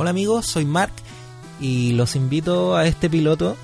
Hola 0.00 0.10
amigos, 0.10 0.46
soy 0.46 0.64
Mark 0.64 0.92
y 1.60 1.90
los 1.94 2.14
invito 2.14 2.76
a 2.76 2.86
este 2.86 3.10
piloto 3.10 3.56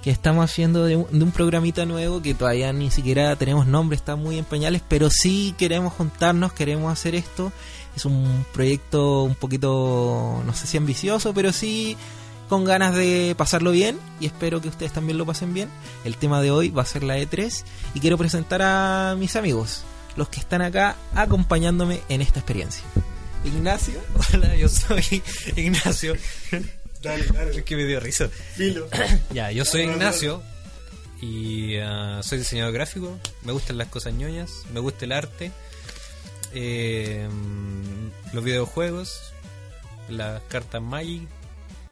que 0.00 0.12
estamos 0.12 0.44
haciendo 0.44 0.84
de 0.84 0.94
un, 0.94 1.06
de 1.10 1.24
un, 1.24 1.32
programita 1.32 1.84
nuevo 1.86 2.22
que 2.22 2.34
todavía 2.34 2.72
ni 2.72 2.92
siquiera 2.92 3.34
tenemos 3.34 3.66
nombre, 3.66 3.96
está 3.96 4.14
muy 4.14 4.38
en 4.38 4.44
pañales, 4.44 4.80
pero 4.86 5.10
sí 5.10 5.56
queremos 5.58 5.92
juntarnos, 5.92 6.52
queremos 6.52 6.92
hacer 6.92 7.16
esto. 7.16 7.50
Es 7.96 8.04
un 8.04 8.46
proyecto 8.52 9.24
un 9.24 9.34
poquito, 9.34 10.40
no 10.46 10.54
sé 10.54 10.68
si 10.68 10.76
ambicioso, 10.76 11.34
pero 11.34 11.52
sí 11.52 11.96
con 12.48 12.64
ganas 12.64 12.94
de 12.94 13.34
pasarlo 13.36 13.72
bien 13.72 13.98
y 14.20 14.26
espero 14.26 14.60
que 14.60 14.68
ustedes 14.68 14.92
también 14.92 15.18
lo 15.18 15.26
pasen 15.26 15.52
bien. 15.52 15.68
El 16.04 16.16
tema 16.16 16.40
de 16.42 16.52
hoy 16.52 16.70
va 16.70 16.82
a 16.82 16.86
ser 16.86 17.02
la 17.02 17.18
E3 17.18 17.64
y 17.94 17.98
quiero 17.98 18.16
presentar 18.16 18.62
a 18.62 19.16
mis 19.18 19.34
amigos, 19.34 19.82
los 20.14 20.28
que 20.28 20.38
están 20.38 20.62
acá 20.62 20.94
acompañándome 21.16 22.02
en 22.08 22.22
esta 22.22 22.38
experiencia. 22.38 22.84
Ignacio. 23.44 24.00
Hola, 24.34 24.56
yo 24.56 24.68
soy 24.68 25.22
Ignacio. 25.56 26.16
Dale, 27.02 27.24
dale. 27.26 27.56
Es 27.58 27.64
que 27.64 27.76
me 27.76 27.84
dio 27.84 28.00
risa. 28.00 28.28
Dilo. 28.56 28.88
ya, 29.34 29.50
yo 29.50 29.64
soy 29.64 29.82
Ignacio 29.82 30.42
y 31.20 31.78
uh, 31.78 32.22
soy 32.22 32.38
diseñador 32.38 32.72
gráfico. 32.72 33.18
Me 33.42 33.52
gustan 33.52 33.78
las 33.78 33.88
cosas 33.88 34.14
ñoñas, 34.14 34.64
me 34.72 34.80
gusta 34.80 35.04
el 35.04 35.12
arte, 35.12 35.50
eh, 36.54 37.28
los 38.32 38.44
videojuegos, 38.44 39.32
las 40.08 40.42
cartas 40.42 40.82
Magic. 40.82 41.28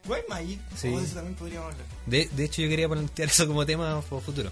¿Cuál 0.07 0.23
Magic? 0.29 0.61
Sí. 0.77 0.89
Oh, 0.89 0.98
de 0.98 1.05
eso 1.05 1.14
también 1.14 1.37
podríamos 1.37 1.73
hablar. 1.73 1.87
De, 2.07 2.29
de, 2.33 2.45
hecho, 2.45 2.62
yo 2.62 2.69
quería 2.69 2.89
plantear 2.89 3.29
eso 3.29 3.47
como 3.47 3.67
tema 3.67 4.01
futuro. 4.03 4.51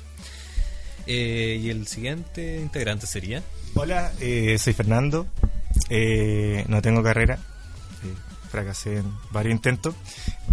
Eh, 1.07 1.59
y 1.63 1.71
el 1.71 1.87
siguiente 1.87 2.61
integrante 2.61 3.07
sería. 3.07 3.43
Hola, 3.75 4.13
eh, 4.21 4.59
soy 4.59 4.75
Fernando. 4.75 5.27
Eh, 5.91 6.65
no 6.69 6.83
tengo 6.83 7.03
carrera. 7.03 7.35
Eh, 8.05 8.15
fracasé 8.51 8.99
en 8.99 9.13
varios 9.31 9.55
intentos. 9.55 9.95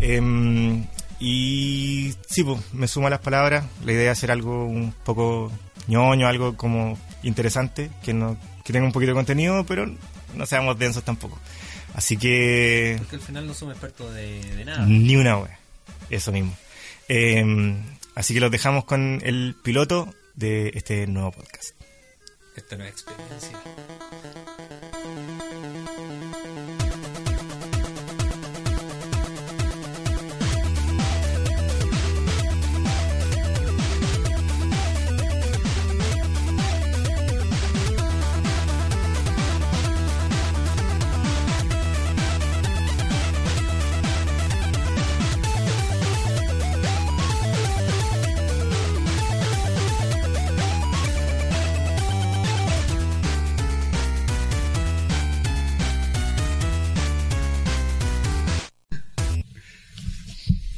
Em, 0.02 0.86
y 1.20 2.14
sí, 2.28 2.44
pues, 2.44 2.62
me 2.74 2.88
sumo 2.88 3.08
a 3.08 3.10
las 3.10 3.20
palabras. 3.20 3.66
La 3.84 3.92
idea 3.92 4.12
es 4.12 4.18
hacer 4.18 4.32
algo 4.32 4.66
un 4.66 4.94
poco 5.04 5.52
ñoño, 5.88 6.28
algo 6.28 6.56
como 6.58 6.98
interesante, 7.24 7.92
que 8.04 8.14
no 8.14 8.38
que 8.64 8.74
tenga 8.74 8.86
un 8.86 8.92
poquito 8.92 9.12
de 9.12 9.16
contenido, 9.16 9.64
pero 9.66 9.86
no 10.34 10.46
seamos 10.48 10.78
densos 10.80 11.04
tampoco. 11.04 11.40
Así 11.94 12.18
que... 12.18 12.96
Porque 12.98 13.18
al 13.18 13.22
final 13.22 13.48
no 13.48 13.54
somos 13.54 13.76
expertos 13.76 14.12
de, 14.14 14.42
de 14.56 14.66
nada. 14.66 14.86
Ni 14.88 15.16
una 15.16 15.38
wea. 15.38 15.60
Eso 16.10 16.32
mismo. 16.32 16.58
Eh, 17.08 17.76
así 18.16 18.34
que 18.34 18.40
los 18.40 18.50
dejamos 18.50 18.86
con 18.86 19.22
el 19.24 19.56
piloto 19.64 20.12
de 20.34 20.72
este 20.74 21.06
nuevo 21.06 21.32
podcast. 21.32 21.76
Esta 22.56 22.76
nueva 22.76 22.90
experiencia. 22.90 23.60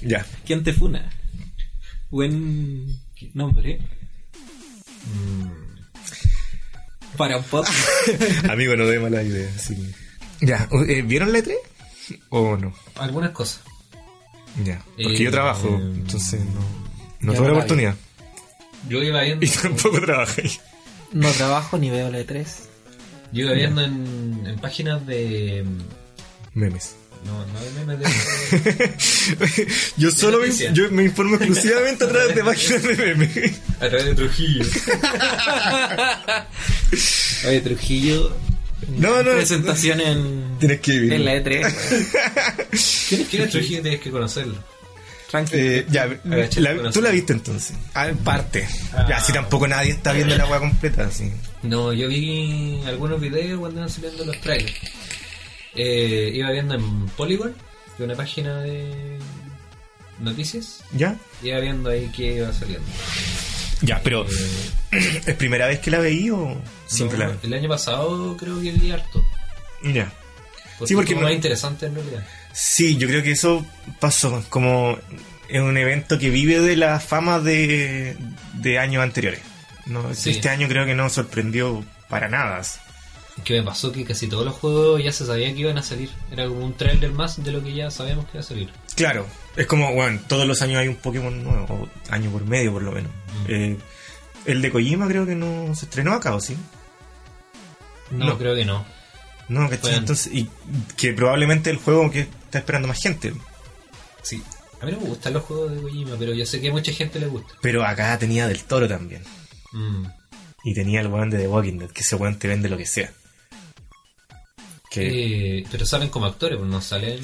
Ya. 0.07 0.25
¿Quién 0.45 0.63
te 0.63 0.71
funa? 0.73 1.09
Buen 2.09 2.87
nombre. 3.33 3.79
Mm. 5.05 5.47
Para 7.17 7.37
un 7.37 7.43
podcast. 7.43 7.77
Amigo, 8.49 8.75
no 8.75 8.85
dé 8.85 8.99
mala 8.99 9.21
idea. 9.23 9.49
Sí. 9.57 9.75
Ya, 10.41 10.67
eh, 10.87 11.01
¿vieron 11.01 11.33
la 11.33 11.39
E3? 11.39 11.55
¿O 12.29 12.55
no? 12.57 12.73
Algunas 12.95 13.31
cosas. 13.31 13.61
Ya. 14.63 14.79
Porque 14.95 15.15
Eh, 15.17 15.23
yo 15.23 15.31
trabajo, 15.31 15.67
eh, 15.69 15.91
entonces 15.95 16.39
no, 16.45 16.61
no 17.21 17.33
tuve 17.33 17.47
la 17.47 17.53
oportunidad. 17.53 17.95
Yo 18.87 19.03
iba 19.03 19.21
viendo. 19.23 19.45
Y 19.45 19.49
tampoco 19.49 19.99
trabajé. 19.99 20.49
No 21.11 21.29
trabajo 21.31 21.77
ni 21.77 21.89
veo 21.89 22.09
la 22.11 22.19
E3. 22.19 22.45
Yo 23.33 23.43
iba 23.45 23.53
viendo 23.53 23.81
en, 23.81 24.43
en 24.45 24.59
páginas 24.59 25.05
de. 25.05 25.65
Memes. 26.53 26.95
No, 27.25 27.45
no 27.45 27.85
memes 27.85 27.99
de. 27.99 29.67
yo 29.97 30.11
solo 30.11 30.39
me, 30.39 30.49
yo 30.73 30.89
me 30.91 31.03
informo 31.03 31.35
exclusivamente 31.35 32.05
a 32.05 32.09
través 32.09 32.35
de 32.35 32.43
páginas 32.43 32.83
de 32.83 32.95
memes. 32.95 33.53
a 33.79 33.87
través 33.89 34.05
de 34.05 34.15
Trujillo. 34.15 34.65
Oye, 37.47 37.61
Trujillo. 37.61 38.35
No, 38.97 39.21
no. 39.23 39.31
Presentación 39.31 39.99
en, 40.01 40.57
Tienes 40.59 40.79
que 40.81 40.91
vivir. 40.93 41.13
en 41.13 41.25
la 41.25 41.35
E3. 41.35 43.27
¿Quién 43.29 43.43
es, 43.43 43.49
Trujillo? 43.49 43.81
Tienes 43.81 43.99
que 43.99 44.11
conocerlo. 44.11 44.55
Tranquilo. 45.29 45.61
Eh, 45.61 45.85
ya, 45.89 46.07
la- 46.55 46.89
tú 46.91 47.01
la 47.01 47.09
viste 47.11 47.33
entonces. 47.33 47.75
Ah, 47.93 48.07
en 48.07 48.17
parte. 48.17 48.65
Ah. 48.93 49.05
Ya, 49.09 49.19
si 49.19 49.33
tampoco 49.33 49.67
nadie 49.67 49.91
está 49.91 50.13
viendo 50.13 50.37
la 50.37 50.45
weá 50.45 50.59
completa, 50.59 51.05
así. 51.05 51.31
No, 51.63 51.91
yo 51.91 52.07
vi 52.07 52.79
algunos 52.85 53.19
videos 53.19 53.59
cuando 53.59 53.79
iban 53.79 53.89
saliendo 53.89 54.23
los 54.23 54.39
trailers. 54.39 54.73
Eh, 55.77 56.31
iba 56.33 56.51
viendo 56.51 56.73
en 56.75 57.05
Polygon, 57.09 57.55
de 57.97 58.03
una 58.03 58.15
página 58.15 58.61
de 58.61 59.17
noticias. 60.19 60.83
¿Ya? 60.91 61.15
Iba 61.43 61.59
viendo 61.59 61.89
ahí 61.89 62.11
qué 62.15 62.37
iba 62.37 62.51
saliendo. 62.53 62.85
Ya, 63.81 64.01
pero 64.03 64.25
Eh, 64.91 65.21
¿es 65.25 65.35
primera 65.35 65.67
vez 65.67 65.79
que 65.79 65.91
la 65.91 65.99
veí 65.99 66.29
o 66.31 66.59
siempre 66.87 67.17
no, 67.19 67.25
la 67.27 67.37
el 67.43 67.53
año 67.53 67.69
pasado 67.69 68.35
creo 68.37 68.59
que 68.61 68.71
vi 68.71 68.91
harto. 68.91 69.23
Ya. 69.83 70.11
Porque 70.79 70.87
Sí, 70.89 70.95
porque 70.95 71.15
no- 71.15 71.21
más 71.21 71.31
interesante 71.33 71.85
en 71.85 71.95
realidad. 71.95 72.25
Sí, 72.53 72.97
yo 72.97 73.07
creo 73.07 73.21
que 73.21 73.31
eso 73.31 73.63
pasó. 73.99 74.43
Como 74.49 74.97
es 75.47 75.61
un 75.61 75.77
evento 75.77 76.17
que 76.17 76.29
vive 76.31 76.59
de 76.59 76.75
la 76.75 76.99
fama 76.99 77.39
de, 77.39 78.17
de 78.53 78.79
años 78.79 79.03
anteriores. 79.03 79.41
No, 79.85 80.13
Sí. 80.15 80.31
Este 80.31 80.49
año 80.49 80.67
creo 80.67 80.85
que 80.85 80.95
no 80.95 81.09
sorprendió 81.09 81.85
para 82.09 82.27
nada. 82.29 82.61
Que 83.43 83.53
me 83.59 83.63
pasó 83.63 83.91
que 83.91 84.03
casi 84.03 84.27
todos 84.27 84.43
los 84.45 84.55
juegos 84.55 85.01
ya 85.03 85.11
se 85.11 85.25
sabía 85.25 85.53
que 85.53 85.59
iban 85.59 85.77
a 85.77 85.83
salir. 85.83 86.09
Era 86.31 86.47
como 86.47 86.65
un 86.65 86.73
trailer 86.73 87.11
más 87.11 87.41
de 87.43 87.51
lo 87.51 87.63
que 87.63 87.73
ya 87.73 87.89
sabíamos 87.91 88.25
que 88.25 88.31
iba 88.33 88.39
a 88.41 88.43
salir. 88.43 88.69
Claro, 88.95 89.25
es 89.55 89.67
como, 89.67 89.93
bueno, 89.93 90.19
todos 90.27 90.45
los 90.47 90.61
años 90.61 90.79
hay 90.79 90.87
un 90.87 90.95
Pokémon 90.95 91.43
nuevo, 91.43 91.65
o 91.69 91.89
año 92.13 92.29
por 92.31 92.45
medio 92.45 92.73
por 92.73 92.81
lo 92.83 92.91
menos. 92.91 93.11
Mm. 93.11 93.45
Eh, 93.51 93.77
el 94.45 94.61
de 94.61 94.71
Kojima 94.71 95.07
creo 95.07 95.25
que 95.25 95.35
no 95.35 95.73
se 95.75 95.85
estrenó 95.85 96.13
acá, 96.13 96.35
¿o 96.35 96.39
sí? 96.41 96.57
No, 98.11 98.25
No. 98.25 98.37
creo 98.37 98.55
que 98.55 98.65
no. 98.65 98.85
No. 99.49 99.67
Bueno. 99.67 99.97
Entonces, 99.97 100.33
y 100.33 100.49
que 100.97 101.13
probablemente 101.13 101.69
el 101.69 101.77
juego 101.77 102.09
que 102.11 102.21
está 102.21 102.59
esperando 102.59 102.87
más 102.87 103.01
gente. 103.01 103.33
Sí. 104.23 104.41
A 104.81 104.85
mí 104.85 104.91
no 104.91 104.99
me 104.99 105.07
gustan 105.07 105.33
los 105.33 105.43
juegos 105.43 105.71
de 105.73 105.81
Kojima, 105.81 106.15
pero 106.19 106.33
yo 106.33 106.45
sé 106.45 106.59
que 106.59 106.69
a 106.69 106.71
mucha 106.71 106.91
gente 106.91 107.19
le 107.19 107.27
gusta. 107.27 107.53
Pero 107.61 107.83
acá 107.85 108.17
tenía 108.19 108.47
del 108.47 108.63
toro 108.63 108.87
también. 108.87 109.23
Mm. 109.71 110.05
Y 110.63 110.73
tenía 110.73 111.01
el 111.01 111.07
weón 111.07 111.29
de 111.29 111.37
The 111.37 111.47
Walking 111.47 111.77
Dead, 111.79 111.89
que 111.91 112.01
ese 112.01 112.15
weón 112.15 112.37
te 112.37 112.47
vende 112.47 112.67
lo 112.69 112.77
que 112.77 112.85
sea. 112.85 113.11
Que, 114.99 115.59
Eh, 115.59 115.65
pero 115.71 115.85
salen 115.85 116.09
como 116.09 116.25
actores, 116.25 116.57
pues 116.57 116.69
no 116.69 116.81
salen. 116.81 117.19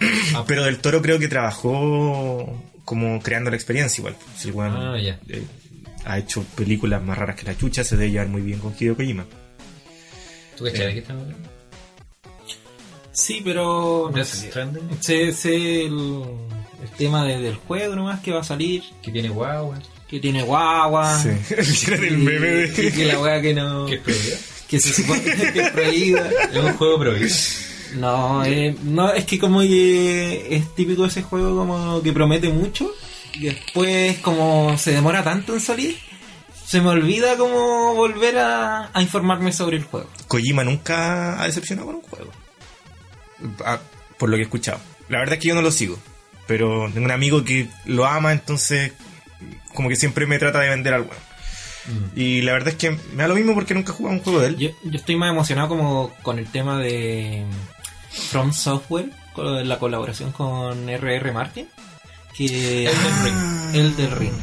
Ah, 0.34 0.44
Pero 0.46 0.64
del 0.64 0.78
toro 0.78 1.02
creo 1.02 1.18
que 1.18 1.28
trabajó 1.28 2.58
como 2.86 3.20
creando 3.20 3.50
la 3.50 3.56
experiencia 3.56 4.00
igual. 4.00 4.16
Si 4.36 4.48
el 4.48 4.54
weón 4.54 4.74
Ah, 4.74 4.98
ya. 4.98 5.20
eh, 5.28 5.42
ha 6.06 6.18
hecho 6.18 6.42
películas 6.56 7.02
más 7.02 7.18
raras 7.18 7.36
que 7.36 7.44
la 7.44 7.56
chucha, 7.56 7.84
se 7.84 7.96
debe 7.96 8.10
llevar 8.12 8.28
muy 8.28 8.40
bien 8.40 8.58
con 8.60 8.74
Hideo 8.78 8.96
Kojima. 8.96 9.26
¿Tú 10.56 10.64
cachai 10.64 10.80
Eh. 10.82 10.86
de 10.86 10.92
qué 10.94 10.98
estamos 11.00 11.22
hablando? 11.24 11.48
Sí, 13.12 13.40
pero. 13.44 14.10
no 14.14 14.24
sé. 14.24 14.48
Stranding, 14.48 14.88
Sé, 15.00 15.32
sé 15.32 15.84
el, 15.84 16.22
el 16.82 16.90
tema 16.96 17.24
de- 17.24 17.38
del 17.40 17.56
juego 17.56 17.96
nomás 17.96 18.20
que 18.20 18.30
va 18.32 18.40
a 18.40 18.44
salir, 18.44 18.82
que 19.02 19.10
tiene 19.10 19.28
guagua, 19.28 19.78
que 20.08 20.20
tiene 20.20 20.42
guagua. 20.42 21.18
Sí. 21.18 21.28
Meme 21.90 22.38
de. 22.48 22.86
y 22.88 22.92
que 22.92 23.04
la 23.06 23.20
weá 23.20 23.42
que 23.42 23.52
no. 23.52 23.86
que 23.86 23.96
es. 24.06 24.49
Que 24.70 24.78
se 24.78 24.92
supone 24.92 25.20
que 25.20 25.60
es 25.60 25.70
prohibida. 25.70 26.30
Es 26.52 26.56
un 26.56 26.72
juego 26.74 26.98
prohibido. 27.00 27.34
No, 27.96 28.44
eh, 28.44 28.76
no, 28.84 29.12
es 29.12 29.24
que 29.24 29.38
como 29.38 29.60
que 29.60 30.46
es 30.54 30.74
típico 30.76 31.04
ese 31.06 31.22
juego 31.22 31.56
como 31.56 32.00
que 32.02 32.12
promete 32.12 32.48
mucho 32.50 32.88
y 33.34 33.46
después 33.46 34.18
como 34.18 34.78
se 34.78 34.92
demora 34.92 35.24
tanto 35.24 35.54
en 35.54 35.60
salir, 35.60 35.98
se 36.64 36.80
me 36.80 36.90
olvida 36.90 37.36
como 37.36 37.94
volver 37.96 38.38
a, 38.38 38.90
a 38.92 39.02
informarme 39.02 39.52
sobre 39.52 39.76
el 39.76 39.82
juego. 39.82 40.08
Kojima 40.28 40.62
nunca 40.62 41.42
ha 41.42 41.46
decepcionado 41.46 41.86
con 41.86 41.96
un 41.96 42.02
juego. 42.02 42.30
Ah, 43.64 43.80
por 44.18 44.28
lo 44.28 44.36
que 44.36 44.42
he 44.42 44.44
escuchado. 44.44 44.78
La 45.08 45.18
verdad 45.18 45.34
es 45.34 45.40
que 45.40 45.48
yo 45.48 45.56
no 45.56 45.62
lo 45.62 45.72
sigo. 45.72 45.98
Pero 46.46 46.88
tengo 46.92 47.06
un 47.06 47.12
amigo 47.12 47.42
que 47.42 47.68
lo 47.86 48.06
ama, 48.06 48.32
entonces 48.32 48.92
como 49.74 49.88
que 49.88 49.96
siempre 49.96 50.26
me 50.26 50.38
trata 50.38 50.60
de 50.60 50.68
vender 50.68 50.94
algo. 50.94 51.10
Y 52.14 52.42
la 52.42 52.52
verdad 52.52 52.68
es 52.68 52.74
que 52.76 52.90
me 52.90 53.22
da 53.22 53.28
lo 53.28 53.34
mismo 53.34 53.54
porque 53.54 53.74
nunca 53.74 53.92
he 53.92 53.94
jugado 53.94 54.16
un 54.16 54.22
juego 54.22 54.40
de 54.40 54.48
él. 54.48 54.56
Yo, 54.56 54.70
yo 54.84 54.98
estoy 54.98 55.16
más 55.16 55.30
emocionado 55.30 55.68
como 55.68 56.12
con 56.22 56.38
el 56.38 56.46
tema 56.46 56.78
de 56.78 57.44
From 58.10 58.52
Software, 58.52 59.10
con 59.34 59.68
la 59.68 59.78
colaboración 59.78 60.32
con 60.32 60.88
RR 60.88 61.32
Martin, 61.32 61.68
que 62.36 62.86
Elden 62.86 63.24
Ring. 63.24 63.74
Elden 63.74 64.16
Ring. 64.18 64.40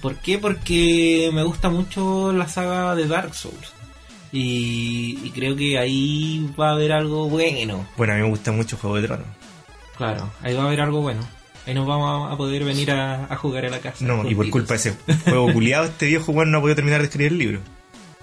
¿Por 0.00 0.16
qué? 0.16 0.38
Porque 0.38 1.30
me 1.32 1.42
gusta 1.42 1.68
mucho 1.68 2.32
la 2.32 2.48
saga 2.48 2.94
de 2.94 3.06
Dark 3.06 3.34
Souls. 3.34 3.72
Y, 4.32 5.18
y 5.22 5.30
creo 5.30 5.56
que 5.56 5.78
ahí 5.78 6.52
va 6.58 6.70
a 6.70 6.72
haber 6.72 6.92
algo 6.92 7.28
bueno. 7.28 7.86
Bueno, 7.96 8.12
a 8.12 8.16
mí 8.16 8.22
me 8.22 8.28
gusta 8.28 8.52
mucho 8.52 8.76
Juego 8.76 8.96
de 8.96 9.06
Tronos. 9.06 9.26
Claro, 9.96 10.30
ahí 10.42 10.54
va 10.54 10.64
a 10.64 10.66
haber 10.66 10.80
algo 10.80 11.00
bueno. 11.00 11.26
Ahí 11.66 11.74
nos 11.74 11.86
vamos 11.86 12.32
a 12.32 12.36
poder 12.36 12.62
venir 12.64 12.90
a, 12.92 13.24
a 13.24 13.36
jugar 13.36 13.66
a 13.66 13.70
la 13.70 13.80
casa. 13.80 14.04
No, 14.04 14.28
y 14.28 14.34
por 14.34 14.48
culpa 14.50 14.74
de 14.74 14.78
ese 14.80 14.94
juego 15.24 15.52
culiado, 15.52 15.86
este 15.86 16.06
viejo 16.06 16.32
weón 16.32 16.50
no 16.52 16.58
ha 16.58 16.60
podido 16.60 16.76
terminar 16.76 17.00
de 17.00 17.06
escribir 17.06 17.32
el 17.32 17.38
libro. 17.38 17.60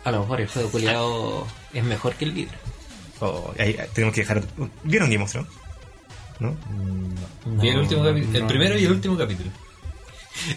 A 0.05 0.11
lo 0.11 0.21
mejor 0.21 0.41
el 0.41 0.47
juego 0.47 0.69
culiado 0.71 1.47
es 1.73 1.83
mejor 1.83 2.13
que 2.15 2.25
el 2.25 2.33
libro. 2.35 2.53
Oh, 3.19 3.53
ahí- 3.59 3.77
tenemos 3.93 4.13
que 4.15 4.21
dejar. 4.21 4.43
¿Vieron 4.83 5.09
Game 5.09 5.23
of 5.23 5.31
Thrones? 5.31 5.51
¿No? 6.39 6.55
Vi 7.61 7.69
el, 7.69 7.79
último 7.79 8.03
capi- 8.03 8.33
el 8.35 8.41
no. 8.41 8.47
primero 8.47 8.77
y 8.77 8.85
el 8.85 8.91
último 8.91 9.17
capítulo. 9.17 9.49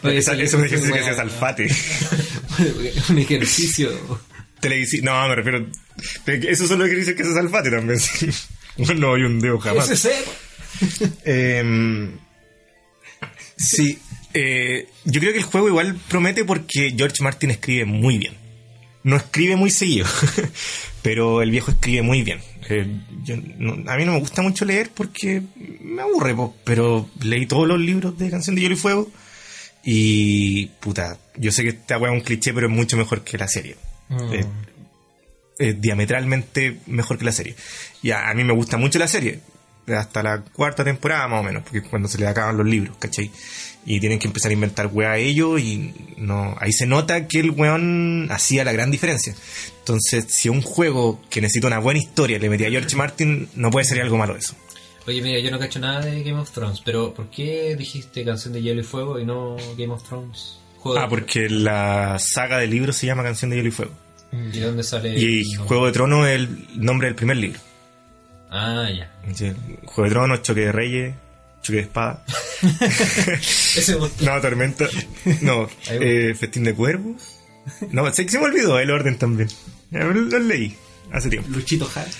Oye, 0.03 0.19
Esa- 0.19 0.35
sí, 0.35 0.43
es 0.43 0.55
un 0.55 0.65
ejercicio 0.65 0.94
que 0.94 1.03
se 1.03 1.15
salfate. 1.15 1.69
un 3.11 3.19
ejercicio. 3.19 3.91
Televisi 4.61 5.03
no, 5.03 5.29
me 5.29 5.35
refiero. 5.35 5.67
Esos 6.27 6.69
son 6.69 6.79
los 6.79 6.88
ejercicios 6.88 7.17
que 7.17 7.25
se 7.25 7.35
salfate 7.35 7.71
también. 7.71 7.99
sí. 8.00 8.29
No 8.97 9.15
hay 9.15 9.23
un 9.23 9.38
dedo 9.41 9.59
jamás. 9.59 9.91
Ese 9.91 10.15
Eh, 11.25 12.11
sí, 13.56 13.99
eh, 14.35 14.88
yo 15.05 15.20
creo 15.20 15.32
que 15.32 15.38
el 15.38 15.44
juego 15.44 15.69
igual 15.69 15.99
promete 16.08 16.44
porque 16.44 16.94
George 16.97 17.23
Martin 17.23 17.50
escribe 17.50 17.85
muy 17.85 18.19
bien. 18.19 18.35
No 19.03 19.17
escribe 19.17 19.55
muy 19.56 19.70
seguido, 19.70 20.06
pero 21.03 21.41
el 21.43 21.50
viejo 21.50 21.70
escribe 21.70 22.03
muy 22.03 22.23
bien. 22.23 22.41
Eh, 22.69 22.87
yo 23.25 23.37
no- 23.58 23.88
a 23.91 23.97
mí 23.97 24.05
no 24.05 24.12
me 24.12 24.19
gusta 24.19 24.43
mucho 24.43 24.64
leer 24.64 24.91
porque 24.93 25.43
me 25.81 26.03
aburre, 26.03 26.35
po, 26.35 26.56
pero 26.64 27.08
leí 27.23 27.47
todos 27.47 27.69
los 27.69 27.79
libros 27.79 28.19
de 28.19 28.31
Canción 28.31 28.56
de 28.56 28.62
Hielo 28.62 28.75
y 28.75 28.79
Fuego 28.79 29.11
y 29.85 30.67
puta, 30.81 31.17
yo 31.37 31.52
sé 31.52 31.62
que 31.62 31.69
esta 31.70 31.99
weá 31.99 32.11
es 32.12 32.19
un 32.19 32.25
cliché, 32.25 32.52
pero 32.52 32.67
es 32.67 32.73
mucho 32.73 32.97
mejor 32.97 33.23
que 33.23 33.38
la 33.38 33.47
serie. 33.47 33.76
Mm. 34.09 34.32
Eh, 35.59 35.75
diametralmente 35.79 36.79
mejor 36.87 37.17
que 37.19 37.25
la 37.25 37.32
serie. 37.32 37.55
Y 38.02 38.11
a, 38.11 38.29
a 38.29 38.35
mí 38.35 38.43
me 38.44 38.52
gusta 38.52 38.76
mucho 38.76 38.99
la 38.99 39.09
serie, 39.09 39.41
hasta 39.88 40.23
la 40.23 40.43
cuarta 40.43 40.85
temporada 40.85 41.29
más 41.29 41.41
o 41.41 41.43
menos, 41.43 41.62
porque 41.62 41.79
es 41.79 41.88
cuando 41.88 42.09
se 42.09 42.19
le 42.19 42.27
acaban 42.27 42.56
los 42.56 42.67
libros, 42.67 42.97
¿cachai? 42.99 43.31
Y 43.85 44.00
tienen 44.00 44.19
que 44.19 44.27
empezar 44.27 44.50
a 44.50 44.55
inventar 44.55 44.88
weá 44.88 45.12
a 45.12 45.19
ellos 45.19 45.61
y 45.61 45.94
no 46.17 46.56
ahí 46.59 46.73
se 46.73 46.87
nota 46.87 47.29
que 47.29 47.38
el 47.38 47.50
weón 47.50 48.29
hacía 48.31 48.65
la 48.65 48.73
gran 48.73 48.91
diferencia. 48.91 49.35
Entonces, 49.79 50.27
si 50.29 50.49
un 50.49 50.62
juego 50.62 51.21
que 51.31 51.41
necesita 51.41 51.69
una 51.69 51.79
buena 51.79 52.00
historia 52.00 52.38
le 52.38 52.50
metía 52.50 52.67
a 52.67 52.71
George 52.71 52.97
Martin, 52.97 53.49
no 53.55 53.71
puede 53.71 53.85
ser 53.85 54.00
algo 54.00 54.17
malo 54.17 54.37
eso. 54.37 54.55
Oye, 55.06 55.23
mira, 55.23 55.38
yo 55.38 55.53
no 55.53 55.59
cacho 55.61 55.79
nada 55.79 56.00
de 56.00 56.25
Game 56.25 56.41
of 56.41 56.50
Thrones, 56.50 56.83
pero 56.85 57.15
¿por 57.15 57.31
qué 57.31 57.77
dijiste 57.77 58.25
Canción 58.25 58.53
de 58.53 58.62
Hielo 58.62 58.81
y 58.81 58.85
Fuego 58.85 59.21
y 59.21 59.25
no 59.25 59.56
Game 59.79 59.93
of 59.93 60.03
Thrones? 60.03 60.59
Juego 60.79 60.99
Ah, 60.99 61.09
porque 61.09 61.49
la 61.49 62.19
saga 62.19 62.59
de 62.59 62.67
libros 62.67 62.97
se 62.97 63.06
llama 63.06 63.23
Canción 63.23 63.50
de 63.50 63.56
Hielo 63.59 63.69
y 63.69 63.73
Fuego. 63.73 63.93
¿Y 64.33 64.59
dónde 64.59 64.83
sale? 64.83 65.17
Y. 65.19 65.44
Juego 65.55 65.87
de 65.87 65.93
Tronos 65.93 66.27
es 66.27 66.35
el 66.35 66.67
nombre 66.75 67.06
del 67.06 67.15
primer 67.15 67.37
libro. 67.37 67.61
Ah, 68.50 68.88
ya. 68.90 69.10
Juego 69.84 70.04
de 70.04 70.10
Tronos, 70.10 70.43
Choque 70.43 70.60
de 70.60 70.72
Reyes, 70.72 71.14
Choque 71.62 71.76
de 71.76 71.82
Espada. 71.82 72.25
Ese 73.40 73.96
No, 74.20 74.40
Tormenta. 74.40 74.87
No, 75.43 75.69
eh, 75.90 76.34
Festín 76.38 76.64
de 76.64 76.75
Cuervos. 76.75 77.20
No, 77.90 78.04
que 78.04 78.28
se 78.28 78.38
me 78.38 78.44
olvidó 78.44 78.78
el 78.78 78.90
orden 78.90 79.19
también. 79.19 79.48
Lo, 79.90 80.38
leí 80.38 80.76
hace 81.12 81.28
tiempo. 81.28 81.48
Luchito 81.50 81.87
Jara. 81.87 82.10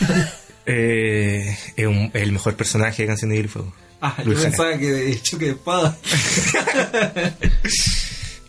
Eh, 0.68 1.56
es, 1.76 1.86
un- 1.86 2.10
el 2.12 2.32
mejor 2.32 2.56
personaje 2.56 3.02
de 3.02 3.06
Canción 3.06 3.30
de 3.30 3.36
Hielo 3.36 3.46
y 3.46 3.50
Fuego. 3.52 3.72
Ah, 4.00 4.16
yo 4.18 4.24
Luis 4.24 4.38
Jara. 4.38 4.50
pensaba 4.50 4.76
que 4.78 4.90
de 4.90 5.22
choque 5.22 5.44
de 5.44 5.50
espada. 5.52 5.96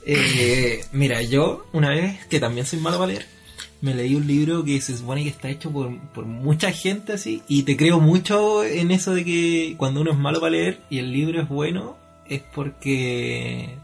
Eh, 0.10 0.86
mira, 0.94 1.22
yo 1.22 1.68
una 1.74 1.90
vez, 1.90 2.26
que 2.28 2.40
también 2.40 2.66
soy 2.66 2.80
malo 2.80 2.98
para 2.98 3.12
leer, 3.12 3.26
me 3.82 3.94
leí 3.94 4.16
un 4.16 4.28
libro 4.28 4.64
que 4.64 4.82
se 4.82 4.98
supone 4.98 5.24
que 5.24 5.30
está 5.30 5.50
hecho 5.50 5.72
por, 5.72 5.98
por 6.14 6.26
mucha 6.26 6.72
gente 6.72 7.14
así, 7.14 7.42
y 7.48 7.64
te 7.64 7.78
creo 7.78 8.00
mucho 8.00 8.64
en 8.64 8.92
eso 8.92 9.14
de 9.14 9.24
que 9.24 9.76
cuando 9.78 10.02
uno 10.02 10.12
es 10.12 10.18
malo 10.18 10.40
para 10.40 10.52
leer 10.52 10.80
y 10.90 11.00
el 11.00 11.12
libro 11.12 11.42
es 11.42 11.50
bueno, 11.50 11.98
es 12.26 12.42
porque... 12.54 13.78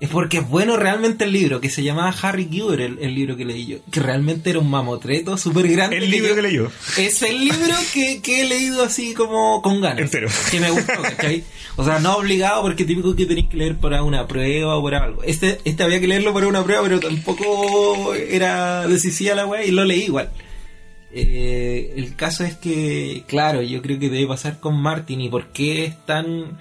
Es 0.00 0.08
porque 0.08 0.38
es 0.38 0.48
bueno 0.48 0.78
realmente 0.78 1.24
el 1.24 1.32
libro, 1.32 1.60
que 1.60 1.68
se 1.68 1.82
llamaba 1.82 2.08
Harry 2.22 2.48
Giver, 2.50 2.80
el, 2.80 2.98
el 3.02 3.14
libro 3.14 3.36
que 3.36 3.44
leí 3.44 3.66
yo, 3.66 3.78
que 3.90 4.00
realmente 4.00 4.48
era 4.48 4.58
un 4.58 4.70
mamotreto 4.70 5.36
súper 5.36 5.68
grande. 5.68 5.98
El 5.98 6.10
libro 6.10 6.30
yo- 6.30 6.34
que 6.36 6.42
leyó. 6.42 6.72
es 6.96 7.20
el 7.20 7.44
libro 7.44 7.74
que, 7.92 8.22
que 8.22 8.40
he 8.40 8.44
leído 8.48 8.82
así 8.82 9.12
como 9.12 9.60
con 9.60 9.82
ganas. 9.82 10.00
Entero. 10.00 10.28
Que 10.50 10.58
me 10.58 10.70
gustó, 10.70 11.02
¿cachai? 11.02 11.44
O 11.76 11.84
sea, 11.84 11.98
no 11.98 12.16
obligado 12.16 12.62
porque 12.62 12.86
típico 12.86 13.14
que 13.14 13.26
tenéis 13.26 13.48
que 13.48 13.58
leer 13.58 13.76
para 13.76 14.02
una 14.02 14.26
prueba 14.26 14.76
o 14.78 14.82
para 14.82 15.04
algo. 15.04 15.22
Este, 15.22 15.58
este 15.64 15.82
había 15.82 16.00
que 16.00 16.08
leerlo 16.08 16.32
para 16.32 16.48
una 16.48 16.64
prueba, 16.64 16.82
pero 16.82 16.98
tampoco 16.98 18.14
era 18.14 18.86
decisiva 18.88 19.34
la 19.34 19.44
weá 19.46 19.64
y 19.64 19.70
lo 19.70 19.84
leí 19.84 20.04
igual. 20.04 20.30
Eh, 21.12 21.92
el 21.96 22.14
caso 22.16 22.44
es 22.44 22.54
que, 22.54 23.24
claro, 23.26 23.60
yo 23.62 23.82
creo 23.82 23.98
que 23.98 24.08
debe 24.08 24.26
pasar 24.28 24.60
con 24.60 24.80
Martin 24.80 25.20
y 25.20 25.28
por 25.28 25.48
qué 25.48 25.84
es 25.84 26.06
tan 26.06 26.58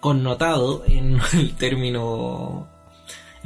connotado 0.00 0.84
en 0.86 1.18
el 1.32 1.54
término, 1.56 2.68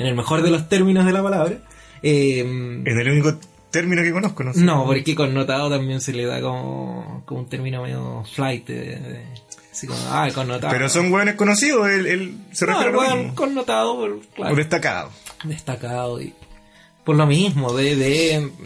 en 0.00 0.06
el 0.06 0.14
mejor 0.14 0.42
de 0.42 0.50
los 0.50 0.68
términos 0.68 1.04
de 1.06 1.12
la 1.12 1.22
palabra. 1.22 1.58
Eh, 2.02 2.40
Es 2.86 2.96
el 2.96 3.10
único 3.10 3.34
término 3.70 4.02
que 4.02 4.10
conozco, 4.12 4.42
no 4.42 4.52
sé. 4.54 4.60
no, 4.60 4.84
porque 4.86 5.14
connotado 5.14 5.70
también 5.70 6.00
se 6.00 6.12
le 6.12 6.24
da 6.24 6.40
como, 6.40 7.22
como 7.26 7.40
un 7.40 7.48
término 7.48 7.82
medio 7.82 8.24
flight. 8.34 8.66
De, 8.66 8.74
de- 8.96 9.24
así 9.70 9.86
como, 9.86 10.00
ah, 10.08 10.28
connotado. 10.34 10.72
Pero 10.72 10.88
son 10.88 11.12
hueones 11.12 11.34
conocidos, 11.36 11.88
él, 11.88 12.06
él 12.06 12.34
se 12.52 12.66
no, 12.66 12.72
refiere 12.82 12.98
a 13.06 13.14
lo 13.16 13.34
connotado, 13.34 13.96
por, 14.00 14.20
claro, 14.34 14.56
destacado. 14.56 15.10
destacado. 15.44 16.20
Y, 16.20 16.32
por 17.04 17.16
lo 17.16 17.26
mismo, 17.26 17.72
de, 17.74 17.96
de. 17.96 18.50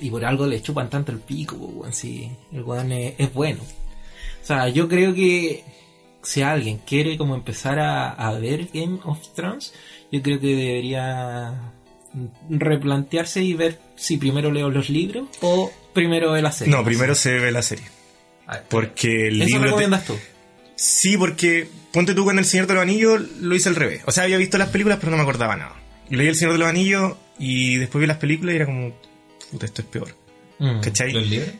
Y 0.00 0.10
por 0.10 0.24
algo 0.24 0.46
le 0.46 0.62
chupan 0.62 0.88
tanto 0.88 1.10
el 1.10 1.18
pico, 1.18 1.56
weón, 1.56 1.92
si 1.92 2.30
el 2.52 2.62
weón 2.62 2.92
es, 2.92 3.14
es 3.18 3.34
bueno. 3.34 3.60
O 3.62 4.46
sea, 4.46 4.68
yo 4.68 4.86
creo 4.88 5.12
que 5.12 5.64
si 6.22 6.40
alguien 6.42 6.78
quiere 6.86 7.18
como 7.18 7.34
empezar 7.34 7.80
a, 7.80 8.10
a 8.10 8.32
ver 8.38 8.68
Game 8.72 9.00
of 9.04 9.18
Thrones, 9.34 9.74
yo 10.12 10.22
creo 10.22 10.40
que 10.40 10.46
debería 10.56 11.72
replantearse 12.48 13.42
y 13.42 13.54
ver 13.54 13.78
si 13.96 14.16
primero 14.16 14.50
leo 14.50 14.70
los 14.70 14.88
libros 14.90 15.28
o 15.40 15.72
primero 15.92 16.32
ve 16.32 16.42
la 16.42 16.52
serie. 16.52 16.74
No, 16.74 16.84
primero 16.84 17.14
se 17.14 17.38
ve 17.38 17.50
la 17.52 17.62
serie. 17.62 17.84
Ah, 18.46 18.60
Porque 18.68 19.28
el 19.28 19.42
¿Eso 19.42 19.46
libro. 19.46 19.60
te- 19.60 19.66
recomiendas 19.66 20.04
tú? 20.06 20.14
Sí, 20.76 21.16
porque 21.18 21.68
ponte 21.92 22.14
tú 22.14 22.24
con 22.24 22.38
El 22.38 22.44
Señor 22.44 22.66
de 22.66 22.74
los 22.74 22.82
Anillos 22.82 23.20
lo 23.40 23.54
hice 23.54 23.68
al 23.68 23.74
revés. 23.76 24.02
O 24.06 24.12
sea, 24.12 24.24
había 24.24 24.38
visto 24.38 24.56
las 24.58 24.68
películas, 24.70 24.98
pero 25.00 25.10
no 25.10 25.16
me 25.16 25.22
acordaba 25.22 25.56
nada. 25.56 25.74
Y 26.08 26.16
leí 26.16 26.28
El 26.28 26.36
Señor 26.36 26.52
de 26.54 26.58
los 26.60 26.68
Anillos 26.68 27.14
y 27.38 27.76
después 27.76 28.00
vi 28.00 28.06
las 28.06 28.16
películas 28.18 28.54
y 28.54 28.56
era 28.56 28.66
como, 28.66 28.94
puta, 29.50 29.66
esto 29.66 29.82
es 29.82 29.88
peor. 29.88 30.14
Mm. 30.58 30.80
¿Cachai? 30.80 31.12
¿Los 31.12 31.28
libros? 31.28 31.50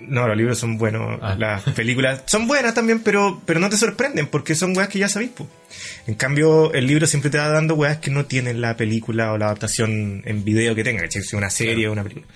No, 0.00 0.26
los 0.26 0.36
libros 0.36 0.58
son 0.58 0.78
buenos, 0.78 1.18
Ah. 1.22 1.36
las 1.38 1.62
películas 1.74 2.22
son 2.26 2.46
buenas 2.46 2.74
también, 2.74 3.00
pero, 3.00 3.42
pero 3.46 3.60
no 3.60 3.68
te 3.68 3.76
sorprenden 3.76 4.26
porque 4.26 4.54
son 4.54 4.76
weas 4.76 4.88
que 4.88 4.98
ya 4.98 5.08
sabéis. 5.08 5.30
po. 5.32 5.48
En 6.06 6.14
cambio, 6.14 6.72
el 6.72 6.86
libro 6.86 7.06
siempre 7.06 7.30
te 7.30 7.38
va 7.38 7.48
dando 7.48 7.74
weas 7.74 7.98
que 7.98 8.10
no 8.10 8.24
tienen 8.26 8.60
la 8.60 8.76
película 8.76 9.32
o 9.32 9.38
la 9.38 9.46
adaptación 9.46 10.22
en 10.24 10.44
video 10.44 10.74
que 10.74 10.84
tenga. 10.84 11.04
Si 11.10 11.36
una 11.36 11.50
serie 11.50 11.88
o 11.88 11.92
una 11.92 12.02
película. 12.02 12.26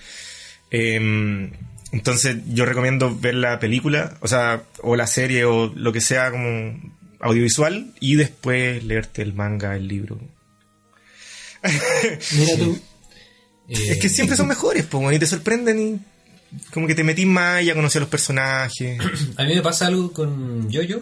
Em, 0.71 1.51
entonces, 1.91 2.37
yo 2.47 2.65
recomiendo 2.65 3.15
ver 3.17 3.35
la 3.35 3.59
película, 3.59 4.17
o 4.21 4.27
sea, 4.27 4.63
o 4.81 4.95
la 4.95 5.07
serie 5.07 5.45
o 5.45 5.71
lo 5.75 5.91
que 5.93 6.01
sea 6.01 6.31
como 6.31 6.79
audiovisual 7.19 7.93
y 7.99 8.15
después 8.15 8.83
leerte 8.83 9.21
el 9.21 9.33
manga, 9.33 9.75
el 9.75 9.87
libro. 9.87 10.19
Mira 11.63 12.57
tú. 12.57 12.79
Eh, 13.67 13.73
Es 13.91 13.97
que 13.97 14.09
siempre 14.09 14.37
son 14.37 14.47
mejores, 14.55 14.85
pues, 14.85 15.15
y 15.15 15.19
te 15.19 15.25
sorprenden 15.25 15.79
y 15.81 15.99
como 16.73 16.87
que 16.87 16.95
te 16.95 17.03
metís 17.03 17.25
más 17.27 17.61
y 17.61 17.65
ya 17.65 17.75
conocí 17.75 17.97
a 17.97 18.01
los 18.01 18.09
personajes. 18.09 18.99
A 19.37 19.43
mí 19.43 19.55
me 19.55 19.61
pasa 19.61 19.87
algo 19.87 20.11
con 20.11 20.71
Jojo. 20.71 21.01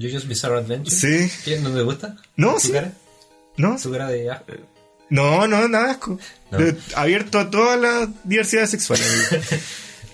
Jojo's 0.00 0.26
Bizarre 0.26 0.58
Adventure. 0.58 0.90
Sí. 0.94 1.30
¿Qué? 1.44 1.60
¿No 1.60 1.70
te 1.70 1.82
gusta? 1.82 2.16
No, 2.36 2.54
¿Tu 2.54 2.60
sí. 2.60 2.72
cara? 2.72 2.92
¿No? 3.56 3.76
¿Tu 3.80 3.92
cara 3.92 4.08
de 4.08 4.30
asco? 4.30 4.52
No, 5.10 5.46
no, 5.46 5.68
nada 5.68 5.92
asco. 5.92 6.18
No. 6.50 6.58
De- 6.58 6.76
abierto 6.96 7.38
a 7.38 7.48
toda 7.50 7.76
la 7.76 8.08
diversidad 8.24 8.66
sexual. 8.66 8.98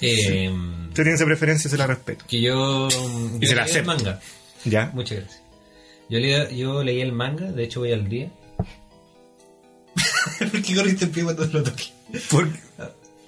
Eh, 0.03 0.49
usted 0.49 0.95
tiene 1.05 1.13
esa 1.13 1.27
preferencia, 1.27 1.69
se 1.69 1.77
la 1.77 1.87
respeto. 1.87 2.25
que 2.27 2.41
yo, 2.41 2.89
Y 3.39 3.47
se 3.47 3.55
la 3.55 3.65
leí 3.67 3.71
el 3.75 3.81
acepto. 3.81 3.87
manga. 3.87 4.21
¿Ya? 4.65 4.91
Muchas 4.95 5.19
gracias. 5.19 5.43
Yo, 6.09 6.19
leí- 6.19 6.57
yo 6.57 6.83
leí 6.83 7.03
el 7.03 7.13
manga, 7.13 7.53
de 7.53 7.65
hecho 7.65 7.81
voy 7.81 7.93
al 7.93 8.09
día. 8.09 8.31
¿Por 10.39 10.63
qué 10.63 10.75
corriste 10.75 11.05
el 11.05 11.11
pie 11.11 11.25
cuando 11.25 11.45
lo 11.47 11.63
toqué? 11.63 11.85
¿Por, 12.31 12.49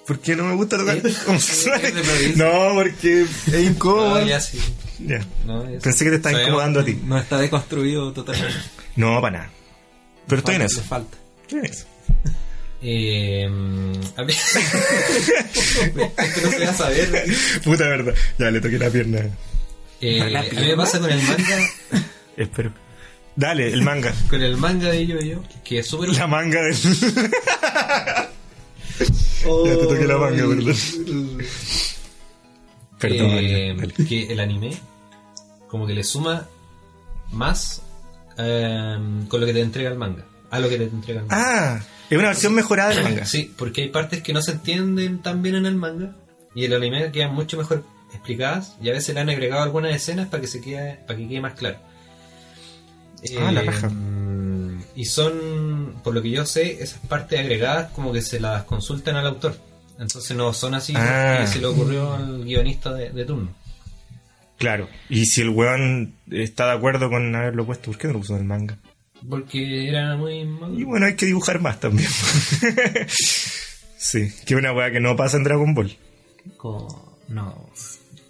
¿por 0.07 0.19
qué 0.21 0.37
no 0.37 0.45
me 0.45 0.55
gusta 0.55 0.77
tocar 0.79 1.01
homosexuales? 1.27 1.95
No, 2.37 2.73
porque 2.75 3.23
es 3.23 3.55
incómodo. 3.55 4.21
No, 4.21 4.27
ya 4.27 4.41
sí. 4.41 4.59
Ya. 5.01 5.25
No, 5.47 5.69
ya 5.71 5.79
Pensé 5.81 6.05
que 6.05 6.11
te 6.11 6.17
estaba 6.17 6.41
incomodando 6.41 6.81
a 6.81 6.85
ti. 6.85 6.99
No 7.05 7.19
está 7.19 7.39
deconstruido 7.39 8.13
totalmente. 8.13 8.57
No, 8.97 9.21
para 9.21 9.39
nada. 9.39 9.51
Pero 10.27 10.39
estoy 10.39 10.55
en 10.57 10.63
eso. 10.63 10.83
falta. 10.83 11.17
Estoy 11.43 11.59
en 11.61 11.65
eso. 11.67 11.87
Eh, 12.85 13.47
a 14.17 14.23
ver- 14.23 14.31
es 16.17 16.35
que 16.35 16.41
no 16.43 16.51
se 16.51 16.65
va 16.65 16.71
a 16.71 16.75
saber. 16.75 17.25
Puta 17.65 17.89
verdad. 17.89 18.15
Ya 18.39 18.51
le 18.51 18.61
toqué 18.61 18.79
la 18.79 18.91
pierna. 18.91 19.21
Eh, 20.01 20.21
a 20.37 20.43
mí 20.43 20.67
me 20.67 20.77
pasa 20.77 20.99
con 20.99 21.11
el 21.11 21.23
manga, 21.23 21.59
Espero. 22.37 22.73
Dale, 23.37 23.73
el 23.73 23.83
manga. 23.83 24.13
con 24.29 24.43
el 24.43 24.57
manga 24.57 24.91
de 24.91 25.07
yo 25.07 25.21
yo, 25.21 25.43
que 25.65 25.79
es 25.79 25.87
súper 25.87 26.09
La 26.11 26.27
manga 26.27 26.61
del. 26.61 26.77
Ya 28.99 29.77
te 29.79 29.87
toqué 29.87 30.05
la 30.07 30.19
manga, 30.19 30.47
perdón. 30.47 30.77
Perdón. 32.99 33.31
eh, 33.33 33.77
que 34.09 34.33
el 34.33 34.41
anime 34.41 34.77
como 35.69 35.87
que 35.87 35.95
le 35.95 36.05
suma 36.05 36.47
más 37.33 37.83
eh, 38.39 38.97
con 39.29 39.41
lo 39.41 39.47
que 39.47 39.53
te 39.53 39.61
entrega 39.61 39.91
el 39.91 39.99
manga, 39.99 40.25
a 40.51 40.59
lo 40.61 40.69
que 40.69 40.77
te 40.77 40.85
entrega 40.85 41.21
el 41.23 41.27
manga. 41.27 41.77
Ah, 41.79 41.81
es 42.11 42.19
una 42.19 42.29
versión 42.29 42.55
mejorada 42.55 42.91
del 42.91 43.03
manga. 43.05 43.25
Sí, 43.25 43.53
porque 43.57 43.83
hay 43.83 43.89
partes 43.89 44.23
que 44.23 44.33
no 44.33 44.43
se 44.43 44.53
entienden 44.53 45.21
tan 45.23 45.43
bien 45.43 45.55
en 45.57 45.67
el 45.67 45.75
manga 45.77 46.15
y 46.55 46.65
el 46.65 46.75
anime 46.75 47.11
quedan 47.11 47.35
mucho 47.35 47.57
mejor 47.57 47.85
explicadas 48.13 48.77
y 48.83 48.91
a 48.91 48.93
veces 48.93 49.15
le 49.15 49.23
han 49.23 49.31
agregado 49.31 49.63
algunas 49.63 49.95
escenas 49.95 50.29
para 50.29 50.43
que 50.43 50.47
se 50.47 50.61
quede 50.61 51.01
para 51.07 51.19
que 51.19 51.27
quede 51.27 51.41
más 51.41 51.55
claro. 51.55 51.79
Ah, 53.41 53.51
la 53.53 53.63
Eh, 53.63 53.65
raja. 53.65 53.91
Y 54.95 55.05
son, 55.07 55.72
por 56.03 56.15
lo 56.15 56.23
que 56.23 56.31
yo 56.31 56.45
sé, 56.47 56.83
esas 56.83 57.01
partes 57.07 57.39
agregadas 57.41 57.91
como 57.93 58.13
que 58.13 58.23
se 58.23 58.41
las 58.41 58.65
consultan 58.65 59.17
al 59.17 59.27
autor. 59.27 59.57
Entonces 59.99 60.37
no 60.37 60.53
son 60.53 60.75
así 60.75 60.95
Ah. 60.97 61.47
se 61.47 61.59
le 61.61 61.67
ocurrió 61.67 62.13
al 62.15 62.45
guionista 62.45 62.93
de, 62.95 63.11
de 63.11 63.25
turno. 63.25 63.55
Claro. 64.59 64.89
Y 65.09 65.27
si 65.27 65.41
el 65.43 65.51
weón 65.51 66.15
está 66.31 66.67
de 66.67 66.73
acuerdo 66.73 67.11
con 67.11 67.35
haberlo 67.35 67.67
puesto, 67.67 67.91
¿por 67.91 67.99
qué 67.99 68.07
no 68.07 68.15
lo 68.15 68.19
puso 68.21 68.35
en 68.35 68.41
el 68.41 68.45
manga? 68.47 68.79
Porque 69.29 69.89
era 69.89 70.17
muy 70.17 70.45
maduro. 70.45 70.79
Y 70.81 70.85
bueno, 70.85 71.07
hay 71.07 71.15
que 71.15 71.27
dibujar 71.27 71.61
más 71.61 71.79
también. 71.81 72.09
sí, 73.97 74.33
que 74.47 74.57
una 74.57 74.73
weá 74.73 74.91
que 74.91 75.01
no 75.01 75.17
pasa 75.17 75.37
en 75.37 75.45
Dragon 75.45 75.75
Ball. 75.75 75.97
Co- 76.57 77.19
no. 77.29 77.69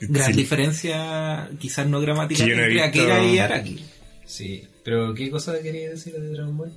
Gran 0.00 0.32
Sí. 0.32 0.38
diferencia, 0.38 1.48
quizás 1.60 1.86
no 1.86 2.00
gramática, 2.00 2.44
no 2.44 2.50
entre 2.52 2.68
visto- 2.68 2.84
Akira 2.84 3.24
y 3.24 3.38
Araki. 3.38 3.84
Sí, 4.26 4.66
pero 4.84 5.14
¿qué 5.14 5.30
cosa 5.30 5.60
quería 5.62 5.90
decir 5.90 6.12
de 6.14 6.28
Dragon 6.30 6.56
Ball? 6.56 6.72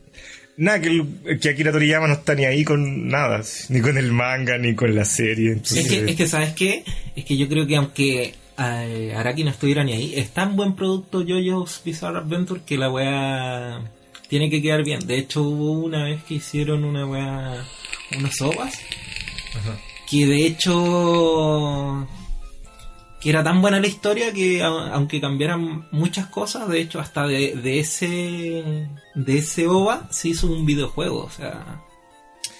Nada, 0.58 0.80
que, 0.80 0.88
el- 0.90 1.40
que 1.40 1.50
Akira 1.50 1.72
Toriyama 1.72 2.08
no 2.08 2.14
está 2.14 2.34
ni 2.36 2.46
ahí 2.46 2.64
con 2.64 3.08
nada, 3.10 3.42
ni 3.70 3.82
con 3.82 3.98
el 3.98 4.12
manga, 4.12 4.58
ni 4.58 4.74
con 4.74 4.96
la 4.96 5.04
serie. 5.06 5.52
entonces- 5.52 5.86
Es 5.86 5.92
que, 5.92 6.12
es 6.12 6.16
que, 6.16 6.28
¿sabes 6.28 6.54
qué? 6.54 6.84
Es 7.16 7.26
que 7.26 7.36
yo 7.38 7.48
creo 7.50 7.68
que 7.68 7.76
aunque 7.76 8.34
eh, 8.58 9.14
Araki 9.16 9.44
no 9.44 9.50
estuviera 9.50 9.84
ni 9.84 9.92
ahí, 9.94 10.14
es 10.16 10.30
tan 10.30 10.56
buen 10.56 10.76
producto 10.76 11.22
JoJo's 11.28 11.82
Bizarre 11.84 12.20
Adventure 12.20 12.62
que 12.66 12.78
la 12.78 12.90
weá 12.90 13.82
tiene 14.30 14.50
que 14.50 14.62
quedar 14.62 14.84
bien. 14.86 15.06
De 15.06 15.18
hecho, 15.18 15.44
hubo 15.44 15.72
una 15.74 16.06
vez 16.06 16.24
que 16.24 16.36
hicieron 16.36 16.86
una 16.86 17.06
weá, 17.06 17.66
unas 18.18 18.42
ovas, 18.42 18.80
que 20.10 20.26
de 20.26 20.46
hecho 20.48 22.08
que 23.26 23.32
era 23.32 23.44
tan 23.44 23.60
buena 23.60 23.80
la 23.80 23.88
historia 23.88 24.32
que 24.32 24.62
aunque 24.62 25.20
cambiaran 25.20 25.88
muchas 25.92 26.28
cosas, 26.28 26.70
de 26.70 26.80
hecho 26.80 27.00
hasta 27.00 27.26
de, 27.26 27.56
de 27.56 27.80
ese 27.80 28.88
de 29.16 29.38
ese 29.40 29.66
OVA 29.68 30.08
se 30.12 30.30
hizo 30.30 30.46
un 30.46 30.64
videojuego, 30.64 31.24
o 31.24 31.30
sea, 31.32 31.82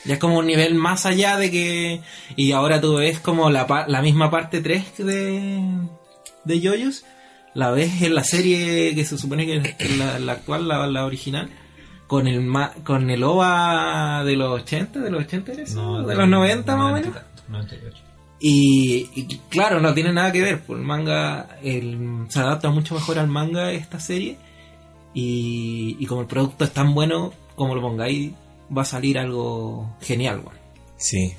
ya 0.06 0.16
es 0.16 0.20
como 0.20 0.40
un 0.40 0.48
nivel 0.48 0.74
más 0.74 1.06
allá 1.06 1.38
de 1.38 1.52
que 1.52 2.02
y 2.36 2.52
ahora 2.52 2.82
tú 2.82 2.96
ves 2.96 3.20
como 3.20 3.52
la, 3.52 3.86
la 3.88 4.02
misma 4.02 4.32
parte 4.32 4.60
3 4.62 4.98
de 4.98 5.62
de 6.46 6.60
Yoyos, 6.60 7.06
la 7.54 7.70
ves 7.70 8.02
en 8.02 8.16
la 8.16 8.24
serie 8.24 8.96
que 8.96 9.06
se 9.06 9.20
supone 9.20 9.46
que 9.46 9.76
es 9.78 9.98
la, 10.00 10.18
la 10.18 10.32
actual, 10.32 10.68
la, 10.68 10.88
la 10.88 11.06
original. 11.06 11.48
Con 12.08 12.28
el 12.28 12.42
ma- 12.42 12.72
con 12.84 13.10
el 13.10 13.24
OVA 13.24 14.24
de 14.24 14.36
los 14.36 14.62
80, 14.62 15.00
de 15.00 15.10
los 15.12 15.24
80 15.24 15.52
era 15.54 15.64
eso? 15.64 16.02
de 16.04 16.16
los 16.16 16.28
90 16.28 16.76
más 16.76 16.92
o 16.92 16.94
menos. 16.96 17.14
98. 17.50 17.98
Y, 18.40 19.10
y 19.16 19.40
claro, 19.50 19.80
no 19.80 19.94
tiene 19.94 20.12
nada 20.14 20.32
que 20.32 20.42
ver, 20.42 20.62
pues 20.62 20.78
el 20.80 20.86
manga 20.86 21.58
el- 21.64 22.26
se 22.30 22.40
adapta 22.40 22.70
mucho 22.70 22.94
mejor 22.96 23.18
al 23.18 23.28
manga 23.28 23.72
esta 23.72 24.00
serie 24.00 24.38
y, 25.14 25.96
y 26.00 26.06
como 26.06 26.22
el 26.22 26.28
producto 26.28 26.66
es 26.66 26.72
tan 26.74 26.94
bueno, 26.94 27.34
como 27.56 27.76
lo 27.76 27.82
pongáis, 27.82 28.32
va 28.76 28.82
a 28.82 28.86
salir 28.86 29.18
algo 29.18 29.96
genial, 30.02 30.40
weón. 30.46 30.58
Sí. 30.98 31.34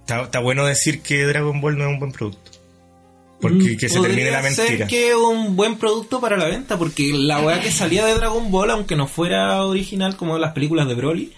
Está, 0.00 0.22
está 0.22 0.40
bueno 0.40 0.66
decir 0.66 1.02
que 1.02 1.24
Dragon 1.24 1.60
Ball 1.60 1.78
no 1.78 1.84
es 1.84 1.90
un 1.90 1.98
buen 2.00 2.12
producto. 2.12 2.50
Porque 3.40 3.74
Mm, 3.74 3.78
que 3.78 3.88
se 3.88 4.00
termine 4.00 4.30
la 4.30 4.42
ser 4.50 4.64
mentira. 4.66 4.86
que 4.86 5.08
es 5.10 5.14
un 5.14 5.56
buen 5.56 5.76
producto 5.78 6.20
para 6.20 6.36
la 6.36 6.46
venta, 6.46 6.76
porque 6.78 7.12
la 7.14 7.40
weá 7.40 7.60
que 7.60 7.70
salía 7.70 8.04
de 8.04 8.14
Dragon 8.14 8.50
Ball, 8.50 8.70
aunque 8.70 8.96
no 8.96 9.06
fuera 9.06 9.64
original 9.64 10.16
como 10.16 10.36
las 10.36 10.52
películas 10.52 10.86
de 10.88 10.94
Broly, 10.94 11.32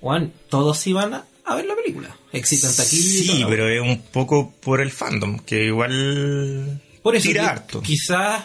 weón, 0.00 0.32
todos 0.48 0.84
iban 0.88 1.14
a, 1.14 1.24
a 1.46 1.54
ver 1.56 1.66
la 1.66 1.74
película. 1.76 2.16
Éxito 2.32 2.66
en 2.68 2.76
taquilla 2.76 3.22
y 3.22 3.26
toda 3.26 3.38
Sí, 3.38 3.44
pero 3.48 3.68
es 3.68 3.80
un 3.80 4.02
poco 4.02 4.52
por 4.60 4.80
el 4.80 4.90
fandom, 4.90 5.38
que 5.40 5.64
igual 5.66 6.80
Por 7.02 7.16
eso, 7.16 7.28
tira 7.28 7.50
harto. 7.50 7.80
quizás 7.82 8.44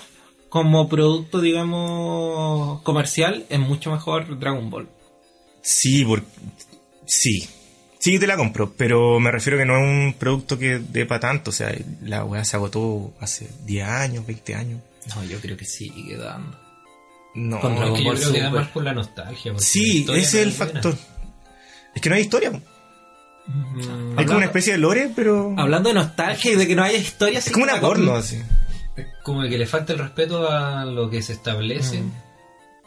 como 0.49 0.89
producto, 0.89 1.39
digamos, 1.41 2.81
comercial, 2.81 3.45
es 3.49 3.59
mucho 3.59 3.91
mejor 3.91 4.39
Dragon 4.39 4.69
Ball. 4.69 4.89
Sí, 5.61 6.03
por... 6.03 6.23
sí. 7.05 7.47
Sí, 7.99 8.17
te 8.17 8.27
la 8.27 8.37
compro, 8.37 8.73
pero 8.77 9.19
me 9.19 9.29
refiero 9.29 9.57
que 9.57 9.65
no 9.65 9.75
es 9.77 9.83
un 9.83 10.13
producto 10.17 10.57
que 10.57 10.79
dé 10.79 11.05
para 11.05 11.19
tanto. 11.19 11.49
O 11.49 11.53
sea, 11.53 11.75
la 12.01 12.23
weá 12.23 12.45
se 12.45 12.55
agotó 12.55 13.13
hace 13.19 13.49
10 13.65 13.85
años, 13.87 14.25
20 14.25 14.55
años. 14.55 14.81
No, 15.13 15.23
yo 15.25 15.37
creo 15.41 15.57
que 15.57 15.65
sigue 15.65 16.15
dando. 16.15 16.57
No, 17.35 17.59
Con 17.59 17.73
Es 17.73 17.79
Dragon 17.79 17.95
que 17.97 18.03
yo 18.03 18.09
Ball 18.09 18.17
creo 18.19 18.31
que 18.31 18.39
da 18.41 18.49
más 18.51 18.67
por 18.69 18.83
la 18.83 18.93
nostalgia. 18.93 19.53
Sí, 19.57 20.05
ese 20.09 20.19
es 20.21 20.33
el 20.35 20.51
buena. 20.51 20.71
factor. 20.71 20.97
Es 21.93 22.01
que 22.01 22.09
no 22.09 22.15
hay 22.15 22.21
historia. 22.21 22.51
Mm, 23.51 24.19
Es 24.19 24.25
como 24.25 24.37
una 24.37 24.45
especie 24.45 24.73
de 24.73 24.79
lore, 24.79 25.09
pero... 25.15 25.55
Hablando 25.57 25.89
de 25.89 25.95
nostalgia 25.95 26.51
y 26.51 26.55
de 26.55 26.67
que 26.67 26.75
no 26.75 26.83
haya 26.83 26.97
historia, 26.97 27.39
Es 27.39 27.49
como 27.51 27.63
una 27.65 27.79
porno, 27.81 28.15
así. 28.15 28.39
Como 29.23 29.41
que 29.43 29.57
le 29.57 29.65
falta 29.65 29.93
el 29.93 29.99
respeto 29.99 30.49
a 30.49 30.85
lo 30.85 31.09
que 31.09 31.21
se 31.21 31.33
establece 31.33 32.03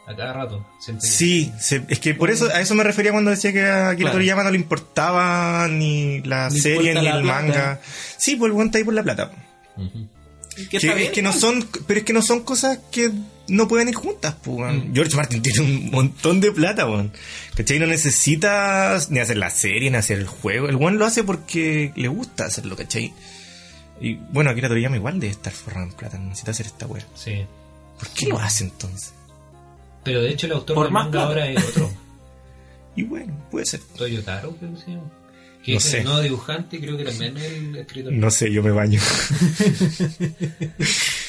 a 0.07 0.14
cada 0.16 0.33
rato. 0.33 0.66
yo. 0.81 0.95
Sí, 1.00 1.52
se- 1.59 1.85
es 1.88 1.99
que 2.00 2.14
por 2.14 2.31
eso 2.31 2.47
a 2.52 2.61
eso 2.61 2.75
me 2.75 2.85
refería 2.85 3.12
cuando 3.12 3.31
decía 3.31 3.52
que 3.52 3.64
a 3.64 3.88
Akira 3.90 4.07
Claro. 4.11 4.12
Toriyama 4.14 4.42
no 4.45 4.50
le 4.50 4.57
importaba 4.57 5.66
ni 5.69 6.21
la 6.23 6.50
serie 6.50 6.95
ni 6.95 7.02
la 7.02 7.16
el 7.16 7.23
plata. 7.23 7.40
manga. 7.42 7.81
Sí, 8.16 8.37
pues 8.37 8.50
el 8.50 8.66
está 8.66 8.78
ahí 8.78 8.85
por 8.85 8.95
la 8.95 9.02
plata. 9.02 9.31
Que, 10.71 10.76
es 10.76 11.11
que 11.12 11.23
no 11.23 11.33
son, 11.33 11.66
pero 11.87 12.00
es 12.00 12.04
que 12.04 12.12
no 12.12 12.21
son 12.23 12.40
cosas 12.40 12.78
que 12.90 13.11
no 13.49 13.69
pueden 13.69 13.89
ir 13.89 13.95
juntas, 13.95 14.35
pues, 14.43 14.57
weón. 14.59 14.91
Mm. 14.91 14.95
George 14.95 15.17
Martin 15.17 15.43
tiene 15.43 15.61
un 15.61 15.91
montón 15.91 16.41
de 16.41 16.53
plata, 16.53 16.87
weón. 16.87 17.13
¿Cachai? 17.57 17.79
No 17.79 17.87
necesita 17.87 18.99
ni 19.11 19.19
hacer 19.21 19.37
la 19.37 19.51
serie, 19.51 19.91
ni 19.91 19.97
hacer 19.97 20.19
el 20.19 20.27
juego. 20.27 20.69
El 20.69 20.77
weón 20.77 20.99
lo 20.99 21.05
hace 21.07 21.25
porque 21.25 21.93
le 21.97 22.09
gusta 22.09 22.45
hacerlo, 22.47 22.77
¿cachai? 22.77 23.13
Y 24.01 24.15
bueno, 24.15 24.51
Akira 24.51 24.69
Toriyama 24.69 24.97
igual 24.97 25.21
debe 25.21 25.33
estar 25.33 25.53
forrado 25.53 25.87
en 25.87 25.93
plata, 25.93 26.19
no 26.19 26.25
necesita 26.25 26.51
hacer 26.51 26.67
esta 26.67 26.87
weá. 26.87 27.05
Sí. 27.15 27.45
¿Por 27.99 28.09
qué 28.11 28.27
lo 28.27 28.39
hace 28.39 28.65
entonces? 28.65 29.13
Pero 30.03 30.21
de 30.23 30.31
hecho 30.31 30.47
el 30.47 30.53
autor 30.53 30.75
Por 30.75 30.85
del 30.87 30.93
más 30.93 31.05
manga 31.05 31.11
plata. 31.13 31.29
ahora 31.29 31.49
es 31.51 31.65
otro. 31.69 31.91
Y 32.95 33.05
bueno, 33.05 33.33
puede 33.51 33.65
ser. 33.65 33.81
Toyotaro, 33.97 34.55
creo 34.57 34.75
que 34.75 34.81
se 34.81 34.91
llama. 34.91 35.11
Que 35.65 35.73
No 35.73 35.79
es 35.79 35.85
sé. 35.85 35.99
el 36.01 36.05
nuevo 36.05 36.21
dibujante 36.21 36.77
y 36.77 36.81
creo 36.81 36.97
que 36.99 37.05
también 37.05 37.37
es 37.39 37.45
el 37.53 37.77
escritor. 37.77 38.13
No 38.13 38.31
sé, 38.31 38.53
yo 38.53 38.63
me 38.63 38.71
baño. 38.71 39.01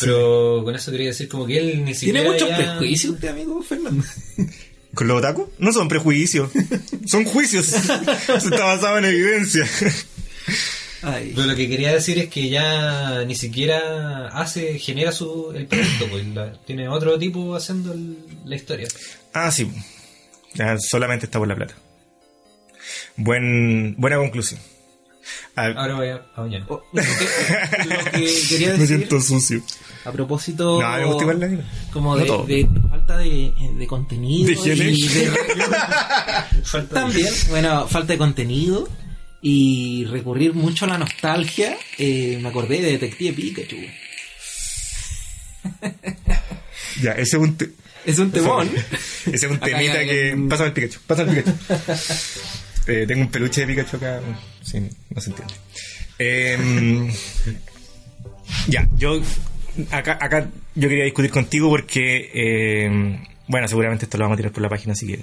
Pero 0.00 0.62
con 0.64 0.74
eso 0.74 0.90
quería 0.90 1.08
decir 1.08 1.28
como 1.28 1.46
que 1.46 1.58
él 1.58 1.84
ni 1.84 1.94
siquiera 1.94 2.20
Tiene 2.20 2.32
muchos 2.34 2.48
ya- 2.48 2.56
prejuicios 2.56 3.14
usted, 3.14 3.28
amigo 3.28 3.62
Fernando. 3.62 4.04
¿Con 4.94 5.06
los 5.06 5.18
otaku? 5.18 5.50
No 5.58 5.72
son 5.72 5.86
prejuicios, 5.88 6.50
son 7.06 7.24
juicios. 7.24 7.72
Eso 7.72 8.34
está 8.36 8.64
basado 8.64 8.98
en 8.98 9.04
evidencia. 9.04 9.64
Ay. 11.02 11.32
Pero 11.34 11.46
lo 11.46 11.54
que 11.54 11.68
quería 11.68 11.92
decir 11.92 12.18
es 12.18 12.28
que 12.28 12.48
ya 12.48 13.24
ni 13.24 13.34
siquiera 13.36 14.28
hace, 14.28 14.78
genera 14.78 15.12
su 15.12 15.52
el 15.54 15.66
proyecto, 15.66 16.06
pues 16.10 16.26
la- 16.28 16.52
tiene 16.64 16.88
otro 16.88 17.18
tipo 17.18 17.54
haciendo 17.54 17.92
el- 17.92 18.16
la 18.44 18.56
historia. 18.56 18.88
Ah, 19.32 19.50
sí. 19.50 19.70
Ya, 20.54 20.76
solamente 20.78 21.26
está 21.26 21.38
por 21.38 21.46
la 21.46 21.54
plata. 21.54 21.74
Buen, 23.16 23.94
buena 23.98 24.16
conclusión. 24.16 24.60
Ah, 25.56 25.66
Ah, 25.66 25.72
Ahora 25.76 25.94
voy 25.96 26.08
a, 26.08 26.22
a 26.36 26.40
bañar. 26.42 26.64
Oh, 26.68 26.82
Lo 26.92 27.02
que, 27.02 28.34
quería 28.48 28.68
me 28.68 28.72
decir 28.78 28.86
siento 28.98 29.20
sucio. 29.20 29.62
a 30.04 30.12
propósito 30.12 30.80
No, 30.80 30.90
me 30.96 31.04
gusta 31.04 31.22
igual 31.24 31.40
la 31.40 31.48
como 31.92 32.16
de, 32.16 32.68
falta 32.90 33.18
de, 33.18 33.52
de 33.76 33.86
contenido 33.86 34.46
¿De 34.46 34.52
higiene? 34.52 34.90
y 34.90 35.08
de- 35.08 36.82
también 36.92 37.32
bueno 37.50 37.86
falta 37.88 38.12
de 38.12 38.18
contenido 38.18 38.88
y 39.42 40.04
recurrir 40.06 40.52
mucho 40.54 40.84
a 40.84 40.88
la 40.88 40.98
nostalgia, 40.98 41.76
eh, 41.98 42.38
me 42.42 42.48
acordé 42.48 42.80
de 42.80 42.92
Detective 42.92 43.32
Pikachu. 43.34 43.76
Ya, 47.02 47.12
ese 47.12 47.36
es 47.36 47.42
un... 47.42 47.56
te- 47.56 47.70
Es 48.04 48.18
un 48.18 48.30
temón. 48.32 48.68
Ese 49.26 49.46
es 49.46 49.50
un 49.52 49.56
Acá 49.58 49.66
temita 49.66 50.00
que... 50.04 50.36
Pásame 50.48 50.68
el 50.68 50.72
Pikachu, 50.72 51.00
pásame 51.06 51.30
el 51.38 51.44
Pikachu. 51.44 51.58
Eh, 52.88 53.04
tengo 53.06 53.20
un 53.22 53.30
peluche 53.30 53.60
de 53.60 53.66
Pikachu 53.68 53.96
acá. 53.98 54.20
Sí, 54.70 54.80
no 55.10 55.20
se 55.20 55.30
entiende. 55.30 55.54
Em, 56.18 57.10
ya, 58.68 58.88
yo... 58.96 59.20
Acá, 59.92 60.18
acá 60.20 60.48
yo 60.74 60.88
quería 60.88 61.04
discutir 61.04 61.30
contigo 61.30 61.68
porque... 61.68 62.30
em, 62.34 63.24
bueno, 63.46 63.66
seguramente 63.68 64.04
esto 64.04 64.18
lo 64.18 64.24
vamos 64.24 64.36
a 64.36 64.38
tirar 64.38 64.52
por 64.52 64.62
la 64.62 64.68
página, 64.68 64.92
así 64.92 65.06
que... 65.06 65.14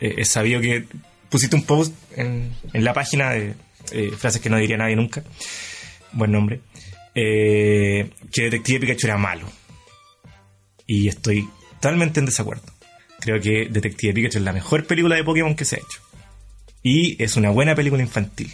eh, 0.00 0.14
es 0.18 0.28
sabido 0.28 0.60
que 0.60 0.84
pusiste 1.30 1.56
un 1.56 1.62
post 1.62 1.94
en, 2.16 2.52
la 2.74 2.92
página 2.92 3.30
de 3.30 3.54
eh, 3.92 4.10
frases 4.18 4.42
que 4.42 4.50
no 4.50 4.58
diría 4.58 4.76
nadie 4.76 4.96
nunca. 4.96 5.22
Buen 6.12 6.32
nombre. 6.32 6.60
Eh, 7.14 8.10
que 8.32 8.42
Detective 8.42 8.80
Pikachu 8.80 9.06
era 9.06 9.16
malo. 9.16 9.46
Y 10.86 11.08
estoy 11.08 11.48
totalmente 11.74 12.20
en 12.20 12.26
desacuerdo. 12.26 12.64
Creo 13.20 13.40
que 13.40 13.68
Detective 13.70 14.12
Pikachu 14.12 14.38
es 14.38 14.44
la 14.44 14.52
mejor 14.52 14.86
película 14.86 15.16
de 15.16 15.24
Pokémon 15.24 15.54
que 15.54 15.64
se 15.64 15.76
ha 15.76 15.78
hecho. 15.78 16.00
Y 16.82 17.22
es 17.22 17.36
una 17.36 17.50
buena 17.50 17.74
película 17.74 18.02
infantil. 18.02 18.52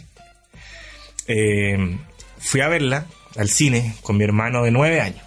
Eh, 1.28 1.98
fui 2.38 2.60
a 2.60 2.68
verla 2.68 3.06
al 3.36 3.48
cine 3.48 3.94
con 4.02 4.16
mi 4.16 4.24
hermano 4.24 4.62
de 4.62 4.70
9 4.70 5.00
años. 5.00 5.22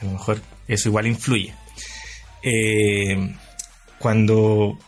A 0.00 0.04
lo 0.04 0.12
mejor 0.12 0.40
eso 0.68 0.88
igual 0.88 1.06
influye. 1.06 1.54
Eh, 2.42 3.34
cuando 3.98 4.78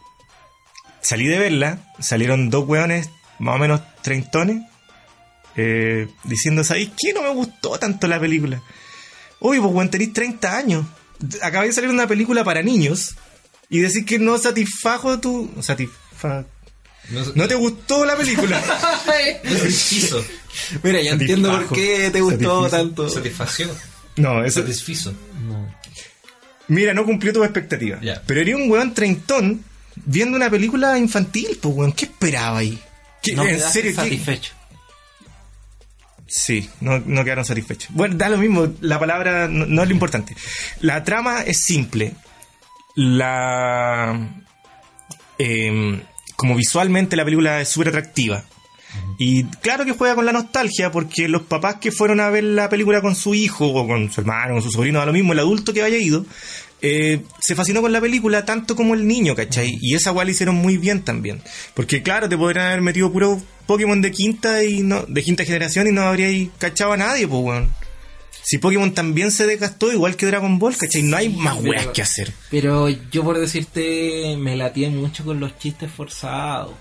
salí 1.01 1.27
de 1.27 1.39
verla, 1.39 1.79
salieron 2.01 2.51
dos 2.51 2.67
hueones 2.67 3.11
más 3.39 3.57
o 3.57 3.59
menos 3.59 3.81
treintones 4.03 4.63
eh, 5.57 6.09
diciendo, 6.25 6.65
¿sabéis 6.65 6.91
qué? 6.99 7.13
No 7.13 7.23
me 7.23 7.31
gustó 7.31 7.79
tanto 7.79 8.07
la 8.09 8.19
película. 8.19 8.63
Uy, 9.41 9.61
pues 9.61 9.73
weón, 9.73 9.91
tenéis 9.91 10.13
30 10.13 10.57
años. 10.57 10.87
Acabáis 11.43 11.71
de 11.71 11.75
salir 11.75 11.91
una 11.91 12.09
película 12.09 12.43
para 12.45 12.63
niños 12.63 13.15
y 13.69 13.81
decir 13.81 14.05
que 14.05 14.19
no 14.19 14.37
satisfajo 14.39 15.21
tu... 15.21 15.51
Satisfa... 15.61 16.45
No, 17.11 17.25
No 17.35 17.49
te 17.49 17.55
gustó 17.55 18.05
la 18.05 18.17
película. 18.17 18.61
no 19.45 19.51
satisfizo. 19.59 20.25
Mira, 20.83 21.01
ya 21.03 21.13
entiendo 21.13 21.51
por 21.51 21.69
qué 21.77 22.11
te 22.11 22.21
gustó 22.21 22.63
Satisfizo. 22.63 22.71
tanto. 22.71 23.09
Satisfacción. 23.09 23.71
No, 24.17 24.45
eso... 24.45 24.61
Satisfizo. 24.63 25.13
Mira, 26.69 26.95
no 26.95 27.05
cumplió 27.05 27.33
tus 27.33 27.45
expectativas. 27.45 28.01
Ya. 28.01 28.23
Pero 28.27 28.41
eres 28.41 28.55
un 28.55 28.71
weón 28.71 28.95
treintón 28.95 29.63
viendo 29.97 30.37
una 30.37 30.49
película 30.49 30.97
infantil, 30.99 31.59
pues 31.61 31.75
weón. 31.75 31.93
¿Qué 31.93 32.07
esperaba 32.07 32.59
ahí? 32.59 32.79
¿Qué- 33.23 33.35
No 33.35 33.45
¿En 33.45 33.61
serio? 33.61 33.91
¿Qué- 33.91 33.97
satisfecho. 33.97 34.53
Sí, 36.27 36.69
no, 36.81 36.99
no 37.01 37.23
quedaron 37.23 37.45
satisfechos. 37.45 37.91
Bueno, 37.95 38.17
da 38.17 38.29
lo 38.31 38.39
mismo, 38.39 38.73
la 38.81 38.99
palabra 38.99 39.47
no, 39.47 39.67
no 39.67 39.83
es 39.83 39.89
lo 39.89 39.95
importante. 39.95 40.35
La 40.81 41.05
trama 41.05 41.43
es 41.43 41.59
simple. 41.61 42.15
La. 42.97 44.31
em, 45.39 46.01
como 46.37 46.55
visualmente 46.55 47.17
la 47.17 47.25
película 47.25 47.61
es 47.61 47.69
súper 47.69 47.89
atractiva. 47.89 48.45
Y 49.19 49.45
claro 49.45 49.85
que 49.85 49.93
juega 49.93 50.15
con 50.15 50.27
la 50.27 50.33
nostalgia, 50.33 50.91
porque 50.91 51.29
los 51.29 51.43
papás 51.43 51.77
que 51.77 51.93
fueron 51.93 52.21
a 52.21 52.31
ver 52.31 52.45
la 52.45 52.69
película 52.69 53.01
con 53.01 53.15
su 53.15 53.35
hijo, 53.35 53.67
o 53.67 53.87
con 53.87 54.11
su 54.11 54.21
hermano, 54.21 54.55
con 54.55 54.63
su 54.63 54.71
sobrino, 54.71 54.99
da 54.99 55.07
lo 55.07 55.13
mismo, 55.13 55.33
el 55.33 55.39
adulto 55.39 55.73
que 55.73 55.83
haya 55.83 55.99
ido, 55.99 56.25
eh, 56.83 57.23
se 57.41 57.55
fascinó 57.55 57.81
con 57.81 57.93
la 57.93 58.01
película 58.01 58.45
tanto 58.45 58.77
como 58.77 58.95
el 58.95 59.07
niño, 59.07 59.35
¿cachai? 59.35 59.79
Y 59.81 59.95
esa 59.95 60.11
guay 60.11 60.27
la 60.27 60.33
hicieron 60.33 60.57
muy 60.57 60.77
bien 60.77 61.03
también. 61.03 61.41
Porque 61.75 62.03
claro, 62.03 62.29
te 62.29 62.37
podrían 62.37 62.67
haber 62.67 62.83
metido 62.83 63.13
puro 63.13 63.41
Pokémon 63.67 64.03
de 64.03 64.11
quinta 64.11 64.63
y 64.65 64.83
no, 64.83 65.03
de 65.03 65.23
quinta 65.23 65.45
generación 65.45 65.87
y 65.87 65.93
no 65.93 66.03
habría 66.03 66.49
cachado 66.59 66.93
a 66.93 66.97
nadie, 66.97 67.27
pues 67.27 67.43
weón. 67.43 67.73
Si 68.47 68.59
Pokémon 68.59 68.93
también 68.93 69.31
se 69.31 69.47
desgastó, 69.47 69.91
igual 69.91 70.17
que 70.17 70.27
Dragon 70.27 70.59
Ball, 70.59 70.77
¿cachai? 70.77 71.03
No 71.03 71.17
hay 71.17 71.31
más 71.31 71.57
pero- 71.57 71.71
weas 71.71 71.87
que 71.89 72.03
hacer. 72.03 72.31
Pero 72.51 72.91
yo 72.91 73.25
por 73.25 73.39
decirte, 73.39 74.37
me 74.39 74.55
latía 74.55 74.91
mucho 74.91 75.25
con 75.25 75.41
los 75.41 75.59
chistes 75.59 75.91
forzados. 75.91 76.73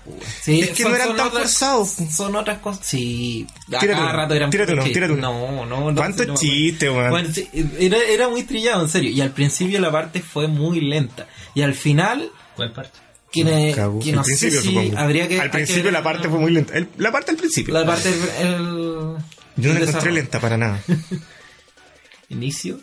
Sí, 0.42 0.60
Es 0.60 0.70
que 0.70 0.84
no 0.84 0.94
eran 0.94 1.16
tan 1.16 1.30
forzados, 1.30 1.94
pues. 1.96 2.14
Son 2.14 2.36
otras 2.36 2.58
cosas. 2.58 2.86
Sí, 2.86 3.46
a 3.68 3.78
Tírate 3.78 3.88
cada 3.88 4.02
uno, 4.04 4.12
rato 4.12 4.34
eran 4.34 4.50
tírate 4.50 4.72
uno, 4.74 4.82
tírate 4.84 5.00
chistes. 5.14 5.18
uno. 5.26 5.56
No, 5.56 5.66
no, 5.66 5.90
no. 5.90 5.96
¿Cuántos 5.96 6.26
no 6.26 6.34
chistes, 6.34 6.90
weón? 6.90 7.10
Bueno, 7.10 7.28
sí, 7.32 7.48
era, 7.78 7.96
era 7.98 8.28
muy 8.28 8.42
trillado, 8.42 8.82
en 8.82 8.90
serio. 8.90 9.10
Y 9.10 9.20
al 9.22 9.30
principio 9.30 9.80
la 9.80 9.90
parte 9.90 10.20
fue 10.20 10.46
muy 10.48 10.80
lenta. 10.82 11.26
Y 11.54 11.62
al 11.62 11.72
final, 11.74 12.30
¿Cuál 12.56 12.72
parte? 12.72 12.98
que, 13.32 13.42
me- 13.42 13.72
que 13.74 13.80
Al 13.80 13.90
no 14.16 14.22
principio, 14.22 14.60
sé 14.60 14.68
si 14.68 14.74
supongo. 14.74 14.98
habría 14.98 15.26
que... 15.28 15.40
Al 15.40 15.50
que 15.50 15.56
principio 15.56 15.84
ver 15.84 15.92
la 15.94 16.02
parte 16.02 16.28
fue 16.28 16.38
muy 16.38 16.52
lenta. 16.52 16.74
El- 16.74 16.88
la 16.98 17.10
parte 17.10 17.30
al 17.30 17.36
principio. 17.38 17.72
La 17.72 17.86
parte 17.86 18.10
del 18.12 18.20
el, 18.46 18.54
Yo 19.56 19.72
no 19.72 19.78
el 19.78 19.84
la 19.84 19.88
encontré 19.88 20.12
lenta 20.12 20.38
para 20.40 20.58
nada. 20.58 20.78
Inicio, 22.34 22.80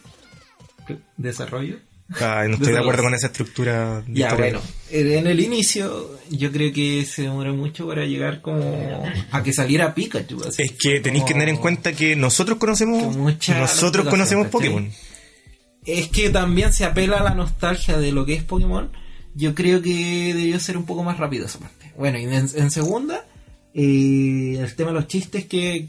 desarrollo. 1.17 1.77
Ay, 2.19 2.49
no 2.49 2.55
estoy 2.57 2.73
de 2.73 2.79
acuerdo 2.79 3.03
con 3.03 3.13
esa 3.13 3.27
estructura. 3.27 4.03
Ya, 4.07 4.27
historia. 4.27 4.59
bueno, 4.59 4.61
en 4.89 5.27
el 5.27 5.39
inicio 5.39 6.19
yo 6.29 6.51
creo 6.51 6.73
que 6.73 7.05
se 7.05 7.23
demoró 7.23 7.53
mucho 7.53 7.87
para 7.87 8.05
llegar 8.05 8.41
como 8.41 9.03
a 9.31 9.43
que 9.43 9.53
saliera 9.53 9.93
Pikachu. 9.93 10.43
así. 10.47 10.63
Es 10.63 10.71
que 10.73 10.99
tenéis 10.99 11.23
que 11.23 11.33
tener 11.33 11.49
en 11.49 11.57
cuenta 11.57 11.93
que 11.93 12.15
nosotros 12.15 12.57
conocemos 12.57 13.15
Que 13.37 13.53
nosotros 13.53 14.07
conocemos 14.07 14.47
Pokémon. 14.47 14.91
Es 15.85 16.09
que 16.09 16.29
también 16.29 16.73
se 16.73 16.85
apela 16.85 17.17
a 17.17 17.23
la 17.23 17.33
nostalgia 17.33 17.97
de 17.97 18.11
lo 18.11 18.25
que 18.25 18.35
es 18.35 18.43
Pokémon. 18.43 18.91
Yo 19.33 19.55
creo 19.55 19.81
que 19.81 20.33
debió 20.33 20.59
ser 20.59 20.77
un 20.77 20.85
poco 20.85 21.03
más 21.03 21.17
rápido 21.17 21.45
esa 21.45 21.59
parte. 21.59 21.91
Bueno, 21.97 22.19
y 22.19 22.23
en, 22.23 22.33
en 22.33 22.71
segunda, 22.71 23.25
eh, 23.73 24.57
el 24.59 24.75
tema 24.75 24.91
de 24.91 24.95
los 24.95 25.07
chistes 25.07 25.45
que, 25.45 25.87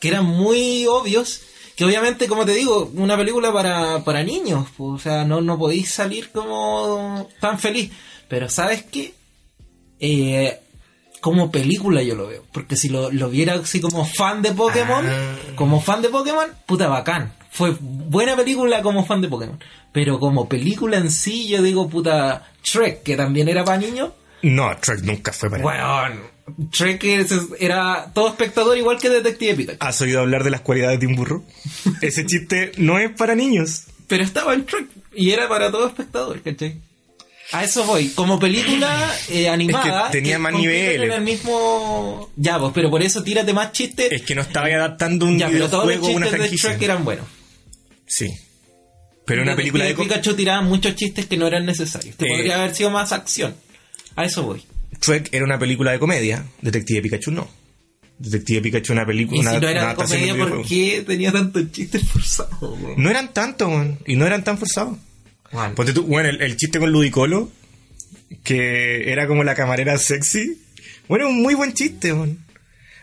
que 0.00 0.08
eran 0.08 0.26
muy 0.26 0.86
obvios. 0.86 1.40
Que 1.76 1.84
obviamente, 1.84 2.28
como 2.28 2.44
te 2.44 2.52
digo, 2.52 2.90
una 2.94 3.16
película 3.16 3.52
para, 3.52 4.04
para 4.04 4.22
niños. 4.22 4.66
pues, 4.76 4.90
o 4.90 4.98
sea, 4.98 5.24
no, 5.24 5.40
no 5.40 5.58
podéis 5.58 5.90
salir 5.90 6.30
como 6.30 7.28
tan 7.40 7.58
feliz. 7.58 7.90
Pero 8.28 8.48
¿sabes 8.48 8.84
qué? 8.84 9.12
Eh, 10.00 10.58
como 11.20 11.50
película 11.50 12.02
yo 12.02 12.14
lo 12.14 12.26
veo. 12.28 12.44
Porque 12.52 12.76
si 12.76 12.88
lo, 12.88 13.10
lo 13.10 13.28
viera 13.30 13.54
así 13.54 13.80
como 13.80 14.04
fan 14.04 14.42
de 14.42 14.52
Pokémon, 14.52 15.04
Ah. 15.08 15.36
como 15.56 15.80
fan 15.80 16.02
de 16.02 16.10
Pokémon, 16.10 16.46
puta 16.66 16.88
bacán. 16.88 17.32
Fue 17.50 17.74
buena 17.80 18.36
película 18.36 18.82
como 18.82 19.04
fan 19.06 19.20
de 19.20 19.28
Pokémon. 19.28 19.58
Pero 19.92 20.18
como 20.18 20.48
película 20.48 20.96
en 20.98 21.10
sí, 21.10 21.48
yo 21.48 21.62
digo 21.62 21.88
puta 21.88 22.50
Shrek, 22.64 23.02
que 23.02 23.16
también 23.16 23.48
era 23.48 23.64
para 23.64 23.78
niños. 23.78 24.10
No, 24.42 24.76
Trek 24.76 25.00
nunca 25.02 25.32
fue 25.32 25.48
para 25.48 25.62
Bueno, 25.62 26.20
Shrek 26.70 27.04
era 27.58 28.10
todo 28.14 28.28
espectador 28.28 28.76
igual 28.76 28.98
que 28.98 29.08
Detective 29.08 29.54
Pikachu. 29.54 29.78
¿Has 29.80 30.00
oído 30.00 30.20
hablar 30.20 30.44
de 30.44 30.50
las 30.50 30.60
cualidades 30.60 31.00
de 31.00 31.06
un 31.06 31.16
burro? 31.16 31.42
Ese 32.02 32.26
chiste 32.26 32.72
no 32.76 32.98
es 32.98 33.10
para 33.12 33.34
niños. 33.34 33.84
Pero 34.06 34.22
estaba 34.22 34.54
en 34.54 34.66
Shrek 34.66 34.86
y 35.14 35.30
era 35.30 35.48
para 35.48 35.70
todo 35.70 35.86
espectador, 35.88 36.42
¿cachai? 36.42 36.76
A 37.52 37.62
eso 37.64 37.84
voy. 37.84 38.08
Como 38.08 38.38
película 38.38 39.14
eh, 39.30 39.48
animada. 39.48 40.06
Es 40.06 40.06
que 40.06 40.12
tenía 40.18 40.38
más 40.38 40.52
compiten 40.52 40.72
niveles. 40.72 41.06
En 41.06 41.12
el 41.12 41.20
mismo. 41.22 42.30
Ya, 42.36 42.58
pues, 42.58 42.72
pero 42.74 42.90
por 42.90 43.02
eso 43.02 43.22
tírate 43.22 43.52
más 43.52 43.72
chistes. 43.72 44.10
Es 44.12 44.22
que 44.22 44.34
no 44.34 44.42
estaba 44.42 44.66
adaptando 44.66 45.26
un 45.26 45.38
ya, 45.38 45.48
pero 45.48 45.68
todos 45.68 45.86
los 45.86 46.00
chistes 46.06 46.32
de. 46.50 46.56
Shrek 46.56 46.82
eran 46.82 47.04
buenos. 47.04 47.26
Sí. 48.06 48.30
Pero 49.26 49.42
una 49.42 49.56
película 49.56 49.84
de 49.84 49.94
Pikachu 49.94 50.34
tiraba 50.34 50.60
muchos 50.62 50.94
chistes 50.96 51.26
que 51.26 51.36
no 51.36 51.46
eran 51.46 51.64
necesarios. 51.64 52.16
Que 52.16 52.26
Eh. 52.26 52.28
podría 52.28 52.56
haber 52.56 52.74
sido 52.74 52.90
más 52.90 53.12
acción. 53.12 53.54
A 54.16 54.24
eso 54.24 54.42
voy. 54.42 54.62
Shrek 55.00 55.32
era 55.32 55.44
una 55.44 55.58
película 55.58 55.92
de 55.92 55.98
comedia, 55.98 56.44
Detective 56.60 57.02
Pikachu 57.02 57.30
no. 57.30 57.48
Detective 58.18 58.62
Pikachu 58.62 58.92
una 58.92 59.04
película 59.04 59.36
Y 59.36 59.40
una, 59.40 59.54
si 59.54 59.60
no 59.60 59.68
era 59.68 59.94
comedia, 59.94 60.36
¿por 60.36 60.66
qué 60.66 61.04
tenía 61.06 61.32
tantos 61.32 61.70
chistes 61.72 62.08
forzados? 62.08 62.78
No 62.96 63.10
eran 63.10 63.32
tantos, 63.32 63.70
y 64.06 64.16
no 64.16 64.26
eran 64.26 64.44
tan 64.44 64.58
forzados. 64.58 64.98
Ponte 65.74 65.92
tú, 65.92 66.04
bueno, 66.04 66.28
el, 66.28 66.42
el 66.42 66.56
chiste 66.56 66.78
con 66.78 66.90
Ludicolo, 66.90 67.50
que 68.42 69.10
era 69.12 69.26
como 69.26 69.44
la 69.44 69.54
camarera 69.54 69.96
sexy, 69.98 70.58
bueno, 71.08 71.28
un 71.28 71.42
muy 71.42 71.54
buen 71.54 71.72
chiste, 71.72 72.12
weón. 72.12 72.38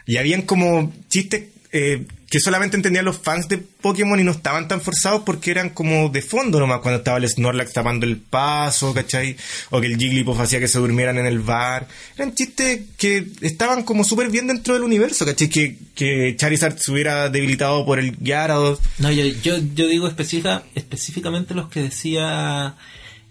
Y 0.06 0.18
habían 0.18 0.42
como 0.42 0.94
chistes 1.08 1.44
eh, 1.72 2.06
que 2.30 2.40
solamente 2.40 2.78
entendían 2.78 3.04
los 3.04 3.18
fans 3.18 3.50
de 3.50 3.58
Pokémon 3.58 4.18
y 4.20 4.24
no 4.24 4.32
estaban 4.32 4.68
tan 4.68 4.80
forzados 4.80 5.24
porque 5.26 5.52
eran 5.52 5.70
como 5.70 6.08
de 6.08 6.22
fondo 6.22 6.60
nomás, 6.60 6.80
cuando 6.80 7.00
estaba 7.00 7.18
el 7.18 7.28
Snorlax 7.28 7.74
tapando 7.74 8.06
el 8.06 8.18
paso, 8.18 8.94
¿cachai? 8.94 9.36
O 9.70 9.82
que 9.82 9.88
el 9.88 9.98
Jigglypuff 9.98 10.40
hacía 10.40 10.62
que 10.62 10.70
se 10.70 10.80
durmieran 10.80 11.18
en 11.18 11.26
el 11.26 11.40
bar. 11.40 11.88
Eran 12.16 12.34
chistes 12.34 12.82
que 12.98 13.28
estaban 13.42 13.84
como 13.84 14.06
súper 14.06 14.30
bien 14.30 14.48
dentro 14.48 14.74
del 14.74 14.84
universo, 14.84 15.26
¿cachai? 15.26 15.50
Que, 15.50 16.36
Charizard 16.38 16.78
se 16.78 16.92
hubiera 16.92 17.30
debilitado 17.30 17.86
por 17.86 18.00
el 18.00 18.18
Gyarados. 18.18 18.80
No, 18.98 19.12
yo, 19.12 19.26
yo, 19.26 19.58
yo 19.76 19.88
digo 19.88 20.08
específica, 20.08 20.64
específicamente 20.74 21.54
los 21.54 21.70
que 21.70 21.82
decía, 21.82 22.76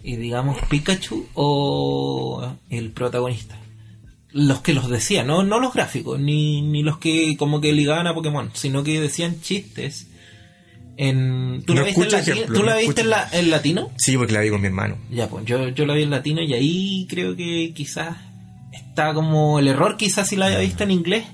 eh, 0.05 0.17
digamos, 0.19 0.59
Pikachu 0.69 1.27
o 1.35 2.55
el 2.69 2.91
protagonista. 2.91 3.60
Los 4.33 4.61
que 4.61 4.75
los 4.75 4.89
decían, 4.89 5.27
no, 5.27 5.43
no 5.43 5.59
los 5.59 5.73
gráficos, 5.75 6.21
ni, 6.21 6.63
ni 6.63 6.83
los 6.83 6.99
que 6.99 7.37
como 7.37 7.61
que 7.61 7.73
ligaban 7.73 8.07
a 8.07 8.15
Pokémon, 8.15 8.51
sino 8.55 8.85
que 8.85 9.01
decían 9.01 9.41
chistes. 9.41 10.07
En, 10.97 11.63
¿Tú 11.67 11.75
No 11.75 11.81
la 11.81 11.87
viste, 11.87 12.03
en, 12.03 12.11
latino? 12.13 12.33
ejemplos, 12.35 12.59
¿Tú 12.61 12.65
la 12.65 12.73
no 12.73 12.77
viste 12.79 12.91
escucho. 13.01 13.05
en, 13.05 13.11
la- 13.11 13.29
en 13.33 13.51
latino? 13.51 13.91
Sí, 13.97 14.17
porque 14.17 14.33
la 14.35 14.41
vi 14.41 14.51
con 14.51 14.61
mi 14.61 14.67
hermano. 14.67 14.99
Ya, 15.11 15.29
pues 15.29 15.45
yo, 15.47 15.69
yo 15.71 15.87
la 15.87 15.95
vi 15.95 16.03
en 16.03 16.11
latino 16.11 16.43
y 16.43 16.53
ahí 16.55 17.07
creo 17.09 17.35
que 17.35 17.73
quizás 17.75 18.17
está 18.73 19.15
como 19.15 19.59
el 19.59 19.69
error, 19.69 19.97
quizás 19.97 20.29
si 20.29 20.37
lo 20.37 20.45
haya 20.45 20.59
visto 20.59 20.85
en 20.85 20.91
inglés, 20.91 21.25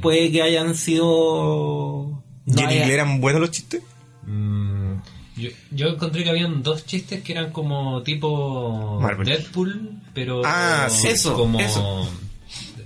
puede 0.00 0.32
que 0.32 0.42
hayan 0.42 0.74
sido... 0.74 2.22
¿Y 2.46 2.52
en 2.52 2.58
haya- 2.66 2.72
inglés 2.78 2.90
eran 2.94 3.20
buenos 3.20 3.40
los 3.42 3.50
chistes? 3.50 3.82
Mm, 4.26 4.94
yo, 5.36 5.50
yo 5.70 5.88
encontré 5.88 6.24
que 6.24 6.30
habían 6.30 6.62
dos 6.62 6.86
chistes 6.86 7.22
que 7.22 7.32
eran 7.32 7.52
como 7.52 8.02
tipo 8.02 8.98
Marvel. 9.00 9.26
Deadpool, 9.26 10.00
pero 10.14 10.42
Ah, 10.44 10.88
sí. 10.90 11.08
Eso, 11.08 11.34
como 11.36 11.60
eso. 11.60 12.10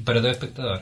Para 0.08 0.22
todo 0.22 0.30
espectador. 0.30 0.80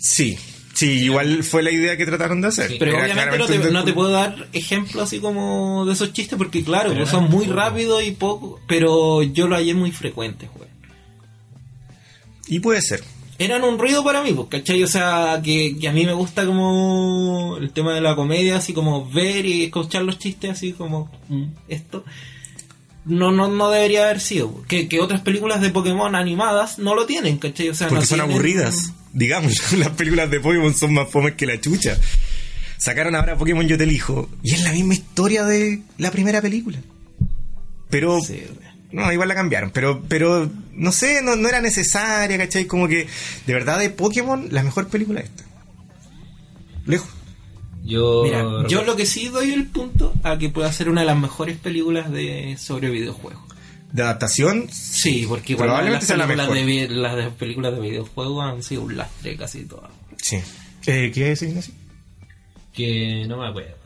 Sí. 0.00 0.36
Sí, 0.74 1.04
igual 1.04 1.44
fue 1.44 1.62
la 1.62 1.70
idea 1.70 1.96
que 1.96 2.04
trataron 2.04 2.40
de 2.40 2.48
hacer. 2.48 2.70
Sí. 2.70 2.76
Pero 2.76 2.96
Era 2.96 3.04
obviamente 3.04 3.38
no 3.38 3.46
te, 3.46 3.70
no 3.70 3.94
puedo 3.94 4.10
dar 4.10 4.48
ejemplos 4.52 5.04
así 5.04 5.20
como 5.20 5.86
de 5.86 5.92
esos 5.92 6.12
chistes 6.12 6.36
porque 6.36 6.64
claro, 6.64 6.92
pues 6.92 7.08
son 7.08 7.30
muy 7.30 7.46
rápidos 7.46 8.02
y 8.02 8.10
poco, 8.10 8.58
pero 8.66 9.22
yo 9.22 9.46
lo 9.46 9.54
hallé 9.54 9.74
muy 9.74 9.92
frecuente, 9.92 10.48
güey. 10.56 10.68
Y 12.48 12.58
puede 12.58 12.82
ser. 12.82 13.04
Eran 13.38 13.62
un 13.62 13.78
ruido 13.78 14.02
para 14.02 14.24
mí, 14.24 14.32
pues, 14.32 14.48
¿cachai? 14.48 14.82
O 14.82 14.88
sea, 14.88 15.40
que, 15.44 15.78
que 15.78 15.86
a 15.86 15.92
mí 15.92 16.04
me 16.04 16.14
gusta 16.14 16.44
como 16.44 17.58
el 17.60 17.70
tema 17.70 17.94
de 17.94 18.00
la 18.00 18.16
comedia, 18.16 18.56
así 18.56 18.72
como 18.72 19.08
ver 19.08 19.46
y 19.46 19.64
escuchar 19.64 20.02
los 20.02 20.18
chistes, 20.18 20.50
así 20.50 20.72
como 20.72 21.12
mm, 21.28 21.44
esto. 21.68 22.04
No, 23.04 23.32
no, 23.32 23.48
no 23.48 23.70
debería 23.70 24.04
haber 24.04 24.20
sido. 24.20 24.62
Que, 24.64 24.86
que 24.88 25.00
otras 25.00 25.20
películas 25.22 25.60
de 25.60 25.70
Pokémon 25.70 26.14
animadas 26.14 26.78
no 26.78 26.94
lo 26.94 27.04
tienen, 27.06 27.38
¿cachai? 27.38 27.68
O 27.68 27.74
sea, 27.74 27.88
Porque 27.88 28.02
no 28.02 28.06
son 28.06 28.18
tienen- 28.18 28.32
aburridas. 28.34 28.92
Digamos, 29.12 29.72
las 29.76 29.90
películas 29.90 30.30
de 30.30 30.40
Pokémon 30.40 30.74
son 30.74 30.94
más 30.94 31.08
fomes 31.10 31.34
que 31.34 31.46
la 31.46 31.60
chucha. 31.60 31.98
Sacaron 32.78 33.14
ahora 33.14 33.36
Pokémon 33.36 33.66
Yo 33.66 33.76
te 33.78 33.84
elijo. 33.84 34.28
Y 34.42 34.54
es 34.54 34.62
la 34.62 34.72
misma 34.72 34.94
historia 34.94 35.44
de 35.44 35.82
la 35.98 36.10
primera 36.10 36.40
película. 36.40 36.78
Pero... 37.90 38.20
Sí. 38.20 38.42
No, 38.92 39.10
igual 39.10 39.28
la 39.28 39.34
cambiaron, 39.34 39.70
pero, 39.70 40.02
pero 40.06 40.50
no 40.74 40.92
sé, 40.92 41.22
no, 41.22 41.34
no 41.34 41.48
era 41.48 41.62
necesaria, 41.62 42.36
¿cachai? 42.36 42.66
Como 42.66 42.88
que, 42.88 43.06
de 43.46 43.52
verdad, 43.54 43.78
de 43.78 43.88
Pokémon, 43.88 44.48
la 44.50 44.62
mejor 44.62 44.88
película 44.88 45.20
es 45.20 45.30
esta. 45.30 45.44
Lejos. 46.84 47.08
Yo 47.84 48.22
Mira, 48.24 48.44
yo 48.68 48.84
lo 48.84 48.94
que 48.96 49.06
sí 49.06 49.28
doy 49.28 49.52
el 49.52 49.66
punto 49.66 50.12
a 50.22 50.38
que 50.38 50.48
pueda 50.48 50.72
ser 50.72 50.88
una 50.88 51.00
de 51.00 51.06
las 51.08 51.18
mejores 51.18 51.56
películas 51.58 52.10
de 52.12 52.56
sobre 52.58 52.90
videojuegos. 52.90 53.42
De 53.92 54.02
adaptación, 54.02 54.68
Sí, 54.70 55.26
porque 55.28 55.52
igual 55.52 55.66
Probablemente 55.68 56.06
las 56.16 56.18
la 56.18 56.26
películas, 56.46 56.66
de, 56.66 56.88
las 56.96 57.16
de 57.16 57.30
películas 57.30 57.74
de 57.74 57.80
videojuegos 57.80 58.44
han 58.44 58.62
sido 58.62 58.82
un 58.82 58.96
lastre 58.96 59.36
casi 59.36 59.64
todas. 59.64 59.90
sí. 60.16 60.36
Eh, 60.86 61.12
¿Qué 61.14 61.20
iba 61.20 61.26
a 61.26 61.30
decir, 61.30 61.48
Ignacio? 61.48 61.74
que 62.72 63.24
no 63.28 63.36
me 63.36 63.46
acuerdo. 63.48 63.76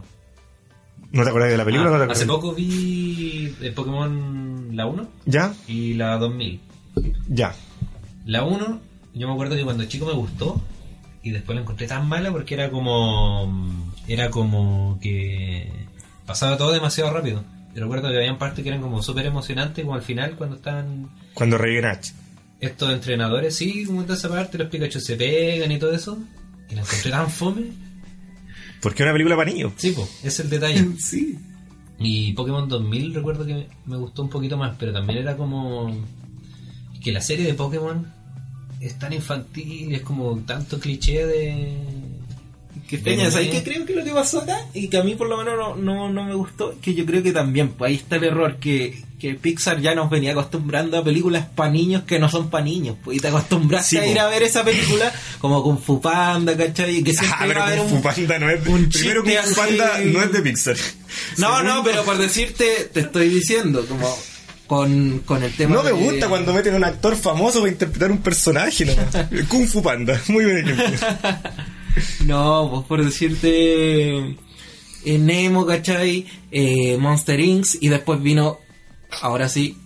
¿No 1.12 1.22
te 1.24 1.28
acuerdas 1.28 1.50
de 1.50 1.56
la 1.56 1.64
película? 1.64 1.90
Ah, 1.90 1.94
o 1.94 1.98
no 1.98 2.06
te 2.06 2.12
hace 2.12 2.26
poco 2.26 2.54
vi 2.54 3.54
el 3.60 3.72
Pokémon 3.74 4.68
la 4.76 4.86
1 4.86 5.08
¿Ya? 5.26 5.54
y 5.66 5.94
la 5.94 6.16
2000. 6.18 6.60
Ya. 7.28 7.54
La 8.26 8.44
1, 8.44 8.80
yo 9.14 9.26
me 9.26 9.32
acuerdo 9.32 9.56
que 9.56 9.64
cuando 9.64 9.84
chico 9.86 10.06
me 10.06 10.12
gustó 10.12 10.60
y 11.22 11.30
después 11.30 11.56
la 11.56 11.62
encontré 11.62 11.86
tan 11.86 12.08
mala 12.08 12.30
porque 12.30 12.54
era 12.54 12.70
como. 12.70 13.85
Era 14.08 14.30
como 14.30 14.98
que. 15.00 15.70
Pasaba 16.26 16.56
todo 16.56 16.72
demasiado 16.72 17.12
rápido. 17.12 17.42
Yo 17.74 17.82
recuerdo 17.82 18.08
que 18.10 18.16
habían 18.16 18.38
partes 18.38 18.62
que 18.62 18.68
eran 18.70 18.80
como 18.80 19.02
súper 19.02 19.26
emocionantes, 19.26 19.84
como 19.84 19.96
al 19.96 20.02
final 20.02 20.34
cuando 20.36 20.56
estaban 20.56 21.10
Cuando 21.34 21.58
reviven 21.58 21.84
estos 22.58 22.90
entrenadores, 22.90 23.54
sí, 23.54 23.84
como 23.84 24.00
en 24.00 24.06
toda 24.06 24.18
esa 24.18 24.30
parte, 24.30 24.56
los 24.56 24.68
Pikachu 24.68 24.98
se 24.98 25.14
pegan 25.16 25.70
y 25.70 25.78
todo 25.78 25.92
eso. 25.92 26.18
Y 26.70 26.74
la 26.74 26.80
encontré 26.82 27.10
tan 27.10 27.30
fome. 27.30 27.62
Porque 28.80 29.02
es 29.02 29.06
una 29.06 29.12
película 29.12 29.36
para 29.36 29.50
niños. 29.50 29.72
Sí, 29.76 29.92
pues, 29.94 30.08
es 30.24 30.40
el 30.40 30.48
detalle. 30.50 30.84
Sí. 30.98 31.38
Y 31.98 32.32
Pokémon 32.34 32.68
2000 32.68 33.14
recuerdo 33.14 33.46
que 33.46 33.54
me- 33.54 33.68
me 33.86 33.96
gustó 33.96 34.22
un 34.22 34.28
poquito 34.30 34.56
más, 34.58 34.74
pero 34.78 34.92
también 34.92 35.18
era 35.20 35.36
como 35.36 35.94
que 37.02 37.12
la 37.12 37.20
serie 37.20 37.46
de 37.46 37.54
Pokémon 37.54 38.06
es 38.80 38.98
tan 38.98 39.12
infantil, 39.12 39.94
es 39.94 40.00
como 40.02 40.36
tanto 40.40 40.78
cliché 40.80 41.24
de... 41.26 41.74
Que 42.88 42.96
extraña, 42.96 43.30
¿sabes 43.30 43.48
niño. 43.48 43.62
qué 43.64 43.70
creo 43.72 43.86
que 43.86 43.94
lo 43.94 44.04
que 44.04 44.10
pasó 44.12 44.40
acá? 44.42 44.58
Y 44.74 44.88
que 44.88 44.96
a 44.98 45.02
mí 45.02 45.14
por 45.16 45.28
lo 45.28 45.36
menos 45.38 45.56
no, 45.56 45.76
no, 45.76 46.08
no 46.12 46.24
me 46.24 46.34
gustó, 46.34 46.74
que 46.80 46.94
yo 46.94 47.04
creo 47.04 47.22
que 47.22 47.32
también, 47.32 47.70
pues 47.70 47.88
ahí 47.90 47.94
está 47.96 48.16
el 48.16 48.24
error, 48.24 48.56
que, 48.60 49.02
que 49.18 49.34
Pixar 49.34 49.80
ya 49.80 49.94
nos 49.94 50.08
venía 50.08 50.32
acostumbrando 50.32 50.96
a 50.98 51.02
películas 51.02 51.46
para 51.54 51.70
niños 51.70 52.04
que 52.04 52.18
no 52.20 52.28
son 52.28 52.48
para 52.48 52.64
niños, 52.64 52.96
pues 53.04 53.16
y 53.16 53.20
te 53.20 53.28
acostumbraste 53.28 53.90
Sí, 53.90 53.98
a 53.98 54.06
ir 54.06 54.14
po. 54.16 54.20
a 54.22 54.28
ver 54.28 54.42
esa 54.44 54.62
película 54.64 55.12
como 55.40 55.62
Kung 55.64 55.78
Fu 55.80 56.00
Panda, 56.00 56.56
¿cachai? 56.56 56.98
Y 56.98 57.02
que 57.02 57.12
siempre 57.12 57.36
Ah, 57.40 57.46
va 57.46 57.48
pero 57.48 57.62
a 57.62 57.66
Kung 57.76 57.80
un... 57.82 57.88
Fu 57.96 58.02
Panda 58.02 58.38
no 58.38 58.50
es 58.50 58.64
de... 58.64 58.70
un 58.70 58.88
Primero 58.88 59.22
Kung 59.24 59.32
Fu 59.32 59.54
Panda 59.56 59.98
no 60.04 60.22
es 60.22 60.32
de 60.32 60.42
Pixar. 60.42 60.76
No, 61.38 61.62
no, 61.64 61.82
pero 61.82 62.04
por 62.04 62.18
decirte, 62.18 62.90
te 62.92 63.00
estoy 63.00 63.28
diciendo, 63.30 63.84
como 63.88 64.16
con, 64.68 65.20
con 65.24 65.42
el 65.42 65.52
tema 65.54 65.74
No 65.76 65.82
me 65.82 65.90
de- 65.90 65.96
gusta 65.96 66.28
cuando 66.28 66.52
meten 66.52 66.74
a 66.74 66.76
un 66.76 66.84
actor 66.84 67.16
famoso 67.16 67.60
para 67.60 67.72
interpretar 67.72 68.10
un 68.12 68.18
personaje 68.18 68.84
nomás. 68.84 69.06
Kung 69.48 69.66
Fu 69.66 69.82
Panda, 69.82 70.20
muy 70.28 70.44
buen 70.44 70.58
ejemplo. 70.58 70.86
No, 72.26 72.68
pues 72.70 72.86
por 72.86 73.04
decirte 73.04 74.36
eh, 75.04 75.18
Nemo, 75.18 75.66
¿cachai? 75.66 76.26
Eh, 76.50 76.96
Monster 76.98 77.38
Inc. 77.40 77.66
y 77.80 77.88
después 77.88 78.22
vino, 78.22 78.58
ahora 79.22 79.48
sí, 79.48 79.76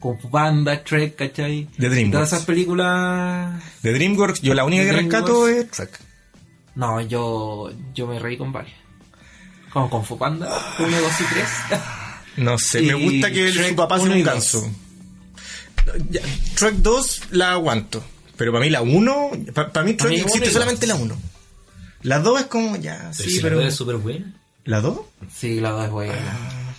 Fu 0.00 0.30
Panda, 0.30 0.82
Trek, 0.82 1.16
¿cachai? 1.16 1.68
De 1.76 1.88
DreamWorks. 1.88 2.12
Todas 2.12 2.32
esas 2.32 2.44
películas... 2.44 3.62
De 3.82 3.92
DreamWorks, 3.92 4.40
yo 4.40 4.54
la 4.54 4.64
única 4.64 4.84
que 4.84 4.92
rescato 4.92 5.48
es 5.48 5.70
Track. 5.70 6.00
No, 6.74 7.00
yo, 7.00 7.70
yo 7.94 8.06
me 8.06 8.18
reí 8.18 8.36
con 8.36 8.52
varias. 8.52 8.76
Como 9.72 9.90
Kung 9.90 10.04
Fu 10.04 10.16
Panda, 10.16 10.48
1, 10.78 11.00
2 11.00 11.12
y 11.20 11.24
3. 11.34 11.48
No 12.36 12.56
sé, 12.58 12.84
Y 12.84 12.86
me 12.86 12.94
gusta 12.94 13.30
que 13.30 13.50
Shrek 13.50 13.70
su 13.70 13.76
papá 13.76 13.98
sea 13.98 14.08
un 14.08 14.22
ganso. 14.22 14.70
Track 16.54 16.74
2 16.76 17.22
la 17.30 17.52
aguanto. 17.52 18.02
Pero 18.36 18.52
para 18.52 18.64
mí 18.64 18.70
la 18.70 18.80
1, 18.80 19.30
para 19.52 19.82
mí 19.84 19.94
Track 19.94 20.10
mí 20.10 20.16
existe 20.16 20.38
uno 20.38 20.46
y 20.46 20.50
solamente 20.50 20.86
la 20.86 20.94
1. 20.94 21.29
La 22.02 22.18
2 22.20 22.40
es 22.40 22.46
como 22.46 22.76
ya, 22.76 22.98
Pero 22.98 23.14
sí, 23.14 23.30
si 23.36 23.40
pero. 23.40 23.56
la 23.56 23.62
dos 23.64 23.72
es 23.72 23.76
súper 23.76 23.96
buena. 23.96 24.32
¿La 24.64 24.80
2? 24.80 25.00
Sí, 25.34 25.60
la 25.60 25.70
2 25.70 25.84
es 25.84 25.90
buena. 25.90 26.14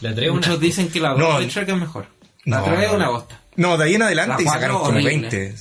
La 0.01 0.15
3 0.15 0.31
Muchos 0.31 0.59
dicen 0.59 0.89
que 0.89 0.99
la 0.99 1.09
2 1.09 1.19
No. 1.19 1.39
de 1.39 1.47
Trek 1.47 1.69
es 1.69 1.75
mejor. 1.77 2.07
La 2.45 2.59
No, 2.59 2.65
3 2.65 2.79
es 2.85 2.91
una 2.91 3.09
bosta. 3.09 3.39
No, 3.55 3.77
de 3.77 3.83
ahí 3.85 3.95
en 3.95 4.01
adelante 4.03 4.43
La 4.43 4.49
y 4.49 4.53
sacaron 4.53 4.77
como 4.79 4.89
horrible. 4.91 5.09
20. 5.29 5.55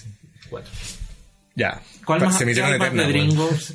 4. 0.48 0.70
Ya. 1.56 1.82
¿Cuál 2.04 2.20
más 2.22 2.38
se 2.38 2.44
hay 2.44 2.54
más 2.54 2.58
eterna, 2.76 3.02
de. 3.02 3.08
DreamWorks? 3.12 3.74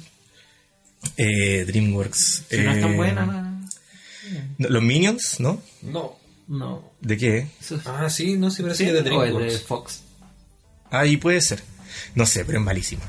Eh, 1.17 1.65
DreamWorks. 1.67 2.43
Si 2.49 2.57
no 2.57 2.71
es 2.71 2.81
tan 2.81 2.93
eh, 2.93 2.95
buena, 2.95 3.25
no. 3.25 4.69
Los 4.69 4.81
Minions, 4.83 5.39
¿no? 5.39 5.61
No. 5.83 6.17
No. 6.47 6.91
¿De 7.01 7.17
qué? 7.17 7.47
Es- 7.61 7.73
Ah, 7.85 8.09
sí, 8.09 8.37
no 8.37 8.49
sé, 8.49 8.63
pero 8.63 8.73
sí, 8.75 8.85
¿Sí? 8.85 8.91
de 8.91 8.97
o 8.97 8.97
es 8.99 9.03
de 9.03 9.09
DreamWorks. 9.11 9.61
Fox. 9.63 10.01
Ahí 10.89 11.17
puede 11.17 11.41
ser. 11.41 11.61
No 12.15 12.25
sé, 12.25 12.43
pero 12.45 12.59
es 12.59 12.63
malísimo. 12.65 13.03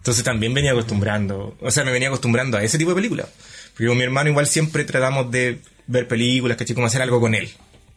Entonces 0.00 0.24
también 0.24 0.52
venía 0.54 0.72
acostumbrando, 0.72 1.56
o 1.60 1.70
sea, 1.70 1.84
me 1.84 1.92
venía 1.92 2.08
acostumbrando 2.08 2.56
a 2.56 2.62
ese 2.64 2.78
tipo 2.78 2.90
de 2.90 2.96
películas. 2.96 3.26
Porque 3.72 3.86
con 3.86 3.96
mi 3.98 4.02
hermano 4.04 4.30
igual 4.30 4.46
siempre 4.46 4.84
tratamos 4.84 5.30
de 5.30 5.60
ver 5.86 6.08
películas, 6.08 6.56
¿cachai? 6.56 6.74
Como 6.74 6.86
hacer 6.86 7.02
algo 7.02 7.20
con 7.20 7.34
él. 7.34 7.48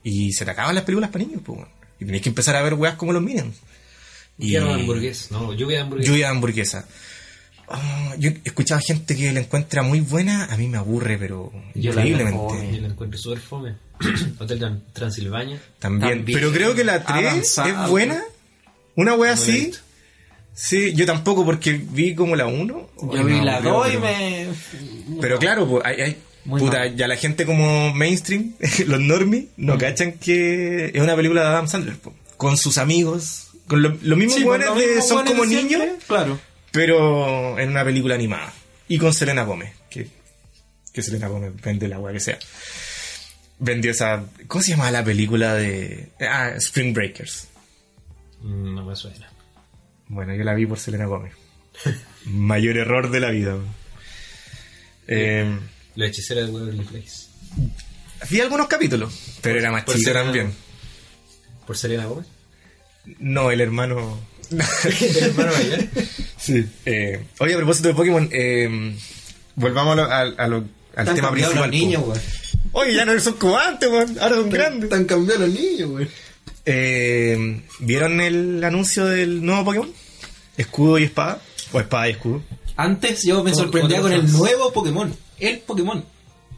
Y 0.03 0.33
se 0.33 0.43
te 0.45 0.51
acaban 0.51 0.75
las 0.75 0.83
películas 0.83 1.09
para 1.11 1.23
niños, 1.25 1.41
pues. 1.45 1.59
Y 1.99 2.05
tenéis 2.05 2.21
que 2.23 2.29
empezar 2.29 2.55
a 2.57 2.61
ver 2.61 2.73
weas 2.73 2.95
como 2.95 3.13
los 3.13 3.21
Minions. 3.23 3.55
Y 4.37 4.49
Quiero 4.49 4.73
hamburguesa. 4.73 5.27
No, 5.31 5.53
lluvia 5.53 5.77
de 5.77 5.83
hamburguesa. 5.83 6.11
lluvia 6.11 6.25
de 6.25 6.31
hamburguesa. 6.31 6.87
Ah, 7.69 8.15
yo 8.19 8.29
he 8.31 8.41
escuchado 8.43 8.81
gente 8.85 9.15
que 9.15 9.31
la 9.31 9.39
encuentra 9.39 9.81
muy 9.83 10.01
buena, 10.01 10.45
a 10.45 10.57
mí 10.57 10.67
me 10.67 10.77
aburre, 10.77 11.17
pero 11.17 11.51
Yo 11.73 11.93
la 11.93 12.01
increíblemente. 12.01 12.37
mejor. 12.53 12.71
Yo 12.75 12.81
la 12.81 12.87
encuentro 12.87 13.17
súper 13.19 13.39
fome. 13.39 13.75
Hotel 14.39 14.59
Tran- 14.59 14.81
Transilvania. 14.91 15.61
También. 15.79 16.17
También. 16.17 16.37
Pero 16.37 16.51
creo 16.51 16.75
que 16.75 16.83
la 16.83 17.03
3 17.03 17.25
Avanzada. 17.31 17.85
es 17.85 17.89
buena. 17.89 18.21
Una 18.95 19.13
wea 19.15 19.31
la 19.31 19.35
así. 19.37 19.71
Sí, 20.55 20.93
yo 20.93 21.05
tampoco 21.05 21.43
porque 21.45 21.73
vi 21.73 22.13
como 22.15 22.35
la 22.35 22.45
1. 22.45 22.89
Yo 23.13 23.23
vi 23.23 23.41
la 23.41 23.59
2 23.61 23.93
y 23.93 23.97
me. 23.97 24.47
Pero 25.19 25.39
claro, 25.39 25.67
pues, 25.67 25.83
hay, 25.85 26.01
hay- 26.01 26.17
puta, 26.47 26.79
mal. 26.79 26.95
ya 26.95 27.07
la 27.07 27.15
gente 27.15 27.45
como 27.45 27.93
mainstream, 27.93 28.53
los 28.87 28.99
normies, 28.99 29.45
Mm. 29.57 29.65
no 29.65 29.77
cachan 29.77 30.13
que 30.13 30.91
es 30.93 31.01
una 31.01 31.15
película 31.15 31.41
de 31.41 31.47
Adam 31.47 31.67
Sandler, 31.67 31.97
po, 31.97 32.13
con 32.37 32.57
sus 32.57 32.77
amigos, 32.77 33.47
con 33.67 33.81
lo- 33.81 33.97
los 34.01 34.17
mismos 34.17 34.35
Sí, 34.37 34.43
buenos 34.43 34.69
pues, 34.69 34.79
lo 34.79 34.81
de 34.89 34.95
mismo 34.95 35.07
son 35.07 35.15
bueno 35.17 35.31
como 35.31 35.43
de 35.43 35.49
siempre, 35.49 35.77
niños, 35.77 36.03
Claro. 36.07 36.39
pero 36.71 37.57
en 37.57 37.69
una 37.69 37.83
película 37.83 38.15
animada. 38.15 38.53
Y 38.87 38.97
con 38.99 39.13
Selena 39.13 39.43
Gómez, 39.43 39.73
que, 39.89 40.07
que 40.93 41.01
Selena 41.01 41.29
Gómez 41.29 41.53
vende 41.63 41.87
la 41.87 41.97
weá 41.99 42.13
que 42.13 42.19
sea. 42.19 42.37
Vendió 43.59 43.91
esa. 43.91 44.25
¿Cómo 44.47 44.61
se 44.61 44.71
llama 44.71 44.91
la 44.91 45.03
película 45.03 45.53
de. 45.55 46.09
Ah, 46.19 46.49
Spring 46.57 46.93
Breakers. 46.93 47.47
Mm, 48.41 48.75
No 48.75 48.85
me 48.85 48.95
suena. 48.95 49.31
Bueno, 50.13 50.36
yo 50.36 50.43
la 50.43 50.54
vi 50.54 50.65
por 50.65 50.80
Selena 50.80 51.06
Gómez. 51.06 51.34
Mayor 52.26 52.78
error 52.78 53.10
de 53.12 53.19
la 53.19 53.32
vida. 53.32 53.56
weón. 53.56 53.67
Eh, 55.08 55.60
La 55.95 56.06
hechicera 56.08 56.41
de 56.45 56.52
Waverly 56.52 56.84
Place. 56.86 57.28
vi 58.30 58.39
algunos 58.41 58.67
capítulos, 58.67 59.13
pero 59.41 59.60
era 59.60 59.71
más 59.71 59.84
Selena- 59.86 60.23
también. 60.23 60.54
¿Por 61.67 61.78
Selena 61.78 62.06
Gómez? 62.06 62.28
No, 63.19 63.52
el 63.52 63.60
hermano. 63.62 64.19
¿El 64.52 65.17
hermano 65.17 65.52
mayor? 65.52 65.80
sí. 66.38 66.65
Eh, 66.86 67.26
oye, 67.39 67.54
a 67.54 67.58
propósito 67.58 67.89
de 67.89 67.93
Pokémon, 67.95 68.30
eh, 68.32 68.95
volvamos 69.56 69.93
a 69.93 69.95
lo- 69.95 70.12
a- 70.12 70.43
a 70.43 70.47
lo- 70.47 70.67
al 70.95 71.13
tema 71.15 71.32
principal. 71.32 71.60
los 71.62 71.69
niños. 71.69 72.04
Oye, 72.71 72.93
ya 72.93 73.04
no 73.06 73.19
son 73.19 73.34
como 73.34 73.58
antes, 73.58 73.89
weón. 73.89 74.17
Ahora 74.19 74.36
son 74.36 74.49
grandes. 74.49 74.84
Están 74.86 75.06
cambiados 75.06 75.41
los 75.49 75.60
niños, 75.60 75.89
güey. 75.89 76.08
Eh, 76.65 77.62
¿Vieron 77.80 78.21
el 78.21 78.63
anuncio 78.63 79.06
del 79.06 79.43
nuevo 79.45 79.65
Pokémon? 79.65 79.91
¿Escudo 80.57 80.97
y 80.99 81.03
espada? 81.03 81.41
¿O 81.71 81.79
espada 81.79 82.07
y 82.07 82.11
escudo? 82.11 82.41
Antes 82.75 83.23
yo 83.23 83.43
me 83.43 83.53
sorprendía 83.53 84.01
con 84.01 84.11
el 84.13 84.31
nuevo 84.31 84.71
Pokémon. 84.73 85.15
El 85.39 85.59
Pokémon. 85.59 86.03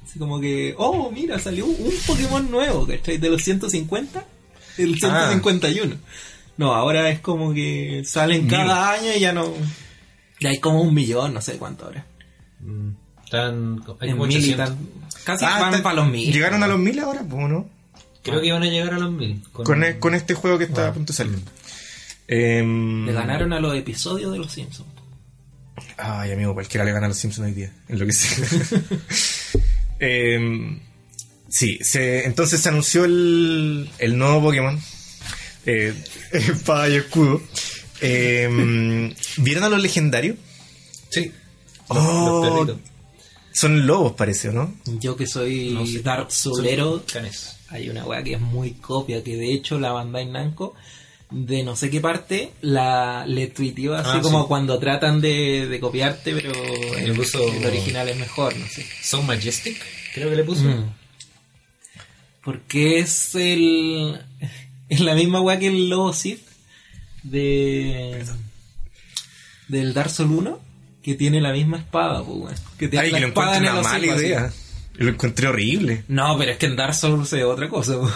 Así 0.04 0.20
como 0.20 0.40
que, 0.40 0.74
oh, 0.78 1.12
mira, 1.12 1.40
salió 1.40 1.66
un 1.66 1.94
Pokémon 2.06 2.50
nuevo, 2.50 2.86
¿cachai? 2.88 3.18
De 3.18 3.30
los 3.30 3.42
150, 3.44 4.26
el 4.78 5.00
151. 5.00 5.96
No, 6.58 6.74
ahora 6.74 7.10
es 7.10 7.20
como 7.20 7.54
que 7.54 8.04
salen 8.06 8.44
Mil. 8.44 8.52
cada 8.52 8.92
año 8.94 9.14
y 9.16 9.20
ya 9.20 9.34
no. 9.34 9.52
Ya 10.40 10.50
hay 10.50 10.60
como 10.60 10.82
un 10.82 10.94
millón, 10.94 11.34
no 11.34 11.42
sé 11.42 11.58
cuánto 11.58 11.86
ahora. 11.86 12.06
Mm, 12.62 12.90
Están 13.26 13.82
hay 14.00 14.12
como 14.12 14.26
mil 14.26 14.38
y 14.38 14.54
800. 14.54 14.66
tan- 14.70 14.78
Casi 15.26 15.44
Ah, 15.46 15.58
van 15.60 15.72
está- 15.74 15.84
para 15.84 15.96
los 15.98 16.08
mil. 16.10 16.32
¿Llegaron 16.32 16.62
a 16.64 16.68
los 16.68 16.80
mil 16.80 17.00
ahora? 17.00 17.24
Pues 17.28 17.50
no. 17.50 17.68
Creo 18.24 18.42
que 18.42 18.48
iban 18.48 18.64
a 18.64 18.68
llegar 18.68 18.94
a 18.94 19.00
los 19.00 19.12
mil. 19.12 19.42
Con, 19.52 19.84
e- 19.84 20.00
con 20.00 20.16
este 20.16 20.34
juego 20.34 20.58
que 20.58 20.64
está 20.66 20.90
a 20.90 20.94
punto 20.94 21.14
de 21.14 21.18
salir. 21.18 21.40
Em, 22.28 23.06
Le 23.06 23.14
ganaron 23.14 23.54
a 23.54 23.60
los 23.60 23.76
episodios 23.76 24.32
de 24.32 24.38
los 24.40 24.52
Simpsons. 24.52 24.90
Ay, 25.98 26.32
amigo, 26.32 26.54
cualquiera 26.54 26.86
le 26.86 26.92
gana 26.92 27.06
a 27.06 27.10
los 27.10 27.18
Simpsons 27.18 27.48
hoy 27.48 27.54
día. 27.54 27.72
En 27.88 28.00
lo 28.00 28.06
que 28.06 28.14
sea. 28.14 28.82
Em, 29.98 30.82
sí, 31.48 31.80
se, 31.82 32.26
entonces 32.26 32.60
se 32.60 32.68
anunció 32.68 33.06
el, 33.06 33.90
el 33.98 34.18
nuevo 34.18 34.42
Pokémon. 34.42 34.78
Eh, 35.66 35.94
espada 36.32 36.90
y 36.90 36.96
escudo. 36.96 37.42
Em, 38.02 39.14
¿Vieron 39.38 39.64
a 39.64 39.70
los 39.70 39.82
legendarios? 39.82 40.38
Sí. 41.10 41.32
Oh, 41.88 42.44
Los 42.44 42.68
perritos. 42.68 42.96
Son 43.54 43.88
lobos, 43.88 44.14
parece, 44.14 44.50
¿o 44.50 44.52
no? 44.52 44.76
Yo 45.00 45.16
que 45.16 45.26
soy 45.26 45.72
No 45.72 45.86
sé. 45.86 46.02
Dark 46.02 46.28
canes. 47.12 47.56
hay 47.70 47.90
una 47.90 48.06
weá 48.06 48.22
que 48.22 48.34
es 48.34 48.42
muy 48.42 48.72
copia, 48.74 49.24
que 49.24 49.38
de 49.38 49.54
hecho 49.54 49.80
la 49.80 49.94
Bandai 49.94 50.26
Namco 50.26 50.76
de 51.32 51.64
no 51.64 51.76
sé 51.76 51.90
qué 51.90 52.00
parte 52.02 52.52
la 52.62 53.26
le 53.28 53.48
tuiteó 53.48 53.96
así 53.96 54.10
Ah, 54.14 54.20
como 54.22 54.42
sí. 54.44 54.48
cuando 54.48 54.78
tratan 54.80 55.22
de, 55.22 55.68
de 55.68 55.80
copiarte, 55.80 56.34
pero 56.34 56.52
el, 56.98 57.14
puso- 57.16 57.52
el 57.54 57.66
original 57.66 58.08
es 58.10 58.18
mejor, 58.18 58.56
no 58.56 58.68
sé. 58.68 58.86
So 59.02 59.22
Majestic, 59.24 59.82
creo 60.14 60.30
que 60.30 60.36
le 60.36 60.44
puso. 60.44 60.64
Mm. 60.66 60.94
Porque 62.44 63.00
es 63.00 63.34
el 63.36 64.20
es 64.90 65.00
la 65.00 65.16
misma 65.16 65.42
weá 65.42 65.58
que 65.58 65.68
el 65.68 65.90
lobo 65.90 66.14
Sith 66.14 66.46
de 67.24 68.24
del 69.68 69.94
Dark 69.94 70.12
Souls 70.12 70.32
1 70.32 70.60
que 71.04 71.16
tiene 71.16 71.40
la 71.42 71.52
misma 71.54 71.78
espada, 71.78 72.24
pues, 72.24 72.38
weón. 72.38 72.56
Que 72.80 72.88
tiene 72.88 73.06
Ay, 73.06 73.12
la 73.12 73.18
que 73.18 73.22
lo 73.22 73.28
espada 73.30 73.58
en 73.58 73.64
una 73.64 73.74
mala 73.82 73.98
hocico, 73.98 74.14
así. 74.14 74.26
idea. 74.26 74.52
Lo 74.96 75.10
encontré 75.10 75.48
horrible. 75.48 76.04
No, 76.08 76.36
pero 76.38 76.52
es 76.52 76.58
que 76.58 76.66
en 76.68 76.76
Dark 76.76 76.96
Souls 76.96 77.32
es 77.34 77.44
otra 77.44 77.70
cosa. 77.70 78.00
pues. 78.00 78.14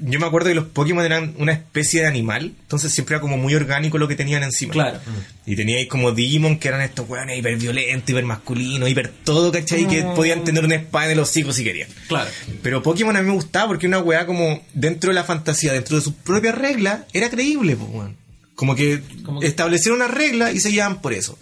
Yo 0.00 0.18
me 0.18 0.26
acuerdo 0.26 0.48
que 0.48 0.54
los 0.56 0.64
Pokémon 0.66 1.04
eran 1.04 1.34
una 1.38 1.52
especie 1.52 2.00
de 2.00 2.08
animal, 2.08 2.52
entonces 2.62 2.92
siempre 2.92 3.14
era 3.14 3.20
como 3.20 3.36
muy 3.36 3.54
orgánico 3.54 3.96
lo 3.96 4.08
que 4.08 4.16
tenían 4.16 4.42
encima. 4.42 4.72
Claro. 4.72 4.98
Y 5.46 5.54
teníais 5.54 5.86
como 5.88 6.10
Digimon 6.12 6.58
que 6.58 6.66
eran 6.68 6.80
estos 6.80 7.08
weones 7.08 7.38
hiper 7.38 7.56
violentos, 7.56 8.10
hiper 8.10 8.24
masculinos, 8.24 8.88
hiper 8.90 9.08
todo, 9.24 9.52
¿cachai? 9.52 9.86
Que 9.86 10.02
Mm. 10.02 10.14
podían 10.14 10.42
tener 10.44 10.64
una 10.64 10.74
espada 10.74 11.06
en 11.06 11.12
el 11.12 11.20
hocico 11.20 11.52
si 11.52 11.62
querían. 11.62 11.88
Claro. 12.08 12.28
Pero 12.62 12.82
Pokémon 12.82 13.16
a 13.16 13.20
mí 13.22 13.28
me 13.28 13.34
gustaba 13.34 13.68
porque 13.68 13.86
una 13.86 14.00
weá 14.00 14.26
como 14.26 14.62
dentro 14.74 15.10
de 15.10 15.14
la 15.14 15.22
fantasía, 15.24 15.72
dentro 15.72 15.96
de 15.96 16.02
sus 16.02 16.12
propias 16.14 16.56
reglas, 16.56 17.02
era 17.12 17.30
creíble, 17.30 17.76
pues, 17.76 17.88
weón. 17.90 18.16
Como 18.56 18.74
que 18.74 19.00
Como 19.24 19.38
que- 19.40 19.46
establecieron 19.46 20.00
una 20.00 20.08
regla 20.08 20.50
y 20.50 20.58
se 20.58 20.72
llevan 20.72 21.00
por 21.00 21.12
eso. 21.12 21.38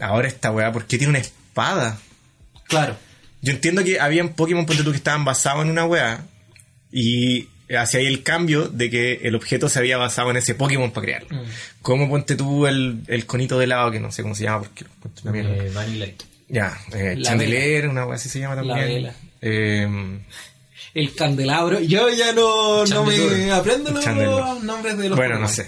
Ahora 0.00 0.26
esta 0.26 0.50
weá, 0.50 0.72
¿por 0.72 0.86
qué 0.86 0.98
tiene 0.98 1.10
una 1.10 1.20
espada? 1.20 1.98
Claro. 2.66 2.96
Yo 3.42 3.52
entiendo 3.52 3.84
que 3.84 4.00
habían 4.00 4.30
Pokémon, 4.30 4.66
ponte 4.66 4.82
tú, 4.82 4.90
que 4.90 4.96
estaban 4.96 5.24
basados 5.24 5.62
en 5.64 5.70
una 5.70 5.84
weá 5.86 6.24
y 6.90 7.48
hacía 7.78 8.00
ahí 8.00 8.06
el 8.06 8.22
cambio 8.22 8.68
de 8.68 8.90
que 8.90 9.14
el 9.24 9.34
objeto 9.34 9.68
se 9.68 9.78
había 9.78 9.96
basado 9.96 10.30
en 10.30 10.36
ese 10.36 10.54
Pokémon 10.54 10.90
para 10.92 11.04
crearlo. 11.04 11.28
Mm. 11.30 11.46
Como 11.82 12.08
ponte 12.08 12.36
tú 12.36 12.66
el, 12.66 13.00
el 13.08 13.26
conito 13.26 13.58
de 13.58 13.64
helado, 13.64 13.90
que 13.90 14.00
no 14.00 14.12
sé 14.12 14.22
cómo 14.22 14.34
se 14.34 14.44
llama 14.44 14.60
porque 14.62 14.84
una 15.24 15.32
mierda. 15.32 15.50
Eh, 15.56 15.70
Vanilla 15.74 15.98
Light. 16.06 16.22
Ya, 16.48 16.78
eh, 16.94 17.14
La 17.18 17.28
Chandelier, 17.30 17.88
una 17.88 18.06
weá 18.06 18.14
así 18.16 18.28
se 18.28 18.38
llama 18.38 18.54
La 18.56 18.62
también. 18.62 18.86
vela. 19.02 19.14
Eh, 19.42 19.88
El 20.94 21.14
candelabro. 21.14 21.80
Yo 21.80 22.08
ya 22.10 22.32
no, 22.32 22.84
no 22.86 23.04
me 23.04 23.50
aprendo 23.50 23.90
los 23.90 24.62
nombres 24.62 24.96
de 24.98 25.08
los 25.08 25.18
bueno, 25.18 25.38
no 25.38 25.48
sé. 25.48 25.66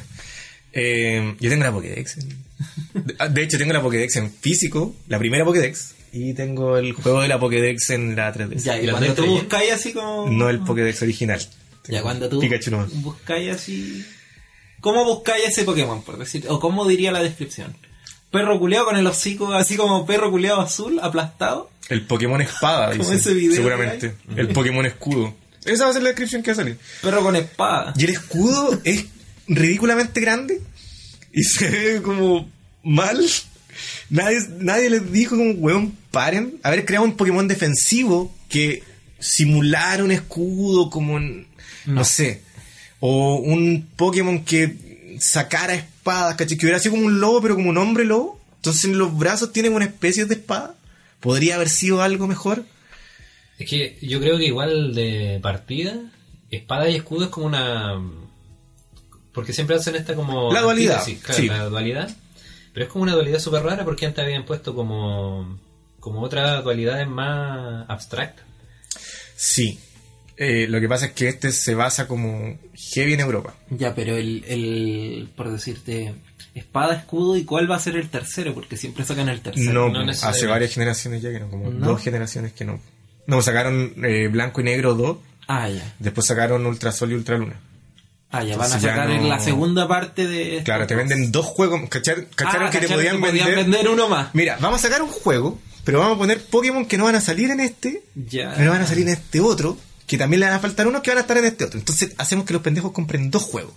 Eh, 0.73 1.35
yo 1.41 1.51
tengo 1.51 1.65
la 1.65 1.73
Pokédex. 1.73 2.17
de- 2.95 3.29
De 3.31 3.43
hecho, 3.43 3.59
tengo 3.59 3.73
la 3.73 3.83
Pokédex 3.83 4.17
en 4.17 4.31
físico, 4.33 4.95
la 5.09 5.19
primera 5.19 5.45
Pokédex, 5.45 5.95
y 6.13 6.33
tengo 6.35 6.79
el 6.79 6.93
juego 6.93 7.23
de 7.23 7.29
la 7.29 7.39
Pokédex 7.41 7.91
en 7.91 8.15
la 8.17 8.33
3DS. 8.33 8.63
Ya, 8.63 8.81
y 8.81 8.87
¿Y 8.87 8.91
cuando 8.91 9.15
ya? 9.15 9.23
buscáis 9.23 9.73
así 9.73 9.93
como. 9.93 10.31
No 10.31 10.49
el 10.49 10.61
Pokédex 10.61 11.03
original. 11.03 11.41
Ya, 11.89 12.03
cuando 12.03 12.29
tú 12.29 12.41
Pikachu 12.41 12.71
nomás. 12.71 12.93
buscáis 13.03 13.51
así. 13.55 14.05
¿Cómo 14.81 15.05
buscáis 15.05 15.45
ese 15.49 15.65
Pokémon, 15.65 16.03
por 16.03 16.19
decir? 16.19 16.45
O 16.49 16.61
cómo 16.61 16.87
diría 16.87 17.11
la 17.11 17.23
descripción. 17.23 17.75
Perro 18.31 18.59
culeado 18.61 18.85
con 18.87 18.97
el 18.97 19.07
hocico 19.07 19.53
así 19.55 19.77
como 19.77 20.05
perro 20.07 20.31
culeado 20.31 20.61
azul, 20.61 21.01
aplastado. 21.03 21.71
El 21.89 22.07
Pokémon 22.07 22.41
espada, 22.41 22.91
Como 22.97 23.03
dice, 23.03 23.15
ese 23.17 23.35
video 23.35 23.57
seguramente. 23.57 24.15
El 24.37 24.49
Pokémon 24.49 24.85
escudo. 24.87 25.35
Esa 25.65 25.85
va 25.85 25.91
a 25.91 25.93
ser 25.95 26.03
la 26.03 26.11
descripción 26.11 26.43
que 26.43 26.51
va 26.51 26.53
a 26.53 26.57
salir. 26.57 26.79
Perro 27.03 27.23
con 27.23 27.35
espada. 27.37 27.95
Y 27.97 28.05
el 28.05 28.11
escudo 28.11 28.79
es 28.85 29.07
ridículamente 29.49 30.21
grande 30.21 30.61
y 31.33 31.43
se 31.43 31.69
ve 31.71 32.03
como 32.03 32.49
mal. 32.85 33.19
Nadie, 34.11 34.39
nadie 34.59 34.91
les 34.91 35.11
dijo 35.11 35.37
como, 35.37 35.53
weón, 35.53 35.97
paren. 36.11 36.61
Haber 36.63 36.85
creado 36.85 37.05
un 37.05 37.17
Pokémon 37.17 37.49
defensivo 37.49 38.33
que 38.49 38.83
simulara 39.19 40.05
un 40.05 40.13
escudo 40.13 40.91
como, 40.91 41.17
en- 41.19 41.48
no, 41.87 42.05
sé. 42.05 42.43
O 43.01 43.37
un 43.37 43.89
Pokémon 43.97 44.45
que 44.45 45.17
sacara 45.21 45.75
espadas, 45.75 46.37
¿cachai? 46.37 46.57
Que 46.57 46.67
hubiera 46.67 46.79
sido 46.79 46.95
como 46.95 47.07
un 47.07 47.21
lobo, 47.21 47.41
pero 47.41 47.55
como 47.55 47.71
un 47.71 47.79
hombre 47.79 48.05
lobo. 48.05 48.41
Entonces 48.57 48.85
en 48.85 48.99
los 48.99 49.17
brazos 49.17 49.53
tienen 49.53 49.75
una 49.75 49.85
especie 49.85 50.25
de 50.25 50.35
espada. 50.35 50.75
¿Podría 51.21 51.57
haber 51.57 51.69
sido 51.69 52.03
algo 52.03 52.27
mejor? 52.27 52.65
Es 53.59 53.69
que 53.69 53.99
yo 54.03 54.21
creo 54.21 54.39
que 54.39 54.47
igual 54.47 54.95
de 54.95 55.41
partida, 55.43 55.97
espada 56.51 56.89
y 56.89 56.97
escudo 56.97 57.25
es 57.25 57.31
como 57.31 57.47
una. 57.47 58.01
Porque 59.33 59.53
siempre 59.53 59.77
hacen 59.77 59.97
esta 59.97 60.15
como. 60.15 60.53
La 60.53 60.61
dualidad, 60.61 61.01
antítesis, 61.01 61.25
claro, 61.25 61.41
sí. 61.41 61.49
La 61.49 61.65
dualidad. 61.65 62.17
Pero 62.73 62.87
es 62.87 62.93
como 62.93 63.03
una 63.03 63.15
dualidad 63.15 63.41
súper 63.41 63.63
rara 63.63 63.85
porque 63.85 64.07
antes 64.07 64.25
habían 64.25 64.45
puesto 64.45 64.75
como. 64.75 65.59
Como 65.99 66.21
otras 66.23 66.63
dualidades 66.63 67.09
más 67.09 67.85
abstractas. 67.89 68.45
Sí. 69.37 69.79
Eh, 70.41 70.67
lo 70.69 70.81
que 70.81 70.89
pasa 70.89 71.07
es 71.07 71.13
que 71.13 71.29
este 71.29 71.51
se 71.51 71.75
basa 71.75 72.07
como 72.07 72.57
heavy 72.75 73.15
en 73.15 73.21
Europa. 73.21 73.55
Ya, 73.71 73.95
pero 73.95 74.17
el, 74.17 74.45
el. 74.47 75.29
Por 75.37 75.51
decirte. 75.51 76.15
Espada, 76.55 76.95
escudo, 76.95 77.37
¿y 77.37 77.45
cuál 77.45 77.71
va 77.71 77.77
a 77.77 77.81
ser 77.81 77.97
el 77.97 78.09
tercero? 78.09 78.55
Porque 78.55 78.77
siempre 78.77 79.05
sacan 79.05 79.29
el 79.29 79.41
tercero. 79.41 79.89
No, 79.91 80.05
no 80.05 80.11
hace 80.11 80.47
varias 80.47 80.73
generaciones 80.73 81.23
ya 81.23 81.31
que 81.31 81.41
no, 81.41 81.49
como 81.49 81.71
¿No? 81.71 81.87
dos 81.89 82.03
generaciones 82.03 82.53
que 82.53 82.65
no. 82.65 82.81
No, 83.27 83.43
sacaron 83.43 83.93
eh, 84.05 84.29
Blanco 84.29 84.61
y 84.61 84.65
Negro 84.65 84.95
2, 84.95 85.19
Ah, 85.49 85.69
ya. 85.69 85.95
después 85.99 86.27
sacaron 86.27 86.65
Ultrasol 86.67 87.13
y 87.13 87.15
Ultraluna. 87.15 87.61
Ah, 88.31 88.43
ya 88.45 88.57
van 88.57 88.73
a 88.73 88.81
sacar 88.81 89.09
no- 89.09 89.29
la 89.29 89.39
segunda 89.41 89.87
parte 89.89 90.27
de. 90.27 90.63
Claro, 90.65 90.87
te 90.87 90.95
venden 90.97 91.31
dos 91.31 91.47
juegos, 91.47 91.81
¿cachar- 91.89 92.27
¿cacharon 92.35 92.67
Ah, 92.69 92.71
que 92.71 92.79
te 92.79 92.87
¿cacharon 92.89 93.21
podían 93.21 93.45
que 93.47 93.55
vender? 93.55 93.89
uno 93.89 94.09
más. 94.09 94.35
Mira, 94.35 94.57
vamos 94.61 94.81
a 94.81 94.89
sacar 94.89 95.03
un 95.03 95.09
juego, 95.11 95.61
pero 95.85 96.01
vamos 96.01 96.17
a 96.17 96.19
poner 96.19 96.43
Pokémon 96.45 96.87
que 96.87 96.99
no 96.99 97.05
van 97.05 97.15
a 97.15 97.21
salir 97.21 97.51
en 97.51 97.61
este, 97.61 98.03
Ya. 98.15 98.53
pero 98.57 98.71
van 98.73 98.83
a 98.83 98.87
salir 98.87 99.07
en 99.07 99.15
este 99.15 99.41
otro, 99.41 99.77
que 100.09 100.19
también 100.19 100.41
le 100.41 100.47
van 100.47 100.57
a 100.57 100.59
faltar 100.61 100.89
unos 100.89 101.03
que 101.03 101.11
van 101.11 101.19
a 101.19 101.21
estar 101.21 101.39
en 101.39 101.45
este 101.45 101.65
otro. 101.67 101.79
Entonces 101.79 102.13
hacemos 102.19 102.45
que 102.47 102.53
los 102.55 102.63
pendejos 102.63 102.91
compren 102.91 103.31
dos 103.31 103.45
juegos. 103.45 103.75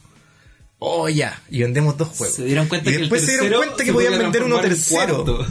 Oh, 0.80 1.08
ya, 1.08 1.40
y 1.52 1.60
vendemos 1.60 1.96
dos 1.96 2.08
juegos. 2.08 2.36
Se 2.38 2.44
dieron 2.46 2.68
cuenta 2.68 2.90
y 2.90 2.94
que 2.94 3.00
después 3.02 3.24
se 3.24 3.40
dieron 3.40 3.60
cuenta 3.60 3.84
que 3.84 3.94
podían 3.94 4.14
podía 4.14 4.24
vender 4.24 4.44
uno 4.44 4.60
tercero. 4.62 5.46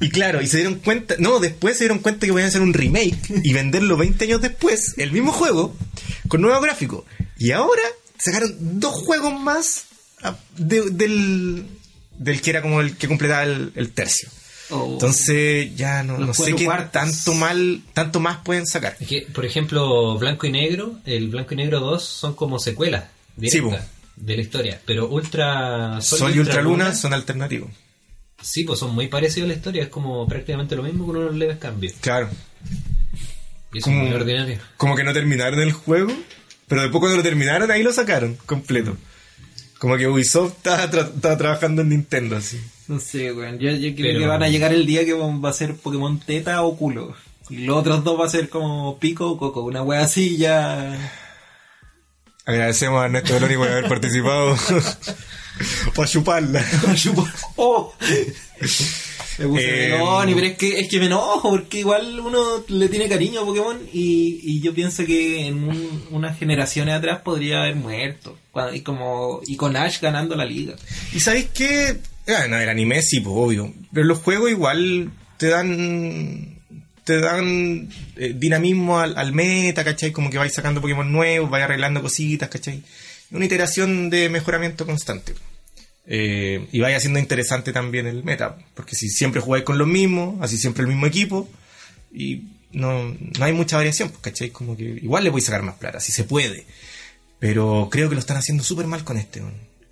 Y 0.00 0.10
claro, 0.10 0.42
y 0.42 0.46
se 0.46 0.58
dieron 0.58 0.74
cuenta, 0.74 1.14
no, 1.18 1.38
después 1.40 1.78
se 1.78 1.84
dieron 1.84 2.00
cuenta 2.00 2.26
que 2.26 2.32
podían 2.32 2.48
hacer 2.48 2.60
un 2.60 2.74
remake 2.74 3.16
y 3.42 3.54
venderlo 3.54 3.96
20 3.96 4.22
años 4.26 4.42
después, 4.42 4.92
el 4.98 5.10
mismo 5.12 5.32
juego, 5.32 5.74
con 6.28 6.42
nuevo 6.42 6.60
gráfico. 6.60 7.06
Y 7.38 7.52
ahora 7.52 7.80
sacaron 8.18 8.54
dos 8.78 8.92
juegos 8.92 9.40
más 9.40 9.84
de- 10.58 10.90
del, 10.90 11.66
del 12.18 12.42
que 12.42 12.50
era 12.50 12.60
como 12.60 12.82
el 12.82 12.94
que 12.96 13.08
completaba 13.08 13.44
el, 13.44 13.72
el 13.74 13.92
tercio. 13.92 14.28
Oh. 14.70 14.90
Entonces 14.92 15.74
ya 15.76 16.02
no, 16.02 16.18
no 16.18 16.34
sé 16.34 16.54
qué 16.54 16.64
cuartos. 16.66 16.92
tanto 16.92 17.34
mal, 17.34 17.80
tanto 17.94 18.20
más 18.20 18.38
pueden 18.44 18.66
sacar. 18.66 18.96
Es 19.00 19.08
que, 19.08 19.22
por 19.32 19.44
ejemplo, 19.46 20.18
Blanco 20.18 20.46
y 20.46 20.52
Negro, 20.52 20.98
el 21.06 21.28
Blanco 21.28 21.54
y 21.54 21.56
Negro 21.56 21.80
2 21.80 22.02
son 22.04 22.34
como 22.34 22.58
secuelas 22.58 23.04
Sí, 23.40 23.60
directas 23.60 23.86
de 24.16 24.36
la 24.36 24.42
historia. 24.42 24.80
Pero 24.84 25.08
Ultra 25.08 26.00
Sol, 26.02 26.34
y 26.34 26.40
Ultraluna 26.40 26.94
son 26.94 27.14
alternativos. 27.14 27.70
Sí, 28.42 28.64
pues 28.64 28.78
son 28.78 28.94
muy 28.94 29.08
parecidos 29.08 29.46
a 29.46 29.52
la 29.52 29.54
historia. 29.56 29.82
Es 29.84 29.88
como 29.88 30.26
prácticamente 30.28 30.76
lo 30.76 30.82
mismo 30.82 31.06
con 31.06 31.16
unos 31.16 31.34
leves 31.34 31.58
cambios. 31.58 31.94
Claro. 32.00 32.28
Y 33.72 33.78
eso 33.78 33.84
Como- 33.86 34.02
es 34.02 34.08
muy 34.08 34.14
ordinario. 34.14 34.58
Como 34.76 34.96
que 34.96 35.04
no 35.04 35.12
terminaron 35.12 35.60
el 35.60 35.72
juego, 35.72 36.12
pero 36.66 36.82
después 36.82 37.00
cuando 37.00 37.16
lo 37.18 37.22
terminaron 37.22 37.70
ahí 37.70 37.82
lo 37.82 37.92
sacaron 37.92 38.36
completo. 38.46 38.96
Como 39.78 39.96
que 39.96 40.06
Ubisoft 40.08 40.56
estaba, 40.58 40.90
tra- 40.90 41.14
estaba 41.14 41.36
trabajando 41.38 41.82
en 41.82 41.88
Nintendo 41.90 42.36
así. 42.36 42.60
No 42.88 42.98
sé, 43.00 43.32
weón. 43.32 43.58
Yo, 43.58 43.70
yo 43.70 43.94
creo 43.94 44.08
Pero- 44.12 44.20
que 44.20 44.26
van 44.26 44.42
a 44.42 44.48
llegar 44.48 44.72
el 44.72 44.86
día 44.86 45.04
que 45.04 45.12
va 45.12 45.48
a 45.48 45.52
ser 45.52 45.74
Pokémon 45.76 46.18
Teta 46.20 46.62
o 46.62 46.76
culo. 46.76 47.14
Y 47.50 47.58
los 47.64 47.76
otros 47.78 48.02
dos 48.04 48.18
va 48.20 48.26
a 48.26 48.30
ser 48.30 48.48
como 48.48 48.98
Pico 48.98 49.30
o 49.30 49.38
Coco. 49.38 49.62
Una 49.62 49.82
wea 49.82 50.00
así 50.02 50.36
ya. 50.36 51.12
Agradecemos 52.44 53.00
a 53.02 53.06
Ernesto 53.06 53.34
Beloni 53.34 53.56
por 53.56 53.68
haber 53.68 53.88
participado. 53.88 54.56
Para 55.94 56.08
chuparla. 56.08 56.64
¡Oh! 57.56 57.92
Me 59.38 59.46
puse 59.46 59.86
Eh, 59.86 59.92
melón, 59.92 60.28
y 60.30 60.34
pero 60.34 60.46
es 60.48 60.56
que, 60.56 60.80
es 60.80 60.88
que 60.88 60.98
me 60.98 61.06
enojo, 61.06 61.50
porque 61.50 61.78
igual 61.80 62.18
uno 62.20 62.64
le 62.68 62.88
tiene 62.88 63.08
cariño 63.08 63.40
a 63.40 63.44
Pokémon 63.44 63.78
y, 63.92 64.40
y 64.42 64.60
yo 64.60 64.74
pienso 64.74 65.04
que 65.06 65.46
en 65.46 65.62
un- 65.68 66.04
unas 66.10 66.36
generaciones 66.38 66.94
atrás 66.96 67.20
podría 67.22 67.62
haber 67.62 67.76
muerto. 67.76 68.36
Cuando- 68.50 68.74
y, 68.74 68.80
como, 68.80 69.40
y 69.46 69.56
con 69.56 69.76
Ash 69.76 70.00
ganando 70.00 70.34
la 70.34 70.44
liga. 70.44 70.74
¿Y 71.12 71.20
sabéis 71.20 71.48
qué? 71.54 71.98
Ah, 72.28 72.46
no, 72.48 72.58
el 72.58 72.68
anime 72.68 73.02
sí, 73.02 73.20
pues 73.20 73.34
obvio. 73.36 73.74
Pero 73.92 74.06
los 74.06 74.18
juegos 74.18 74.50
igual 74.50 75.10
te 75.38 75.48
dan 75.48 76.58
te 77.08 77.20
dan 77.20 77.88
eh, 78.16 78.34
dinamismo 78.36 79.00
al, 79.00 79.32
meta, 79.32 79.82
¿cachai? 79.82 80.12
Como 80.12 80.28
que 80.28 80.36
vais 80.36 80.52
sacando 80.52 80.82
Pokémon 80.82 81.10
nuevos, 81.10 81.48
vais 81.48 81.64
arreglando 81.64 82.02
cositas, 82.02 82.50
¿cachai? 82.50 82.82
Una 83.30 83.46
iteración 83.46 84.10
de 84.10 84.28
mejoramiento 84.28 84.84
constante. 84.84 85.34
Eh, 86.06 86.68
y 86.70 86.80
vaya 86.80 86.98
haciendo 86.98 87.18
interesante 87.18 87.72
también 87.72 88.06
el 88.06 88.24
meta, 88.24 88.58
porque 88.74 88.94
si 88.94 89.08
siempre 89.08 89.40
jugáis 89.40 89.64
con 89.64 89.78
los 89.78 89.88
mismos, 89.88 90.36
así 90.42 90.58
siempre 90.58 90.82
el 90.82 90.88
mismo 90.88 91.06
equipo, 91.06 91.48
y 92.12 92.42
no, 92.72 93.04
no 93.38 93.44
hay 93.44 93.54
mucha 93.54 93.78
variación, 93.78 94.10
pues, 94.10 94.20
¿cachai? 94.20 94.50
Como 94.50 94.76
que 94.76 94.84
igual 94.84 95.24
le 95.24 95.30
voy 95.30 95.40
a 95.40 95.44
sacar 95.44 95.62
más 95.62 95.76
plata, 95.76 96.00
si 96.00 96.12
se 96.12 96.24
puede. 96.24 96.66
Pero 97.38 97.88
creo 97.90 98.10
que 98.10 98.16
lo 98.16 98.20
están 98.20 98.36
haciendo 98.36 98.64
súper 98.64 98.86
mal 98.86 99.02
con 99.02 99.16
este. 99.16 99.40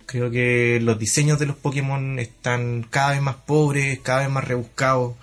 Creo 0.07 0.31
que 0.31 0.79
los 0.81 0.97
diseños 0.97 1.37
de 1.37 1.47
los 1.47 1.57
Pokémon 1.57 2.17
están 2.17 2.87
cada 2.89 3.11
vez 3.11 3.21
más 3.21 3.35
pobres, 3.35 3.99
cada 3.99 4.21
vez 4.21 4.29
más 4.29 4.45
rebuscados 4.45 5.15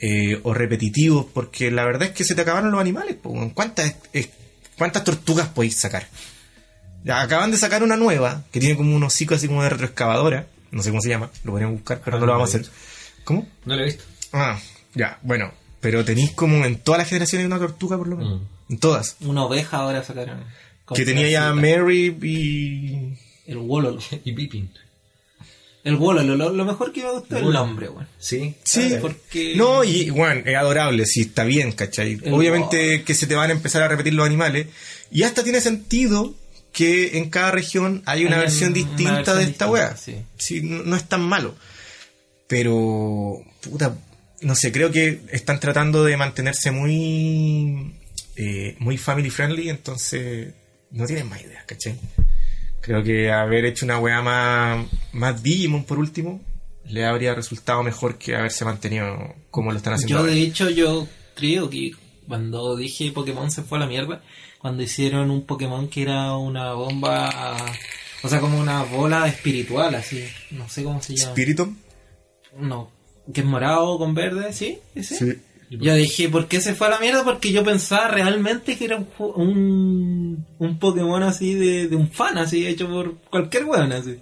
eh, 0.00 0.38
o 0.42 0.52
repetitivos, 0.52 1.24
porque 1.32 1.70
la 1.70 1.84
verdad 1.84 2.08
es 2.08 2.14
que 2.14 2.24
se 2.24 2.34
te 2.34 2.42
acabaron 2.42 2.70
los 2.70 2.80
animales. 2.80 3.16
¿Cuántas, 3.54 3.96
eh, 4.12 4.30
¿Cuántas 4.76 5.02
tortugas 5.02 5.48
podéis 5.48 5.76
sacar? 5.76 6.06
Ya, 7.04 7.22
acaban 7.22 7.50
de 7.50 7.56
sacar 7.56 7.82
una 7.82 7.96
nueva 7.96 8.44
que 8.52 8.60
tiene 8.60 8.76
como 8.76 8.94
un 8.94 9.02
hocico 9.02 9.34
así 9.34 9.48
como 9.48 9.62
de 9.62 9.70
retroexcavadora. 9.70 10.46
No 10.72 10.82
sé 10.82 10.90
cómo 10.90 11.00
se 11.00 11.08
llama, 11.08 11.30
lo 11.44 11.52
podríamos 11.52 11.78
buscar, 11.78 12.02
pero 12.04 12.18
Ah, 12.18 12.20
no 12.20 12.26
lo 12.26 12.32
vamos 12.32 12.54
a 12.54 12.58
hacer. 12.58 12.70
¿Cómo? 13.24 13.48
No 13.64 13.76
lo 13.76 13.82
he 13.82 13.86
visto. 13.86 14.04
Ah, 14.34 14.58
ya, 14.94 15.18
bueno. 15.22 15.52
Pero 15.80 16.04
tenéis 16.04 16.32
como 16.32 16.66
en 16.66 16.80
todas 16.80 16.98
las 16.98 17.08
generaciones 17.08 17.46
una 17.46 17.58
tortuga 17.58 17.96
por 17.96 18.08
lo 18.08 18.16
menos. 18.16 18.42
En 18.68 18.78
todas. 18.78 19.16
Una 19.20 19.44
oveja 19.44 19.78
ahora 19.78 20.04
sacaron. 20.04 20.44
Que 20.94 21.06
tenía 21.06 21.30
ya. 21.30 21.54
Mary 21.54 22.14
y 22.22 23.18
El 23.48 23.58
Wololo. 23.58 23.98
Y 24.24 24.32
Pippin. 24.32 24.70
El 25.84 25.96
Wololo, 25.96 26.36
lo, 26.36 26.50
lo 26.52 26.64
mejor 26.64 26.92
que 26.92 27.02
me 27.02 27.10
gustó 27.12 27.36
es 27.36 27.42
el 27.42 27.50
nombre, 27.52 27.88
weón. 27.88 28.06
Sí. 28.18 28.54
Sí, 28.62 28.94
porque- 29.00 29.54
No, 29.56 29.82
y 29.84 30.10
bueno, 30.10 30.42
es 30.44 30.54
adorable, 30.56 31.04
sí, 31.06 31.22
está 31.22 31.44
bien, 31.44 31.72
¿cachai? 31.72 32.18
El 32.22 32.32
Obviamente 32.34 33.02
que 33.04 33.14
se 33.14 33.26
te 33.26 33.34
van 33.34 33.50
a 33.50 33.54
empezar 33.54 33.82
a 33.82 33.88
repetir 33.88 34.12
los 34.14 34.26
animales. 34.26 34.66
Y 35.10 35.22
hasta 35.22 35.42
tiene 35.42 35.60
sentido 35.60 36.34
que 36.72 37.16
en 37.16 37.30
cada 37.30 37.50
región 37.52 38.02
hay 38.06 38.24
una 38.26 38.36
Hay 38.36 38.42
versión 38.42 38.70
una 38.70 38.74
distinta 38.74 39.12
versión 39.14 39.14
de 39.16 39.20
esta 39.22 39.38
distinta, 39.38 39.70
wea. 39.70 39.96
sí. 39.96 40.16
Sí, 40.36 40.60
no, 40.62 40.82
no 40.82 40.94
es 40.96 41.08
tan 41.08 41.22
malo. 41.22 41.54
Pero, 42.46 43.42
puta, 43.60 43.96
no 44.42 44.54
sé, 44.54 44.72
creo 44.72 44.90
que 44.90 45.20
están 45.32 45.60
tratando 45.60 46.04
de 46.04 46.16
mantenerse 46.16 46.70
muy, 46.70 47.94
eh, 48.36 48.76
muy 48.78 48.96
family 48.98 49.30
friendly, 49.30 49.68
entonces 49.70 50.52
no 50.90 51.06
tienen 51.06 51.28
más 51.28 51.40
ideas, 51.42 51.64
¿cachai? 51.66 51.94
Creo 52.80 53.02
que 53.02 53.30
haber 53.30 53.64
hecho 53.64 53.84
una 53.84 53.98
weá 53.98 54.22
más, 54.22 54.86
más 55.12 55.42
Digimon 55.42 55.84
por 55.84 55.98
último 55.98 56.40
le 56.88 57.04
habría 57.04 57.34
resultado 57.34 57.82
mejor 57.82 58.16
que 58.16 58.34
haberse 58.34 58.64
mantenido 58.64 59.34
como 59.50 59.70
lo 59.70 59.76
están 59.76 59.94
haciendo 59.94 60.14
Yo 60.14 60.20
ahora. 60.20 60.32
de 60.32 60.42
hecho 60.42 60.70
yo 60.70 61.06
creo 61.34 61.68
que 61.68 61.92
cuando 62.26 62.76
dije 62.76 63.12
Pokémon 63.12 63.50
se 63.50 63.62
fue 63.62 63.78
a 63.78 63.82
la 63.82 63.86
mierda, 63.86 64.22
cuando 64.58 64.82
hicieron 64.82 65.30
un 65.30 65.46
Pokémon 65.46 65.88
que 65.88 66.02
era 66.02 66.36
una 66.36 66.72
bomba, 66.72 67.56
o 68.22 68.28
sea, 68.28 68.40
como 68.40 68.58
una 68.58 68.82
bola 68.82 69.26
espiritual, 69.28 69.94
así, 69.94 70.24
no 70.50 70.68
sé 70.68 70.82
cómo 70.84 71.00
se 71.00 71.16
llama. 71.16 71.32
Spiritomb, 71.32 71.76
no, 72.58 72.90
que 73.32 73.40
es 73.40 73.46
morado 73.46 73.98
con 73.98 74.14
verde, 74.14 74.52
¿sí? 74.52 74.78
¿Ese? 74.94 75.16
Sí. 75.16 75.40
Yo 75.70 75.94
dije, 75.94 76.28
¿por 76.28 76.48
qué 76.48 76.60
se 76.60 76.74
fue 76.74 76.86
a 76.86 76.90
la 76.90 76.98
mierda? 76.98 77.24
Porque 77.24 77.52
yo 77.52 77.62
pensaba 77.62 78.08
realmente 78.08 78.76
que 78.78 78.84
era 78.86 78.96
un, 78.96 79.06
un, 79.18 80.46
un 80.58 80.78
Pokémon 80.78 81.22
así 81.22 81.54
de, 81.54 81.88
de 81.88 81.96
un 81.96 82.10
fan, 82.10 82.38
así, 82.38 82.66
hecho 82.66 82.88
por 82.88 83.16
cualquier 83.30 83.64
weón, 83.66 83.92
así. 83.92 84.16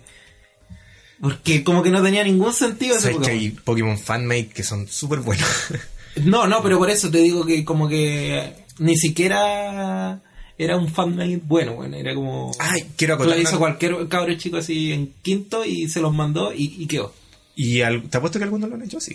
Porque 1.21 1.65
como 1.65 1.83
que 1.83 1.91
no 1.91 2.03
tenía 2.03 2.25
ningún 2.25 2.53
sentido 2.53 2.93
ese 2.97 3.13
Sabes 3.13 3.17
que 3.17 3.21
Pokémon. 3.23 3.41
hay 3.41 3.51
Pokémon 3.51 3.99
fanmade 3.99 4.49
que 4.49 4.63
son 4.63 4.87
súper 4.89 5.21
buenos. 5.21 5.47
No, 6.25 6.47
no, 6.47 6.63
pero 6.63 6.79
por 6.79 6.89
eso 6.89 7.11
te 7.11 7.19
digo 7.19 7.45
que 7.45 7.63
como 7.63 7.89
que 7.91 8.55
ni 8.79 8.97
siquiera 8.97 10.23
era 10.57 10.79
un 10.79 10.89
fanmade 10.89 11.39
bueno, 11.45 11.75
bueno, 11.75 11.95
era 11.95 12.15
como... 12.15 12.53
Ay, 12.59 12.87
quiero 12.97 13.17
lo 13.17 13.23
acotar. 13.25 13.39
hizo 13.39 13.51
una- 13.51 13.59
cualquier 13.59 14.09
cabro 14.09 14.35
chico 14.39 14.57
así 14.57 14.93
en 14.95 15.13
quinto 15.21 15.63
y 15.67 15.91
se 15.91 16.01
los 16.01 16.15
mandó 16.15 16.55
y, 16.55 16.75
y 16.79 16.87
quedó. 16.87 17.13
Y 17.55 17.83
al- 17.83 18.05
te 18.09 18.17
apuesto 18.17 18.39
que 18.39 18.45
algunos 18.45 18.71
lo 18.71 18.77
han 18.77 18.83
hecho 18.85 18.97
así. 18.97 19.15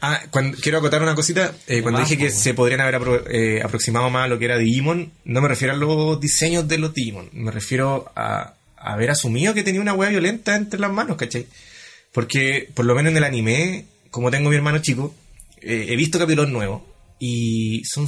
Ah, 0.00 0.20
cuando, 0.30 0.58
quiero 0.58 0.78
acotar 0.78 1.02
una 1.02 1.14
cosita. 1.14 1.54
eh, 1.66 1.82
cuando 1.82 2.00
dije 2.00 2.16
que 2.18 2.30
se 2.30 2.52
podrían 2.54 2.80
haber 2.82 2.96
apro- 3.00 3.24
eh, 3.30 3.62
aproximado 3.62 4.10
más 4.10 4.24
a 4.24 4.28
lo 4.28 4.38
que 4.38 4.44
era 4.44 4.58
Digimon, 4.58 5.10
no 5.24 5.40
me 5.40 5.48
refiero 5.48 5.72
a 5.74 5.76
los 5.76 6.20
diseños 6.20 6.68
de 6.68 6.78
los 6.78 6.92
Digimon. 6.94 7.30
Me 7.32 7.50
refiero 7.50 8.10
a, 8.14 8.54
a 8.76 8.92
haber 8.92 9.10
asumido 9.10 9.54
que 9.54 9.62
tenía 9.62 9.80
una 9.80 9.94
hueá 9.94 10.10
violenta 10.10 10.54
entre 10.54 10.78
las 10.80 10.92
manos, 10.92 11.16
¿cachai? 11.16 11.46
Porque, 12.12 12.68
por 12.74 12.84
lo 12.84 12.94
menos 12.94 13.10
en 13.12 13.16
el 13.18 13.24
anime, 13.24 13.86
como 14.10 14.30
tengo 14.30 14.50
mi 14.50 14.56
hermano 14.56 14.78
chico, 14.78 15.14
eh, 15.62 15.86
he 15.88 15.96
visto 15.96 16.18
capítulos 16.18 16.50
nuevos. 16.50 16.82
Y 17.18 17.82
son. 17.86 18.06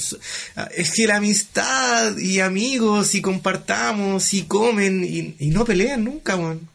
ah, 0.57 0.69
Es 0.77 0.93
que 0.93 1.07
la 1.07 1.17
amistad 1.17 2.17
y 2.19 2.41
amigos 2.41 3.15
y 3.15 3.23
compartamos 3.23 4.35
y 4.35 4.43
comen 4.43 5.03
y, 5.03 5.35
y 5.39 5.49
no 5.49 5.65
pelean 5.65 6.05
nunca, 6.05 6.37
weón. 6.37 6.69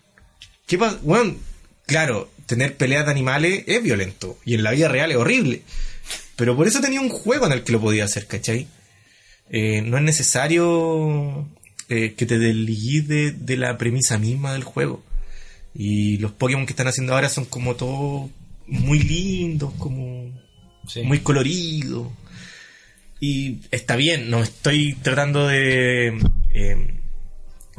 ¿Qué 0.65 0.77
pasa? 0.79 0.97
Weón, 1.03 1.37
claro, 1.85 2.31
tener 2.45 2.75
peleas 2.75 3.05
de 3.05 3.11
animales 3.11 3.63
es 3.67 3.81
violento. 3.83 4.37
Y 4.45 4.55
en 4.55 4.63
la 4.63 4.71
vida 4.71 4.87
real 4.87 5.11
es 5.11 5.17
horrible. 5.17 5.61
Pero 6.35 6.55
por 6.55 6.67
eso 6.67 6.81
tenía 6.81 7.01
un 7.01 7.09
juego 7.09 7.45
en 7.45 7.51
el 7.53 7.63
que 7.63 7.71
lo 7.71 7.81
podía 7.81 8.05
hacer, 8.05 8.25
¿cachai? 8.27 8.67
Eh, 9.49 9.81
no 9.81 9.97
es 9.97 10.03
necesario 10.03 11.47
eh, 11.89 12.13
que 12.15 12.25
te 12.25 12.39
desligues 12.39 13.07
de, 13.07 13.31
de 13.31 13.57
la 13.57 13.77
premisa 13.77 14.17
misma 14.17 14.53
del 14.53 14.63
juego. 14.63 15.03
Y 15.75 16.17
los 16.17 16.31
Pokémon 16.31 16.65
que 16.65 16.73
están 16.73 16.87
haciendo 16.87 17.13
ahora 17.13 17.29
son 17.29 17.45
como 17.45 17.75
todos 17.75 18.29
muy 18.67 18.99
lindos, 18.99 19.73
como 19.77 20.31
Sí. 20.87 21.01
muy 21.03 21.19
coloridos. 21.19 22.07
Y 23.19 23.59
está 23.71 23.95
bien, 23.95 24.29
no 24.29 24.43
estoy 24.43 24.95
tratando 24.95 25.47
de 25.47 26.07
eh, 26.53 26.99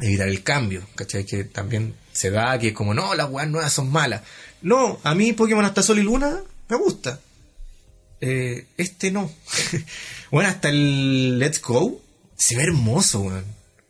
evitar 0.01 0.27
el 0.27 0.41
cambio, 0.43 0.81
¿cachai? 0.95 1.23
Que 1.25 1.43
también 1.43 1.93
se 2.11 2.31
da 2.31 2.57
que 2.57 2.73
como 2.73 2.93
no, 2.95 3.13
las 3.13 3.29
weas 3.29 3.47
nuevas 3.49 3.71
son 3.71 3.91
malas. 3.91 4.21
No, 4.65 4.99
a 5.03 5.13
mí 5.13 5.31
Pokémon 5.33 5.63
hasta 5.63 5.83
Sol 5.83 5.99
y 5.99 6.03
Luna 6.03 6.41
me 6.69 6.75
gusta. 6.77 7.19
Eh, 8.19 8.65
este 8.77 9.11
no. 9.11 9.31
bueno, 10.31 10.49
hasta 10.49 10.69
el 10.69 11.37
Let's 11.37 11.61
Go 11.61 12.01
se 12.35 12.55
ve 12.57 12.63
hermoso, 12.63 13.19
weón. 13.21 13.45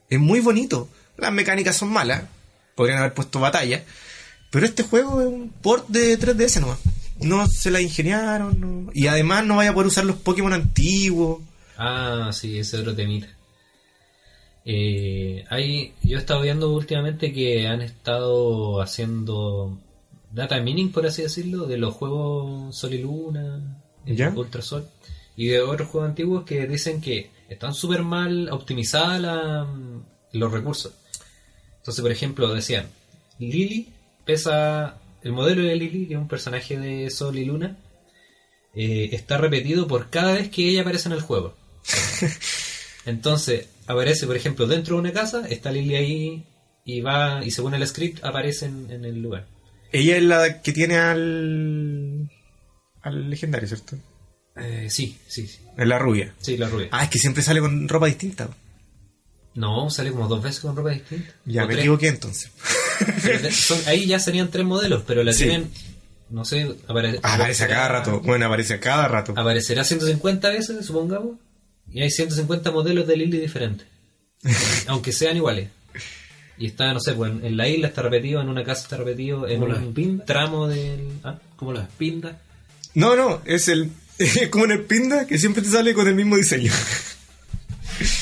Es 0.10 0.20
muy 0.20 0.42
bonito. 0.42 0.90
Las 1.18 1.32
mecánicas 1.32 1.78
son 1.78 1.90
malas. 1.94 2.24
Podrían 2.76 3.00
haber 3.00 3.14
puesto 3.14 3.40
batalla. 3.40 3.86
Pero 4.52 4.66
este 4.66 4.84
juego 4.84 5.22
es 5.22 5.28
un 5.28 5.50
port 5.50 5.88
de 5.88 6.20
3DS 6.20 6.60
nomás. 6.60 6.80
No 7.22 7.48
se 7.48 7.72
la 7.72 7.80
ingeniaron. 7.80 8.60
no- 8.60 8.92
Y 8.94 9.08
además 9.08 9.46
no 9.46 9.56
vaya 9.56 9.70
a 9.70 9.74
poder 9.74 9.88
usar 9.88 10.04
los 10.04 10.18
Pokémon 10.18 10.52
antiguos. 10.52 11.42
Ah, 11.78 12.32
sí, 12.34 12.60
ese 12.60 12.78
otro 12.80 12.94
temita. 12.94 13.28
Eh, 14.66 15.46
hay, 15.50 15.94
yo 16.04 16.18
he 16.18 16.20
estado 16.20 16.42
viendo 16.42 16.74
últimamente 16.74 17.32
que 17.32 17.66
han 17.68 17.82
estado 17.82 18.82
haciendo 18.82 19.78
data 20.36 20.60
mining, 20.60 20.91
por 20.91 21.06
así 21.06 21.21
decirlo, 21.24 21.65
de 21.65 21.78
los 21.78 21.93
juegos 21.95 22.76
Sol 22.78 22.93
y 22.93 23.00
Luna, 23.00 23.82
eh, 24.06 24.15
¿Ya? 24.15 24.30
Ultra 24.36 24.62
Sol, 24.62 24.88
y 25.36 25.48
de 25.48 25.62
otros 25.62 25.89
juegos 25.89 26.10
antiguos 26.10 26.43
que 26.43 26.67
dicen 26.67 27.02
que 27.02 27.32
están 27.50 27.74
súper 27.74 28.04
mal 28.04 28.50
optimizadas 28.50 29.19
la- 29.21 29.67
los 30.34 30.52
recursos. 30.52 30.93
Entonces, 31.78 32.02
por 32.02 32.12
ejemplo, 32.12 32.54
decían, 32.54 32.88
Lily 33.39 33.89
pesa, 34.26 34.98
el 35.21 35.32
modelo 35.32 35.63
de 35.63 35.75
Lily, 35.75 36.08
que 36.08 36.13
es 36.15 36.19
un 36.19 36.27
personaje 36.27 36.77
de 36.79 37.10
Sol 37.10 37.38
y 37.38 37.46
Luna, 37.46 37.77
eh, 38.73 39.10
está 39.13 39.38
repetido 39.38 39.88
por 39.88 40.10
cada 40.10 40.33
vez 40.33 40.50
que 40.50 40.67
ella 40.69 40.81
aparece 40.81 41.08
en 41.10 41.13
el 41.13 41.21
juego. 41.21 41.56
Entonces, 43.06 43.69
aparece, 43.88 44.25
por 44.27 44.36
ejemplo, 44.36 44.67
dentro 44.67 44.96
de 44.96 45.02
una 45.02 45.13
casa, 45.13 45.48
está 45.48 45.71
Lily 45.71 45.96
ahí 45.96 46.44
y 46.83 47.02
va, 47.02 47.44
y 47.46 47.52
según 47.52 47.73
el 47.75 47.86
script 47.88 48.23
aparece 48.23 48.65
en, 48.65 48.90
en 48.92 49.06
el 49.06 49.21
lugar. 49.21 49.46
Ella 49.98 50.17
es 50.17 50.23
la 50.23 50.62
que 50.62 50.71
tiene 50.73 50.98
al. 50.98 52.29
al 53.02 53.29
legendario, 53.29 53.67
¿cierto? 53.67 53.98
Eh, 54.58 54.87
sí, 54.89 55.17
sí, 55.27 55.48
sí, 55.48 55.60
Es 55.77 55.87
la 55.87 56.00
rubia. 56.00 56.33
sí, 56.39 56.58
la 56.58 56.67
rubia. 56.69 56.87
Ah, 56.91 57.04
es 57.04 57.10
que 57.10 57.19
siempre 57.19 57.43
sale 57.43 57.60
con 57.60 57.87
ropa 57.87 58.06
distinta. 58.08 58.50
No, 59.54 59.89
sale 59.89 60.12
como 60.12 60.27
dos 60.27 60.41
veces 60.43 60.60
con 60.62 60.75
ropa 60.75 60.89
distinta. 60.91 61.31
Ya, 61.46 61.63
O 61.63 61.67
me 61.67 61.73
tres. 61.73 61.83
equivoqué 61.85 62.08
entonces. 62.08 62.52
Son- 63.52 63.81
ahí 63.87 64.06
ya 64.06 64.19
serían 64.19 64.50
tres 64.52 64.65
modelos, 64.65 65.04
pero 65.08 65.23
la 65.23 65.33
Sí. 65.33 65.43
tienen, 65.43 65.69
no 66.29 66.43
sé, 66.46 66.67
apare- 66.87 67.19
Aparece 67.21 67.63
a 67.65 67.67
cada 67.67 67.87
rato. 67.87 68.19
Bueno, 68.21 68.46
aparece 68.48 68.73
a 68.75 68.79
cada 68.79 69.08
rato. 69.08 69.33
Aparecerá 69.35 69.83
150 69.83 70.50
veces, 70.50 70.85
supongamos, 70.85 71.37
y 71.89 72.02
hay 72.02 72.12
150 72.12 72.71
modelos 72.71 73.08
de 73.08 73.17
Lily 73.17 73.39
diferentes. 73.39 73.87
aunque 74.87 75.12
sean 75.13 75.37
iguales. 75.37 75.69
Y 76.58 76.67
está, 76.67 76.93
no 76.93 76.99
sé, 76.99 77.13
pues 77.13 77.31
en, 77.31 77.45
en 77.45 77.58
la 77.58 77.67
isla 77.67 77.87
está 77.89 78.01
repetido, 78.01 78.41
en 78.41 78.49
una 78.49 78.63
casa 78.63 78.83
está 78.83 78.97
repetido, 78.97 79.47
en 79.47 79.62
un 79.63 79.93
pindas. 79.93 80.25
tramo 80.25 80.67
del... 80.67 81.08
¿ah? 81.23 81.37
Como 81.56 81.73
las 81.73 81.87
pindas. 81.89 82.35
No, 82.93 83.15
no, 83.15 83.41
es 83.45 83.67
el. 83.67 83.91
Es 84.17 84.47
como 84.47 84.63
en 84.63 84.71
el 84.71 84.83
Pinda 84.83 85.27
que 85.27 85.37
siempre 85.37 85.62
te 85.62 85.67
sale 85.69 85.93
con 85.93 86.08
el 86.08 86.15
mismo 86.15 86.37
diseño. 86.37 86.71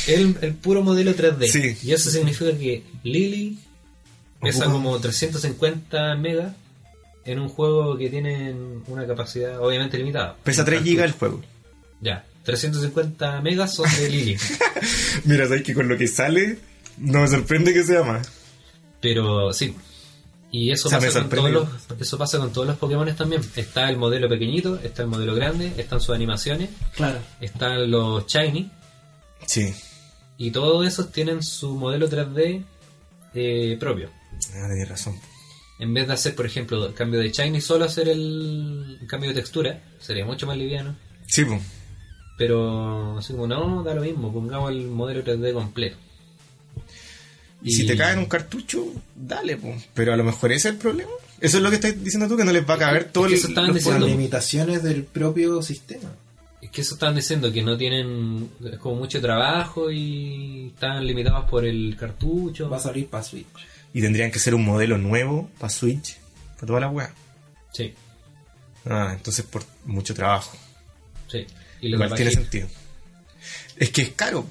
El, 0.07 0.35
el 0.41 0.53
puro 0.55 0.81
modelo 0.81 1.15
3D. 1.15 1.47
Sí. 1.47 1.87
Y 1.87 1.93
eso 1.93 2.09
significa 2.09 2.57
que 2.57 2.83
Lily 3.03 3.59
pesa 4.41 4.65
como 4.65 4.99
350 4.99 6.15
megas 6.15 6.53
en 7.25 7.39
un 7.39 7.47
juego 7.47 7.95
que 7.97 8.09
tiene 8.09 8.53
una 8.87 9.05
capacidad 9.07 9.59
obviamente 9.61 9.97
limitada. 9.99 10.35
Pesa 10.43 10.65
3 10.65 10.83
GB 10.83 11.03
el 11.03 11.11
juego. 11.11 11.41
Ya, 12.01 12.25
350 12.43 13.41
megas 13.41 13.73
son 13.75 13.89
de 13.95 14.09
Lily. 14.09 14.37
Mira, 15.25 15.47
sabes 15.47 15.63
que 15.63 15.73
con 15.73 15.87
lo 15.87 15.95
que 15.97 16.07
sale, 16.07 16.57
no 16.97 17.21
me 17.21 17.27
sorprende 17.27 17.73
que 17.73 17.83
sea 17.83 18.03
más. 18.03 18.29
Pero 19.01 19.51
sí. 19.53 19.75
Y 20.51 20.71
eso, 20.71 20.87
O 20.87 20.89
sea, 20.91 20.99
me 20.99 21.07
pasa 21.07 21.21
con 21.21 21.29
todos 21.31 21.51
los, 21.51 21.67
eso 21.99 22.17
pasa 22.17 22.37
con 22.37 22.53
todos 22.53 22.67
los 22.67 22.77
Pokémon 22.77 23.15
también. 23.15 23.41
Está 23.55 23.89
el 23.89 23.97
modelo 23.97 24.29
pequeñito, 24.29 24.79
está 24.83 25.01
el 25.01 25.07
modelo 25.07 25.33
grande, 25.33 25.73
están 25.77 25.99
sus 25.99 26.13
animaciones, 26.15 26.69
Claro. 26.95 27.19
están 27.41 27.89
los 27.89 28.27
Shiny. 28.27 28.69
Sí. 29.47 29.73
Y 30.37 30.51
todos 30.51 30.85
esos 30.87 31.11
tienen 31.11 31.41
su 31.41 31.75
modelo 31.75 32.07
3D 32.07 32.63
eh, 33.33 33.77
propio. 33.79 34.09
Ah, 34.55 34.67
tenés 34.69 34.87
razón. 34.89 35.15
En 35.79 35.91
vez 35.93 36.07
de 36.07 36.13
hacer, 36.13 36.35
por 36.35 36.45
ejemplo, 36.45 36.85
el 36.85 36.93
cambio 36.93 37.19
de 37.19 37.31
Shiny, 37.31 37.59
solo 37.59 37.85
hacer 37.85 38.07
el, 38.07 38.99
el 39.01 39.07
cambio 39.07 39.29
de 39.29 39.35
textura, 39.35 39.81
sería 39.99 40.23
mucho 40.23 40.45
más 40.45 40.55
liviano. 40.55 40.95
Sí, 41.27 41.43
pues. 41.45 41.61
Pero 42.37 43.17
así 43.17 43.33
como 43.33 43.47
no, 43.47 43.83
da 43.83 43.93
lo 43.95 44.01
mismo, 44.01 44.31
pongamos 44.31 44.71
el 44.71 44.85
modelo 44.87 45.23
3D 45.23 45.53
completo. 45.53 45.97
Y 47.63 47.71
si 47.71 47.85
te 47.85 47.95
cae 47.95 48.13
en 48.13 48.19
un 48.19 48.25
cartucho, 48.25 48.85
dale, 49.15 49.57
pues. 49.57 49.87
Pero 49.93 50.13
a 50.13 50.17
lo 50.17 50.23
mejor 50.23 50.51
ese 50.51 50.69
es 50.69 50.73
el 50.75 50.79
problema. 50.79 51.11
Eso 51.39 51.57
es 51.57 51.63
lo 51.63 51.69
que 51.69 51.75
estás 51.77 52.03
diciendo 52.03 52.27
tú, 52.27 52.37
que 52.37 52.43
no 52.45 52.51
les 52.51 52.67
va 52.67 52.75
a 52.75 52.77
caber 52.77 53.05
todo 53.05 53.27
que 53.27 53.35
el. 53.35 53.53
Las 53.53 54.01
limitaciones 54.01 54.83
del 54.83 55.03
propio 55.03 55.61
sistema. 55.61 56.11
Es 56.61 56.69
que 56.69 56.81
eso 56.81 56.93
estaban 56.93 57.15
diciendo 57.15 57.51
que 57.51 57.61
no 57.61 57.77
tienen 57.77 58.49
es 58.71 58.77
como 58.79 58.95
mucho 58.95 59.19
trabajo 59.19 59.91
y 59.91 60.67
están 60.73 61.05
limitados 61.05 61.49
por 61.49 61.65
el 61.65 61.95
cartucho. 61.99 62.69
Va 62.69 62.77
a 62.77 62.79
salir 62.79 63.07
para 63.07 63.23
Switch. 63.23 63.45
Y 63.93 64.01
tendrían 64.01 64.31
que 64.31 64.39
ser 64.39 64.55
un 64.55 64.63
modelo 64.65 64.97
nuevo 64.97 65.49
para 65.59 65.69
Switch, 65.69 66.17
para 66.55 66.67
toda 66.67 66.79
la 66.79 66.89
weá. 66.89 67.13
Sí, 67.73 67.93
Ah, 68.85 69.11
entonces 69.15 69.45
por 69.45 69.63
mucho 69.85 70.13
trabajo. 70.13 70.57
sí. 71.29 71.45
Y 71.81 71.89
lo 71.89 71.97
Igual 71.97 72.09
que 72.11 72.15
tiene 72.15 72.31
pasa 72.31 72.39
es 72.41 72.45
sentido. 72.49 72.67
Es 73.75 73.89
que 73.89 74.01
es 74.03 74.09
caro. 74.11 74.45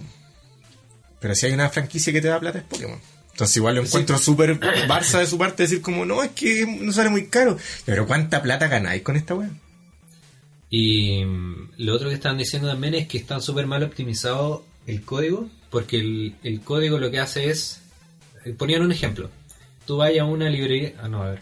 Pero 1.23 1.35
si 1.35 1.47
hay 1.47 1.53
una 1.53 1.71
franquicia 1.71 2.13
que 2.13 2.21
te 2.21 2.29
da 2.29 2.39
plata 2.39 2.59
es 2.59 2.65
Pokémon. 2.65 3.01
Entonces 3.31 3.57
igual 3.57 3.77
lo 3.77 3.83
encuentro 3.83 4.19
súper 4.19 4.61
Barça 4.61 5.21
de 5.21 5.27
su 5.27 5.39
parte 5.39 5.63
decir 5.63 5.81
como, 5.81 6.05
no, 6.05 6.23
es 6.23 6.33
que 6.33 6.67
no 6.67 6.93
sale 6.93 7.09
muy 7.09 7.29
caro. 7.29 7.57
Pero 7.87 8.07
¿cuánta 8.07 8.43
plata 8.43 8.69
ganáis 8.69 9.01
con 9.03 9.17
esta 9.17 9.35
weá? 9.35 9.49
Y 10.69 11.25
mm, 11.25 11.71
lo 11.79 11.95
otro 11.95 12.09
que 12.09 12.15
estaban 12.15 12.39
diciendo 12.39 12.69
también 12.69 12.95
es 12.95 13.07
que 13.09 13.19
están 13.19 13.41
súper 13.41 13.67
mal 13.67 13.83
optimizado 13.83 14.65
el 14.87 15.03
código, 15.03 15.49
porque 15.71 15.97
el, 15.99 16.35
el 16.43 16.61
código 16.61 16.99
lo 16.99 17.11
que 17.11 17.21
hace 17.21 17.51
es... 17.51 17.81
eh, 18.45 18.53
Ponían 18.53 18.83
un 18.83 18.93
ejemplo. 18.93 19.31
Tú 19.87 19.97
vas 19.99 20.11
a 20.19 20.25
una 20.25 20.51
librería... 20.51 20.93
Ah, 21.03 21.09
no, 21.09 21.23
a 21.23 21.31
ver. 21.31 21.41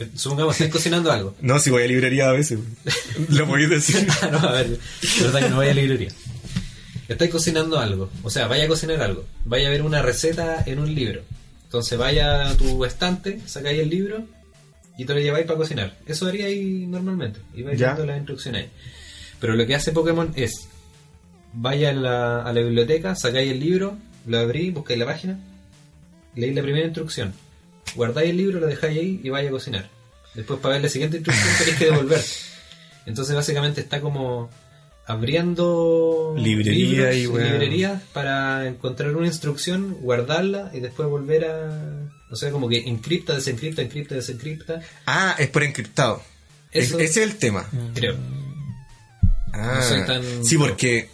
Eh, 0.00 0.08
Supongamos 0.14 0.56
que 0.56 0.64
estás 0.64 0.72
cocinando 0.76 1.10
algo. 1.12 1.34
No, 1.42 1.58
si 1.58 1.70
voy 1.70 1.82
a 1.82 1.86
librería 1.86 2.28
a 2.28 2.32
veces. 2.32 2.58
Lo 3.28 3.46
podéis 3.46 3.70
decir. 3.70 4.06
Ah, 4.22 4.28
no, 4.32 4.38
a 4.38 4.52
ver, 4.52 4.78
es 5.02 5.22
verdad 5.22 5.40
que 5.40 5.48
no 5.50 5.56
vaya 5.58 5.70
a 5.72 5.74
librería. 5.74 6.10
Estáis 7.08 7.30
cocinando 7.30 7.78
algo, 7.78 8.10
o 8.22 8.28
sea, 8.28 8.48
vaya 8.48 8.64
a 8.64 8.68
cocinar 8.68 9.00
algo, 9.00 9.24
vaya 9.46 9.68
a 9.68 9.70
ver 9.70 9.82
una 9.82 10.02
receta 10.02 10.62
en 10.66 10.78
un 10.78 10.94
libro. 10.94 11.22
Entonces 11.64 11.98
vaya 11.98 12.50
a 12.50 12.56
tu 12.56 12.84
estante, 12.84 13.40
sacáis 13.46 13.80
el 13.80 13.88
libro 13.88 14.24
y 14.98 15.06
te 15.06 15.14
lo 15.14 15.20
lleváis 15.20 15.46
para 15.46 15.58
cocinar. 15.58 15.96
Eso 16.06 16.26
haríais 16.26 16.86
normalmente, 16.86 17.40
y 17.54 17.62
vais 17.62 17.78
viendo 17.78 18.04
las 18.04 18.18
instrucciones 18.18 18.64
ahí. 18.64 18.70
Pero 19.40 19.54
lo 19.54 19.66
que 19.66 19.74
hace 19.74 19.92
Pokémon 19.92 20.32
es, 20.36 20.68
vaya 21.54 21.90
a 21.90 21.92
la, 21.94 22.42
a 22.42 22.52
la 22.52 22.60
biblioteca, 22.60 23.14
sacáis 23.14 23.52
el 23.52 23.60
libro, 23.60 23.96
lo 24.26 24.38
abrís, 24.38 24.74
buscáis 24.74 24.98
la 24.98 25.06
página, 25.06 25.38
leéis 26.34 26.54
la 26.56 26.62
primera 26.62 26.84
instrucción, 26.84 27.32
guardáis 27.94 28.30
el 28.30 28.36
libro, 28.36 28.60
lo 28.60 28.66
dejáis 28.66 28.98
ahí 28.98 29.20
y 29.22 29.30
vaya 29.30 29.48
a 29.48 29.52
cocinar. 29.52 29.88
Después 30.34 30.60
para 30.60 30.74
ver 30.74 30.82
la 30.82 30.88
siguiente 30.90 31.16
instrucción 31.16 31.54
tenéis 31.58 31.78
que 31.78 31.84
devolver. 31.86 32.22
Entonces 33.06 33.34
básicamente 33.34 33.80
está 33.80 34.00
como 34.00 34.50
abriendo 35.08 36.34
Librería 36.36 37.10
libros 37.10 37.40
y 37.40 37.44
librerías 37.44 38.02
para 38.12 38.68
encontrar 38.68 39.16
una 39.16 39.26
instrucción, 39.26 39.96
guardarla 40.00 40.70
y 40.74 40.80
después 40.80 41.08
volver 41.08 41.46
a... 41.46 42.10
O 42.30 42.36
sea, 42.36 42.50
como 42.50 42.68
que 42.68 42.86
encripta, 42.86 43.34
desencripta, 43.34 43.80
encripta, 43.82 44.14
desencripta. 44.14 44.80
Ah, 45.06 45.34
es 45.38 45.48
por 45.48 45.62
encriptado. 45.62 46.22
Es- 46.70 46.92
ese 46.92 47.04
es 47.04 47.16
el 47.16 47.36
tema. 47.36 47.66
Creo. 47.94 48.16
Ah, 49.54 49.76
No 49.80 49.82
soy 49.82 50.06
tan- 50.06 50.44
sí, 50.44 50.58
porque, 50.58 51.08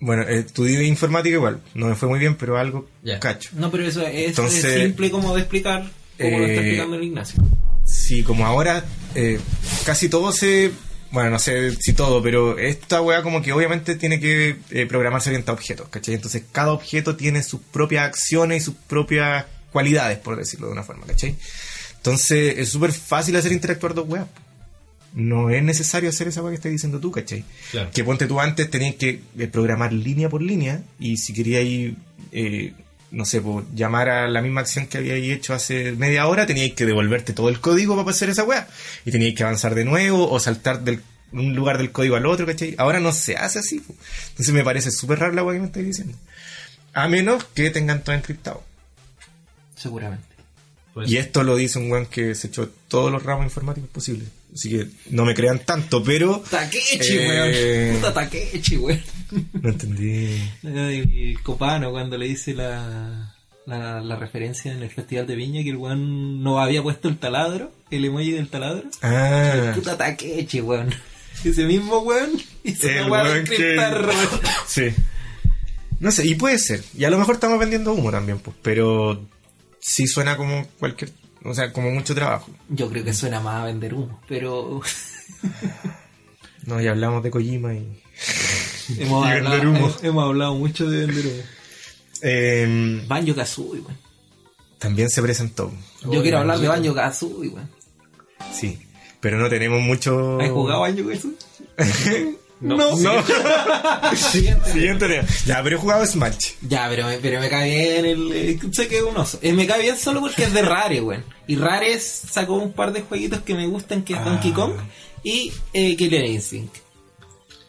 bueno, 0.00 0.22
estudié 0.22 0.84
informática 0.84 1.34
igual. 1.34 1.60
No 1.74 1.86
me 1.86 1.94
fue 1.94 2.08
muy 2.10 2.18
bien, 2.18 2.36
pero 2.36 2.58
algo 2.58 2.86
Ya. 3.02 3.18
cacho. 3.20 3.50
No, 3.54 3.70
pero 3.70 3.86
eso 3.86 4.02
es, 4.06 4.28
Entonces, 4.28 4.64
es 4.64 4.82
simple 4.82 5.10
como 5.10 5.34
de 5.34 5.40
explicar 5.40 5.90
como 6.20 6.38
lo 6.38 6.44
está 6.44 6.52
eh, 6.60 6.64
explicando 6.64 6.96
el 6.96 7.04
Ignacio. 7.04 7.42
Sí, 7.86 8.22
como 8.22 8.44
ahora 8.46 8.84
eh, 9.14 9.40
casi 9.86 10.10
todo 10.10 10.30
se... 10.32 10.72
Bueno, 11.14 11.30
no 11.30 11.38
sé 11.38 11.76
si 11.76 11.92
todo, 11.92 12.20
pero 12.20 12.58
esta 12.58 13.00
weá 13.00 13.22
como 13.22 13.40
que 13.40 13.52
obviamente 13.52 13.94
tiene 13.94 14.18
que 14.18 14.56
eh, 14.70 14.86
programarse 14.86 15.30
orientado 15.30 15.56
a 15.56 15.60
objetos, 15.60 15.88
¿cachai? 15.88 16.16
Entonces 16.16 16.42
cada 16.50 16.72
objeto 16.72 17.14
tiene 17.14 17.44
sus 17.44 17.60
propias 17.60 18.04
acciones 18.04 18.62
y 18.62 18.64
sus 18.64 18.74
propias 18.74 19.46
cualidades, 19.70 20.18
por 20.18 20.36
decirlo 20.36 20.66
de 20.66 20.72
una 20.72 20.82
forma, 20.82 21.06
¿cachai? 21.06 21.36
Entonces 21.98 22.58
es 22.58 22.68
súper 22.68 22.90
fácil 22.90 23.36
hacer 23.36 23.52
interactuar 23.52 23.94
dos 23.94 24.08
weas. 24.08 24.26
No 25.12 25.50
es 25.50 25.62
necesario 25.62 26.08
hacer 26.08 26.26
esa 26.26 26.42
weá 26.42 26.50
que 26.50 26.56
estás 26.56 26.72
diciendo 26.72 26.98
tú, 26.98 27.12
¿cachai? 27.12 27.44
Claro. 27.70 27.92
Que 27.92 28.02
ponte 28.02 28.26
tú 28.26 28.40
antes 28.40 28.68
tenías 28.68 28.96
que 28.96 29.22
eh, 29.38 29.46
programar 29.46 29.92
línea 29.92 30.28
por 30.28 30.42
línea 30.42 30.82
y 30.98 31.18
si 31.18 31.32
querías 31.32 31.62
ir, 31.62 31.94
eh, 32.32 32.72
no 33.14 33.24
sé, 33.24 33.40
por 33.40 33.64
llamar 33.74 34.08
a 34.08 34.28
la 34.28 34.42
misma 34.42 34.62
acción 34.62 34.86
que 34.86 34.98
habíais 34.98 35.24
hecho 35.32 35.54
hace 35.54 35.92
media 35.92 36.26
hora, 36.26 36.46
teníais 36.46 36.74
que 36.74 36.84
devolverte 36.84 37.32
todo 37.32 37.48
el 37.48 37.60
código 37.60 37.96
para 37.96 38.10
hacer 38.10 38.28
esa 38.28 38.44
weá. 38.44 38.68
Y 39.04 39.10
teníais 39.10 39.34
que 39.34 39.44
avanzar 39.44 39.74
de 39.74 39.84
nuevo 39.84 40.30
o 40.30 40.38
saltar 40.40 40.82
del 40.82 41.00
un 41.32 41.54
lugar 41.54 41.78
del 41.78 41.90
código 41.90 42.16
al 42.16 42.26
otro, 42.26 42.46
¿cachai? 42.46 42.74
Ahora 42.78 43.00
no 43.00 43.12
se 43.12 43.36
hace 43.36 43.58
así. 43.58 43.80
po. 43.80 43.94
Entonces 44.30 44.54
me 44.54 44.62
parece 44.62 44.90
súper 44.90 45.18
raro 45.18 45.32
la 45.32 45.42
weá 45.42 45.54
que 45.54 45.60
me 45.60 45.66
estáis 45.66 45.86
diciendo. 45.86 46.16
A 46.92 47.08
menos 47.08 47.44
que 47.44 47.70
tengan 47.70 48.04
todo 48.04 48.14
encriptado. 48.14 48.62
Seguramente. 49.76 50.26
Pues, 50.92 51.10
Y 51.10 51.16
esto 51.16 51.42
lo 51.42 51.56
dice 51.56 51.78
un 51.78 51.90
weón 51.90 52.06
que 52.06 52.34
se 52.34 52.46
echó 52.46 52.68
todos 52.88 53.10
los 53.10 53.22
ramos 53.22 53.44
informáticos 53.44 53.90
posibles. 53.90 54.28
Así 54.54 54.70
que 54.70 54.86
no 55.10 55.24
me 55.24 55.34
crean 55.34 55.58
tanto, 55.58 56.02
pero... 56.04 56.42
Takechi, 56.48 57.16
Eh, 57.18 57.88
weón. 57.90 57.96
Puta 58.00 58.14
Takechi, 58.14 58.76
weón. 58.76 59.02
No 59.60 59.68
entendí. 59.68 60.38
El 60.62 61.38
Copano 61.42 61.90
cuando 61.90 62.16
le 62.16 62.28
dice 62.28 62.54
la, 62.54 63.34
la, 63.66 64.00
la 64.00 64.16
referencia 64.16 64.72
en 64.72 64.80
el 64.82 64.90
Festival 64.90 65.26
de 65.26 65.34
Viña 65.34 65.64
que 65.64 65.70
el 65.70 65.76
weón 65.76 66.42
no 66.42 66.60
había 66.60 66.82
puesto 66.82 67.08
el 67.08 67.18
taladro, 67.18 67.72
el 67.90 68.04
emoji 68.04 68.30
del 68.30 68.46
taladro. 68.48 68.84
Ah. 69.02 69.72
Puta 69.74 69.96
Takechi, 69.98 70.60
weón. 70.60 70.94
Ese 71.44 71.64
mismo 71.64 71.98
weón 71.98 72.30
hizo 72.62 72.88
El 72.88 73.06
una 73.06 73.22
weón 73.24 73.44
que-. 73.44 73.76
Sí. 74.68 74.84
No 75.98 76.12
sé, 76.12 76.26
y 76.26 76.36
puede 76.36 76.58
ser. 76.58 76.84
Y 76.96 77.04
a 77.04 77.10
lo 77.10 77.18
mejor 77.18 77.34
estamos 77.36 77.58
vendiendo 77.58 77.92
humo 77.92 78.12
también, 78.12 78.38
pues. 78.38 78.56
Pero 78.62 79.26
sí 79.80 80.06
suena 80.06 80.36
como 80.36 80.64
cualquier. 80.78 81.10
O 81.44 81.52
sea, 81.54 81.72
como 81.72 81.90
mucho 81.90 82.14
trabajo. 82.14 82.50
Yo 82.70 82.88
creo 82.88 83.04
que 83.04 83.12
suena 83.12 83.40
más 83.40 83.62
a 83.62 83.64
vender 83.66 83.92
humo, 83.94 84.20
pero 84.28 84.80
No, 86.66 86.80
ya 86.80 86.92
hablamos 86.92 87.22
de 87.22 87.30
Kojima 87.30 87.74
y. 87.74 88.02
hemos, 88.98 89.26
Y 89.26 89.30
hablado, 89.30 89.50
vender 89.56 89.68
humo. 89.68 89.94
hemos- 90.02 90.24
hablado 90.24 90.54
mucho 90.54 90.88
de 90.88 91.06
vender 91.06 91.26
humo. 91.26 91.42
Eh, 92.22 93.04
Banjo 93.06 93.34
Kazooie, 93.34 93.80
weón. 93.82 93.98
también 94.78 95.10
se 95.10 95.20
presentó. 95.20 95.70
Yo 96.10 96.22
quiero 96.22 96.38
hablar 96.38 96.58
de 96.58 96.68
Banjo 96.68 96.94
Kazooie, 96.94 97.50
weón. 97.50 97.70
Sí. 98.52 98.78
Pero 99.20 99.38
no 99.38 99.48
tenemos 99.48 99.80
mucho. 99.82 100.40
¿Has 100.40 100.50
jugado 100.50 100.80
Banjo 100.80 101.08
Kazooie? 101.08 101.36
No. 102.60 102.96
No. 102.96 103.12
Siguiente. 104.16 104.72
Siguiente. 104.72 105.22
Ya, 105.46 105.62
pero 105.62 105.76
he 105.76 105.78
jugado 105.78 106.06
Smash. 106.06 106.52
Ya, 106.62 106.86
pero, 106.88 107.06
me- 107.06 107.18
pero 107.18 107.40
me 107.40 107.48
cae 107.48 107.68
bien 107.70 108.04
el... 108.06 108.32
eh, 108.32 108.58
sé 108.72 108.88
que 108.88 108.98
es 108.98 109.02
un 109.02 109.16
oso. 109.16 109.38
Eh, 109.42 109.52
me 109.52 109.66
cae 109.66 109.82
bien 109.82 109.98
solo 109.98 110.20
porque 110.20 110.44
es 110.44 110.52
de 110.52 110.62
Rare, 110.62 111.00
weón. 111.00 111.24
Y 111.46 111.56
Rare 111.56 111.98
sacó 112.00 112.54
un 112.54 112.72
par 112.72 112.92
de 112.92 113.02
jueguitos 113.02 113.40
que 113.40 113.54
me 113.54 113.66
gustan, 113.66 114.02
que 114.02 114.14
es 114.14 114.18
Ah. 114.20 114.24
Donkey 114.24 114.52
Kong 114.52 114.72
y 115.22 115.52
eh, 115.72 115.96
Killer 115.96 116.24
Instinct. 116.24 116.76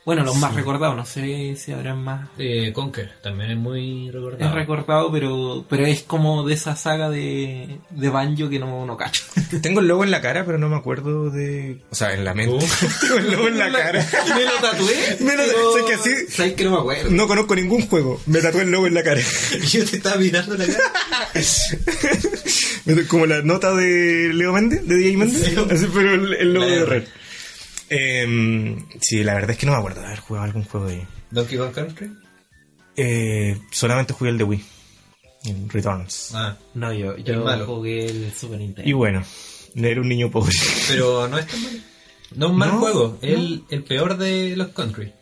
Bueno, 0.05 0.23
los 0.23 0.37
más 0.37 0.53
recordados, 0.53 0.95
no 0.95 1.03
sé 1.03 1.55
si 1.55 1.71
habrán 1.71 2.03
más. 2.03 2.29
Eh, 2.37 2.71
Conker 2.73 3.13
también 3.23 3.49
es 3.49 3.57
muy 3.57 4.11
recordado. 4.11 4.45
Es 4.49 4.53
recordado, 4.53 5.11
pero 5.11 5.65
pero 5.67 5.85
es 5.87 6.03
como 6.03 6.45
de 6.47 6.53
esa 6.53 6.75
saga 6.75 7.09
de, 7.09 7.79
de 7.89 8.09
Banjo 8.09 8.47
que 8.47 8.59
no, 8.59 8.85
no 8.85 8.97
cacho. 8.97 9.23
Tengo 9.63 9.79
el 9.79 9.87
logo 9.87 10.03
en 10.03 10.11
la 10.11 10.21
cara, 10.21 10.45
pero 10.45 10.59
no 10.59 10.69
me 10.69 10.75
acuerdo 10.75 11.31
de. 11.31 11.81
O 11.89 11.95
sea, 11.95 12.13
en 12.13 12.23
la 12.23 12.35
mente. 12.35 12.53
Uh. 12.53 12.59
Tengo 13.01 13.17
el 13.17 13.31
logo 13.31 13.47
en 13.47 13.57
la 13.57 13.71
cara. 13.71 14.05
me 14.35 14.45
lo 14.45 14.51
tatué. 14.61 15.17
Me 15.21 15.35
lo- 15.37 15.43
pero- 15.43 15.73
sé 15.73 15.85
que 15.87 15.93
así- 15.95 16.27
¿Sabes 16.31 16.53
que 16.53 16.63
no 16.65 16.71
me 16.71 16.77
acuerdo? 16.77 17.09
No 17.09 17.27
conozco 17.27 17.55
ningún 17.55 17.87
juego. 17.87 18.21
Me 18.27 18.41
tatué 18.41 18.61
el 18.61 18.69
logo 18.71 18.85
en 18.85 18.93
la 18.93 19.01
cara. 19.03 19.21
Yo 19.71 19.85
te 19.85 19.97
estaba 19.97 20.17
mirando 20.17 20.55
la 20.55 20.65
cara. 20.67 20.83
Como 23.07 23.25
la 23.25 23.41
nota 23.41 23.73
de 23.73 24.31
Leo 24.33 24.53
Méndez, 24.53 24.85
de 24.87 24.95
DJ 24.97 25.17
Méndez. 25.17 25.57
Así, 25.71 25.87
pero 25.93 26.13
el, 26.13 26.33
el 26.33 26.53
logo 26.53 26.65
La 26.67 26.75
de. 26.75 26.85
Red. 26.85 27.03
Eh, 27.89 28.77
sí, 29.01 29.23
la 29.23 29.33
verdad 29.35 29.51
es 29.51 29.57
que 29.57 29.65
no 29.65 29.73
me 29.73 29.77
acuerdo 29.79 30.01
de 30.01 30.07
haber 30.07 30.19
jugado 30.19 30.45
algún 30.45 30.63
juego 30.63 30.87
de. 30.87 31.05
Donkey 31.31 31.57
Kong 31.57 31.71
Country. 31.73 32.11
Eh, 32.97 33.57
solamente 33.71 34.13
jugué 34.13 34.31
el 34.31 34.37
de 34.37 34.43
Wii. 34.43 34.63
El 35.45 35.69
Returns. 35.69 36.31
Ah, 36.33 36.57
No, 36.73 36.91
yo, 36.93 37.17
yo 37.17 37.43
malo. 37.43 37.65
jugué 37.67 38.05
el 38.07 38.33
Super 38.33 38.57
Nintendo. 38.59 38.89
Y 38.89 38.93
bueno, 38.93 39.23
era 39.75 40.01
un 40.01 40.09
niño 40.09 40.31
pobre. 40.31 40.51
pero 40.87 41.27
no 41.27 41.37
es 41.37 41.45
tan 41.47 41.61
malo. 41.61 41.77
No 42.35 42.45
es 42.47 42.51
un 42.51 42.57
mal 42.57 42.69
No, 42.69 42.79
juego, 42.79 43.19
no. 43.21 43.27
el, 43.27 43.63
el 43.69 43.83
peor 43.83 44.17
de 44.17 44.55
los 44.57 44.69
country. 44.69 45.13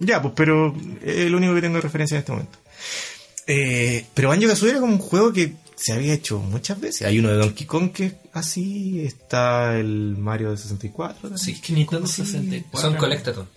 ya, 0.00 0.20
pues, 0.20 0.34
pero 0.36 0.74
es 1.04 1.16
el 1.18 1.34
único 1.34 1.54
que 1.54 1.60
tengo 1.60 1.76
de 1.76 1.82
referencia 1.82 2.16
en 2.16 2.18
este 2.20 2.32
momento. 2.32 2.58
Eh, 3.46 4.04
pero 4.14 4.28
Banjo 4.30 4.48
Kazooie 4.48 4.72
era 4.72 4.80
como 4.80 4.92
un 4.92 4.98
juego 4.98 5.32
que 5.32 5.54
se 5.76 5.92
había 5.92 6.12
hecho 6.14 6.38
muchas 6.40 6.80
veces. 6.80 7.06
Hay 7.06 7.18
uno 7.20 7.28
de 7.30 7.36
Donkey 7.36 7.66
Kong 7.66 7.92
que 7.92 8.06
es 8.06 8.14
así. 8.38 9.00
Está 9.04 9.78
el 9.78 10.16
Mario 10.18 10.50
de 10.50 10.56
64. 10.56 11.20
también. 11.22 11.38
Sí, 11.38 11.52
Es 11.52 11.60
que 11.60 11.72
Nintendo 11.72 12.06
Sí. 12.06 12.24
64. 12.24 12.80
Son 12.80 12.96
Collectathon. 12.98 13.48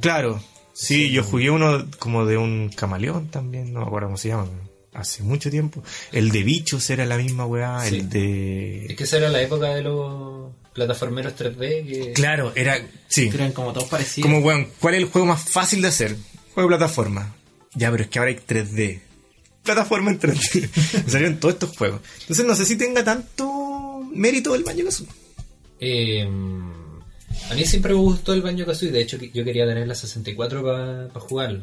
Claro, 0.00 0.40
sí, 0.72 1.10
yo 1.10 1.24
jugué 1.24 1.50
uno 1.50 1.84
como 1.98 2.24
de 2.24 2.36
un 2.36 2.68
camaleón 2.74 3.28
también, 3.28 3.72
no 3.72 3.80
me 3.80 3.86
acuerdo 3.86 4.08
cómo 4.08 4.16
se 4.16 4.28
llama, 4.28 4.46
hace 4.94 5.22
mucho 5.24 5.50
tiempo. 5.50 5.82
El 6.12 6.30
de 6.30 6.42
bichos 6.44 6.88
era 6.90 7.04
la 7.04 7.16
misma 7.16 7.46
weá, 7.46 7.80
Sí. 7.80 7.96
el 7.96 8.00
Es 8.02 8.10
de... 8.10 8.94
que 8.96 9.04
esa 9.04 9.16
era 9.16 9.28
la 9.28 9.42
época 9.42 9.74
de 9.74 9.82
los 9.82 10.52
plataformeros 10.72 11.34
3D 11.36 11.84
que... 11.86 12.12
Claro, 12.14 12.52
era... 12.54 12.78
Sí, 13.08 13.28
Que 13.28 13.36
eran 13.36 13.52
como 13.52 13.72
todos 13.72 13.88
parecidos. 13.88 14.30
como 14.30 14.44
weón, 14.46 14.68
¿cuál 14.78 14.94
es 14.94 15.02
el 15.02 15.08
juego 15.08 15.26
más 15.26 15.42
fácil 15.42 15.82
de 15.82 15.88
hacer? 15.88 16.16
Juego 16.54 16.70
de 16.70 16.76
plataforma. 16.76 17.34
Ya, 17.74 17.90
pero 17.90 18.04
es 18.04 18.08
que 18.10 18.18
ahora 18.20 18.30
hay 18.30 18.36
3D. 18.38 19.00
Plataforma 19.64 20.10
en 20.10 20.20
3D. 20.20 20.68
Salieron 21.08 21.38
todos 21.40 21.54
estos 21.54 21.76
juegos. 21.76 22.00
Entonces 22.20 22.44
no 22.46 22.54
sé 22.54 22.64
si 22.66 22.76
tenga 22.76 23.02
tanto 23.02 23.61
mérito 24.14 24.54
el 24.54 24.64
Banjo 24.64 24.84
Kazooie. 24.84 25.10
Eh, 25.80 26.28
a 27.50 27.54
mí 27.54 27.64
siempre 27.64 27.92
me 27.94 28.00
gustó 28.00 28.32
el 28.32 28.42
Banjo 28.42 28.66
Kazooie. 28.66 28.92
De 28.92 29.00
hecho, 29.00 29.18
yo 29.18 29.44
quería 29.44 29.66
tener 29.66 29.86
la 29.86 29.94
64 29.94 30.62
para 30.62 31.08
jugarlo. 31.20 31.62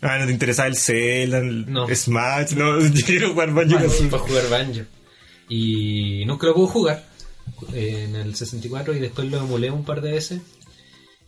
Ah, 0.00 0.18
no 0.18 0.26
te 0.26 0.32
interesaba 0.32 0.68
el 0.68 0.76
Zelda, 0.76 1.38
el 1.38 1.70
No. 1.72 1.86
Smash, 1.88 2.52
no, 2.52 2.80
yo 2.86 3.06
quiero 3.06 3.30
jugar 3.30 3.52
Banjo 3.52 3.76
Kazooie. 3.78 4.10
Para 4.10 4.22
jugar 4.22 4.48
Banjo. 4.50 4.82
Y 5.48 6.24
nunca 6.26 6.46
lo 6.48 6.54
pude 6.54 6.68
jugar 6.68 7.04
en 7.72 8.16
el 8.16 8.34
64 8.34 8.94
y 8.94 8.98
después 8.98 9.30
lo 9.30 9.38
emulé 9.38 9.70
un 9.70 9.84
par 9.84 10.00
de 10.00 10.12
veces. 10.12 10.40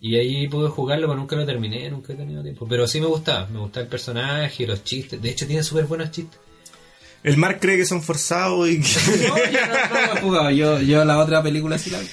Y 0.01 0.17
ahí 0.17 0.47
pude 0.47 0.69
jugarlo, 0.69 1.09
pero 1.09 1.19
nunca 1.19 1.35
lo 1.35 1.45
terminé, 1.45 1.91
nunca 1.91 2.13
he 2.13 2.17
tenido 2.17 2.43
tiempo. 2.43 2.67
Pero 2.69 2.87
sí 2.87 3.01
me 3.01 3.07
gustaba, 3.07 3.47
me 3.49 3.59
gustaba 3.59 3.83
el 3.85 3.91
personaje, 3.91 4.67
los 4.67 4.85
chistes. 4.85 5.21
De 5.21 5.31
hecho, 5.31 5.47
tiene 5.47 5.63
súper 5.63 5.87
buenos 5.87 6.11
chistes. 6.13 6.39
El 7.25 7.37
Mark 7.37 7.59
cree 7.61 7.77
que 7.77 7.85
son 7.85 8.03
forzados 8.03 8.69
y 8.69 8.81
que... 8.81 8.89
No, 9.29 9.37
yo 9.37 9.67
no, 9.67 9.89
no 10.01 10.07
lo 10.07 10.13
he 10.17 10.21
jugado. 10.21 10.51
Yo, 10.51 10.81
yo 10.81 11.05
la 11.05 11.19
otra 11.19 11.43
película 11.43 11.79
sí 11.79 11.91
la 11.91 11.99
vi. 12.01 12.09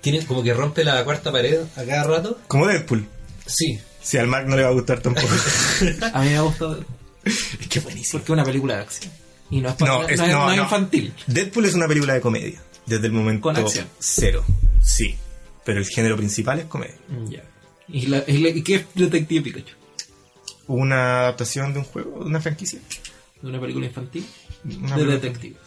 Tiene 0.00 0.24
como 0.24 0.42
que 0.42 0.54
rompe 0.54 0.84
la 0.84 1.04
cuarta 1.04 1.30
pared 1.32 1.60
a 1.76 1.84
cada 1.84 2.04
rato. 2.04 2.38
Como 2.48 2.66
Deadpool. 2.66 3.06
Sí, 3.46 3.78
Si 4.00 4.16
al 4.18 4.26
Mark 4.26 4.46
no 4.48 4.56
le 4.56 4.62
va 4.62 4.68
a 4.68 4.72
gustar 4.72 5.00
tampoco. 5.00 5.26
A 6.14 6.22
mí 6.22 6.30
me 6.30 6.40
gustó 6.40 6.78
es 7.24 7.68
que 7.68 7.80
buenísimo. 7.80 8.20
porque 8.20 8.32
es 8.32 8.34
una 8.34 8.44
película 8.44 8.76
de 8.76 8.82
acción. 8.82 9.12
Y 9.50 9.60
no 9.60 9.68
es, 9.70 9.74
para- 9.74 9.92
No, 9.92 10.08
es- 10.08 10.18
no 10.18 10.24
es, 10.24 10.32
no, 10.32 10.52
es 10.52 10.58
infantil. 10.58 11.12
Deadpool 11.26 11.64
es 11.66 11.74
una 11.74 11.86
película 11.88 12.14
de 12.14 12.20
comedia. 12.20 12.62
Desde 12.86 13.06
el 13.06 13.12
momento 13.12 13.42
Con 13.42 13.56
acción. 13.56 13.86
cero. 13.98 14.44
Sí. 14.82 15.14
Pero 15.64 15.80
el 15.80 15.86
género 15.86 16.16
principal 16.16 16.58
es 16.60 16.64
comedia. 16.66 16.96
Mm, 17.08 17.30
Ya. 17.30 17.42
¿Y, 17.88 18.06
la, 18.06 18.22
y 18.26 18.38
la- 18.38 18.48
y 18.50 18.62
qué 18.62 18.74
es 18.76 18.84
Detective 18.94 19.42
Pikachu? 19.42 19.74
Una 20.66 21.20
adaptación 21.20 21.72
de 21.72 21.78
un 21.80 21.84
juego, 21.86 22.20
de 22.20 22.26
una 22.26 22.40
franquicia. 22.40 22.78
¿De 23.42 23.48
una 23.48 23.60
película 23.60 23.86
infantil? 23.86 24.24
Una 24.64 24.74
de 24.74 24.88
película- 24.88 25.14
detectives. 25.14 25.58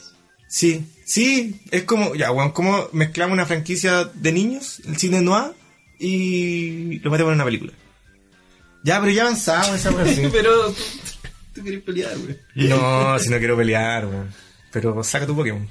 Sí, 0.48 0.86
sí. 1.06 1.62
Es 1.72 1.84
como, 1.84 2.14
ya, 2.16 2.32
weón, 2.32 2.52
como 2.52 2.90
mezclamos 2.92 3.34
una 3.34 3.46
franquicia 3.46 4.04
de 4.14 4.32
niños, 4.34 4.82
el 4.86 4.98
cine 4.98 5.22
noir, 5.22 5.54
y 6.00 7.00
lo 7.00 7.10
metemos 7.12 7.32
en 7.32 7.36
una 7.36 7.46
película. 7.46 7.72
Ya, 8.84 9.00
pero 9.00 9.12
ya 9.14 9.22
avanzamos 9.24 9.70
esa. 9.76 9.92
Pero 10.32 10.72
tú, 10.72 10.76
tú 11.54 11.64
querés 11.64 11.82
pelear, 11.84 12.18
güey. 12.18 12.36
No, 12.68 13.18
si 13.20 13.30
no 13.30 13.38
quiero 13.38 13.56
pelear, 13.56 14.08
weón. 14.08 14.34
Pero 14.72 15.04
saca 15.04 15.26
tu 15.28 15.36
Pokémon. 15.36 15.70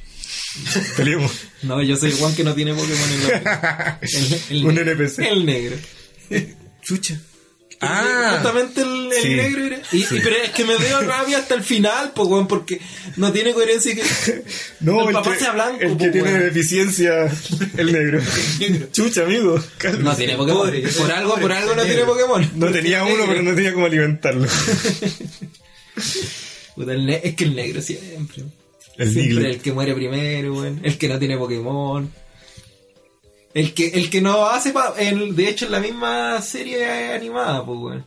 Peleemos. 0.97 1.33
No, 1.63 1.83
yo 1.83 1.97
soy 1.97 2.11
el 2.13 2.17
Juan 2.17 2.35
que 2.35 2.45
no 2.45 2.55
tiene 2.55 2.73
Pokémon 2.73 3.11
en 3.13 3.25
la 3.45 3.99
el, 4.03 4.41
el 4.51 4.65
Un. 4.65 4.79
NPC. 4.79 5.19
El 5.21 5.45
negro. 5.45 5.77
Chucha. 6.83 7.21
Justamente 7.81 8.83
el, 8.83 9.11
el 9.11 9.23
sí. 9.23 9.29
negro 9.37 9.65
era. 9.65 9.81
Y, 9.91 9.99
y- 10.03 10.07
pero 10.23 10.37
es 10.37 10.51
que 10.51 10.65
me 10.67 10.77
dio 10.77 11.01
rabia 11.01 11.39
hasta 11.39 11.55
el 11.55 11.63
final, 11.63 12.13
pues, 12.15 12.29
weón, 12.29 12.47
porque 12.47 12.79
no 13.17 13.33
tiene 13.33 13.53
coherencia 13.55 13.95
que. 13.95 14.03
No, 14.81 15.09
el, 15.09 15.15
papá 15.15 15.33
que, 15.33 15.39
sea 15.39 15.53
blanco, 15.53 15.79
el 15.81 15.93
po, 15.93 15.99
que 15.99 16.11
tiene 16.11 16.33
deficiencia, 16.41 17.31
el 17.79 17.93
negro. 17.93 18.21
Chucha, 18.93 19.23
amigo. 19.23 19.59
cálmese. 19.79 20.03
No 20.05 20.15
tiene 20.17 20.37
Pokémon. 20.37 20.67
Pobre, 20.67 20.83
por 20.89 21.11
algo, 21.13 21.31
pobre, 21.31 21.43
por 21.43 21.53
algo 21.53 21.75
no 21.75 21.83
tiene. 21.85 22.03
Pokémon. 22.05 22.51
No 22.57 22.71
tenía 22.71 23.05
uno, 23.05 23.25
pero 23.27 23.43
no 23.43 23.55
tenía 23.55 23.73
cómo 23.73 23.87
alimentarlo. 23.87 24.47
Puta, 26.75 26.93
el 26.93 27.07
ne- 27.07 27.21
es 27.25 27.35
que 27.35 27.45
el 27.45 27.55
negro 27.55 27.83
siempre. 27.83 28.45
El 28.97 29.13
siempre 29.13 29.51
el 29.51 29.61
que 29.61 29.73
muere 29.73 29.95
primero, 29.95 30.55
weón. 30.55 30.81
El 30.83 30.99
que 30.99 31.09
no 31.09 31.19
tiene 31.19 31.37
Pokémon. 31.39 32.11
El 33.55 33.75
que, 33.75 33.89
el 33.89 34.11
que 34.11 34.21
no 34.21 34.47
hace 34.47 34.73
pa- 34.73 34.95
el, 34.99 35.35
de 35.35 35.49
hecho 35.49 35.67
en 35.67 35.73
la 35.73 35.81
misma 35.81 36.41
serie 36.41 37.13
animada, 37.13 37.65
pues 37.65 37.79
weón. 37.79 38.05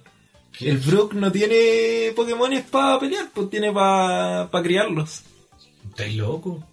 El 0.59 0.77
Brook 0.77 1.13
no 1.15 1.31
tiene 1.31 2.11
Pokémones 2.15 2.63
para 2.65 2.99
pelear, 2.99 3.29
pues 3.33 3.49
tiene 3.49 3.71
para 3.71 4.49
pa 4.51 4.61
criarlos. 4.61 5.21
¿Estás 5.89 6.13
loco? 6.13 6.63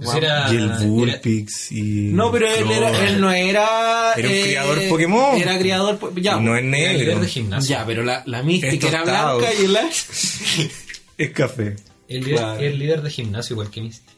Ese 0.00 0.18
era- 0.18 0.52
Y 0.52 0.56
el 0.56 0.64
era- 0.66 0.78
Vulpix 0.80 1.72
y... 1.72 1.82
No, 2.12 2.30
pero 2.30 2.46
él, 2.46 2.70
era, 2.70 3.06
él 3.06 3.20
no 3.20 3.30
era. 3.32 4.12
Era 4.16 4.28
un 4.28 4.34
eh, 4.34 4.42
criador 4.42 4.88
Pokémon. 4.88 5.40
Era 5.40 5.58
criador. 5.58 5.98
Ya, 6.20 6.36
Y 6.38 6.40
no 6.44 6.56
es 6.56 6.62
era 6.62 6.66
el 6.66 6.70
líder 6.70 7.06
negro. 7.08 7.20
de 7.20 7.26
gimnasio. 7.28 7.70
ya 7.76 7.84
pero 7.86 8.02
la, 8.04 8.22
la 8.26 8.42
Mystic 8.42 8.82
Es 8.84 8.84
era 8.84 9.02
blanca 9.04 9.48
y 9.60 9.64
el 9.64 9.76
Ash. 9.76 10.68
Es 11.18 11.30
café. 11.32 11.76
El 12.08 12.20
líder, 12.24 12.36
Claro. 12.38 12.60
el 12.60 12.78
líder 12.78 13.02
de 13.02 13.10
gimnasio, 13.10 13.54
igual 13.54 13.70
que 13.70 13.80
Misty. 13.82 14.12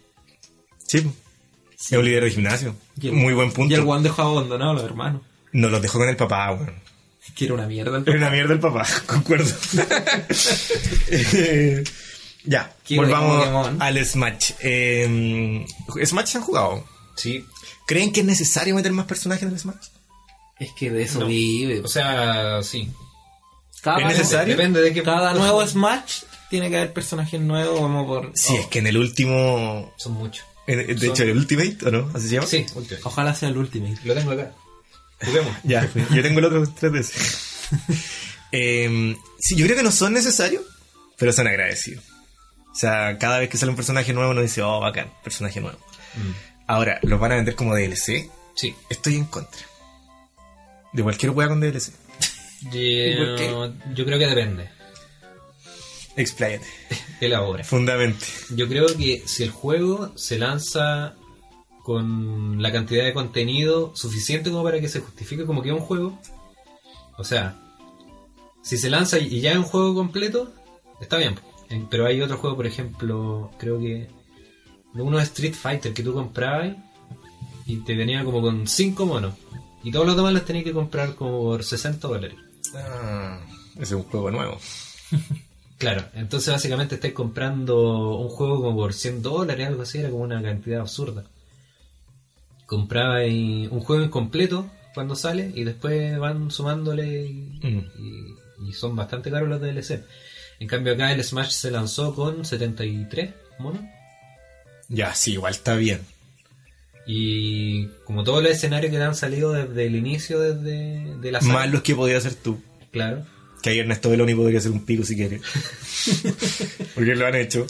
Sí. 1.83 1.97
Es 1.97 1.99
un 1.99 2.05
líder 2.05 2.23
de 2.25 2.31
gimnasio. 2.31 2.77
Y 3.01 3.09
el- 3.09 3.15
Muy 3.15 3.35
buen 3.35 3.49
Y 3.49 3.51
punto. 3.51 3.75
el 3.75 3.81
Juan 3.83 4.05
dejó 4.05 4.23
abandonado 4.23 4.71
a 4.71 4.75
los 4.75 4.85
hermanos. 4.85 5.23
Nos 5.51 5.71
los 5.73 5.83
dejó 5.83 5.99
con 5.99 6.09
el 6.09 6.17
papá, 6.17 6.53
weón. 6.53 6.75
Que 7.35 7.47
era 7.47 7.55
una 7.55 7.67
mierda. 7.67 7.99
el 7.99 8.05
Era 8.09 8.17
una 8.19 8.31
mierda 8.31 8.53
el 8.55 8.61
papá, 8.61 8.87
concuerdo. 9.07 9.51
Eh, 11.11 11.83
ya, 12.45 12.73
Qué 12.85 12.97
volvamos 12.97 13.71
al 13.81 14.05
Smash. 14.07 14.53
Eh, 14.61 15.65
¿Smash 16.05 16.27
se 16.27 16.39
han 16.39 16.45
jugado? 16.45 16.85
Sí. 17.17 17.45
¿Creen 17.87 18.13
que 18.13 18.21
es 18.21 18.27
necesario 18.27 18.75
meter 18.77 18.93
más 18.93 19.07
personajes 19.07 19.43
en 19.45 19.53
el 19.55 19.59
Smash? 19.59 19.89
Es 20.61 20.71
que 20.79 20.91
de 20.91 21.03
eso 21.03 21.21
No. 21.21 21.27
vive. 21.27 21.81
O 21.81 21.89
sea, 21.89 22.63
sí. 22.63 22.89
Cada, 23.83 23.99
¿Es 24.03 24.07
necesario? 24.19 24.55
Depende 24.57 24.81
de 24.81 24.93
qué. 24.93 25.03
cada 25.03 25.35
nuevo 25.35 25.67
Smash 25.67 26.23
tiene 26.49 26.71
que 26.71 26.77
haber 26.77 26.93
personajes 26.93 27.41
nuevos 27.41 27.81
como 27.81 28.07
por... 28.07 28.31
Sí, 28.35 28.55
oh, 28.57 28.61
es 28.61 28.67
que 28.69 28.79
en 28.79 28.87
el 28.87 28.97
último... 28.99 29.93
Son 29.97 30.13
muchos. 30.13 30.45
En- 30.67 30.87
de 30.87 30.99
Son- 30.99 31.11
hecho, 31.11 31.23
el 31.25 31.37
Ultimate, 31.37 31.79
¿o 31.87 31.91
no? 31.91 32.11
¿Así 32.15 32.29
se 32.29 32.35
llama? 32.35 32.47
Sí, 32.47 32.67
último. 32.75 33.01
Ojalá 33.05 33.35
sea 33.35 33.49
el 33.49 33.57
Ultimate. 33.57 33.97
Lo 34.05 34.15
tengo 34.15 34.31
acá. 34.33 34.53
Juguemos. 35.25 35.57
Ya, 35.65 35.89
yo 36.11 36.23
tengo 36.23 36.39
el 36.41 36.45
otro 36.47 36.65
tres 36.79 36.93
veces. 36.93 37.69
Eh, 38.55 39.17
sí, 39.39 39.57
yo 39.57 39.65
creo 39.65 39.79
que 39.79 39.83
no 39.83 39.91
son 39.91 40.13
necesarios, 40.13 40.63
pero 41.17 41.33
son 41.33 41.47
agradecidos. 41.47 42.05
O 42.71 42.75
sea, 42.75 43.17
cada 43.19 43.39
vez 43.39 43.49
que 43.49 43.57
sale 43.57 43.71
un 43.71 43.77
personaje 43.77 44.13
nuevo 44.13 44.31
uno 44.31 44.43
dice, 44.43 44.61
oh, 44.61 44.79
bacán, 44.79 45.11
personaje 45.25 45.59
nuevo. 45.63 45.79
Ahora, 46.67 46.99
¿los 47.03 47.19
van 47.19 47.33
a 47.33 47.37
vender 47.37 47.55
como 47.55 47.75
DLC? 47.75 48.31
Sí. 48.55 48.75
Estoy 48.91 49.17
en 49.17 49.25
contra. 49.25 49.63
De 50.93 51.03
cualquier 51.03 51.31
wea 51.33 51.49
con 51.49 51.61
DLC. 51.61 51.93
Por 52.65 52.73
qué? 52.73 53.73
yo 53.95 54.05
creo 54.05 54.19
que 54.19 54.27
depende. 54.27 54.69
Expláyate. 56.17 56.67
Elabora. 57.21 57.65
Fundamente. 57.65 58.27
Yo 58.55 58.69
creo 58.69 58.87
que 58.97 59.23
si 59.27 59.43
el 59.45 59.51
juego 59.51 60.13
se 60.17 60.39
lanza 60.39 61.15
con 61.83 62.61
la 62.63 62.71
cantidad 62.71 63.05
de 63.05 63.13
contenido 63.15 63.93
suficiente 63.97 64.51
como 64.51 64.63
para 64.63 64.81
que 64.81 64.89
se 64.89 65.01
justifique 65.01 65.45
como 65.47 65.63
que 65.63 65.71
es 65.71 65.75
un 65.75 65.81
juego, 65.81 66.19
o 67.19 67.25
sea, 67.25 67.59
si 68.63 68.77
se 68.79 68.91
lanza 68.91 69.19
y 69.19 69.41
ya 69.41 69.53
es 69.53 69.57
un 69.59 69.65
juego 69.65 69.95
completo, 69.95 70.53
está 71.01 71.17
bien. 71.17 71.37
En- 71.71 71.87
Pero 71.89 72.07
hay 72.07 72.21
otro 72.21 72.37
juego, 72.37 72.57
por 72.57 72.67
ejemplo, 72.67 73.51
creo 73.59 73.79
que 73.81 74.09
uno 74.95 75.17
de 75.17 75.23
Street 75.25 75.55
Fighter 75.55 75.93
que 75.95 76.03
tú 76.03 76.13
comprabas 76.13 76.77
y 77.67 77.77
te 77.79 77.95
venía 77.97 78.23
como 78.25 78.41
con 78.43 78.67
cinco 78.67 79.07
monos. 79.07 79.35
Y 79.83 79.91
todos 79.91 80.07
los 80.07 80.15
demás 80.17 80.33
los 80.35 80.45
tenéis 80.45 80.65
que 80.65 80.73
comprar 80.73 81.15
por 81.15 81.65
60 81.65 82.07
dólares. 82.07 82.37
Ah, 82.75 83.41
ese 83.75 83.83
es 83.83 83.93
un 83.93 84.03
juego 84.05 84.31
nuevo. 84.31 84.59
Claro, 85.83 86.05
entonces 86.15 86.53
básicamente 86.55 86.95
estáis 86.95 87.13
comprando 87.13 88.17
un 88.17 88.29
juego 88.29 88.63
como 88.63 88.77
por 88.77 88.95
100 88.95 89.21
dólares, 89.21 89.67
algo 89.67 89.83
así, 89.83 89.99
era 89.99 90.11
como 90.11 90.23
una 90.23 90.41
cantidad 90.41 90.81
absurda. 90.81 91.25
Comprabais 92.67 93.69
un 93.71 93.81
juego 93.81 94.05
incompleto 94.05 94.71
cuando 94.95 95.17
sale 95.17 95.51
y 95.55 95.65
después 95.65 96.17
van 96.19 96.51
sumándole 96.53 97.27
y, 97.27 97.33
Mm. 97.63 97.85
y- 97.99 98.69
y 98.69 98.73
son 98.75 98.95
bastante 98.95 99.31
caros 99.31 99.49
los 99.49 99.61
DLC. 99.61 100.05
En 100.61 100.69
cambio 100.69 100.93
acá 100.95 101.13
el 101.13 101.23
Smash 101.25 101.51
se 101.51 101.71
lanzó 101.73 102.15
con 102.15 102.45
73 102.45 103.31
monos 103.59 103.83
Ya, 104.89 105.15
sí, 105.15 105.33
igual 105.33 105.53
está 105.53 105.75
bien. 105.75 106.01
y 107.07 107.87
como 108.05 108.23
todos 108.23 108.41
los 108.45 108.53
escenarios 108.53 108.93
que 108.93 108.99
te 108.99 109.03
han 109.03 109.17
salido 109.17 109.53
desde 109.53 109.87
el 109.87 109.97
inicio 109.97 110.39
desde 110.39 111.17
de 111.17 111.33
la 111.33 111.41
saga, 111.41 111.53
Más 111.55 111.71
los 111.73 111.83
que 111.83 111.97
podías 111.97 112.25
hacer 112.25 112.39
tú. 112.41 112.63
claro, 112.93 113.25
Que 113.63 113.71
ahí 113.71 113.79
Ernesto 113.79 114.11
Beloni 114.11 114.35
podría 114.35 114.59
hacer 114.59 114.73
un 114.73 114.85
pico 114.85 115.05
si 115.05 115.15
quiere. 115.17 115.41
Porque 116.95 117.15
lo 117.15 117.27
han 117.27 117.35
hecho. 117.37 117.67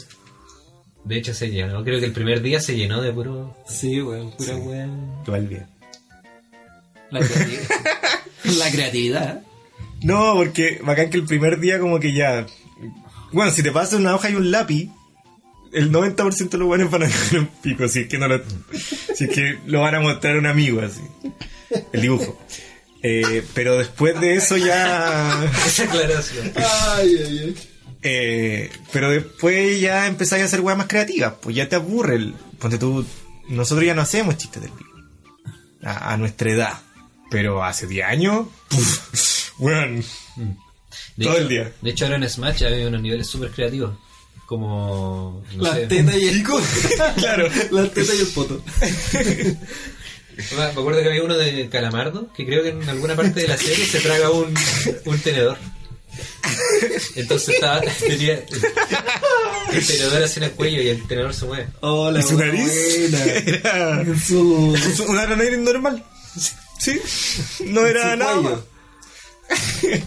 de 1.05 1.17
hecho 1.17 1.33
se 1.33 1.49
llenó, 1.51 1.83
creo 1.83 1.99
que 1.99 2.05
el 2.07 2.13
primer 2.13 2.41
día 2.41 2.59
se 2.59 2.75
llenó 2.75 3.01
de 3.01 3.11
puro 3.13 3.55
Sí, 3.67 4.01
weón, 4.01 4.31
pura 4.31 4.53
Sí. 4.53 4.59
weón. 4.59 5.11
Igual 5.25 5.47
bien. 5.47 5.67
La 7.11 7.19
creatividad. 7.19 7.63
la 8.57 8.71
creatividad. 8.71 9.41
No, 10.01 10.33
porque 10.35 10.81
bacán 10.83 11.09
que 11.09 11.17
el 11.17 11.25
primer 11.25 11.59
día 11.59 11.79
como 11.79 11.99
que 11.99 12.13
ya... 12.13 12.45
Bueno, 13.31 13.51
si 13.51 13.63
te 13.63 13.71
pasas 13.71 13.99
una 13.99 14.15
hoja 14.15 14.29
y 14.31 14.35
un 14.35 14.51
lápiz, 14.51 14.89
el 15.71 15.91
90% 15.91 16.49
de 16.49 16.57
los 16.57 16.67
buenos 16.67 16.89
van 16.91 17.03
a 17.03 17.05
dejar 17.07 17.39
un 17.39 17.47
pico, 17.61 17.87
si 17.87 17.99
es 18.01 18.07
que 18.07 18.17
no 18.17 18.27
lo... 18.27 18.41
Si 19.15 19.25
es 19.25 19.29
que 19.29 19.59
lo 19.67 19.81
van 19.81 19.95
a 19.95 19.99
mostrar 19.99 20.35
a 20.35 20.39
un 20.39 20.47
amigo 20.47 20.81
así. 20.81 21.01
El 21.91 22.01
dibujo. 22.01 22.39
Eh, 23.03 23.43
pero 23.53 23.77
después 23.77 24.19
de 24.19 24.35
eso 24.35 24.57
ya... 24.57 25.45
esa 25.67 25.83
aclaración. 25.83 26.51
Ay, 26.55 27.15
ay, 27.17 27.39
ay. 27.39 27.55
Eh, 28.01 28.71
pero 28.91 29.11
después 29.11 29.79
ya 29.79 30.07
empezáis 30.07 30.41
a 30.43 30.45
hacer 30.45 30.61
weas 30.61 30.77
más 30.77 30.87
creativas, 30.87 31.33
pues 31.41 31.55
ya 31.55 31.69
te 31.69 31.75
aburre. 31.75 32.15
El, 32.15 32.33
ponte 32.59 32.77
tú, 32.77 33.05
nosotros 33.49 33.85
ya 33.85 33.93
no 33.93 34.01
hacemos 34.01 34.37
chistes 34.37 34.61
del 34.63 34.71
pico. 34.71 34.89
A, 35.83 36.13
a 36.13 36.17
nuestra 36.17 36.51
edad. 36.51 36.73
Pero 37.29 37.63
hace 37.63 37.87
10 37.87 38.05
años, 38.05 38.47
puf, 38.69 39.51
weón, 39.59 40.03
De 41.15 41.25
Todo 41.25 41.33
hecho, 41.33 41.41
el 41.41 41.47
día. 41.49 41.71
De 41.81 41.89
hecho, 41.89 42.05
ahora 42.05 42.17
en 42.17 42.29
Smash 42.29 42.63
había 42.63 42.87
unos 42.87 43.01
niveles 43.01 43.27
súper 43.27 43.51
creativos. 43.51 43.97
Como. 44.45 45.43
No 45.55 45.63
Las 45.63 45.75
sé. 45.75 45.87
tetas 45.87 46.15
y 46.15 46.27
el 46.27 46.35
pico. 46.37 46.61
claro. 47.17 47.47
Las 47.71 47.91
tetas 47.91 48.15
y 48.17 48.21
el 48.21 48.27
poto. 48.27 48.61
Me 50.57 50.63
acuerdo 50.63 51.01
que 51.01 51.07
había 51.09 51.23
uno 51.23 51.37
de 51.37 51.69
Calamardo 51.69 52.31
que 52.33 52.45
creo 52.45 52.63
que 52.63 52.69
en 52.69 52.87
alguna 52.89 53.15
parte 53.15 53.41
de 53.41 53.47
la 53.47 53.57
serie 53.57 53.85
se 53.85 53.99
traga 53.99 54.29
un, 54.31 54.53
un 55.05 55.19
tenedor. 55.19 55.57
Entonces 57.15 57.55
estaba, 57.55 57.81
tenía 57.99 58.43
el 59.71 59.85
tenedor 59.87 60.29
en 60.35 60.43
el 60.43 60.51
cuello 60.51 60.81
y 60.81 60.89
el 60.89 61.07
tenedor 61.07 61.33
se 61.33 61.45
mueve. 61.45 61.67
Hola, 61.81 62.19
¿Y 62.19 62.23
su 62.23 62.37
nariz? 62.37 62.71
Era 63.47 64.03
Su... 64.25 64.77
su- 64.95 65.05
una 65.05 65.25
nariz 65.27 65.57
normal. 65.59 66.03
Sí, 66.79 66.99
no 67.65 67.85
era 67.85 68.15
nada. 68.15 68.41
más. 68.41 68.59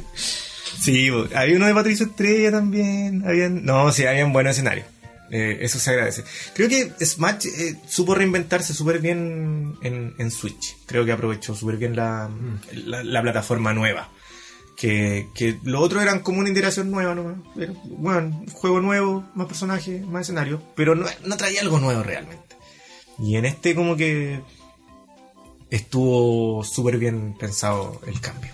Sí, 0.83 1.09
había 1.35 1.57
uno 1.57 1.67
de 1.67 1.75
Patricio 1.75 2.07
Estrella 2.07 2.53
también. 2.53 3.25
Habían, 3.27 3.65
no, 3.65 3.91
sí, 3.93 4.07
habían 4.07 4.33
buenos 4.33 4.53
escenarios. 4.53 4.87
Eh, 5.31 5.59
eso 5.61 5.79
se 5.79 5.91
agradece. 5.91 6.25
Creo 6.55 6.69
que 6.69 6.93
Smash 7.05 7.47
eh, 7.47 7.77
supo 7.89 8.15
reinventarse 8.15 8.75
súper 8.75 9.01
bien 9.01 9.77
en, 9.83 10.15
en 10.19 10.31
Switch. 10.31 10.77
Creo 10.87 11.05
que 11.05 11.13
aprovechó 11.13 11.55
súper 11.55 11.77
bien 11.77 11.97
la, 11.97 12.31
la, 12.73 13.03
la 13.03 13.23
plataforma 13.23 13.73
nueva. 13.73 14.11
Que, 14.77 15.29
que 15.35 15.59
lo 15.65 15.81
otro 15.81 16.03
eran 16.03 16.21
como 16.21 16.39
una 16.39 16.51
integración 16.51 16.91
nueva, 16.91 17.15
¿no? 17.15 17.43
Era, 17.59 17.73
bueno, 17.85 18.45
juego 18.53 18.81
nuevo, 18.81 19.25
más 19.35 19.47
personajes, 19.47 20.07
más 20.07 20.23
escenarios, 20.23 20.61
pero 20.75 20.95
no, 20.95 21.07
no 21.25 21.37
traía 21.39 21.63
algo 21.63 21.81
nuevo 21.81 22.03
realmente. 22.03 22.57
Y 23.19 23.37
en 23.37 23.47
este 23.47 23.75
como 23.75 23.97
que 23.97 24.43
estuvo 25.71 26.63
súper 26.63 26.99
bien 26.99 27.35
pensado 27.39 28.03
el 28.07 28.21
cambio. 28.21 28.53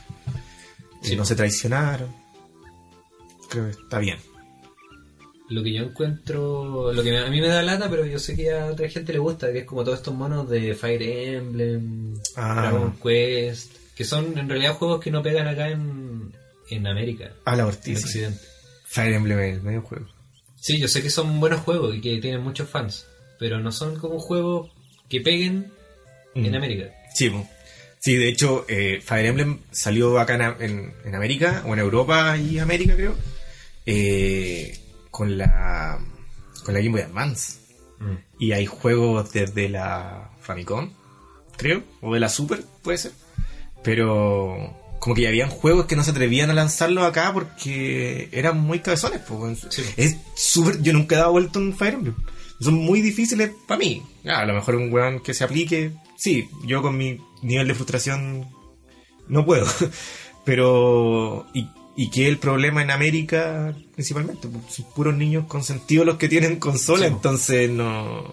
Sí. 1.03 1.17
No 1.17 1.25
se 1.25 1.35
traicionaron. 1.35 2.15
Creo 3.51 3.65
que 3.67 3.73
está 3.73 3.99
bien. 3.99 4.19
Lo 5.53 5.63
que 5.63 5.73
yo 5.73 5.83
encuentro, 5.83 6.93
lo 6.93 7.03
que 7.03 7.17
a 7.19 7.27
mí 7.31 7.41
me 7.41 7.49
da 7.49 7.63
lata, 7.63 7.89
pero 7.91 8.07
yo 8.07 8.19
sé 8.19 8.35
que 8.37 8.51
a 8.53 8.67
otra 8.67 8.89
gente 8.89 9.13
le 9.13 9.19
gusta, 9.19 9.53
que 9.53 9.61
es 9.61 9.65
como 9.65 9.85
todos 9.85 9.99
estos 9.99 10.15
monos 10.15 10.49
de 10.49 10.75
Fire 10.75 11.03
Emblem, 11.03 12.15
Ah. 12.37 12.55
Dragon 12.63 12.97
Quest, 13.03 13.73
que 13.95 14.05
son 14.05 14.39
en 14.39 14.49
realidad 14.49 14.75
juegos 14.75 15.01
que 15.01 15.11
no 15.11 15.23
pegan 15.23 15.47
acá 15.49 15.69
en, 15.69 16.33
en 16.71 16.87
América, 16.87 17.33
A 17.45 17.57
la 17.57 17.63
en 17.65 17.69
Ortiz. 17.69 18.03
Occidente. 18.05 18.41
Fire 18.87 19.15
Emblem 19.15 19.39
es 19.41 19.55
el 19.57 19.63
medio 19.63 19.83
juego. 19.83 20.07
Sí, 20.61 20.79
yo 20.81 20.89
sé 20.89 21.03
que 21.03 21.11
son 21.11 21.39
buenos 21.41 21.61
juegos 21.61 21.95
y 21.97 22.01
que 22.01 22.19
tienen 22.19 22.41
muchos 22.43 22.69
fans, 22.69 23.07
pero 23.39 23.59
no 23.61 23.73
son 23.73 23.99
como 23.99 24.19
juegos 24.21 24.71
que 25.09 25.21
peguen 25.21 25.73
en 26.35 26.51
Mm. 26.51 26.55
América. 26.55 26.91
Sí, 27.15 27.31
sí, 27.99 28.17
de 28.17 28.29
hecho, 28.29 28.65
eh, 28.69 29.01
Fire 29.05 29.27
Emblem 29.27 29.59
salió 29.71 30.19
acá 30.19 30.35
en, 30.61 30.71
en- 30.71 30.95
en 31.05 31.15
América, 31.15 31.63
o 31.67 31.73
en 31.75 31.81
Europa 31.81 32.39
y 32.39 32.59
América, 32.59 32.95
creo, 32.95 33.15
eh, 33.87 34.79
con 35.13 35.39
la 35.39 36.01
con 36.65 36.75
la 36.75 36.81
Game 36.81 36.91
Boy 36.91 37.03
Advance. 37.03 37.61
Mm. 38.01 38.17
Y 38.41 38.53
hay 38.53 38.67
juegos 38.67 39.33
desde 39.33 39.69
la 39.69 40.33
Famicom, 40.41 40.91
creo, 41.57 41.85
o 42.01 42.13
de 42.13 42.19
la 42.19 42.29
Super, 42.29 42.65
puede 42.83 42.99
ser. 42.99 43.13
Pero 43.85 44.77
como 44.99 45.15
que 45.15 45.23
ya 45.23 45.29
habían 45.29 45.51
juegos 45.51 45.87
que 45.87 45.95
no 45.95 46.03
se 46.03 46.11
atrevían 46.11 46.51
a 46.51 46.55
lanzarlos 46.55 47.05
acá 47.05 47.33
porque 47.33 48.29
eran 48.33 48.61
muy 48.61 48.81
cabezones. 48.81 49.21
Sí. 49.69 49.83
Es 49.97 50.17
súper. 50.35 50.83
Yo 50.83 50.93
nunca 50.93 51.15
he 51.15 51.19
dado 51.19 51.33
vuelta 51.33 51.61
un 51.61 51.77
Fire 51.77 51.95
Emblem. 51.95 52.17
Son 52.61 52.75
muy 52.75 53.01
difíciles 53.03 53.51
para 53.67 53.79
mí. 53.79 54.03
Ah, 54.25 54.41
a 54.41 54.47
lo 54.47 54.55
mejor 54.55 54.77
un 54.77 54.93
weón 54.93 55.21
que 55.21 55.35
se 55.35 55.45
aplique. 55.45 55.93
Sí, 56.17 56.49
yo 56.65 56.83
con 56.83 56.97
mi 56.97 57.21
nivel 57.43 57.69
de 57.69 57.75
frustración 57.75 58.49
no 59.29 59.45
puedo. 59.45 59.67
Pero. 60.45 61.47
Y, 61.53 61.69
y 61.97 62.11
que 62.11 62.29
el 62.29 62.39
problema 62.39 62.83
en 62.83 62.91
América, 62.91 63.75
principalmente, 63.95 64.49
pues, 64.49 64.75
son 64.75 64.87
puros 64.95 65.15
niños 65.15 65.47
consentidos 65.47 66.07
los 66.07 66.17
que 66.17 66.29
tienen 66.29 66.59
consola, 66.59 67.07
Sí, 67.07 67.13
entonces 67.13 67.71
no. 67.71 68.33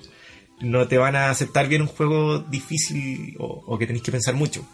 No 0.61 0.89
te 0.89 0.97
van 0.97 1.15
a 1.15 1.29
aceptar 1.29 1.69
bien 1.69 1.83
un 1.83 1.87
juego 1.87 2.39
difícil 2.39 3.37
o, 3.39 3.63
o 3.65 3.77
que 3.77 3.87
tenéis 3.87 4.03
que 4.03 4.11
pensar 4.11 4.35
mucho. 4.35 4.65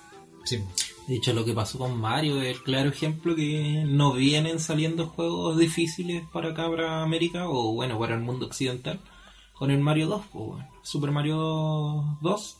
Sí. 0.43 0.59
De 1.07 1.15
hecho, 1.15 1.33
lo 1.33 1.45
que 1.45 1.53
pasó 1.53 1.77
con 1.77 1.99
Mario 1.99 2.41
es 2.41 2.57
el 2.57 2.63
claro 2.63 2.89
ejemplo 2.89 3.35
que 3.35 3.83
no 3.85 4.13
vienen 4.13 4.59
saliendo 4.59 5.07
juegos 5.07 5.57
difíciles 5.57 6.23
para 6.33 6.49
acá, 6.49 6.67
para 6.67 7.03
América, 7.03 7.47
o 7.47 7.73
bueno, 7.73 7.99
para 7.99 8.15
el 8.15 8.21
mundo 8.21 8.47
occidental, 8.47 8.99
con 9.53 9.69
el 9.69 9.79
Mario 9.79 10.07
2, 10.07 10.21
pues, 10.31 10.45
bueno, 10.45 10.69
Super 10.81 11.11
Mario 11.11 12.17
2, 12.21 12.57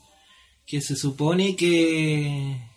que 0.67 0.81
se 0.81 0.95
supone 0.95 1.55
que. 1.55 2.74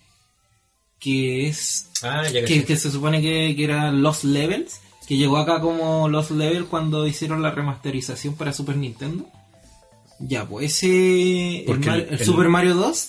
Que 0.99 1.49
es. 1.49 1.91
Ah, 2.03 2.23
ya 2.29 2.45
que, 2.45 2.65
que 2.65 2.77
se 2.77 2.91
supone 2.91 3.21
que, 3.21 3.55
que 3.57 3.65
era 3.65 3.91
Lost 3.93 4.25
Levels, 4.25 4.81
que 5.07 5.17
llegó 5.17 5.37
acá 5.39 5.61
como 5.61 6.09
Lost 6.09 6.31
Levels 6.33 6.67
cuando 6.69 7.07
hicieron 7.07 7.43
la 7.43 7.51
remasterización 7.51 8.35
para 8.35 8.53
Super 8.53 8.77
Nintendo. 8.77 9.27
Ya, 10.21 10.45
pues 10.47 10.73
ese. 10.75 11.61
El, 11.61 11.65
Porque 11.67 11.87
Mar- 11.89 11.99
el- 12.01 12.09
el 12.09 12.15
el- 12.21 12.25
Super 12.25 12.49
Mario 12.49 12.75
2, 12.75 13.09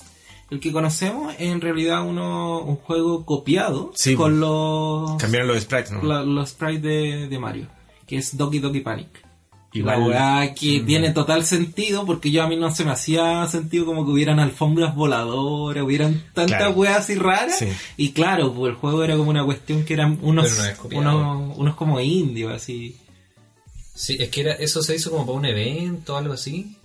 el 0.51 0.59
que 0.59 0.71
conocemos, 0.71 1.33
es 1.35 1.41
en 1.51 1.61
realidad 1.61 2.05
uno, 2.07 2.59
un 2.61 2.75
juego 2.77 3.25
copiado 3.25 3.91
Sí, 3.95 4.15
con 4.15 4.39
los, 4.39 5.15
Cambiaron 5.17 5.47
los 5.47 5.61
sprites, 5.61 5.91
¿no? 5.91 6.03
la- 6.03 6.23
los 6.23 6.49
sprites 6.49 6.81
de, 6.83 7.27
de 7.27 7.39
Mario, 7.39 7.67
que 8.05 8.17
es 8.17 8.37
Doki 8.37 8.59
Doki 8.59 8.81
Panic. 8.81 9.25
Igual- 9.71 9.99
La 9.99 10.05
weá 10.07 10.53
que 10.55 10.79
tiene 10.79 11.11
total 11.11 11.45
sentido, 11.45 12.03
porque 12.05 12.31
yo 12.31 12.41
a 12.41 12.47
mí 12.47 12.55
no 12.55 12.73
se 12.73 12.83
me 12.85 12.91
hacía 12.91 13.45
sentido 13.47 13.85
como 13.85 14.03
que 14.03 14.11
hubieran 14.11 14.39
alfombras 14.39 14.95
voladoras, 14.95 15.83
hubieran 15.83 16.23
tantas 16.33 16.57
Claro. 16.57 16.71
weas 16.71 16.97
así 16.97 17.15
raras. 17.15 17.59
Sí. 17.59 17.67
Y 17.95 18.11
claro, 18.11 18.51
pues 18.53 18.71
el 18.71 18.75
juego 18.77 19.03
era 19.03 19.15
como 19.15 19.29
una 19.29 19.45
cuestión 19.45 19.85
que 19.85 19.93
eran 19.93 20.17
unos, 20.23 20.57
no 20.89 20.97
unos, 20.99 21.57
unos 21.57 21.75
como 21.75 21.99
indios, 21.99 22.51
así. 22.51 22.97
Sí, 23.93 24.17
es 24.19 24.29
que 24.29 24.41
era, 24.41 24.53
eso 24.53 24.81
se 24.81 24.95
hizo 24.95 25.11
como 25.11 25.25
para 25.27 25.37
un 25.37 25.45
evento 25.45 26.15
o 26.15 26.17
algo 26.17 26.33
así, 26.33 26.75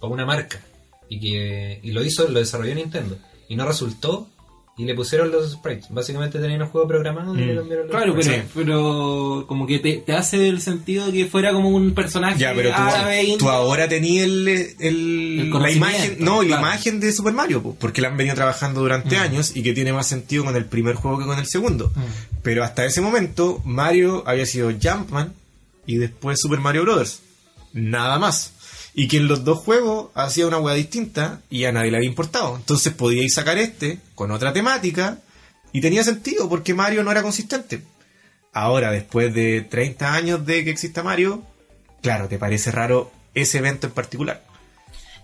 para 0.00 0.12
una 0.12 0.26
marca. 0.26 0.60
Y 1.08 1.20
que 1.20 1.80
y 1.82 1.92
lo 1.92 2.04
hizo, 2.04 2.28
lo 2.28 2.40
desarrolló 2.40 2.74
Nintendo. 2.74 3.16
Y 3.48 3.56
no 3.56 3.64
resultó, 3.66 4.28
y 4.76 4.84
le 4.84 4.94
pusieron 4.96 5.30
los 5.30 5.52
sprites. 5.52 5.86
Básicamente 5.90 6.40
tenían 6.40 6.62
un 6.62 6.68
juego 6.68 6.88
programado 6.88 7.32
y 7.34 7.38
le 7.44 7.52
Mm. 7.52 7.56
cambiaron 7.58 7.86
los 7.86 7.96
Claro, 7.96 8.12
pero, 8.12 8.22
sprites. 8.24 8.44
Sí. 8.46 8.50
pero 8.54 9.44
como 9.46 9.66
que 9.68 9.78
te, 9.78 9.98
te 9.98 10.12
hace 10.14 10.48
el 10.48 10.60
sentido 10.60 11.12
que 11.12 11.26
fuera 11.26 11.52
como 11.52 11.68
un 11.68 11.94
personaje 11.94 12.38
Ya, 12.40 12.52
pero 12.54 12.70
tú, 12.70 12.76
árabe, 12.82 13.22
indio. 13.22 13.36
tú 13.38 13.48
ahora 13.50 13.88
tenías 13.88 14.24
el, 14.24 14.48
el- 14.48 15.40
El 15.40 15.50
la 15.50 15.70
imagen, 15.70 16.16
no, 16.18 16.42
la 16.42 16.58
imagen 16.58 16.98
de 16.98 17.12
Super 17.12 17.32
Mario, 17.34 17.62
po, 17.62 17.76
porque 17.78 18.00
la 18.02 18.08
han 18.08 18.16
venido 18.16 18.34
trabajando 18.34 18.80
durante 18.80 19.16
Mm. 19.16 19.20
años 19.22 19.54
y 19.54 19.62
que 19.62 19.74
tiene 19.74 19.92
más 19.92 20.08
sentido 20.08 20.44
con 20.44 20.56
el 20.56 20.64
primer 20.64 20.96
juego 20.96 21.18
que 21.18 21.24
con 21.26 21.38
el 21.38 21.46
segundo. 21.46 21.92
Mm. 21.94 22.00
Pero 22.42 22.64
hasta 22.64 22.84
ese 22.84 23.00
momento, 23.00 23.62
Mario 23.64 24.24
había 24.26 24.44
sido 24.44 24.70
Jumpman 24.72 25.32
y 25.86 25.98
después 25.98 26.40
Super 26.40 26.58
Mario 26.58 26.82
Bros. 26.82 27.20
Nada 27.72 28.18
más. 28.18 28.53
Y 28.94 29.08
que 29.08 29.16
en 29.16 29.26
los 29.26 29.44
dos 29.44 29.58
juegos 29.58 30.10
hacía 30.14 30.46
una 30.46 30.58
hueá 30.58 30.74
distinta 30.74 31.40
y 31.50 31.64
a 31.64 31.72
nadie 31.72 31.90
le 31.90 31.96
había 31.96 32.08
importado. 32.08 32.56
Entonces 32.56 32.92
podíais 32.92 33.34
sacar 33.34 33.58
este 33.58 33.98
con 34.14 34.30
otra 34.30 34.52
temática 34.52 35.18
y 35.72 35.80
tenía 35.80 36.04
sentido 36.04 36.48
porque 36.48 36.74
Mario 36.74 37.02
no 37.02 37.10
era 37.10 37.22
consistente. 37.22 37.82
Ahora, 38.52 38.92
después 38.92 39.34
de 39.34 39.62
30 39.62 40.14
años 40.14 40.46
de 40.46 40.64
que 40.64 40.70
exista 40.70 41.02
Mario, 41.02 41.42
claro, 42.02 42.28
te 42.28 42.38
parece 42.38 42.70
raro 42.70 43.10
ese 43.34 43.58
evento 43.58 43.88
en 43.88 43.92
particular. 43.92 44.44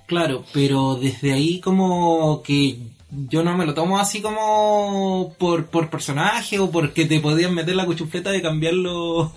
Claro, 0.06 0.44
pero 0.52 0.96
desde 0.96 1.32
ahí 1.32 1.60
como 1.60 2.42
que 2.42 2.78
yo 3.10 3.44
no 3.44 3.56
me 3.56 3.66
lo 3.66 3.74
tomo 3.74 4.00
así 4.00 4.20
como 4.20 5.34
por, 5.38 5.66
por 5.66 5.90
personaje 5.90 6.58
o 6.58 6.70
porque 6.70 7.06
te 7.06 7.20
podían 7.20 7.54
meter 7.54 7.76
la 7.76 7.86
cuchufleta 7.86 8.32
de 8.32 8.42
cambiarlo 8.42 9.32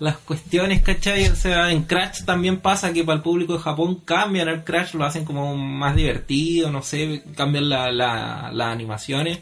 las 0.00 0.16
cuestiones, 0.18 0.82
¿cachai? 0.82 1.28
O 1.28 1.36
sea, 1.36 1.70
en 1.70 1.84
Crash 1.84 2.24
también 2.24 2.58
pasa 2.60 2.92
que 2.92 3.04
para 3.04 3.16
el 3.16 3.22
público 3.22 3.54
de 3.54 3.60
Japón 3.60 4.00
cambian 4.04 4.48
el 4.48 4.64
Crash, 4.64 4.94
lo 4.94 5.04
hacen 5.04 5.24
como 5.24 5.56
más 5.56 5.94
divertido, 5.96 6.70
no 6.70 6.82
sé, 6.82 7.22
cambian 7.36 7.68
la, 7.68 7.90
la- 7.92 8.50
las 8.52 8.68
animaciones. 8.68 9.38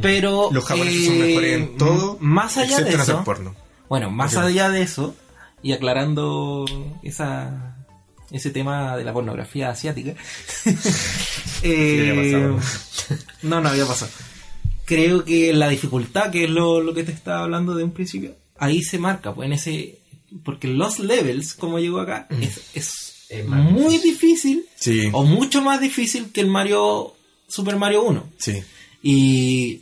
Pero... 0.00 0.50
Los 0.52 0.64
japoneses 0.64 1.06
son 1.06 1.14
eh, 1.16 1.18
mejores 1.26 1.52
en 1.56 1.76
todo, 1.76 2.16
Más 2.20 2.56
allá 2.56 2.80
de 2.80 2.90
eso... 2.94 3.24
porno. 3.24 3.54
Bueno, 3.88 4.10
más 4.10 4.36
allá 4.36 4.70
de 4.70 4.82
eso, 4.82 5.16
y 5.62 5.72
aclarando 5.72 6.64
esa 7.02 7.76
ese 8.30 8.50
tema 8.50 8.96
de 8.96 9.02
la 9.02 9.12
pornografía 9.12 9.70
asiática. 9.70 10.14
eh, 11.62 12.56
no, 13.42 13.60
no 13.60 13.68
había 13.68 13.86
pasado. 13.86 14.10
Creo 14.84 15.24
que 15.24 15.52
la 15.52 15.68
dificultad, 15.68 16.30
que 16.30 16.44
es 16.44 16.50
lo, 16.50 16.80
lo 16.80 16.94
que 16.94 17.04
te 17.04 17.12
estaba 17.12 17.42
hablando 17.42 17.74
de 17.74 17.84
un 17.84 17.90
principio, 17.92 18.34
ahí 18.60 18.82
se 18.82 18.98
marca, 18.98 19.34
pues 19.34 19.46
en 19.46 19.52
ese. 19.54 19.98
Porque 20.44 20.68
los 20.68 21.00
levels, 21.00 21.54
como 21.54 21.80
llegó 21.80 21.98
acá, 21.98 22.28
es, 22.40 22.70
es 22.74 23.26
Es 23.28 23.46
muy 23.46 23.98
difícil, 23.98 24.64
Sí, 24.76 25.08
o 25.12 25.24
mucho 25.24 25.60
más 25.60 25.80
difícil 25.80 26.30
que 26.30 26.40
el 26.40 26.46
Mario 26.46 27.14
Super 27.48 27.76
Mario 27.76 28.04
1. 28.04 28.24
sí. 28.38 28.62
Y 29.02 29.80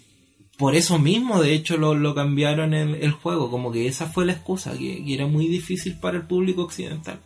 por 0.57 0.75
eso 0.75 0.99
mismo, 0.99 1.41
de 1.43 1.55
hecho, 1.55 1.77
lo, 1.77 1.95
lo 1.95 2.15
cambiaron 2.15 2.73
el, 2.73 2.97
el 2.97 3.13
juego. 3.13 3.51
Como 3.51 3.71
que 3.71 3.87
esa 3.89 4.07
fue 4.07 4.25
la 4.27 4.33
excusa, 4.33 4.73
que, 4.73 5.05
que 5.05 5.15
era 5.15 5.27
muy 5.27 5.47
difícil 5.49 5.99
para 5.99 6.17
el 6.17 6.27
público 6.27 6.63
occidental. 6.63 7.21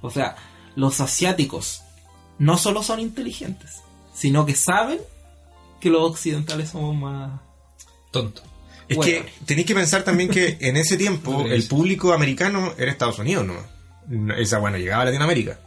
O 0.00 0.10
sea, 0.10 0.36
los 0.74 1.00
asiáticos 1.00 1.82
no 2.38 2.58
solo 2.58 2.82
son 2.82 2.98
inteligentes, 3.00 3.82
sino 4.14 4.46
que 4.46 4.54
saben 4.54 4.98
que 5.80 5.90
los 5.90 6.02
occidentales 6.10 6.70
somos 6.70 6.94
más... 6.96 7.40
Tonto. 8.10 8.42
Es 8.92 8.96
Bueno. 8.96 9.24
que 9.24 9.44
tenéis 9.46 9.66
que 9.66 9.74
pensar 9.74 10.02
también 10.04 10.28
que 10.28 10.56
en 10.60 10.76
ese 10.76 10.96
tiempo 10.96 11.46
el 11.46 11.64
público 11.68 12.12
americano 12.12 12.72
era 12.78 12.90
Estados 12.90 13.18
Unidos, 13.18 13.46
¿no? 13.46 14.34
Esa, 14.36 14.58
bueno, 14.58 14.78
llegaba 14.78 15.02
a 15.02 15.06
Latinoamérica. 15.06 15.58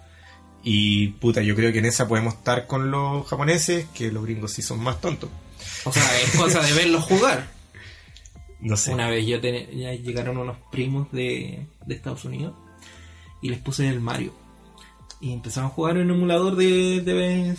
Y 0.64 1.10
puta, 1.10 1.42
yo 1.44 1.56
creo 1.56 1.72
que 1.72 1.80
en 1.80 1.86
esa 1.86 2.08
podemos 2.08 2.34
estar 2.36 2.66
con 2.68 2.90
los 2.92 3.28
japoneses, 3.28 3.86
que 3.94 4.12
los 4.12 4.24
gringos 4.26 4.52
sí 4.54 4.62
son 4.62 4.80
más 4.82 5.00
tontos. 5.00 5.30
O 5.86 5.92
sea, 5.92 6.04
es 6.22 6.32
cosa 6.32 6.62
de 6.62 6.74
verlos 6.74 7.04
jugar. 7.04 7.48
No 8.62 8.76
sé. 8.78 8.92
Una 8.94 9.10
vez 9.10 9.28
yo 9.28 9.40
ten- 9.42 9.70
ya 9.78 9.92
llegaron 9.94 10.38
unos 10.38 10.58
primos 10.72 11.12
de, 11.12 11.68
de 11.86 11.94
Estados 11.94 12.26
Unidos 12.26 12.56
y 13.42 13.50
les 13.50 13.60
puse 13.60 13.88
el 13.88 14.00
Mario. 14.00 14.34
Y 15.22 15.34
empezaron 15.34 15.70
a 15.70 15.74
jugar 15.74 15.98
en 15.98 16.10
un 16.10 16.18
emulador 16.18 16.56
de, 16.56 17.02
de- 17.02 17.56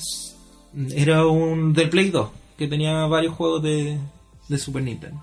Era 1.01 1.27
un 1.27 1.75
del 1.75 1.91
Play 1.91 2.11
2, 2.11 2.29
que 2.59 2.67
tenía 2.67 3.07
varios 3.07 3.35
juegos 3.35 3.63
de, 3.63 3.99
de 4.49 4.59
Super 4.59 4.83
Nintendo. 4.83 5.23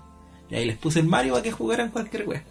Y 0.50 0.54
ahí 0.54 0.64
les 0.66 0.76
puse 0.76 1.00
el 1.00 1.06
Mario 1.06 1.32
para 1.32 1.42
que 1.42 1.52
jugaran 1.52 1.90
cualquier 1.90 2.28
wea. 2.28 2.44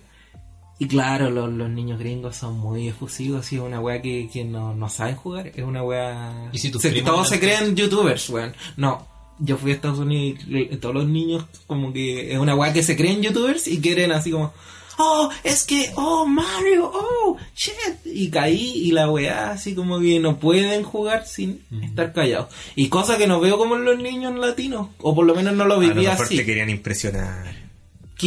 Y 0.80 0.88
claro, 0.88 1.30
los, 1.30 1.52
los 1.54 1.70
niños 1.70 2.00
gringos 2.00 2.36
son 2.36 2.58
muy 2.60 2.88
efusivos 2.88 3.52
y 3.54 3.56
es 3.58 3.62
una 3.62 3.80
wea 3.80 4.02
que, 4.02 4.28
que 4.32 4.44
no, 4.44 4.74
no 4.74 4.90
saben 4.90 5.16
jugar. 5.16 5.48
Es 5.48 5.64
una 5.64 5.84
wea... 5.84 6.50
¿Y 6.52 6.58
si 6.58 6.72
tus 6.72 6.82
Se- 6.82 6.90
primos 6.90 7.12
todos 7.12 7.30
se 7.30 7.40
creen 7.40 7.76
youtubers, 7.76 8.28
weón. 8.30 8.54
No, 8.76 9.08
yo 9.40 9.58
fui 9.58 9.72
a 9.72 9.76
Estados 9.76 10.00
Unidos 10.00 10.42
y 10.48 10.76
todos 10.78 10.96
los 10.96 11.08
niños 11.08 11.46
como 11.68 11.94
que 11.94 12.34
es 12.34 12.40
una 12.40 12.56
weá 12.56 12.74
que 12.74 12.84
se 12.84 12.98
creen 12.98 13.22
youtubers 13.22 13.68
y 13.68 13.80
quieren 13.82 14.12
así 14.12 14.32
como, 14.32 14.52
oh, 14.98 15.30
es 15.44 15.64
que, 15.64 15.92
oh, 15.96 16.26
Mario, 16.26 16.92
oh, 16.94 17.38
shit. 17.56 17.74
Y 18.06 18.30
caí 18.30 18.72
y 18.76 18.92
la 18.92 19.10
weá 19.10 19.52
así 19.52 19.76
como 19.76 20.00
que 20.00 20.20
no 20.20 20.38
pueden 20.40 20.84
jugar 20.84 21.26
sin 21.28 21.62
estar 21.84 22.12
callados. 22.14 22.48
Y 22.76 22.90
cosa 22.90 23.18
que 23.18 23.28
no 23.28 23.40
veo 23.40 23.58
como 23.60 23.76
en 23.76 23.86
los 23.86 24.00
niños 24.00 24.36
latinos, 24.38 24.90
o 25.00 25.14
por 25.16 25.26
lo 25.26 25.36
menos 25.36 25.54
no 25.54 25.66
lo 25.66 25.76
a 25.76 25.78
lo 25.78 25.82
viví 25.82 26.08
mejor 26.08 26.26
así. 26.26 26.36
te 26.38 26.46
querían 26.46 26.70
impresionar. 26.72 27.63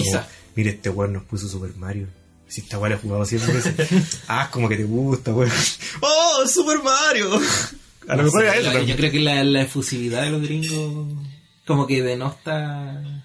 Quizá. 0.02 0.20
Como, 0.22 0.32
Mira, 0.56 0.70
este 0.70 0.88
weón 0.90 1.12
nos 1.12 1.24
puso 1.24 1.48
Super 1.48 1.74
Mario. 1.76 2.06
Si 2.48 2.60
esta 2.60 2.78
weón 2.78 2.90
la 2.92 2.96
he 2.96 3.00
jugado 3.00 3.24
siempre 3.26 3.54
ah, 4.28 4.48
como 4.52 4.68
que 4.68 4.76
te 4.76 4.84
gusta, 4.84 5.34
weón. 5.34 5.50
¡Oh, 6.00 6.46
Super 6.46 6.78
Mario! 6.82 7.40
A 8.08 8.14
lo 8.16 8.22
No 8.22 8.22
mejor 8.24 8.40
sé, 8.42 8.46
era 8.46 8.70
eso 8.78 8.82
yo, 8.84 8.96
creo 8.96 9.10
que 9.10 9.18
la, 9.20 9.42
la 9.44 9.62
efusividad 9.62 10.22
de 10.22 10.30
los 10.30 10.40
gringos 10.42 11.12
como 11.66 11.86
que 11.88 12.02
denota 12.02 13.24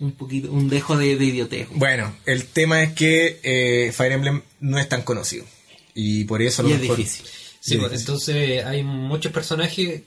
un 0.00 0.12
poquito, 0.12 0.52
un 0.52 0.68
dejo 0.68 0.96
de, 0.98 1.16
de 1.16 1.24
idiotez. 1.24 1.68
Bueno, 1.74 2.14
el 2.26 2.44
tema 2.46 2.82
es 2.82 2.92
que 2.92 3.40
eh, 3.42 3.92
Fire 3.92 4.12
Emblem 4.12 4.42
no 4.60 4.78
es 4.78 4.88
tan 4.88 5.02
conocido. 5.02 5.46
Y 5.94 6.24
por 6.24 6.42
eso 6.42 6.60
a 6.60 6.64
lo 6.64 6.70
Y 6.70 6.72
es 6.74 6.80
mejor- 6.80 6.96
difícil. 6.96 7.26
Sí, 7.60 7.76
pues, 7.78 7.92
sí. 7.92 7.98
entonces 8.00 8.64
hay 8.66 8.82
muchos 8.82 9.30
personajes 9.32 10.02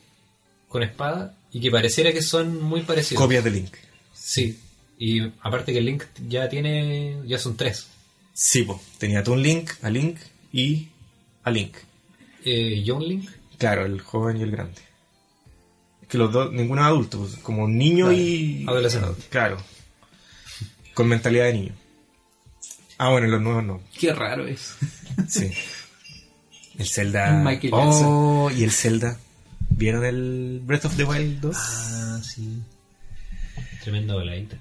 con 0.68 0.84
espada 0.84 1.36
y 1.52 1.62
que 1.62 1.72
pareciera 1.72 2.12
que 2.12 2.22
son 2.22 2.62
muy 2.62 2.82
parecidos. 2.82 3.24
Copias 3.24 3.44
de 3.44 3.52
Link. 3.52 3.74
Sí. 4.14 4.60
Y 4.98 5.22
aparte 5.42 5.74
que 5.74 5.80
el 5.80 5.86
Link 5.86 6.04
ya 6.28 6.48
tiene, 6.50 7.18
ya 7.26 7.38
son 7.38 7.58
tres. 7.58 7.88
Sí, 8.34 8.64
po. 8.64 8.82
tenía 8.98 9.24
tú 9.24 9.34
un 9.34 9.42
Link, 9.44 9.72
a 9.82 9.90
Link 9.90 10.18
y 10.52 10.90
a 11.44 11.52
Link. 11.52 11.76
Eh, 12.44 12.84
Young 12.84 13.04
Link. 13.04 13.30
Claro, 13.58 13.86
el 13.86 14.02
joven 14.02 14.38
y 14.38 14.44
el 14.44 14.52
grande. 14.52 14.82
Es 16.02 16.08
que 16.08 16.18
los 16.18 16.32
dos, 16.32 16.52
ninguno 16.52 16.82
es 16.82 16.88
adulto, 16.88 17.20
pues, 17.20 17.36
como 17.38 17.68
niño 17.68 18.08
Claro, 18.08 18.22
y. 18.22 18.66
adolescente. 18.68 19.22
Claro. 19.30 19.58
Con 20.94 21.08
mentalidad 21.08 21.46
de 21.46 21.54
niño. 21.54 21.74
Ah, 22.98 23.10
bueno, 23.10 23.28
los 23.28 23.42
nuevos 23.42 23.64
no. 23.64 23.82
Qué 23.98 24.14
raro 24.14 24.48
es. 24.48 24.76
Sí. 25.28 25.52
El 26.78 26.88
Zelda. 26.88 27.32
Michael 27.44 27.74
oh, 27.74 28.50
y 28.56 28.64
el 28.64 28.72
Zelda. 28.72 29.18
¿Vieron 29.70 30.06
el 30.06 30.62
Breath 30.64 30.86
of 30.86 30.96
the 30.96 31.04
Wild 31.04 31.42
2? 31.42 31.56
Ah, 31.58 32.22
sí. 32.24 32.62
Tremenda 33.84 34.14
voladita. 34.14 34.58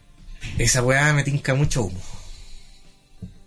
Esa 0.59 0.83
weá 0.83 1.13
me 1.13 1.23
tinca 1.25 1.55
mucho 1.55 1.85
humo. 1.85 2.01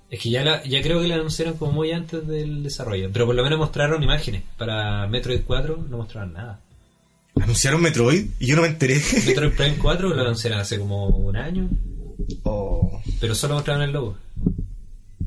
Es 0.10 0.20
que 0.22 0.30
ya, 0.30 0.44
la, 0.44 0.64
ya 0.64 0.82
creo 0.82 1.02
que 1.02 1.08
la 1.08 1.16
anunciaron 1.16 1.58
como 1.58 1.74
muy 1.74 1.92
antes 1.92 2.26
del 2.28 2.64
desarrollo. 2.64 3.10
Pero 3.12 3.26
por 3.26 3.36
lo 3.36 3.44
menos 3.44 3.60
mostraron 3.60 4.02
imágenes. 4.04 4.44
Para 4.58 5.06
Metroid 5.08 5.42
4 5.46 5.86
no 5.90 5.98
mostraron 5.98 6.34
nada. 6.34 6.60
Anunciaron 7.42 7.82
Metroid 7.82 8.26
y 8.40 8.48
yo 8.48 8.56
no 8.56 8.62
me 8.62 8.70
enteré. 8.70 8.96
Metroid 9.26 9.52
Prime 9.54 9.78
4 9.78 10.10
lo 10.14 10.22
anunciaron 10.22 10.60
hace 10.60 10.80
como 10.80 11.08
un 11.08 11.36
año. 11.36 11.70
Oh. 12.44 13.02
Pero 13.20 13.36
solo 13.36 13.56
mostraron 13.56 13.84
el 13.84 13.92
logo. 13.92 14.18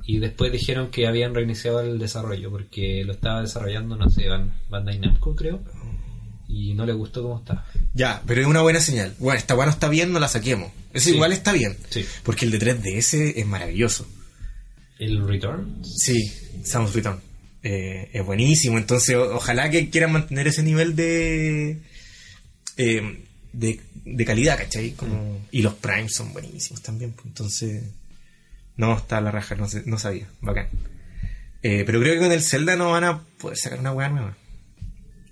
Y 0.07 0.19
después 0.19 0.51
dijeron 0.51 0.91
que 0.91 1.07
habían 1.07 1.35
reiniciado 1.35 1.81
el 1.83 1.99
desarrollo 1.99 2.51
porque 2.51 3.05
lo 3.05 3.13
estaba 3.13 3.43
desarrollando, 3.43 3.97
no 3.97 4.09
sé, 4.11 4.29
Ban- 4.29 4.51
Bandai 4.71 4.99
Namco 4.99 5.37
creo. 5.37 5.61
Y 6.49 6.75
no 6.75 6.85
le 6.87 6.95
gustó 6.95 7.23
cómo 7.23 7.39
estaba. 7.39 7.65
Ya, 7.95 8.23
pero 8.27 8.41
es 8.41 8.47
una 8.47 8.63
buena 8.63 8.81
señal. 8.81 9.15
Bueno, 9.21 9.39
esta 9.39 9.55
weá 9.55 9.67
no 9.67 9.73
está 9.73 9.89
bien, 9.89 10.11
no 10.13 10.19
la 10.19 10.27
saquemos. 10.27 10.73
Eso 10.93 11.09
Sí. 11.11 11.15
igual 11.15 11.33
está 11.33 11.53
bien. 11.53 11.77
Sí. 11.91 12.05
Porque 12.25 12.45
el 12.45 12.51
de 12.51 12.59
3DS 12.59 13.33
es 13.37 13.47
maravilloso. 13.47 14.09
¿El 14.99 15.27
Return? 15.27 15.83
Sí, 15.85 16.33
Samus 16.65 16.95
Return. 16.95 17.21
Eh, 17.63 18.11
es 18.13 18.25
buenísimo, 18.25 18.79
entonces 18.79 19.15
o- 19.17 19.37
ojalá 19.37 19.71
que 19.71 19.91
quieran 19.91 20.13
mantener 20.13 20.47
ese 20.49 20.63
nivel 20.63 20.97
de 20.97 21.79
eh, 22.77 23.25
de, 23.53 23.81
de 24.05 24.25
calidad, 24.25 24.57
¿cachai? 24.57 24.93
Como, 24.93 25.47
y 25.51 25.61
los 25.63 25.75
Primes 25.75 26.15
son 26.15 26.33
buenísimos 26.33 26.81
también, 26.83 27.13
pues, 27.13 27.27
entonces 27.27 27.83
no, 28.77 28.97
está 28.97 29.21
la 29.21 29.31
raja, 29.31 29.57
no, 29.57 29.69
sé- 29.69 29.83
no 29.87 29.99
sabía, 29.99 30.29
bacán. 30.41 30.69
Eh, 31.63 31.83
pero 31.85 32.01
creo 32.01 32.15
que 32.15 32.21
con 32.21 32.33
el 32.33 32.43
Zelda 32.43 32.77
no 32.77 32.93
van 32.93 33.05
a 33.05 33.23
poder 33.39 33.59
sacar 33.59 33.81
una 33.81 33.93
hueá 33.93 34.09
nueva. 34.09 34.37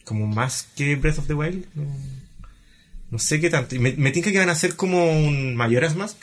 Como 0.05 0.27
más 0.27 0.67
que 0.77 0.97
Breath 0.97 1.19
of 1.21 1.27
the 1.29 1.35
Wild. 1.35 1.65
No, 1.75 1.85
no 3.11 3.19
sé 3.19 3.41
qué 3.41 3.51
tanto. 3.51 3.77
Me, 3.81 3.93
me 3.93 4.11
tinca 4.11 4.31
que 4.31 4.39
van 4.39 4.49
a 4.49 4.53
hacer 4.53 4.77
como 4.77 5.11
un 5.11 5.55
Majora's 5.57 5.97
Mask. 5.97 6.17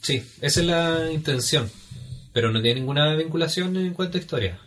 Sí, 0.00 0.22
esa 0.40 0.60
es 0.60 0.66
la 0.66 1.10
intención. 1.12 1.70
Pero 2.32 2.50
no 2.50 2.60
tiene 2.62 2.80
ninguna 2.80 3.14
vinculación 3.14 3.76
en 3.76 3.92
cuanto 3.94 4.18
a 4.18 4.20
historia. 4.20 4.58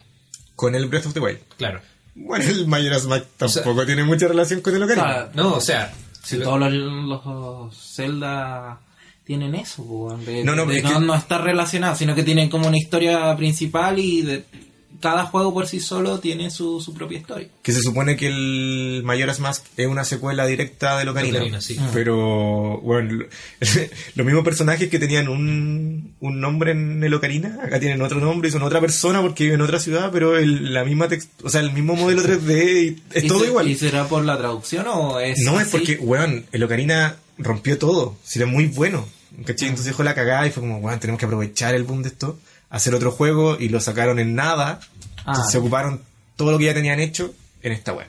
Con 0.56 0.76
el 0.76 0.86
Breath 0.88 1.08
of 1.08 1.14
the 1.14 1.20
Wild. 1.20 1.40
Claro. 1.58 1.82
Bueno, 2.16 2.46
el 2.46 2.68
Majora's 2.68 3.06
Mask 3.06 3.26
O 3.42 3.48
sea- 3.50 3.64
tampoco 3.64 3.86
tiene 3.86 4.04
mucha 4.04 4.28
relación 4.28 4.62
con 4.62 4.76
el 4.76 4.84
Ocarina. 4.84 5.06
sea, 5.14 5.32
No, 5.34 5.56
o 5.56 5.62
sea, 5.62 5.94
Si 6.24 6.38
todos 6.40 6.60
los, 6.60 6.72
los 6.74 7.76
Zelda 7.96 8.80
tienen 9.26 9.56
eso, 9.56 10.18
de- 10.26 10.44
No, 10.44 10.56
no, 10.56 10.66
de 10.66 10.78
es 10.78 10.84
no, 10.84 11.00
que- 11.00 11.06
no 11.06 11.16
está 11.16 11.40
relacionado, 11.40 11.96
sino 11.96 12.16
que 12.16 12.24
tienen 12.24 12.50
como 12.50 12.68
una 12.68 12.78
historia 12.78 13.36
principal 13.36 14.00
y 14.00 14.22
de- 14.22 14.46
cada 15.02 15.26
juego 15.26 15.54
por 15.54 15.68
sí 15.68 15.80
solo 15.80 16.20
tiene 16.20 16.50
su, 16.52 16.82
su 16.82 16.94
propia 16.94 17.18
historia. 17.20 17.48
Que 17.62 17.72
se 17.72 17.82
supone 17.82 18.16
que 18.18 18.28
el 18.28 19.02
Majora's 19.04 19.40
Mask 19.40 19.64
es 19.78 19.88
una 19.88 20.04
secuela 20.04 20.46
directa 20.46 20.98
de 20.98 21.06
Locarina. 21.06 21.38
Ocarina, 21.38 21.62
sí. 21.62 21.78
Pero, 21.94 22.80
bueno, 22.82 23.12
lo- 23.14 23.26
los 24.16 24.26
mismos 24.26 24.44
personajes 24.44 24.90
que 24.90 25.00
tenían 25.00 25.28
un, 25.28 26.14
un 26.20 26.40
nombre 26.40 26.72
en 26.72 27.04
el 27.04 27.14
Ocarina, 27.14 27.60
acá 27.64 27.80
tienen 27.80 28.02
otro 28.02 28.20
nombre 28.20 28.50
y 28.50 28.52
son 28.52 28.64
otra 28.64 28.80
persona 28.82 29.22
porque 29.22 29.44
viven 29.46 29.60
en 29.60 29.66
otra 29.66 29.80
ciudad, 29.80 30.10
pero 30.12 30.38
el, 30.38 30.74
la 30.74 30.84
misma 30.86 31.08
text, 31.08 31.30
o 31.44 31.50
sea, 31.50 31.62
el 31.62 31.72
mismo 31.74 31.96
modelo 31.96 32.22
3D 32.24 32.84
y 32.84 33.02
es 33.18 33.24
¿Y 33.24 33.28
todo 33.28 33.40
se- 33.42 33.48
igual. 33.48 33.68
¿Y 33.68 33.76
será 33.76 34.08
por 34.08 34.24
la 34.26 34.38
traducción 34.38 34.86
o 34.88 35.20
es.? 35.20 35.40
No, 35.40 35.60
es 35.60 35.68
porque, 35.70 35.98
weón, 36.02 36.46
el 36.52 36.64
Ocarina 36.64 37.18
rompió 37.38 37.78
todo. 37.78 38.18
Si 38.24 38.40
era 38.40 38.48
muy 38.48 38.68
bueno. 38.68 39.06
¿Cachai? 39.46 39.68
Entonces 39.68 39.88
dejó 39.88 40.02
la 40.04 40.16
cagada 40.16 40.48
y 40.48 40.52
fue 40.52 40.62
como, 40.62 40.78
weón, 40.78 40.98
tenemos 41.02 41.20
que 41.20 41.26
aprovechar 41.26 41.76
el 41.76 41.84
boom 41.84 42.04
de 42.04 42.08
esto, 42.08 42.40
hacer 42.70 42.94
otro 42.96 43.12
juego 43.12 43.58
y 43.60 43.70
lo 43.70 43.80
sacaron 43.80 44.20
en 44.20 44.36
nada. 44.36 44.80
Ah. 45.18 45.24
Entonces 45.32 45.52
se 45.52 45.58
ocuparon 45.58 46.02
todo 46.36 46.52
lo 46.52 46.58
que 46.58 46.66
ya 46.66 46.74
tenían 46.74 47.00
hecho 47.00 47.34
en 47.62 47.72
esta 47.72 47.94
weá. 47.94 48.08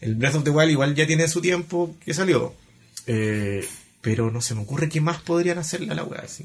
El 0.00 0.14
Breath 0.14 0.36
of 0.36 0.44
the 0.44 0.50
Wild 0.50 0.70
igual 0.70 0.94
ya 0.94 1.06
tiene 1.06 1.26
su 1.28 1.40
tiempo 1.40 1.96
que 2.04 2.14
salió. 2.14 2.54
Eh, 3.06 3.66
pero 4.00 4.30
no 4.30 4.40
se 4.40 4.54
me 4.54 4.62
ocurre 4.62 4.88
qué 4.88 5.00
más 5.00 5.20
podrían 5.22 5.58
hacerle 5.58 5.90
a 5.92 5.94
la 5.94 6.02
así. 6.22 6.44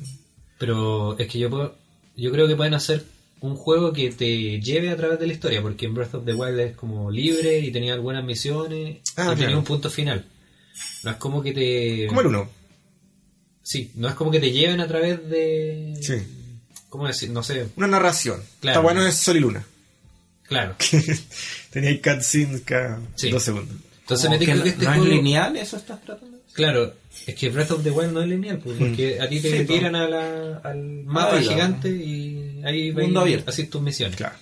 Pero 0.57 1.17
es 1.19 1.27
que 1.27 1.39
yo 1.39 1.49
puedo- 1.49 1.75
yo 2.15 2.31
creo 2.31 2.47
que 2.47 2.55
pueden 2.55 2.73
hacer 2.73 3.05
un 3.41 3.55
juego 3.55 3.91
que 3.91 4.09
te 4.11 4.61
lleve 4.61 4.89
a 4.89 4.95
través 4.97 5.19
de 5.19 5.27
la 5.27 5.33
historia, 5.33 5.61
porque 5.61 5.85
en 5.85 5.93
Breath 5.93 6.15
of 6.15 6.25
the 6.25 6.33
Wild 6.33 6.59
es 6.59 6.75
como 6.75 7.11
libre 7.11 7.59
y 7.59 7.71
tenía 7.71 7.93
algunas 7.93 8.23
misiones 8.23 8.99
Ah, 9.17 9.33
y 9.33 9.39
tenía 9.39 9.57
un 9.57 9.63
punto 9.65 9.89
final. 9.89 10.25
No 11.03 11.11
es 11.11 11.17
como 11.17 11.43
que 11.43 11.51
te... 11.51 12.07
Como 12.07 12.21
el 12.21 12.27
uno. 12.27 12.49
Sí, 13.61 13.91
no 13.95 14.07
es 14.07 14.15
como 14.15 14.31
que 14.31 14.39
te 14.39 14.51
lleven 14.51 14.79
a 14.81 14.87
través 14.87 15.29
de... 15.29 15.93
Sí. 16.01 16.13
¿Cómo 16.93 17.07
decir? 17.07 17.31
No 17.31 17.41
sé. 17.41 17.69
Una 17.75 17.87
narración. 17.87 18.39
Claro. 18.59 18.79
Está 18.79 18.79
bueno 18.93 19.03
es 19.07 19.15
Sol 19.15 19.35
y 19.37 19.39
Luna. 19.39 19.65
Claro. 20.43 20.75
Tenía 21.71 21.99
cutscenes 21.99 22.61
cada 22.61 23.01
Sí. 23.15 23.31
dos 23.31 23.41
segundos. 23.41 23.75
Entonces 24.01 24.29
me 24.29 24.37
que 24.37 24.45
tinca 24.45 24.57
no, 24.57 24.63
que 24.63 24.69
este 24.69 24.85
no 24.85 24.89
juego... 24.91 25.05
es 25.05 25.09
lineal, 25.09 25.55
eso 25.57 25.77
estás 25.77 25.99
tratando. 26.03 26.37
Claro, 26.53 26.93
es 27.25 27.33
que 27.33 27.49
Breath 27.49 27.71
of 27.71 27.83
the 27.83 27.89
Wild 27.89 28.11
no 28.11 28.21
es 28.21 28.27
lineal, 28.27 28.59
pues, 28.59 28.77
porque 28.77 29.19
a 29.19 29.27
ti 29.27 29.39
te 29.39 29.57
Sí, 29.57 29.65
tiran 29.65 29.95
a 29.95 30.07
la- 30.07 30.57
al 30.63 30.77
mapa 31.05 31.37
Ah, 31.37 31.41
gigante 31.41 31.89
y 31.89 32.61
ahí 32.63 32.91
Mundo 32.91 33.21
abierto. 33.21 33.49
haces 33.49 33.67
tus 33.71 33.81
misiones. 33.81 34.15
Claro. 34.15 34.35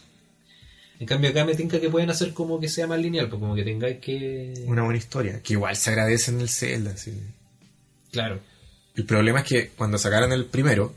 En 1.00 1.08
cambio 1.08 1.30
acá 1.30 1.46
me 1.46 1.56
tinca 1.56 1.80
que 1.80 1.90
pueden 1.90 2.10
hacer 2.10 2.34
como 2.34 2.60
que 2.60 2.68
sea 2.68 2.86
más 2.86 3.00
lineal, 3.00 3.30
pues 3.30 3.40
como 3.40 3.56
que 3.56 3.64
tengáis 3.64 4.00
que... 4.00 4.54
Una 4.66 4.84
buena 4.84 4.98
historia. 5.00 5.40
Que 5.42 5.54
igual 5.54 5.78
se 5.78 5.90
agradece 5.92 6.32
en 6.32 6.42
el 6.42 6.50
Zelda. 6.50 6.98
Sí. 6.98 7.14
Claro. 8.12 8.42
El 8.94 9.06
problema 9.06 9.40
es 9.40 9.46
que 9.46 9.70
cuando 9.70 9.98
sacaron 9.98 10.34
el 10.34 10.44
primero, 10.48 10.94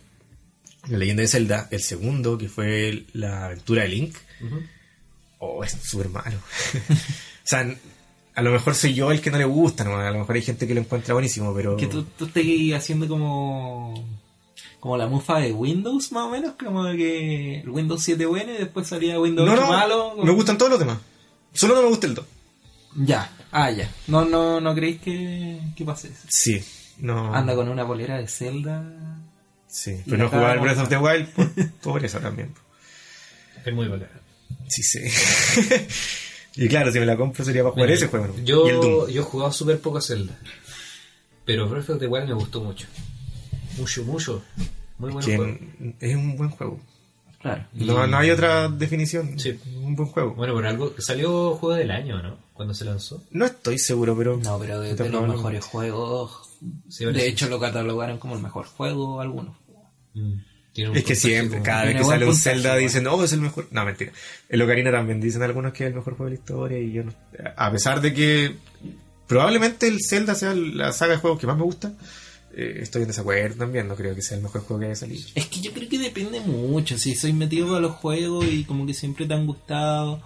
La 0.89 0.99
leyenda 0.99 1.23
de 1.23 1.29
Zelda, 1.29 1.69
el 1.71 1.81
segundo, 1.81 2.37
que 2.39 2.49
fue 2.49 3.05
la 3.13 3.47
aventura 3.47 3.83
de 3.83 3.89
Link, 3.89 4.17
oh, 5.39 5.65
es 5.65 5.73
súper 5.73 6.09
malo. 6.09 6.37
o 6.91 6.95
sea, 7.45 7.75
a 8.35 8.43
lo 8.43 8.51
mejor 8.51 8.75
soy 8.75 8.95
yo 8.95 9.11
el 9.13 9.21
que 9.21 9.31
no 9.31 9.39
le 9.39 9.45
gusta, 9.45 9.85
¿no? 9.85 9.97
a 9.99 10.11
lo 10.11 10.19
mejor 10.19 10.37
hay 10.37 10.43
gente 10.43 10.67
que 10.67 10.75
lo 10.75 10.81
encuentra 10.81 11.15
buenísimo, 11.15 11.55
pero... 11.55 11.77
Que 11.77 11.87
tú, 11.87 12.05
tú 12.05 12.27
estés 12.27 12.75
haciendo 12.75 13.09
como 13.09 14.05
como 14.85 14.99
la 14.99 15.07
mufa 15.07 15.39
de 15.39 15.51
Windows, 15.51 16.13
más 16.13 16.25
o 16.27 16.29
menos, 16.29 16.57
como 16.63 16.85
que 16.93 17.61
el 17.61 17.71
Windows 17.71 18.03
7 18.03 18.27
bueno 18.27 18.53
y 18.53 18.59
después 18.59 18.87
salía 18.87 19.19
Windows 19.19 19.47
No, 19.49 19.55
8 19.55 19.63
no, 19.63 19.69
malo. 19.69 20.11
como- 20.11 20.25
me 20.25 20.33
gustan 20.33 20.59
todos 20.59 20.73
los 20.73 20.79
demás. 20.79 20.99
Solo 21.55 21.75
no 21.75 21.81
me 21.85 21.89
gusta 21.89 22.07
el 22.07 22.15
2. 22.15 22.27
Ya, 22.97 23.33
ah, 23.51 23.71
ya. 23.71 23.91
No, 24.09 24.27
no, 24.27 24.61
no 24.61 24.75
creéis 24.75 25.01
que, 25.01 25.59
que 25.75 25.85
pase 25.87 26.09
eso. 26.09 26.27
Sí, 26.29 26.63
no... 26.99 27.35
Anda 27.35 27.55
con 27.55 27.71
una 27.71 27.87
polera 27.87 28.19
de 28.19 28.29
Zelda. 28.29 28.85
Sí, 29.75 29.91
Y 30.07 30.11
pero 30.11 30.19
no 30.25 30.29
jugaba 30.29 30.53
el 30.53 30.61
Breath 30.61 30.79
of 30.79 30.89
the 30.89 30.97
Wild 30.99 31.29
por, 31.31 31.51
por 31.83 32.05
eso 32.05 32.21
también. 32.21 32.55
Es 33.65 33.75
muy 33.75 33.89
bacán. 33.89 34.09
Sí, 34.69 34.83
sí. 34.85 35.01
y 36.57 36.69
claro, 36.69 36.93
si 36.93 37.01
me 37.01 37.07
la 37.07 37.17
compro 37.17 37.45
sería 37.45 37.63
para 37.65 37.73
jugar 37.73 37.89
Mira, 37.89 37.97
ese 37.97 38.07
juego. 38.07 38.27
¿no? 38.29 38.45
Yo, 38.45 38.67
Y 38.67 38.71
el 38.71 38.77
Doom. 38.81 39.09
yo 39.11 39.21
he 39.21 39.25
jugado 39.25 39.53
súper 39.53 39.81
poco 39.81 39.99
a 39.99 40.01
Zelda. 40.01 40.39
Pero 41.45 41.69
Breath 41.69 41.91
of 41.91 41.99
the 41.99 42.07
Wild 42.07 42.29
me 42.29 42.35
gustó 42.35 42.61
mucho. 42.61 42.87
Mucho, 43.77 44.05
mucho. 44.05 44.43
Muy 44.99 45.11
bueno 45.11 45.27
Que 45.27 45.37
juego. 45.37 45.59
es 46.01 46.15
un 46.15 46.37
buen 46.37 46.51
juego. 46.51 46.81
Claro. 47.43 47.67
No, 47.75 48.07
no 48.07 48.17
hay 48.17 48.31
otra 48.31 48.69
definición. 48.69 49.39
Sí. 49.41 49.59
Un 49.83 49.97
buen 49.97 50.09
juego. 50.09 50.35
Bueno, 50.35 50.55
por 50.55 50.65
algo. 50.67 50.95
Salió 50.99 51.57
juego 51.57 51.75
del 51.75 51.91
año, 51.91 52.23
¿no? 52.23 52.39
Cuando 52.55 52.73
se 52.75 52.85
lanzó. 52.85 53.23
No 53.33 53.45
estoy 53.45 53.79
seguro, 53.79 54.17
pero. 54.17 54.37
No, 54.39 54.57
pero 54.61 54.81
de, 54.81 54.95
de 54.95 55.09
los 55.11 55.27
mejores 55.29 55.65
juegos. 55.65 56.49
Sí, 56.89 57.05
de 57.05 57.13
sí. 57.21 57.27
hecho, 57.27 57.49
lo 57.49 57.59
catalogaron 57.61 58.19
como 58.19 58.37
el 58.37 58.41
mejor 58.43 58.67
juego 58.67 59.21
algunos. 59.21 59.57
Mm. 60.15 60.33
Tiene 60.73 60.91
un 60.91 60.97
Es 60.97 61.05
que 61.05 61.15
siempre, 61.15 61.59
como- 61.59 61.65
cada 61.65 61.85
vez 61.85 61.97
que 61.97 62.05
sale 62.05 62.27
un 62.27 62.35
Zelda 62.35 62.75
dicen, 62.77 63.07
oh, 63.07 63.23
es 63.23 63.33
el 63.33 63.41
mejor. 63.41 63.69
No, 63.71 63.85
mentira. 63.85 64.11
El 64.49 64.61
Ocarina 64.63 64.91
también 64.91 65.21
dicen 65.21 65.43
algunos 65.43 65.73
que 65.73 65.85
es 65.85 65.89
el 65.91 65.95
mejor 65.95 66.17
juego 66.17 66.25
de 66.31 66.37
la 66.37 66.41
historia. 66.41 66.79
Y 66.81 66.93
yo 66.93 67.05
no. 67.05 67.13
A 67.57 67.71
pesar 67.71 68.01
de 68.01 68.13
que 68.13 68.57
probablemente 69.27 69.87
el 69.87 69.99
Zelda 70.05 70.35
sea 70.35 70.55
la 70.55 70.93
saga 70.93 71.13
de 71.13 71.19
juegos 71.19 71.39
que 71.39 71.47
más 71.47 71.57
me 71.57 71.63
gusta, 71.63 71.93
eh, 72.57 72.79
estoy 72.83 73.03
en 73.03 73.09
desacuerdo 73.09 73.57
también. 73.59 73.87
No 73.89 73.95
creo 73.95 74.15
que 74.15 74.23
sea 74.23 74.37
el 74.37 74.43
mejor 74.43 74.63
juego 74.63 74.81
que 74.81 74.87
haya 74.87 74.97
salido. 74.97 75.25
Es 75.37 75.47
que 75.47 75.61
yo 75.61 75.73
creo 75.73 75.89
que 75.89 75.99
depende 75.99 76.41
mucho. 76.41 76.99
Si 76.99 77.15
soy 77.15 77.33
metido 77.33 77.77
a 77.77 77.81
los 77.81 77.93
juegos 77.93 78.45
y 78.47 78.65
como 78.65 78.85
que 78.87 78.95
siempre 78.95 79.27
te 79.27 79.35
han 79.35 79.47
gustado, 79.47 80.23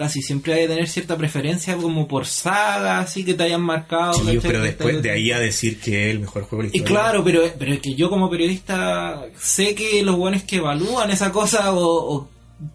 casi 0.00 0.22
siempre 0.22 0.54
hay 0.54 0.60
que 0.62 0.68
tener 0.68 0.88
cierta 0.88 1.14
preferencia 1.14 1.76
como 1.76 2.08
por 2.08 2.24
saga, 2.24 3.00
así 3.00 3.22
que 3.22 3.34
te 3.34 3.42
hayan 3.42 3.60
marcado. 3.60 4.14
Sí, 4.14 4.20
¿cachai? 4.20 4.38
pero 4.40 4.62
después 4.62 5.02
de 5.02 5.10
ahí 5.10 5.30
a 5.30 5.38
decir 5.38 5.78
que 5.78 6.04
es 6.08 6.14
el 6.14 6.20
mejor 6.20 6.44
juego 6.44 6.62
de 6.62 6.70
la 6.70 6.74
Y 6.74 6.78
historia. 6.78 7.00
claro, 7.02 7.22
pero, 7.22 7.42
pero 7.58 7.74
es 7.74 7.80
que 7.80 7.94
yo 7.94 8.08
como 8.08 8.30
periodista 8.30 9.26
sé 9.38 9.74
que 9.74 10.02
los 10.02 10.16
buenos 10.16 10.42
que 10.44 10.56
evalúan 10.56 11.10
esa 11.10 11.30
cosa 11.32 11.74
o, 11.74 12.14
o 12.16 12.28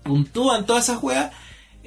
puntúan 0.03 0.67
todas 0.67 0.84
esas 0.84 1.01
weas 1.01 1.32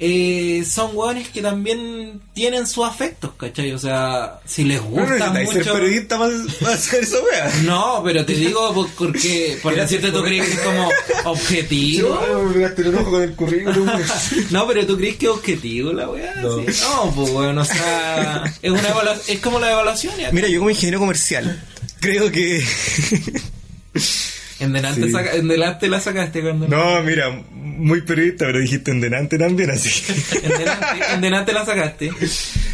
eh, 0.01 0.63
son 0.65 0.91
hueones 0.95 1.27
que 1.27 1.41
también 1.41 2.21
tienen 2.33 2.65
sus 2.67 2.87
afectos, 2.87 3.31
¿cachai? 3.37 3.73
O 3.73 3.77
sea, 3.77 4.39
si 4.45 4.63
les 4.63 4.81
No 4.81 4.87
gusta 4.87 5.33
ser 5.33 5.43
mucho... 5.45 5.73
periodista 5.73 6.17
para, 6.17 6.33
para 6.61 6.73
hacer 6.75 7.03
esa 7.03 7.17
wea. 7.17 7.51
No, 7.65 8.01
pero 8.03 8.25
te 8.25 8.33
digo 8.33 8.73
por- 8.73 8.89
porque, 8.91 9.59
por 9.61 9.75
decirte, 9.75 10.09
tú 10.11 10.23
crees 10.23 10.45
que 10.47 10.53
es 10.53 10.59
como 10.61 10.89
objetivo. 11.25 12.17
No, 14.51 14.67
pero 14.67 14.85
tú 14.87 14.97
crees 14.97 15.17
que 15.17 15.25
es 15.25 15.31
objetivo 15.31 15.91
la 15.93 16.09
weá. 16.09 16.35
No. 16.35 16.57
Sí. 16.59 16.65
No, 16.81 17.11
pues 17.13 17.31
bueno, 17.31 17.61
o 17.61 17.65
sea, 17.65 18.43
es, 18.61 18.71
una 18.71 18.81
es 19.27 19.39
como 19.39 19.59
la 19.59 19.71
evaluación. 19.71 20.13
ya. 20.17 20.31
Mira, 20.31 20.47
yo 20.47 20.59
como 20.59 20.69
ingeniero 20.69 20.99
comercial, 20.99 21.61
creo 21.99 22.31
que... 22.31 22.63
En 24.59 24.73
delante, 24.73 25.05
Sí. 25.05 25.11
saca- 25.11 25.35
en 25.35 25.47
delante 25.47 25.87
la 25.87 25.99
sacaste 26.01 26.41
cuando. 26.41 26.67
No, 26.67 27.01
mira, 27.03 27.29
muy 27.51 28.01
periodista, 28.01 28.45
pero 28.45 28.59
dijiste 28.59 28.91
en 28.91 28.99
delante 29.01 29.37
también, 29.37 29.69
así. 29.71 29.89
En 30.43 30.49
delante, 30.57 30.85
en 31.13 31.21
delante 31.21 31.53
la 31.53 31.65
sacaste. 31.65 32.11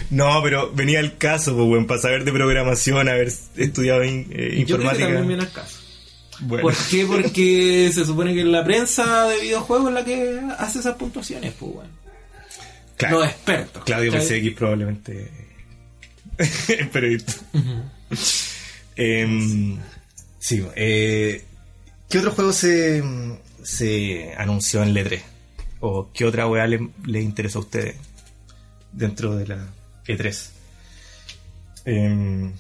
No, 0.10 0.42
pero 0.44 0.72
venía 0.74 1.00
el 1.00 1.18
caso, 1.18 1.56
pues, 1.56 1.68
bueno, 1.68 1.86
para 1.88 2.02
saber 2.02 2.24
de 2.24 2.32
programación, 2.32 3.08
haber 3.08 3.28
estudiado 3.56 4.04
in- 4.04 4.28
eh, 4.32 4.34
Yo 4.34 4.36
creo 4.36 4.56
que 4.56 4.62
informática. 4.62 5.06
también 5.06 5.28
viene 5.28 5.44
al 5.44 5.52
caso. 5.52 5.78
Bueno, 6.42 6.64
¿Por 6.64 6.76
qué? 6.90 7.06
Porque 7.06 7.92
se 7.94 8.04
supone 8.06 8.34
que 8.34 8.44
la 8.44 8.64
prensa 8.66 9.28
de 9.30 9.42
videojuegos 9.42 9.88
es 9.90 9.94
la 9.94 10.04
que 10.04 10.40
hace 10.58 10.80
esas 10.80 10.96
puntuaciones, 10.96 11.54
pues 11.58 11.72
bueno. 11.76 11.90
claro, 12.98 13.20
Los 13.20 13.28
expertos. 13.30 13.84
Claudio. 13.86 14.12
PCX 14.12 14.54
probablemente 14.58 15.30
es 16.38 16.88
periodista. 16.92 17.34
Em, 18.96 19.78
sí, 20.40 20.66
eh, 20.76 21.44
¿qué 22.10 22.20
otro 22.20 22.32
juego 22.32 22.54
se, 22.54 23.04
se 23.64 24.34
anunció 24.38 24.84
en 24.84 24.94
L3? 24.96 25.22
¿O 25.82 26.10
qué 26.14 26.26
otra 26.26 26.48
weá 26.48 26.66
le, 26.68 26.90
le 27.06 27.22
interesó 27.22 27.60
a 27.60 27.62
ustedes 27.64 27.96
dentro 28.92 29.36
de 29.36 29.48
la 29.48 29.68
E3? 30.08 30.50
Em, 31.86 32.54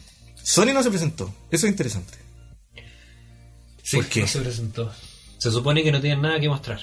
Sony 0.43 0.73
no 0.73 0.83
se 0.83 0.89
presentó, 0.89 1.33
eso 1.49 1.65
es 1.65 1.71
interesante. 1.71 2.13
Sí, 3.81 3.97
¿Por 3.97 4.05
qué? 4.07 4.21
no 4.21 4.27
se 4.27 4.39
presentó. 4.41 4.93
Se 5.37 5.51
supone 5.51 5.83
que 5.83 5.91
no 5.91 6.01
tienen 6.01 6.21
nada 6.21 6.39
que 6.39 6.49
mostrar. 6.49 6.79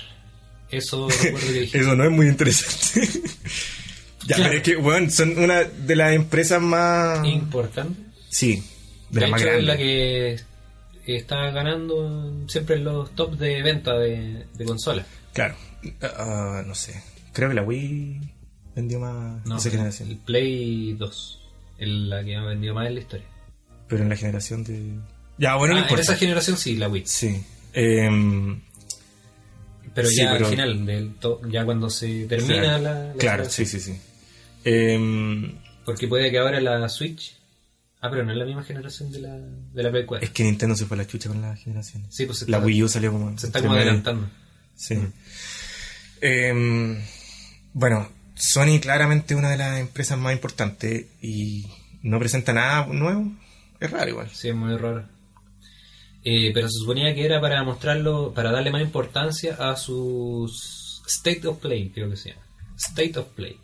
Eso 0.71 1.09
recuerdo 1.23 1.47
que 1.49 1.53
dije. 1.61 1.79
Eso 1.79 1.95
no 1.97 2.05
es 2.05 2.11
muy 2.11 2.29
interesante. 2.29 3.09
ya, 4.27 4.37
Claro. 4.37 4.43
pero 4.45 4.57
es 4.57 4.63
que, 4.63 4.77
bueno, 4.77 5.11
son 5.11 5.37
una 5.39 5.65
de 5.65 5.97
las 5.97 6.13
empresas 6.13 6.61
más... 6.63 7.27
Importante. 7.27 8.01
Sí, 8.31 8.63
de, 9.11 9.21
De 9.21 9.21
las 9.23 9.31
más 9.31 9.43
es 9.43 9.65
la 9.65 9.77
que 9.77 10.41
está 11.07 11.51
ganando 11.51 12.33
siempre 12.49 12.77
en 12.77 12.85
los 12.85 13.11
tops 13.15 13.39
de 13.39 13.63
venta 13.63 13.95
de, 13.99 14.47
de 14.55 14.65
consolas. 14.65 15.07
Claro, 15.33 15.57
ah, 16.03 16.63
no 16.67 16.75
sé. 16.75 17.03
Creo 17.33 17.49
que 17.49 17.55
la 17.55 17.63
Wii 17.63 18.21
vendió 18.77 19.01
más 19.01 19.45
No, 19.47 19.57
esa 19.57 19.69
el 19.69 19.73
generación. 19.75 20.21
Play 20.25 20.93
2. 20.95 21.39
Es 21.79 21.89
la 21.89 22.23
que 22.25 22.37
ha 22.37 22.43
vendido 22.43 22.75
más 22.75 22.87
en 22.87 22.95
la 22.95 23.01
historia. 23.01 23.27
Pero 23.89 24.03
en 24.03 24.09
la 24.09 24.17
generación 24.17 24.63
de. 24.65 24.83
Ya, 25.39 25.57
bueno, 25.57 25.75
no 25.75 25.81
Ah, 25.81 25.87
en 25.91 25.99
esa 25.99 26.17
generación 26.17 26.57
sí, 26.57 26.77
la 26.77 26.89
Wii. 26.89 27.03
Sí. 27.07 27.43
Em, 27.73 28.61
Pero 29.95 30.09
Sí, 30.09 30.17
ya 30.17 30.33
pero- 30.33 30.47
al 30.47 30.51
final, 30.53 30.87
del 30.87 31.13
ya 31.51 31.65
cuando 31.65 31.91
se 31.91 32.27
termina 32.27 32.63
claro, 32.63 32.83
la, 32.83 33.05
la 33.07 33.13
Claro, 33.15 33.45
sí, 33.51 33.67
sí, 33.67 33.81
sí. 33.81 33.99
Em, 34.65 35.55
Porque 35.85 36.07
puede 36.07 36.31
que 36.31 36.39
ahora 36.39 36.61
la 36.61 36.89
Switch. 36.89 37.35
Ah, 38.05 38.11
pero 38.11 38.25
no 38.25 38.33
es 38.33 38.37
la 38.37 38.45
misma 38.45 38.65
generación 38.65 39.13
de 39.13 39.21
la, 39.21 39.31
de 39.39 39.83
la 39.83 39.91
Play 39.93 40.05
4. 40.05 40.27
es 40.27 40.33
que 40.33 40.43
Nintendo 40.43 40.75
se 40.75 40.87
fue 40.87 40.97
a 40.97 40.99
la 40.99 41.07
chucha 41.07 41.29
con 41.29 41.41
las 41.41 41.61
generaciones. 41.61 42.13
Sí, 42.13 42.27
pues 42.27 42.39
se 42.39 42.51
la 42.51 42.59
Wii 42.59 42.83
U 42.83 42.89
salió 42.89 43.13
como. 43.13 43.39
se 43.39 43.47
está 43.47 43.61
como 43.61 43.75
adelantando. 43.75 44.29
Sí. 44.75 44.99
Em, 46.21 47.01
bueno, 47.73 48.11
Sony 48.35 48.81
claramente 48.81 49.37
una 49.37 49.51
de 49.51 49.57
las 49.57 49.79
empresas 49.79 50.19
más 50.19 50.33
importantes 50.33 51.07
y 51.23 51.65
no 52.03 52.19
presenta 52.19 52.53
nada 52.53 52.87
nuevo. 52.87 53.33
Es 53.79 53.89
raro 53.89 54.11
igual. 54.11 54.31
Sí, 54.33 54.49
es 54.49 54.55
muy 54.57 54.77
raro. 54.77 55.09
Eh, 56.25 56.51
pero 56.53 56.69
se 56.69 56.81
suponía 56.81 57.15
que 57.15 57.25
era 57.25 57.41
para 57.41 57.63
mostrarlo, 57.63 58.35
para 58.35 58.51
darle 58.51 58.73
más 58.73 58.83
importancia 58.83 59.55
a 59.55 59.77
sus 59.77 61.03
State 61.07 61.47
of 61.47 61.59
Play, 61.59 61.91
creo 61.91 62.11
que 62.11 62.17
se 62.17 62.31
llama. 62.31 62.43
State 62.77 63.17
of 63.17 63.29
Play. 63.29 63.59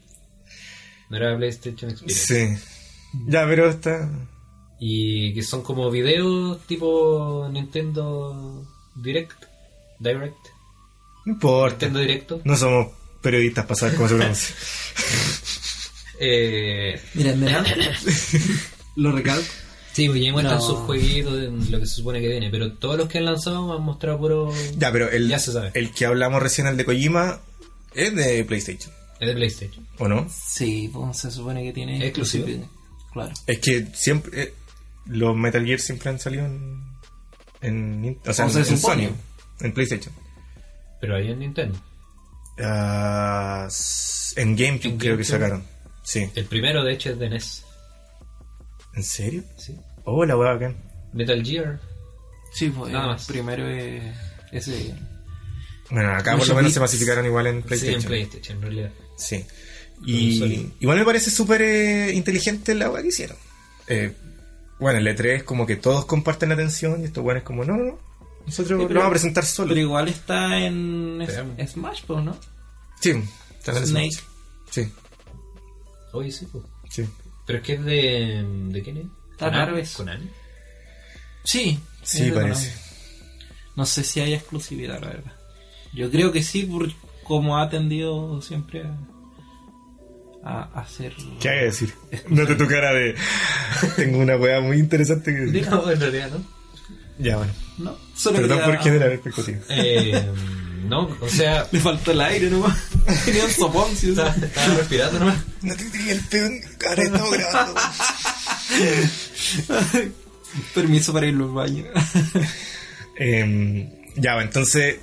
No 1.11 1.17
era 1.17 1.37
PlayStation 1.37 1.91
Experience. 1.91 2.57
Sí. 2.57 2.78
Ya, 3.27 3.47
pero 3.47 3.69
está... 3.69 4.09
Y 4.81 5.35
que 5.35 5.43
son 5.43 5.63
como 5.63 5.91
videos 5.91 6.61
tipo 6.67 7.49
Nintendo 7.51 8.65
Direct. 8.95 9.45
Direct. 9.99 10.37
No 11.25 11.33
importa. 11.33 11.87
Nintendo 11.87 11.99
Directo. 12.01 12.41
No 12.45 12.57
somos 12.57 12.89
periodistas 13.21 13.65
para 13.67 13.75
saber 13.81 13.97
cómo 13.97 14.09
se 14.09 14.15
pronuncia. 14.17 14.55
Eh, 16.21 17.01
Mira, 17.15 17.33
lo 18.97 19.13
recalco. 19.13 19.47
sí, 19.93 20.09
pues 20.09 20.21
ya 20.21 20.33
muestran 20.33 20.59
No. 20.59 20.67
sus 20.67 20.79
jueguitos, 20.81 21.33
de 21.35 21.49
lo 21.71 21.79
que 21.79 21.87
se 21.87 21.95
supone 21.95 22.21
que 22.21 22.27
viene. 22.29 22.51
Pero 22.51 22.73
todos 22.73 22.97
los 22.99 23.09
que 23.09 23.19
han 23.19 23.25
lanzado 23.25 23.73
han 23.73 23.83
mostrado 23.83 24.19
puro. 24.19 24.53
ya, 24.77 24.91
pero 24.91 25.09
el, 25.11 25.29
Ya 25.29 25.39
se 25.39 25.53
sabe. 25.53 25.71
el 25.75 25.93
que 25.93 26.07
hablamos 26.07 26.43
recién, 26.43 26.67
el 26.67 26.77
de 26.77 26.85
Kojima, 26.85 27.41
es 27.95 28.15
de 28.17 28.45
PlayStation, 28.45 28.93
Es 29.21 29.29
de 29.29 29.35
PlayStation. 29.35 29.87
¿o 29.99 30.09
no? 30.09 30.27
Sí, 30.29 30.91
pues 30.93 31.19
se 31.19 31.31
supone 31.31 31.63
que 31.63 31.73
tiene 31.73 32.05
¿Exclusivo? 32.05 32.47
exclusividad. 32.47 32.78
Claro. 33.27 33.41
Es 33.47 33.59
que 33.59 33.87
siempre... 33.95 34.43
eh, 34.43 34.55
los 35.07 35.37
Metal 35.37 35.65
Gear 35.65 35.81
siempre 35.81 36.11
han 36.11 36.19
salido 36.19 36.45
en... 36.47 36.83
en 37.63 38.19
o 38.27 38.33
sea, 38.33 38.47
O 38.47 38.51
en. 38.51 38.79
Sony, 38.79 39.11
en 39.61 39.73
PlayStation. 39.73 40.15
Pero 41.01 41.17
ahí 41.17 41.31
en 41.31 41.39
Nintendo. 41.39 41.79
Ah, 42.61 43.69
en 44.37 44.57
GameCube 44.57 44.99
creo 44.99 45.17
que 45.17 45.25
sacaron. 45.25 45.65
Sí. 46.03 46.29
El 46.35 46.47
primero, 46.47 46.83
de 46.85 46.93
hecho, 46.95 47.11
es 47.11 47.19
de 47.19 47.29
NES. 47.31 47.65
¿En 48.95 49.03
serio? 49.05 49.45
Sí. 49.57 49.77
Oh, 50.05 50.25
la 50.25 50.37
hueá 50.37 50.55
bacán. 50.55 50.77
Metal 51.13 51.43
Gear. 51.45 51.81
Sí, 52.53 52.71
pues 52.71 52.91
Nada 52.93 53.05
el 53.05 53.11
más. 53.13 53.27
primero 53.27 53.69
es 53.69 54.15
ese. 54.53 54.95
Bueno, 55.91 56.11
acá 56.13 56.37
por 56.37 56.49
lo 56.49 56.55
menos 56.55 56.73
se 56.73 56.81
masificaron 56.81 57.25
igual 57.25 57.47
en 57.47 57.55
Sí, 57.57 57.61
en 57.61 57.69
PlayStation. 57.69 58.03
PlayStation, 58.05 58.57
en 58.59 58.63
realidad. 58.63 58.91
Sí. 59.17 59.45
Y 60.05 60.39
Sony. 60.39 60.73
igual 60.81 60.99
me 60.99 61.05
parece 61.05 61.31
súper 61.31 61.63
eh, 61.63 62.13
inteligente 62.15 62.75
la 62.75 62.91
weá 62.91 63.03
que 63.03 63.09
hicieron. 63.09 63.37
Eh, 63.87 64.13
bueno, 64.79 64.99
el 64.99 65.07
E3 65.07 65.25
es 65.37 65.43
como 65.43 65.67
que 65.67 65.77
todos 65.77 66.05
comparten 66.05 66.51
la 66.51 66.55
atención 66.55 67.03
y 67.03 67.07
estos 67.07 67.25
weones 67.25 67.43
como, 67.43 67.65
no, 67.65 67.77
no, 67.77 67.85
no. 67.85 67.99
Nosotros 68.47 68.81
Sí, 68.81 68.89
lo 68.89 69.01
vamos 69.01 69.07
a 69.07 69.11
presentar 69.11 69.45
solo. 69.45 69.69
Pero 69.69 69.81
igual 69.81 70.09
está 70.09 70.59
en 70.59 71.21
es-. 71.21 71.73
Smash, 71.73 72.03
pues, 72.07 72.25
¿no? 72.25 72.37
Sí, 73.01 73.11
está 73.59 73.73
en 73.73 73.77
el 73.79 73.87
Snake. 73.87 74.13
Smash. 74.13 74.25
Sí, 74.71 74.93
Oye, 76.13 76.31
sí, 76.31 76.47
pues. 76.51 76.65
sí. 76.89 77.05
Pero 77.47 77.59
es 77.59 77.65
que 77.65 77.73
es 77.75 77.85
de. 77.85 78.47
¿De 78.69 78.83
quién 78.83 78.97
es? 78.99 79.07
Está 79.33 79.51
¿Konami? 79.97 80.29
Sí. 81.45 81.79
Sí, 82.03 82.25
es 82.25 82.33
parece. 82.33 82.75
No 83.77 83.87
sé 83.87 84.03
si 84.05 84.21
hay 84.21 84.35
exclusividad, 84.35 85.01
la 85.01 85.09
verdad. 85.09 85.33
Yo 85.95 86.11
creo 86.11 86.33
que 86.33 86.43
sí, 86.43 86.65
por 86.65 86.91
como 87.25 87.59
ha 87.59 87.69
tendido 87.69 88.41
siempre 88.43 88.83
a, 88.83 88.97
a 90.45 90.81
hacer. 90.81 91.13
¿Qué 91.41 91.49
hay 91.49 91.59
que 91.61 91.65
decir? 91.67 91.95
No 92.29 92.47
te 92.47 92.55
tu 92.55 92.67
cara 92.67 92.93
de. 92.93 93.15
Tengo 93.97 94.19
una 94.19 94.37
weá 94.37 94.61
muy 94.61 94.79
interesante 94.79 95.33
que 95.35 95.41
decir. 95.41 95.69
No, 95.69 95.91
en 95.91 96.01
realidad 96.01 96.31
no. 96.31 96.45
Ya, 97.19 97.37
bueno. 97.37 97.53
No, 97.79 97.97
solo 98.17 98.37
Perdón 98.39 98.59
quería- 98.59 98.75
por 98.75 98.83
generar 98.85 99.13
expectativas. 99.13 99.63
Eh, 99.69 100.25
no, 100.85 101.09
o 101.21 101.29
sea. 101.29 101.67
Le 101.73 101.81
faltó 101.81 102.13
el 102.13 102.21
aire 102.21 102.49
nomás. 102.51 102.79
Tenía 103.25 103.45
un 103.45 103.51
sopón, 103.51 103.95
sí, 103.97 104.11
o 104.11 104.15
sea. 104.15 104.29
Estaba, 104.29 104.47
estaba 104.47 104.75
respirando 104.77 105.19
nomás. 105.19 105.37
No 105.63 105.75
te 105.77 105.85
tiré 105.91 106.13
el 106.13 106.21
en 106.33 106.61
cara, 106.79 107.03
estamos 107.03 107.31
grabando. 107.33 107.81
Permiso 110.75 111.13
para 111.13 111.27
irlo 111.27 111.45
al 111.47 111.51
baño. 111.53 111.85
Em, 113.17 113.91
ya, 114.17 114.35
bueno, 114.35 114.49
entonces, 114.49 114.97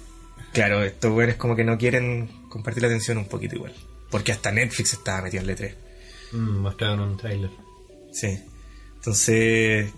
claro, 0.54 0.84
estos 0.84 1.12
weones 1.14 1.36
como 1.36 1.56
que 1.56 1.64
no 1.64 1.78
quieren 1.78 2.30
compartir 2.50 2.82
la 2.84 2.88
atención 2.90 3.18
un 3.18 3.28
poquito 3.28 3.56
igual. 3.56 3.74
Porque 4.12 4.32
hasta 4.32 4.52
Netflix 4.52 4.94
estaba 4.94 5.22
metido 5.24 5.44
en 5.44 5.50
el 5.50 5.58
E3. 5.58 5.76
Mm, 6.34 6.58
mostraron 6.60 7.00
un 7.02 7.18
tráiler. 7.18 7.50
Sí. 8.12 8.40
Entonces, 8.96 9.92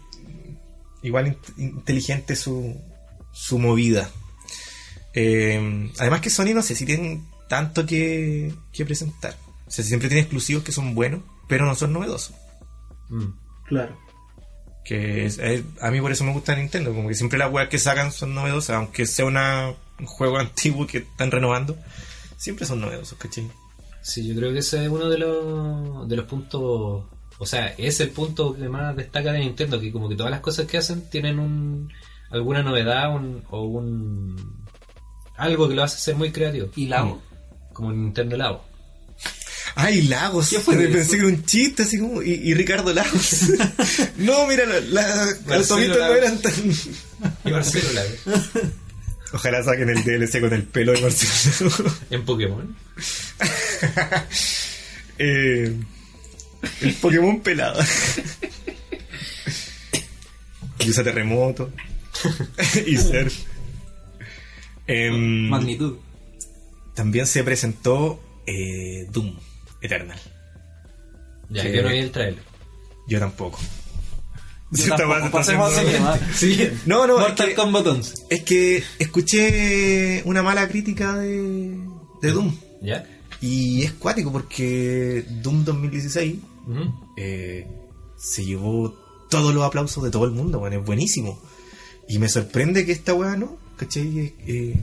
igual 1.02 1.28
in- 1.28 1.38
inteligente 1.58 2.36
su, 2.36 2.76
su 3.32 3.60
movida. 3.60 4.10
Eh, 5.14 5.92
además 6.00 6.22
que 6.22 6.30
Sony 6.30 6.54
no 6.54 6.62
sé 6.62 6.76
si 6.76 6.86
tienen 6.86 7.26
tanto 7.50 7.86
que, 7.86 8.54
que 8.74 8.86
presentar. 8.86 9.36
O 9.66 9.72
sea, 9.72 9.84
siempre 9.84 10.10
tiene 10.10 10.22
exclusivos 10.22 10.64
que 10.64 10.72
son 10.72 10.94
buenos, 10.96 11.22
pero 11.48 11.66
no 11.66 11.76
son 11.76 11.94
novedosos. 11.94 12.36
Mm. 13.10 13.26
Claro. 13.66 13.98
Que 14.86 15.26
es- 15.26 15.40
eh, 15.40 15.64
a 15.82 15.92
mí 15.92 16.00
por 16.02 16.12
eso 16.12 16.24
me 16.24 16.34
gusta 16.34 16.56
Nintendo, 16.56 16.94
como 16.94 17.10
que 17.10 17.16
siempre 17.16 17.40
las 17.40 17.52
weas 17.52 17.70
que 17.70 17.80
sacan 17.80 18.12
son 18.12 18.34
novedosas, 18.36 18.78
aunque 18.78 19.06
sea 19.06 19.26
una, 19.26 19.74
un 20.00 20.06
juego 20.06 20.38
antiguo 20.40 20.86
que 20.88 21.00
están 21.00 21.32
renovando, 21.32 21.78
siempre 22.38 22.66
son 22.66 22.82
novedosos, 22.82 23.18
¿cachai? 23.18 23.50
Sí, 24.08 24.26
yo 24.26 24.34
creo 24.36 24.54
que 24.54 24.60
ese 24.60 24.84
es 24.86 24.90
uno 24.90 25.10
de 25.10 25.18
los, 25.18 26.08
de 26.08 26.16
los 26.16 26.26
puntos. 26.26 27.04
O 27.40 27.46
sea, 27.46 27.68
es 27.78 28.00
el 28.00 28.10
punto 28.12 28.56
que 28.56 28.70
más 28.70 28.96
destaca 28.96 29.32
de 29.34 29.40
Nintendo, 29.40 29.80
que 29.82 29.92
como 29.92 30.08
que 30.08 30.16
todas 30.16 30.32
las 30.32 30.40
cosas 30.40 30.66
que 30.66 30.78
hacen 30.78 31.10
tienen 31.10 31.40
un 31.40 31.92
alguna 32.32 32.64
novedad 32.64 33.14
un- 33.14 33.44
o 33.50 33.64
un. 33.66 34.64
algo 35.36 35.68
que 35.68 35.76
lo 35.76 35.84
hace 35.84 36.00
ser 36.00 36.16
muy 36.16 36.32
creativo. 36.32 36.70
Y 36.76 36.88
Lago. 36.88 37.22
Como 37.74 37.92
Nintendo 37.92 38.38
Labo. 38.38 38.64
¡Ay, 39.76 40.04
Lagos! 40.04 40.50
¿Qué 40.50 40.60
fue 40.60 40.76
Pensé 40.88 41.12
que 41.18 41.18
era 41.18 41.28
un 41.28 41.46
chiste, 41.46 41.84
así 41.84 42.00
como. 42.00 42.24
Y, 42.24 42.32
y 42.32 42.54
Ricardo 42.56 42.92
Lagos. 42.94 43.42
no, 44.18 44.48
mira, 44.48 44.66
las 44.66 44.84
la, 44.86 45.24
autopistas 45.58 45.78
no 45.90 45.98
Lagos. 45.98 46.18
eran 46.18 46.38
tan. 46.42 46.54
Y 47.46 47.52
Marcelo 47.52 47.90
Lago. 47.94 48.10
Ojalá 49.34 49.62
saquen 49.64 49.90
el 49.90 50.04
DLC 50.04 50.40
con 50.40 50.54
el 50.54 50.64
pelo 50.64 50.94
de 50.94 51.02
Marcelo. 51.02 51.72
En 52.10 52.24
Pokémon. 52.26 52.76
eh, 55.20 55.76
el 56.82 56.94
Pokémon 56.96 57.42
pelado. 57.42 57.82
y 60.80 60.90
usa 60.90 61.04
terremoto. 61.04 61.72
y 62.86 62.96
ser. 62.98 63.32
Em, 64.88 65.50
Magnitud. 65.50 65.98
también 66.96 67.28
se 67.28 67.44
presentó 67.44 68.22
eh, 68.46 69.06
Doom 69.12 69.38
Eternal. 69.82 70.20
Ya, 71.50 71.64
Sí. 71.64 71.72
yo 71.74 71.84
no 71.84 71.90
vi 71.90 71.98
el 72.00 72.12
trailer. 72.12 72.42
Yo 73.08 73.20
tampoco. 73.20 73.60
Tampoco. 74.98 75.32
Pasemos. 75.32 75.72
No, 76.86 77.08
no, 77.08 77.16
es 77.20 77.28
Mortal 77.28 77.48
que, 77.50 77.56
Kombat 77.56 77.88
11. 77.88 78.14
es 78.30 78.44
que 78.44 78.84
escuché 79.00 80.22
una 80.26 80.44
mala 80.44 80.68
crítica 80.68 81.16
de, 81.18 81.78
de 82.22 82.32
Doom. 82.32 82.54
¿Ya? 82.82 83.06
Y 83.42 83.84
es 83.84 83.94
cuático 83.94 84.32
porque 84.32 85.24
Doom 85.42 85.64
2016 85.64 86.36
Ujú. 86.68 86.94
eh, 87.18 87.66
se 88.18 88.44
llevó 88.44 88.94
todos 89.30 89.54
los 89.54 89.64
aplausos 89.64 90.04
de 90.04 90.10
todo 90.10 90.26
el 90.26 90.32
mundo, 90.32 90.60
bueno, 90.60 90.80
es 90.80 90.86
buenísimo. 90.86 91.40
Y 92.10 92.20
me 92.20 92.30
sorprende 92.30 92.86
que 92.86 92.92
esta 92.94 93.14
weá 93.14 93.36
no, 93.36 93.58
¿cachai? 93.78 94.34
Eh, 94.48 94.76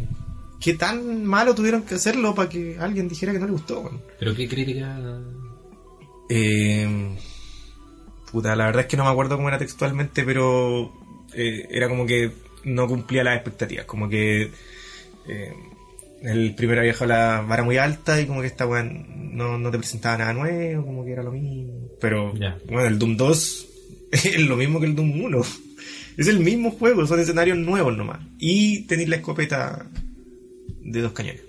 ¿Qué 0.61 0.74
tan 0.74 1.24
malo 1.24 1.55
tuvieron 1.55 1.82
que 1.82 1.97
hacerlo 1.97 2.35
para 2.35 2.49
que 2.49 2.76
alguien 2.78 3.09
dijera 3.09 3.32
que 3.32 3.39
no 3.39 3.47
le 3.47 3.53
gustó? 3.53 3.80
weón? 3.80 4.01
Pero 4.18 4.35
qué 4.35 4.49
crítica. 4.49 4.99
Eh, 6.28 7.16
puta, 8.35 8.57
la 8.57 8.66
verdad 8.66 8.82
es 8.82 8.89
que 8.89 8.97
no 8.97 9.05
me 9.05 9.11
acuerdo 9.11 9.37
cómo 9.37 9.49
era 9.49 9.59
textualmente, 9.59 10.24
pero 10.24 10.93
eh, 11.32 11.68
era 11.70 11.89
como 11.89 12.05
que 12.05 12.32
no 12.64 12.89
cumplía 12.89 13.22
las 13.24 13.37
expectativas. 13.37 13.87
Como 13.87 14.09
que 14.09 14.51
eh, 15.28 15.53
el 16.22 16.55
primero 16.57 16.80
había 16.80 16.93
dejado 16.93 17.09
la 17.09 17.45
vara 17.47 17.62
muy 17.62 17.78
alta 17.78 18.20
y 18.20 18.26
como 18.26 18.41
que 18.41 18.49
esta 18.49 18.66
weá 18.66 18.82
no, 18.82 19.57
no 19.57 19.70
te 19.70 19.78
presentaba 19.78 20.18
nada 20.18 20.32
nuevo, 20.32 20.85
como 20.85 21.05
que 21.05 21.12
era 21.12 21.22
lo 21.22 21.30
mismo. 21.30 21.91
Pero 22.01 22.32
bueno, 22.32 22.87
el 22.87 22.99
Doom 22.99 23.16
2 23.16 23.68
es 24.12 24.41
lo 24.41 24.57
mismo 24.57 24.80
que 24.80 24.87
el 24.87 24.97
Doom 24.97 25.24
1. 25.24 25.43
Es 26.16 26.26
el 26.26 26.41
mismo 26.41 26.72
juego, 26.72 27.07
son 27.07 27.20
escenarios 27.20 27.57
nuevos 27.57 27.97
nomás. 27.97 28.20
Y 28.39 28.82
tenéis 28.87 29.09
la 29.09 29.16
escopeta 29.16 29.87
de 30.80 31.01
dos 31.01 31.12
cañones. 31.12 31.43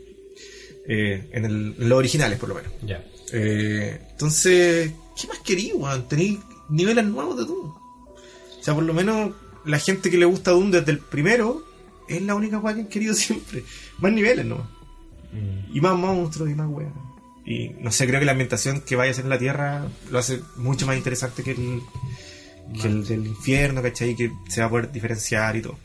Eh, 0.88 1.30
en, 1.32 1.46
el, 1.46 1.76
en 1.80 1.90
los 1.90 1.98
originales, 1.98 2.38
por 2.38 2.50
lo 2.50 2.56
menos. 2.56 2.72
Ya. 2.86 3.04
Eh, 3.34 4.00
entonces, 4.12 4.92
¿qué 5.20 5.28
más 5.28 5.40
quería, 5.40 5.76
weón? 5.76 6.08
Tenéis 6.08 6.40
niveles 6.70 7.06
nuevos 7.06 7.38
de 7.38 7.46
Doom. 7.46 7.68
O 7.70 8.64
sea, 8.64 8.74
por 8.74 8.84
lo 8.84 8.94
menos 8.94 9.32
la 9.66 9.80
gente 9.80 10.10
que 10.10 10.18
le 10.18 10.26
gusta 10.26 10.52
Doom 10.52 10.72
desde 10.72 10.92
el 10.92 11.00
primero 11.00 11.64
es 12.08 12.22
la 12.22 12.36
única 12.36 12.60
weá 12.60 12.76
que 12.76 12.82
han 12.82 12.88
querido 12.88 13.14
siempre. 13.16 13.64
Más 14.00 14.12
niveles, 14.12 14.46
¿no? 14.46 14.58
Mm. 15.32 15.76
Y 15.76 15.82
más 15.82 15.96
monstruos 15.96 16.50
y 16.50 16.56
más 16.56 16.68
weas. 16.70 16.92
Y 17.46 17.70
no 17.82 17.92
sé, 17.92 18.08
creo 18.08 18.20
que 18.20 18.26
la 18.26 18.32
ambientación 18.32 18.82
que 18.82 18.96
vaya 18.96 19.12
a 19.12 19.14
ser 19.14 19.26
en 19.26 19.30
la 19.30 19.38
Tierra 19.38 19.86
lo 20.10 20.18
hace 20.20 20.42
mucho 20.56 20.88
más 20.88 20.98
interesante 20.98 21.44
que 21.44 21.52
el, 21.52 21.82
que 22.82 22.88
el 22.88 23.06
del 23.06 23.28
infierno, 23.28 23.84
¿cachai? 23.84 24.16
Que 24.16 24.32
se 24.50 24.62
va 24.62 24.68
a 24.68 24.70
poder 24.72 24.92
diferenciar 24.92 25.56
y 25.56 25.62
todo. 25.62 25.78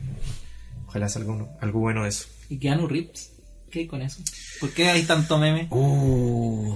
Ojalá 0.87 1.09
salga 1.11 1.33
uno- 1.33 1.49
algo 1.61 1.81
bueno 1.81 2.05
de 2.05 2.09
eso. 2.09 2.27
Y 2.49 2.59
Keanu 2.59 2.89
Reeves. 2.89 3.33
¿Qué 3.71 3.81
hay 3.81 3.87
con 3.87 4.01
eso? 4.03 4.23
¿Por 4.59 4.71
qué 4.71 4.89
hay 4.89 5.03
tanto 5.05 5.39
meme? 5.39 5.69
Uh, 5.71 6.75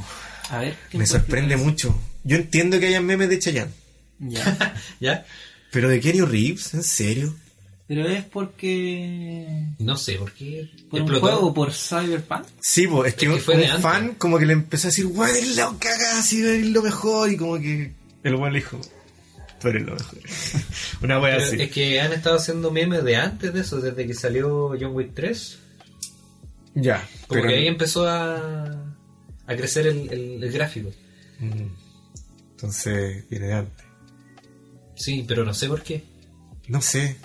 A 0.51 0.59
ver. 0.59 0.77
¿qué 0.91 0.99
me 0.99 1.07
sorprende 1.07 1.57
mucho. 1.57 1.99
Yo 2.23 2.37
entiendo 2.37 2.79
que 2.79 2.87
hayan 2.87 3.05
memes 3.07 3.29
de 3.31 3.39
Chayanne. 3.39 3.73
Ya. 4.19 4.75
¿Ya? 5.01 5.27
Pero 5.71 5.89
de 5.89 6.01
Kenny 6.01 6.21
Reeves, 6.23 6.73
¿en 6.75 6.83
serio? 6.83 7.35
Pero 7.87 8.09
es 8.09 8.25
porque. 8.25 9.67
No 9.79 9.97
sé, 9.97 10.15
¿por 10.15 10.33
qué? 10.33 10.71
Por 10.91 11.01
un 11.03 11.07
explotó? 11.09 11.21
juego, 11.37 11.55
por 11.55 11.73
Cyberpunk. 11.73 12.47
Sí, 12.61 12.87
pues 12.87 13.09
es 13.13 13.15
que, 13.19 13.27
Es 13.27 13.33
que 13.35 13.41
fue 13.41 13.55
un 13.57 13.61
de 13.61 13.67
antes. 13.67 13.83
fan 13.83 14.15
como 14.15 14.39
que 14.39 14.47
le 14.47 14.55
empezó 14.55 14.87
a 14.89 14.91
decir, 14.91 15.07
weón, 15.07 15.37
es 15.37 15.57
lo 15.57 15.79
cagás 15.79 16.33
y 16.33 16.43
es 16.43 16.67
lo 16.67 16.83
mejor. 16.83 17.31
Y 17.31 17.37
como 17.37 17.59
que 17.59 17.93
el 18.23 18.35
weón 18.37 18.53
le 18.55 18.61
dijo, 18.61 18.81
tú 19.61 19.69
eres 19.69 19.83
lo 19.83 19.95
mejor. 19.97 20.19
Una 21.03 21.21
wea 21.21 21.37
así. 21.37 21.61
Es 21.61 21.71
que 21.71 22.01
han 22.01 22.13
estado 22.15 22.37
haciendo 22.37 22.71
memes 22.71 23.05
de 23.05 23.17
antes 23.17 23.53
de 23.53 23.61
eso, 23.61 23.81
desde 23.81 24.07
que 24.07 24.15
salió 24.15 24.69
John 24.81 24.95
Wick 24.95 25.11
3. 25.13 25.59
Ya, 26.77 27.07
Como 27.29 27.43
pero- 27.43 27.49
que 27.49 27.55
ahí 27.57 27.67
empezó 27.67 28.09
a, 28.09 28.95
a 29.47 29.57
crecer 29.57 29.87
el, 29.89 30.11
el- 30.11 30.43
el 30.43 30.53
gráfico. 30.53 30.91
Mm. 31.39 31.67
Entonces, 32.53 33.29
viene 33.29 33.47
de 33.49 33.53
antes. 33.53 33.84
Sí, 34.97 35.25
pero 35.27 35.45
no 35.45 35.55
sé 35.55 35.69
por 35.69 35.83
qué. 35.83 36.03
No 36.69 36.81
sé. 36.81 37.17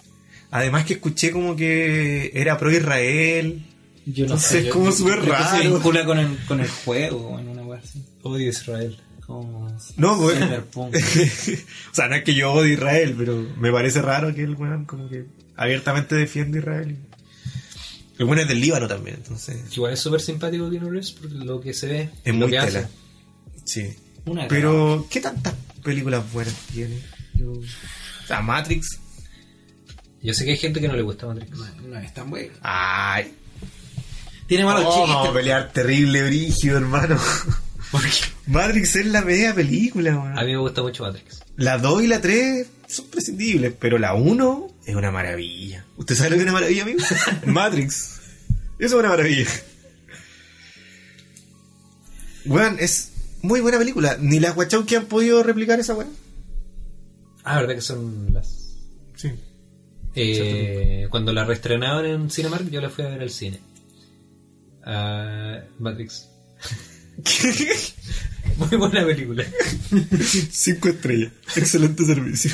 Además 0.52 0.86
que 0.86 0.94
escuché 0.94 1.32
como 1.32 1.56
que 1.56 2.32
era 2.34 2.58
pro 2.58 2.72
Israel. 2.72 3.64
Yo 4.06 4.26
no 4.26 4.34
Entonces, 4.34 4.50
sé. 4.62 4.66
yo- 4.66 4.74
como 4.74 4.92
súper 4.92 5.22
que 5.22 5.30
raro. 5.30 5.58
Se 5.62 5.68
vincula 5.68 6.06
con 6.06 6.20
el, 6.20 6.38
con 6.48 6.60
el 6.60 6.68
juego, 6.70 7.38
en 7.40 7.48
una 7.50 7.76
así. 7.78 8.04
Odio 8.24 8.50
Israel. 8.50 9.00
Como. 9.26 9.68
No, 9.98 10.18
güey. 10.18 10.36
Cyberpunk. 10.38 10.96
o 11.92 11.94
sea, 11.96 12.08
no 12.08 12.16
es 12.16 12.24
que 12.24 12.34
yo 12.34 12.52
odie 12.52 12.74
Israel, 12.74 13.14
pero 13.18 13.48
me 13.60 13.72
parece 13.72 14.02
raro 14.02 14.34
que 14.34 14.42
el 14.44 14.56
weón 14.56 14.86
como 14.86 15.08
que 15.08 15.26
abiertamente 15.56 16.16
defiende 16.16 16.58
a 16.58 16.62
Israel. 16.62 16.98
El 18.18 18.26
weón 18.26 18.40
es 18.40 18.48
del 18.48 18.60
Líbano 18.60 18.88
también, 18.88 19.18
entonces. 19.18 19.58
Igual 19.72 19.94
es 19.94 20.00
súper 20.00 20.20
simpático 20.20 20.70
Keanu 20.70 20.90
Reeves 20.90 21.12
por 21.12 21.32
lo 21.32 21.62
que 21.62 21.74
se 21.76 21.88
ve. 21.88 22.10
Es 22.24 22.34
muy 22.34 22.50
que 22.50 22.60
tela. 22.60 22.66
hace. 22.66 22.88
Sí. 23.66 23.96
Una 24.26 24.48
Pero, 24.48 25.06
¿qué 25.10 25.22
tantas 25.22 25.54
películas 25.84 26.24
buenas 26.34 26.56
tiene? 26.74 27.00
Yo... 27.40 27.52
O 27.54 28.28
sea, 28.28 28.42
Matrix. 28.42 29.00
Yo 30.22 30.34
sé 30.34 30.44
que 30.46 30.52
hay 30.52 30.58
gente 30.58 30.82
que 30.82 30.88
no 30.88 30.96
le 30.96 31.02
gusta 31.02 31.26
Matrix. 31.28 31.52
No, 31.58 31.66
no 31.88 31.98
es 32.00 32.14
tan 32.14 32.30
bueno. 32.30 32.52
Ay. 32.62 33.34
Tiene 34.48 34.66
malos 34.66 34.84
Oh, 34.86 34.92
chistes. 34.94 35.10
vamos 35.16 35.30
a 35.30 35.34
pelear 35.34 35.72
terrible, 35.72 36.24
brígido, 36.24 36.78
hermano. 36.78 37.18
Matrix 38.48 38.96
es 38.98 39.06
la 39.08 39.22
media 39.22 39.54
película. 39.56 40.34
A 40.36 40.44
mí 40.44 40.52
me 40.52 40.58
gusta 40.58 40.82
mucho 40.82 41.04
Matrix. 41.04 41.40
La 41.56 41.78
2 41.78 42.04
y 42.04 42.08
la 42.08 42.22
3 42.22 42.68
son 42.88 43.08
prescindibles, 43.08 43.74
pero 43.80 43.98
la 43.98 44.14
1 44.14 44.68
es 44.86 44.96
una 44.96 45.12
maravilla. 45.12 45.86
¿Usted 45.98 46.16
sabe 46.16 46.32
lo 46.32 46.36
que 46.36 46.42
es 46.42 46.44
una 46.44 46.54
maravilla, 46.54 46.84
amigo? 46.84 47.00
Matrix. 47.46 48.20
Eso 48.80 48.96
es 48.96 49.00
una 49.00 49.10
maravilla. 49.10 49.46
Weón, 52.46 52.78
es 52.80 53.12
muy 53.42 53.60
buena 53.62 53.78
película. 53.78 54.18
Ni 54.20 54.40
las 54.40 54.56
Wachowski 54.56 54.96
han 54.96 55.06
podido 55.06 55.44
replicar 55.44 55.80
esa 55.80 55.94
weón. 55.94 56.12
Ah, 57.52 57.62
¿verdad 57.62 57.74
que 57.74 57.82
son 57.82 58.32
las...? 58.32 58.76
Sí. 59.16 59.32
Eh, 60.14 61.08
cuando 61.10 61.34
la 61.34 61.46
reestrenaban 61.46 62.06
en 62.06 62.30
Cinemark, 62.30 62.70
yo 62.70 62.80
la 62.80 62.92
fui 62.92 63.04
a 63.04 63.08
ver 63.08 63.24
al 63.24 63.32
cine. 63.32 63.60
Ah, 64.86 65.60
Matrix. 65.80 66.30
Muy 68.58 68.78
buena 68.78 69.04
película. 69.04 69.44
Cinco 70.52 70.90
estrellas. 70.90 71.32
Excelente 71.56 72.06
servicio. 72.06 72.52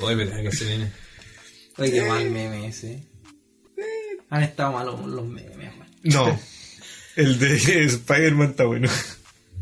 Oye, 0.00 0.16
me 0.16 0.28
caga 0.28 0.50
que 0.50 0.56
se 0.56 0.64
viene. 0.64 0.90
Oye, 1.78 1.92
qué 1.92 2.02
mal 2.02 2.28
meme 2.28 2.66
ese. 2.66 3.00
Han 4.30 4.42
estado 4.42 4.72
malos 4.72 5.06
los 5.06 5.24
memes. 5.24 5.70
No. 6.02 6.36
El 7.14 7.38
de 7.38 7.84
Spider-Man 7.84 8.50
está 8.50 8.64
bueno. 8.64 8.88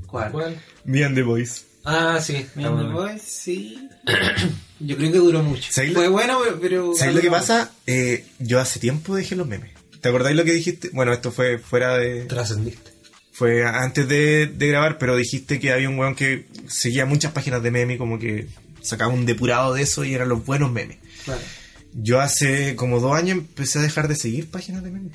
¿Cuál? 0.07 0.33
¿Cuál? 0.33 0.63
Me 0.85 1.05
and 1.05 1.17
the 1.17 1.23
Boys. 1.23 1.67
Ah, 1.85 2.21
sí. 2.23 2.37
está 2.37 2.61
Me 2.61 2.67
and 2.67 2.77
the 2.79 2.85
bueno. 2.85 3.01
Boys, 3.01 3.23
sí. 3.23 3.89
Yo 4.81 4.97
creo 4.97 5.13
que 5.13 5.19
duró 5.19 5.43
mucho. 5.43 5.71
¿Sabes 5.73 5.93
Fue 5.93 6.05
lo- 6.07 6.13
bueno, 6.13 6.39
pero- 6.43 6.61
pero. 6.61 6.95
¿Sabes 6.95 7.15
lo 7.15 7.21
que 7.21 7.31
pasa? 7.31 7.71
Eh, 7.87 8.27
yo 8.39 8.59
hace 8.61 8.81
tiempo 8.81 9.15
dejé 9.15 9.37
los 9.37 9.47
memes. 9.47 9.71
¿Te 10.01 10.09
acordáis 10.09 10.37
lo 10.37 10.45
que 10.45 10.53
dijiste? 10.55 10.89
Bueno, 10.95 11.13
esto 11.13 11.31
fue 11.31 11.59
fuera 11.59 11.99
de... 11.99 12.25
Trascendiste. 12.25 12.91
Fue 13.33 13.65
antes 13.67 14.09
de, 14.09 14.47
de 14.47 14.69
grabar, 14.69 14.97
pero 14.99 15.17
dijiste 15.17 15.61
que 15.61 15.73
había 15.73 15.89
un 15.91 15.99
weón 15.99 16.15
que 16.15 16.47
seguía 16.69 17.05
muchas 17.05 17.33
páginas 17.33 17.63
de 17.63 17.71
memes, 17.71 17.99
como 17.99 18.19
que 18.19 18.47
sacaba 18.81 19.13
un 19.13 19.27
depurado 19.27 19.75
de 19.75 19.83
eso 19.83 20.05
y 20.05 20.15
eran 20.15 20.31
los 20.31 20.45
buenos 20.47 20.73
memes. 20.73 20.97
Claro. 21.27 21.41
Yo 21.93 22.21
hace 22.21 22.75
como 22.77 23.01
dos 23.01 23.15
años 23.15 23.37
empecé 23.39 23.79
a 23.79 23.83
dejar 23.83 24.09
de 24.09 24.17
seguir 24.17 24.51
páginas 24.51 24.83
de 24.83 24.91
memes. 24.91 25.13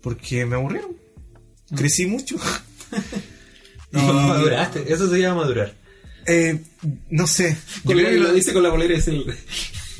Porque 0.00 0.46
me 0.46 0.56
aburrieron. 0.56 0.96
Crecí 1.74 2.06
mucho. 2.06 2.36
No, 3.92 4.02
maduraste. 4.12 4.92
Eso 4.92 5.08
se 5.08 5.18
llama 5.20 5.42
madurar. 5.42 5.72
Eh, 6.26 6.60
no 7.10 7.26
sé. 7.26 7.56
Yo 7.84 7.92
creo 7.92 8.10
que 8.10 8.16
lo 8.16 8.32
dice 8.32 8.52
con 8.52 8.62
la 8.62 8.70
bolera. 8.70 9.00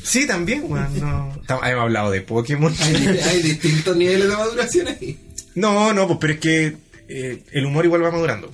Sí, 0.03 0.25
también, 0.27 0.63
weón. 0.71 0.99
No. 0.99 1.33
Hemos 1.47 1.81
hablado 1.81 2.11
de 2.11 2.21
Pokémon. 2.21 2.73
Hay, 2.79 2.95
hay 3.23 3.41
distintos 3.41 3.95
niveles 3.95 4.29
de 4.29 4.35
maduración 4.35 4.87
ahí. 4.87 5.19
No, 5.55 5.93
no, 5.93 6.07
pues 6.07 6.19
pero 6.21 6.33
es 6.33 6.39
que 6.39 6.77
eh, 7.07 7.43
el 7.51 7.65
humor 7.65 7.85
igual 7.85 8.03
va 8.03 8.11
madurando. 8.11 8.53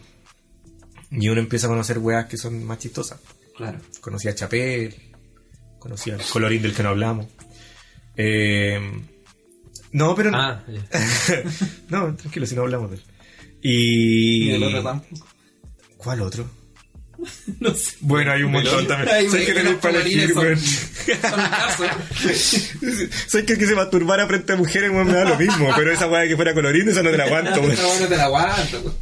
Y 1.12 1.28
uno 1.30 1.42
empieza 1.42 1.68
a 1.68 1.70
conocer 1.70 2.00
weas 2.00 2.26
que 2.26 2.38
son 2.38 2.64
más 2.64 2.80
chistosas. 2.80 3.20
Claro. 3.56 3.80
Conocí 4.02 4.28
a 4.28 4.36
Chapel, 4.36 4.96
conocí 5.80 6.12
al 6.12 6.22
colorín 6.22 6.62
del 6.62 6.74
que 6.74 6.82
no 6.82 6.90
hablamos. 6.90 7.28
Eh, 8.16 8.80
no, 9.92 10.16
pero... 10.16 10.32
Ah, 10.34 10.64
ya. 10.68 10.82
no, 11.90 12.16
tranquilo, 12.16 12.48
si 12.48 12.56
no 12.56 12.62
hablamos 12.64 12.92
de 12.92 12.98
él. 12.98 13.04
Y... 13.62 14.50
Y 14.50 14.52
el 14.52 14.64
otro 14.64 14.84
tampoco. 14.84 15.28
¿Cuál 15.98 16.22
otro? 16.22 16.50
No 17.60 17.74
sé. 17.74 17.96
Bueno, 18.02 18.32
hay 18.32 18.44
un 18.44 18.52
montón 18.52 18.88
también. 18.88 19.10
Ay, 19.14 19.30
¿Sabes 19.30 19.54
que 19.54 19.64
los 19.64 19.76
para 19.76 20.00
elegir, 20.02 20.34
weón? 20.36 20.60
¿Sabes 23.28 23.46
que 23.46 23.54
el 23.54 23.60
que 23.60 23.66
se 23.66 23.76
masturbara 23.76 24.28
frente 24.28 24.54
a 24.54 24.56
mujeres, 24.56 24.92
weón, 24.92 25.08
me 25.08 25.14
da 25.14 25.26
lo 25.26 25.38
mismo? 25.38 25.70
Pero 25.76 25.92
esa 25.92 26.08
wea 26.08 26.28
que 26.28 26.36
fuera 26.36 26.54
colorín, 26.54 26.90
esa 26.90 27.04
no 27.04 27.12
te 27.12 27.18
la 27.18 27.26
aguanto, 27.26 27.62
weón. 27.62 27.76
Te 28.10 28.18
la 28.18 28.26
aguanto. 28.26 28.98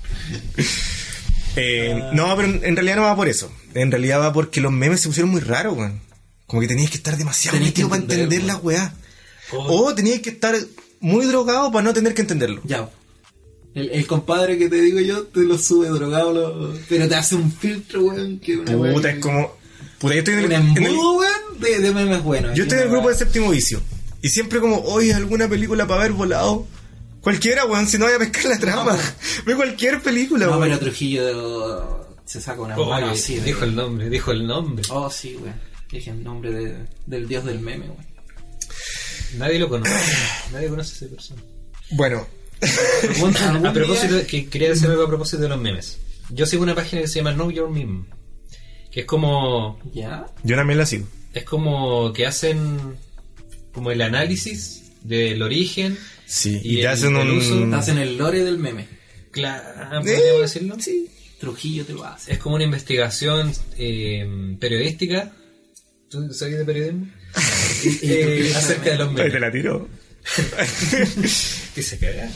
Eh, 1.56 2.10
no, 2.14 2.36
pero 2.36 2.48
en, 2.48 2.76
realidad 2.76 2.96
no 2.98 3.04
va 3.04 3.16
por 3.16 3.28
eso. 3.28 3.52
En 3.74 3.92
realidad 3.92 4.22
va 4.22 4.34
porque 4.34 4.62
los 4.62 4.72
memes 4.72 5.02
se 5.02 5.10
pusieron 5.10 5.32
muy 5.32 5.42
raros, 5.42 5.78
weón. 5.78 6.02
Como 6.48 6.62
que 6.62 6.68
tenías 6.68 6.90
que 6.90 6.98
estar 6.98 7.18
demasiado 7.18 7.60
metido 7.60 7.90
para 7.90 8.02
entender, 8.02 8.44
la 8.44 8.58
weá. 8.58 8.94
O 9.52 9.94
tenías 9.94 10.20
que 10.20 10.30
estar 10.30 10.56
muy 11.00 11.26
drogado 11.26 11.72
para 11.72 11.84
no 11.84 11.94
tener 11.94 12.14
que 12.14 12.22
entenderlo. 12.22 12.62
Ya. 12.64 12.90
El, 13.74 13.90
el 13.92 14.06
compadre 14.08 14.58
que 14.58 14.68
te 14.70 14.82
digo 14.82 15.00
yo 15.00 15.24
te 15.24 15.42
lo 15.42 15.58
sube 15.58 15.88
drogado, 15.88 16.34
lo- 16.34 16.74
pero 16.90 17.08
te 17.08 17.16
hace 17.16 17.36
un 17.36 17.52
filtro, 17.52 18.02
weón. 18.04 18.40
Que 18.40 18.58
una 18.58 18.72
Puta, 18.74 18.78
weón- 18.78 19.06
es 19.06 19.20
como. 19.20 19.58
Puta, 20.00 20.14
yo 20.16 20.20
estoy 20.20 20.34
en 20.34 20.40
el, 20.42 20.46
en 20.52 20.52
el- 20.78 20.86
embudo, 20.88 21.18
weón, 21.20 21.60
de, 21.60 21.80
de 21.80 21.94
memes 21.94 22.24
buenos. 22.24 22.56
yo 22.58 22.64
estoy 22.64 22.80
en 22.80 22.84
el 22.86 22.90
grupo 22.92 23.10
de 23.10 23.16
séptimo 23.16 23.50
vicio. 23.52 23.82
Y 24.22 24.30
siempre 24.30 24.60
como, 24.60 24.80
oye, 24.84 25.14
alguna 25.14 25.48
película 25.48 25.88
para 25.88 26.02
ver 26.02 26.12
volado. 26.12 26.68
Cualquiera, 27.22 27.66
weón, 27.66 27.88
si 27.88 27.98
no 27.98 28.06
voy 28.06 28.16
a 28.16 28.20
pescar 28.20 28.46
la 28.46 28.60
trama. 28.60 28.98
Ve 29.46 29.56
cualquier 29.56 30.02
película, 30.02 30.46
No, 30.48 30.52
weón. 30.58 30.64
pero 30.64 30.80
Trujillo 30.80 31.26
de- 31.26 32.02
se 32.26 32.42
saca 32.42 32.62
una 32.62 32.76
mano 32.76 32.96
Oye, 33.08 33.12
así. 33.12 33.36
de- 33.36 33.42
dijo 33.46 33.64
el 33.64 33.76
nombre, 33.76 34.10
dijo 34.10 34.32
el 34.32 34.46
nombre. 34.48 34.84
Oh, 34.90 35.10
sí, 35.10 35.38
weón. 35.42 35.56
Dije 35.92 36.10
el 36.12 36.24
nombre 36.24 36.52
de- 36.52 36.76
del 37.06 37.28
dios 37.28 37.46
del 37.46 37.60
meme, 37.60 37.86
weón. 37.86 38.06
Nadie 39.38 39.60
lo 39.60 39.70
conoce. 39.70 39.92
Nadie 40.52 40.68
conoce 40.68 40.92
a 40.94 40.98
esa 41.08 41.16
persona. 41.16 41.42
Bueno, 41.92 42.28
A 43.66 43.74
propósito, 43.74 44.16
que 44.28 44.48
quería 44.48 44.70
decir 44.70 44.88
algo 44.90 45.04
a 45.04 45.08
propósito 45.08 45.42
de 45.42 45.50
los 45.50 45.60
memes. 45.60 45.98
Yo 46.30 46.46
sigo 46.46 46.64
una 46.64 46.76
página 46.76 47.02
que 47.02 47.08
se 47.08 47.16
llama 47.16 47.34
Know 47.34 47.52
Your 47.52 47.70
Meme. 47.70 48.06
Que 48.92 49.02
es 49.02 49.06
como. 49.06 49.80
¿Ya? 49.94 50.28
yo 50.44 50.56
también 50.56 50.78
la 50.78 50.86
sigo. 50.86 51.08
Es 51.34 51.44
como 51.44 52.14
que 52.14 52.26
hacen. 52.26 52.98
Como 53.74 53.90
el 53.92 54.02
análisis 54.02 54.92
del 55.04 55.42
origen. 55.42 55.98
Sí, 56.26 56.60
Y 56.64 56.74
y, 56.74 56.76
te 56.76 56.82
el- 56.82 56.88
hacen 56.88 57.16
el 57.16 57.32
uso-. 57.32 57.76
Hacen 57.76 57.98
el 57.98 58.18
lore 58.18 58.44
del 58.44 58.58
meme. 58.60 58.88
Claro, 59.32 60.00
Eh, 60.00 60.02
¿podríamos 60.02 60.42
decirlo? 60.42 60.76
Sí. 60.80 61.10
Trujillo 61.40 61.86
te 61.86 61.94
lo 61.94 62.04
hace. 62.06 62.34
Es 62.34 62.38
como 62.38 62.56
una 62.56 62.66
investigación 62.66 63.52
eh, 63.78 64.56
periodística. 64.60 65.32
¿Tú 66.10 66.32
sabes 66.34 66.58
de 66.60 66.66
periodismo? 66.66 67.08
Eh, 68.04 68.54
acerca 68.56 68.92
de 68.92 68.98
los 69.00 69.08
Ahí 69.10 69.16
te 69.16 69.24
memes. 69.24 69.42
la 69.42 69.52
tiro. 69.52 69.88
Y 71.76 71.82
se 71.82 71.98
caga. 71.98 72.30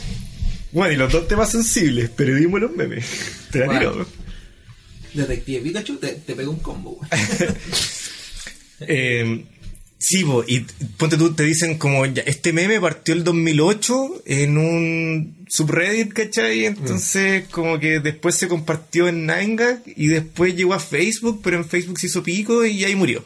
Bueno, 0.72 0.92
y 0.92 0.96
los 0.96 1.12
dos 1.12 1.28
temas 1.28 1.50
sensibles, 1.50 2.10
periodismo 2.10 2.58
y 2.58 2.60
los 2.62 2.72
memes. 2.72 3.04
Te 3.50 3.60
la 3.60 3.66
Bueno. 3.66 3.92
tiro. 3.92 4.06
Detective 5.14 5.60
Pikachu 5.62 5.96
te, 5.96 6.08
te 6.08 6.34
pega 6.34 6.50
un 6.50 6.58
combo. 6.58 7.00
Eh, 8.80 9.44
sí, 9.98 10.22
bo, 10.24 10.44
y 10.46 10.60
ponte 10.98 11.16
tú, 11.16 11.32
te 11.34 11.42
dicen 11.44 11.78
como, 11.78 12.04
ya, 12.04 12.22
este 12.22 12.52
meme 12.52 12.78
partió 12.80 13.14
el 13.14 13.24
2008 13.24 14.22
en 14.26 14.58
un 14.58 15.46
subreddit, 15.48 16.12
¿cachai? 16.12 16.66
Entonces, 16.66 17.48
como 17.50 17.78
que 17.78 18.00
después 18.00 18.34
se 18.34 18.48
compartió 18.48 19.08
en 19.08 19.26
9gag 19.26 19.82
y 19.96 20.08
después 20.08 20.54
llegó 20.54 20.74
a 20.74 20.80
Facebook, 20.80 21.40
pero 21.42 21.56
en 21.56 21.64
Facebook 21.64 21.98
se 21.98 22.08
hizo 22.08 22.22
pico 22.22 22.66
y 22.66 22.84
ahí 22.84 22.94
murió. 22.94 23.24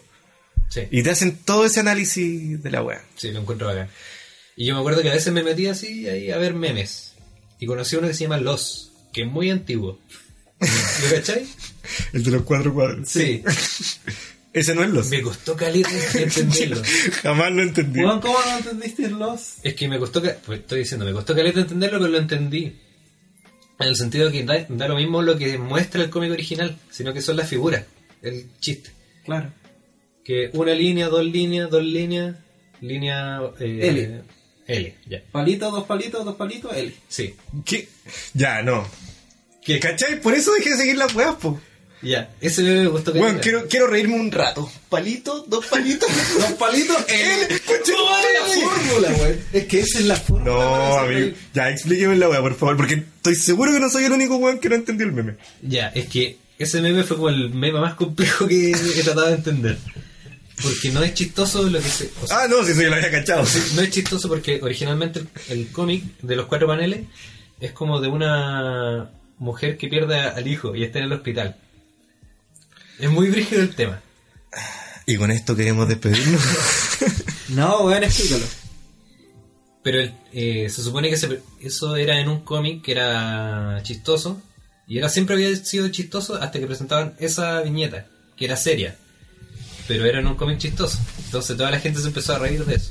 Sí. 0.69 0.83
Y 0.93 1.03
te 1.03 1.11
hacen 1.11 1.37
todo 1.45 1.67
ese 1.67 1.81
análisis 1.81 2.63
de 2.63 2.71
la 2.71 2.83
wea. 2.85 3.03
Sí, 3.17 3.33
lo 3.33 3.41
encuentro 3.41 3.67
bacán. 3.67 3.89
Y 4.57 4.67
yo 4.67 4.75
me 4.75 4.81
acuerdo 4.81 5.03
que 5.03 5.11
a 5.11 5.15
veces 5.15 5.33
me 5.33 5.43
metía 5.43 5.73
así 5.73 6.09
ahí 6.09 6.31
a 6.31 6.39
ver 6.39 6.55
memes. 6.55 7.15
y 7.59 7.67
conocí 7.67 7.97
uno 7.97 8.09
que 8.09 8.15
se 8.15 8.25
llama 8.25 8.39
Los, 8.39 8.93
que 9.13 9.23
es 9.23 9.29
muy 9.29 9.51
antiguo. 9.51 9.99
¿Lo 10.61 11.17
cachai? 11.17 11.47
El 12.13 12.23
de 12.25 12.31
los 12.31 12.43
cuatro 12.43 12.75
cuadros. 12.75 13.09
Sí. 13.09 13.43
Ese 14.53 14.75
no 14.75 14.83
es 14.83 14.91
los. 14.91 15.09
Me 15.11 15.23
costó 15.23 15.57
caleta 15.57 15.91
entenderlo. 16.15 16.83
Jamás 17.23 17.53
lo 17.53 17.63
entendí. 17.63 18.03
¿cómo 18.03 18.39
no 18.45 18.57
entendiste 18.59 19.09
los? 19.09 19.55
Es 19.63 19.75
que 19.75 19.89
me 19.89 19.99
costó, 19.99 20.21
pues 20.21 20.61
estoy 20.61 20.81
diciendo, 20.81 21.07
me 21.07 21.13
costó 21.13 21.37
caleta 21.37 21.61
entenderlo, 21.61 22.01
pero 22.01 22.11
lo 22.11 22.19
entendí. 22.19 22.77
En 23.79 23.89
el 23.89 23.97
sentido 23.97 24.31
que 24.31 24.43
da, 24.45 24.67
da 24.69 24.89
lo 24.89 24.97
mismo 24.97 25.23
lo 25.23 25.39
que 25.39 25.57
muestra 25.57 26.03
el 26.03 26.11
cómic 26.11 26.33
original, 26.33 26.77
sino 26.91 27.15
que 27.15 27.23
son 27.23 27.37
las 27.37 27.49
figuras, 27.49 27.85
el 28.23 28.47
chiste. 28.61 28.91
Claro. 29.25 29.53
Que 30.25 30.51
una 30.53 30.75
línea, 30.75 31.09
dos 31.09 31.25
líneas, 31.25 31.71
dos 31.71 31.85
líneas, 31.85 32.37
línea... 32.81 33.41
eh, 33.61 33.79
L. 33.89 34.23
L, 34.71 34.95
ya. 35.09 35.23
Palito, 35.33 35.71
dos 35.71 35.85
palitos, 35.85 36.25
dos 36.25 36.37
palitos, 36.37 36.75
L. 36.77 36.95
Sí. 37.09 37.35
¿Qué? 37.65 37.89
Ya, 38.35 38.63
no. 38.63 38.87
¿Qué? 39.65 39.81
¿Cachai? 39.81 40.21
Por 40.21 40.35
eso 40.35 40.53
dejé 40.55 40.71
de 40.71 40.77
seguir 40.77 40.97
las 40.97 41.15
weas, 41.15 41.35
po. 41.37 41.61
Ya, 42.03 42.31
ese 42.41 42.63
me 42.63 42.87
gustó 42.87 43.13
caleta. 43.13 43.27
Bueno, 43.27 43.41
quiero, 43.43 43.69
quiero 43.69 43.87
reírme 43.87 44.15
un 44.15 44.33
rato. 44.33 44.71
Palito, 44.89 45.45
dos 45.47 45.67
palitos. 45.67 46.09
Dos 46.39 46.53
palitos, 46.53 46.97
L. 47.09 47.61
¿Cómo 47.67 48.17
es 48.17 48.63
la 48.63 48.71
fórmula, 48.71 49.09
weón? 49.21 49.41
Es 49.53 49.65
que 49.67 49.81
esa 49.81 49.99
es 49.99 50.07
la 50.07 50.17
fórmula. 50.17 50.53
No, 50.53 50.59
para 50.59 51.03
amigo. 51.03 51.37
Ya, 51.53 51.69
explíqueme 51.69 52.17
la 52.17 52.31
wea, 52.31 52.41
por 52.41 52.55
favor, 52.55 52.77
porque 52.79 52.95
estoy 52.95 53.35
seguro 53.35 53.73
que 53.73 53.81
no 53.81 53.91
soy 53.91 54.05
el 54.05 54.13
único 54.13 54.37
weón 54.37 54.61
que 54.61 54.71
no 54.71 54.77
entendió 54.77 55.07
el 55.07 55.13
meme. 55.13 55.35
Ya, 55.61 55.89
es 55.89 56.07
que 56.07 56.39
ese 56.59 56.81
meme 56.81 57.05
fue 57.05 57.17
como 57.17 57.29
el 57.29 57.51
meme 57.51 57.81
más 57.81 57.95
complejo 57.95 58.47
que 58.47 58.71
he 58.71 59.03
tratado 59.03 59.27
de 59.27 59.35
entender. 59.35 59.79
Porque 60.63 60.91
no 60.91 61.03
es 61.03 61.15
chistoso 61.15 61.63
lo 61.63 61.81
que 61.81 61.89
se... 61.89 62.11
o 62.23 62.27
sea, 62.27 62.41
Ah, 62.43 62.49
no, 62.49 62.63
si 62.65 62.73
eso 62.73 62.83
yo 62.83 62.91
lo 62.91 62.97
había 62.97 63.11
cachado. 63.11 63.45
No 63.75 63.83
es 63.83 63.91
chistoso 63.91 64.29
porque 64.29 64.61
originalmente 64.63 65.21
el, 65.21 65.29
el 65.49 65.69
cómic 65.73 66.05
de 66.23 66.37
los 66.37 66.47
cuatro 66.47 66.67
paneles 66.67 67.07
es 67.61 67.73
como 67.73 68.01
de 68.01 68.09
una 68.09 69.11
mujer 69.39 69.77
que 69.79 69.89
pierde 69.89 70.21
al 70.21 70.47
hijo 70.47 70.75
y 70.77 70.85
está 70.85 70.99
en 70.99 71.07
el 71.07 71.13
hospital. 71.13 71.57
Es 72.99 73.09
muy 73.11 73.31
brígido 73.31 73.63
el 73.63 73.75
tema. 73.75 74.01
Y 75.07 75.17
con 75.17 75.31
esto 75.31 75.57
queremos 75.57 75.89
despedirnos. 75.89 76.43
No, 77.49 77.81
weón, 77.87 78.05
explícalo. 78.05 78.45
Pero 79.83 80.01
el- 80.01 80.15
eh, 80.33 80.69
se 80.71 80.83
supone 80.85 81.11
que 81.11 81.17
se- 81.17 81.41
eso 81.61 81.97
era 81.97 82.21
en 82.21 82.29
un 82.29 82.43
cómic 82.43 82.83
que 82.83 82.93
era 82.93 83.81
chistoso. 83.83 84.41
Y 84.87 84.99
era 84.99 85.09
siempre 85.09 85.35
había 85.35 85.55
sido 85.57 85.89
chistoso 85.89 86.37
hasta 86.37 86.61
que 86.61 86.67
presentaban 86.67 87.15
esa 87.19 87.61
viñeta, 87.63 88.07
que 88.37 88.45
era 88.45 88.57
seria. 88.57 88.97
Pero 89.97 90.07
era 90.07 90.21
en 90.21 90.27
un 90.27 90.35
cómic 90.35 90.59
chistoso. 90.59 90.99
Entonces 91.25 91.57
toda 91.57 91.71
la 91.71 91.81
gente 91.81 92.01
se 92.01 92.09
empezó 92.09 92.35
a 92.35 92.39
reír 92.39 92.65
de 92.65 92.75
eso. 92.77 92.91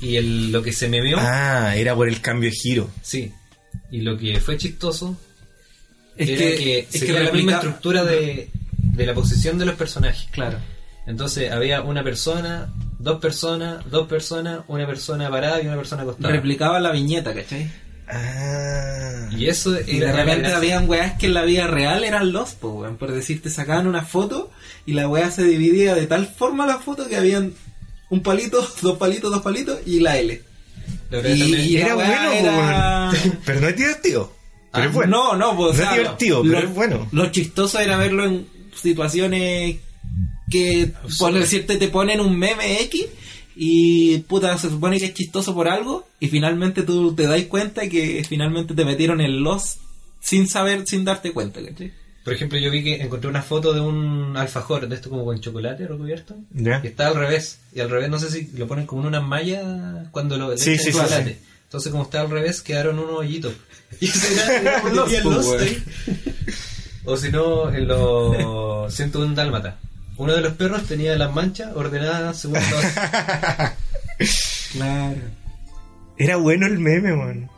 Y 0.00 0.16
el- 0.16 0.52
lo 0.52 0.62
que 0.62 0.72
se 0.72 0.88
memeó... 0.88 1.16
ah, 1.20 1.74
era 1.76 1.94
por 1.94 2.08
el 2.08 2.20
cambio 2.20 2.50
de 2.50 2.56
giro. 2.56 2.90
Sí. 3.02 3.32
Y 3.90 4.02
lo 4.02 4.16
que 4.16 4.38
fue 4.40 4.56
chistoso 4.56 5.16
Es 6.16 6.28
era 6.28 6.38
que, 6.38 6.56
que, 6.56 6.78
es 6.92 7.04
que 7.04 7.12
la 7.12 7.20
replica- 7.20 7.32
misma 7.36 7.52
estructura 7.54 8.04
de, 8.04 8.50
de 8.76 9.06
la 9.06 9.14
posición 9.14 9.58
de 9.58 9.66
los 9.66 9.74
personajes. 9.76 10.28
Claro. 10.30 10.58
Entonces 11.06 11.50
había 11.50 11.80
una 11.82 12.04
persona, 12.04 12.72
dos 12.98 13.18
personas, 13.20 13.82
dos 13.90 14.06
personas, 14.08 14.60
una 14.68 14.86
persona 14.86 15.30
parada 15.30 15.60
y 15.62 15.66
una 15.66 15.76
persona 15.76 16.02
acostada. 16.02 16.30
Replicaba 16.32 16.78
la 16.80 16.92
viñeta, 16.92 17.34
¿cachai? 17.34 17.70
Ah. 18.10 19.28
y 19.30 19.46
eso 19.46 19.78
Y 19.86 19.98
de 19.98 20.12
repente 20.12 20.48
habían 20.52 20.88
weas 20.88 21.18
que 21.18 21.26
en 21.26 21.34
la 21.34 21.42
vida 21.42 21.66
real 21.66 22.04
eran 22.04 22.32
los, 22.32 22.50
po, 22.54 22.70
weón. 22.70 22.96
Por 22.96 23.12
decirte, 23.12 23.50
sacaban 23.50 23.86
una 23.86 24.02
foto 24.02 24.50
y 24.86 24.94
la 24.94 25.08
wea 25.08 25.30
se 25.30 25.44
dividía 25.44 25.94
de 25.94 26.06
tal 26.06 26.26
forma 26.26 26.66
la 26.66 26.78
foto 26.78 27.08
que 27.08 27.16
habían 27.16 27.52
un 28.10 28.22
palito, 28.22 28.66
dos 28.82 28.96
palitos, 28.98 29.30
dos 29.30 29.42
palitos 29.42 29.78
y 29.86 30.00
la 30.00 30.18
L. 30.18 30.42
Y- 31.34 31.76
Era 31.76 31.94
bueno, 31.94 32.32
era-. 32.32 33.10
Pero 33.44 33.60
no 33.60 33.68
es 33.68 33.76
divertido. 33.76 34.32
Pero 34.72 34.84
Ah, 34.84 34.86
es 34.86 34.92
bueno. 34.92 35.10
No, 35.16 35.36
no, 35.36 35.56
pues, 35.56 35.76
No 35.78 35.82
o 35.82 35.86
sea, 35.86 35.90
es 35.92 35.98
divertido, 35.98 36.42
pero 36.42 36.58
es 36.58 36.74
bueno. 36.74 37.08
Lo 37.12 37.30
chistoso 37.30 37.78
era 37.80 37.96
verlo 37.96 38.26
en 38.26 38.46
situaciones 38.80 39.76
que 40.50 40.92
por 41.18 41.32
decirte 41.32 41.76
te 41.76 41.88
ponen 41.88 42.20
un 42.20 42.38
meme 42.38 42.82
X 42.82 43.06
y 43.60 44.18
puta 44.18 44.56
se 44.56 44.70
supone 44.70 44.98
que 45.00 45.06
es 45.06 45.14
chistoso 45.14 45.52
por 45.52 45.66
algo 45.68 46.06
y 46.20 46.28
finalmente 46.28 46.84
tú 46.84 47.12
te 47.14 47.24
das 47.26 47.42
cuenta 47.44 47.88
que 47.88 48.24
finalmente 48.28 48.72
te 48.74 48.84
metieron 48.84 49.20
en 49.20 49.42
los 49.42 49.78
sin 50.20 50.46
saber, 50.48 50.86
sin 50.86 51.04
darte 51.04 51.32
cuenta, 51.32 51.60
¿cachai? 51.64 51.92
Por 52.24 52.34
ejemplo, 52.34 52.58
yo 52.58 52.70
vi 52.70 52.84
que 52.84 53.02
encontré 53.02 53.28
una 53.30 53.42
foto 53.42 53.72
de 53.72 53.80
un 53.80 54.36
alfajor, 54.36 54.86
de 54.88 54.94
esto 54.94 55.08
como 55.10 55.24
con 55.24 55.40
chocolate 55.40 55.86
recubierto, 55.88 56.36
Ya. 56.52 56.80
que 56.82 56.88
está 56.88 57.08
al 57.08 57.14
revés. 57.16 57.58
Y 57.74 57.80
al 57.80 57.88
revés 57.90 58.10
no 58.10 58.18
sé 58.18 58.30
si 58.30 58.50
lo 58.56 58.66
ponen 58.68 58.86
como 58.86 59.00
en 59.02 59.08
una 59.08 59.20
malla 59.22 60.08
cuando 60.12 60.36
lo 60.36 60.56
Sí, 60.58 60.72
echan 60.72 60.78
sí, 60.84 60.84
sí, 60.84 60.92
chocolate. 60.92 61.30
sí. 61.34 61.40
Entonces 61.64 61.90
como 61.90 62.04
está 62.04 62.20
al 62.20 62.30
revés, 62.30 62.60
quedaron 62.62 62.98
unos 62.98 63.18
hoyitos. 63.18 63.54
Y 64.00 64.04
ese 64.10 64.34
era, 64.34 64.56
era 64.82 64.92
Los, 64.92 65.24
los. 65.24 65.46
O 67.06 67.16
si 67.16 67.30
no, 67.30 67.72
en 67.72 67.88
los 67.88 68.94
101 68.94 69.34
dálmata. 69.34 69.78
Uno 70.18 70.34
de 70.34 70.40
los 70.42 70.52
perros 70.54 70.84
tenía 70.86 71.16
las 71.16 71.32
manchas 71.32 71.74
ordenadas 71.74 72.38
según 72.38 72.58
los... 72.58 72.84
Claro. 74.72 75.16
Era 76.18 76.36
bueno 76.36 76.66
el 76.66 76.78
meme, 76.78 77.14
man. 77.14 77.48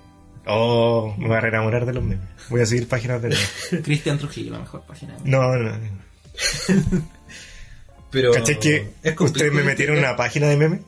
Oh, 0.47 1.15
me 1.19 1.27
voy 1.27 1.37
a 1.37 1.41
enamorar 1.41 1.87
de 1.87 1.95
los 1.95 2.05
memes. 2.05 2.29
Voy 2.51 2.61
a 2.61 2.67
seguir 2.67 2.87
páginas 2.87 3.23
de 3.23 3.31
memes. 3.31 3.69
Cristian 3.83 4.19
Trujillo, 4.19 4.53
la 4.53 4.59
mejor 4.61 4.83
página. 4.83 5.17
No, 5.25 5.57
no, 5.57 5.71
no. 5.71 5.79
Pero 8.11 8.33
¿Cachai 8.33 8.59
que 8.59 8.93
ustedes 9.19 9.53
me 9.53 9.61
de 9.63 9.67
metieron 9.67 9.97
en 9.97 10.05
una 10.05 10.17
página 10.17 10.49
de 10.49 10.57
memes? 10.57 10.81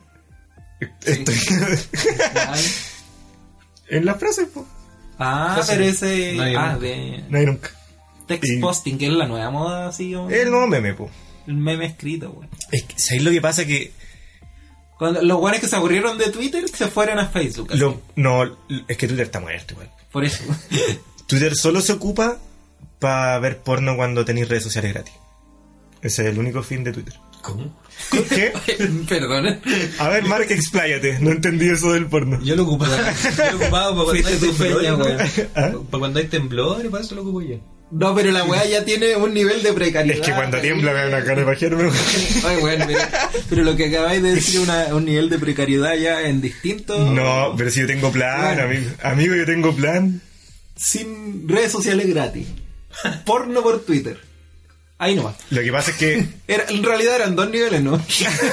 Estoy 1.05 1.35
en 3.87 4.05
las 4.05 4.17
frases, 4.17 4.47
po. 4.49 4.65
Ah, 5.17 5.53
Fácil. 5.57 5.77
pero 5.77 5.89
ese. 5.89 6.33
Nadie 6.35 6.57
ah, 6.57 6.73
nunca. 6.73 6.79
de. 6.85 7.23
No 7.29 7.37
hay 7.37 7.45
nunca. 7.45 7.69
Text 8.27 8.51
Y- 8.51 8.59
posting, 8.59 8.97
que 8.97 9.07
es 9.07 9.13
la 9.13 9.27
nueva 9.27 9.51
moda, 9.51 9.87
así. 9.87 10.13
Es 10.13 10.39
el 10.39 10.51
nuevo 10.51 10.67
meme, 10.67 10.93
po. 10.93 11.09
El 11.47 11.55
meme 11.55 11.85
escrito, 11.85 12.31
weón. 12.31 12.49
Es 12.71 12.83
que, 12.83 12.99
¿sabéis 12.99 13.23
lo 13.23 13.31
que 13.31 13.41
pasa? 13.41 13.65
Que 13.65 13.91
Cuando 14.97 15.21
los 15.21 15.37
guanes 15.37 15.59
que 15.59 15.67
se 15.67 15.75
aburrieron 15.75 16.17
de 16.17 16.29
Twitter 16.31 16.67
se 16.69 16.87
fueron 16.87 17.19
a 17.19 17.27
Facebook. 17.27 17.69
lo, 17.75 18.01
no, 18.15 18.43
es 18.87 18.97
que 18.97 19.07
Twitter 19.07 19.25
está 19.25 19.39
muerto, 19.39 19.73
igual. 19.73 19.91
Por 20.11 20.23
eso. 20.23 20.43
Twitter 21.27 21.55
solo 21.55 21.81
se 21.81 21.93
ocupa 21.93 22.37
para 22.99 23.39
ver 23.39 23.59
porno 23.59 23.95
cuando 23.95 24.23
tenéis 24.23 24.47
redes 24.49 24.63
sociales 24.63 24.93
gratis. 24.93 25.13
Ese 26.01 26.23
es 26.23 26.29
el 26.29 26.39
único 26.39 26.61
fin 26.63 26.83
de 26.83 26.91
Twitter. 26.91 27.13
¿Cómo? 27.41 27.77
¿Qué? 28.29 28.53
Perdón. 29.09 29.59
A 29.99 30.09
ver, 30.09 30.23
Mark, 30.25 30.47
expláyate. 30.49 31.19
No 31.19 31.31
entendí 31.31 31.67
eso 31.69 31.91
del 31.91 32.07
porno. 32.07 32.41
Yo 32.41 32.55
lo 32.55 32.63
ocupaba. 32.63 32.95
Yo 33.37 33.51
lo 33.51 33.57
ocupaba 33.57 34.05
para 34.05 34.21
cuando 34.21 34.29
hay 34.29 34.91
weón. 34.91 35.17
¿Ah? 35.55 35.71
Para 35.89 35.99
cuando 35.99 36.19
hay 36.19 36.27
temblores, 36.27 36.89
para 36.89 37.03
eso 37.03 37.15
lo 37.15 37.21
ocupo 37.21 37.41
yo. 37.41 37.57
No, 37.95 38.15
pero 38.15 38.31
la 38.31 38.43
weá 38.43 38.65
ya 38.65 38.83
tiene 38.83 39.15
un 39.15 39.33
nivel 39.35 39.61
de 39.61 39.71
precariedad. 39.71 40.19
Es 40.19 40.25
que 40.25 40.33
cuando 40.33 40.59
tiembla 40.59 40.93
me 40.93 40.99
da 41.01 41.07
una 41.09 41.23
cara 41.23 41.41
de 41.41 41.45
pajero. 41.45 41.77
me- 41.77 41.91
Ay, 42.43 42.57
bueno, 42.59 42.85
pero, 42.87 42.99
pero 43.49 43.63
lo 43.63 43.75
que 43.75 43.85
acabáis 43.87 44.23
de 44.23 44.33
decir 44.35 44.61
es 44.87 44.91
un 44.91 45.05
nivel 45.05 45.29
de 45.29 45.37
precariedad 45.37 45.93
ya 45.95 46.21
en 46.23 46.41
distinto. 46.41 46.97
No, 47.11 47.53
pero 47.55 47.69
si 47.69 47.81
yo 47.81 47.87
tengo 47.87 48.11
plan, 48.11 48.41
Bueno. 48.55 48.63
amigo. 48.63 48.91
Amigo, 49.03 49.35
yo 49.35 49.45
tengo 49.45 49.75
plan. 49.75 50.21
Sin 50.75 51.47
redes 51.47 51.71
sociales 51.71 52.07
gratis. 52.07 52.47
Porno 53.25 53.61
por 53.61 53.85
Twitter. 53.85 54.19
Ahí 54.97 55.15
nomás. 55.15 55.35
Lo 55.51 55.61
que 55.61 55.71
pasa 55.71 55.91
es 55.91 55.97
que 55.97 56.25
Era, 56.47 56.65
en 56.69 56.81
realidad 56.83 57.15
eran 57.17 57.35
dos 57.35 57.49
niveles, 57.51 57.81
¿no? 57.83 58.03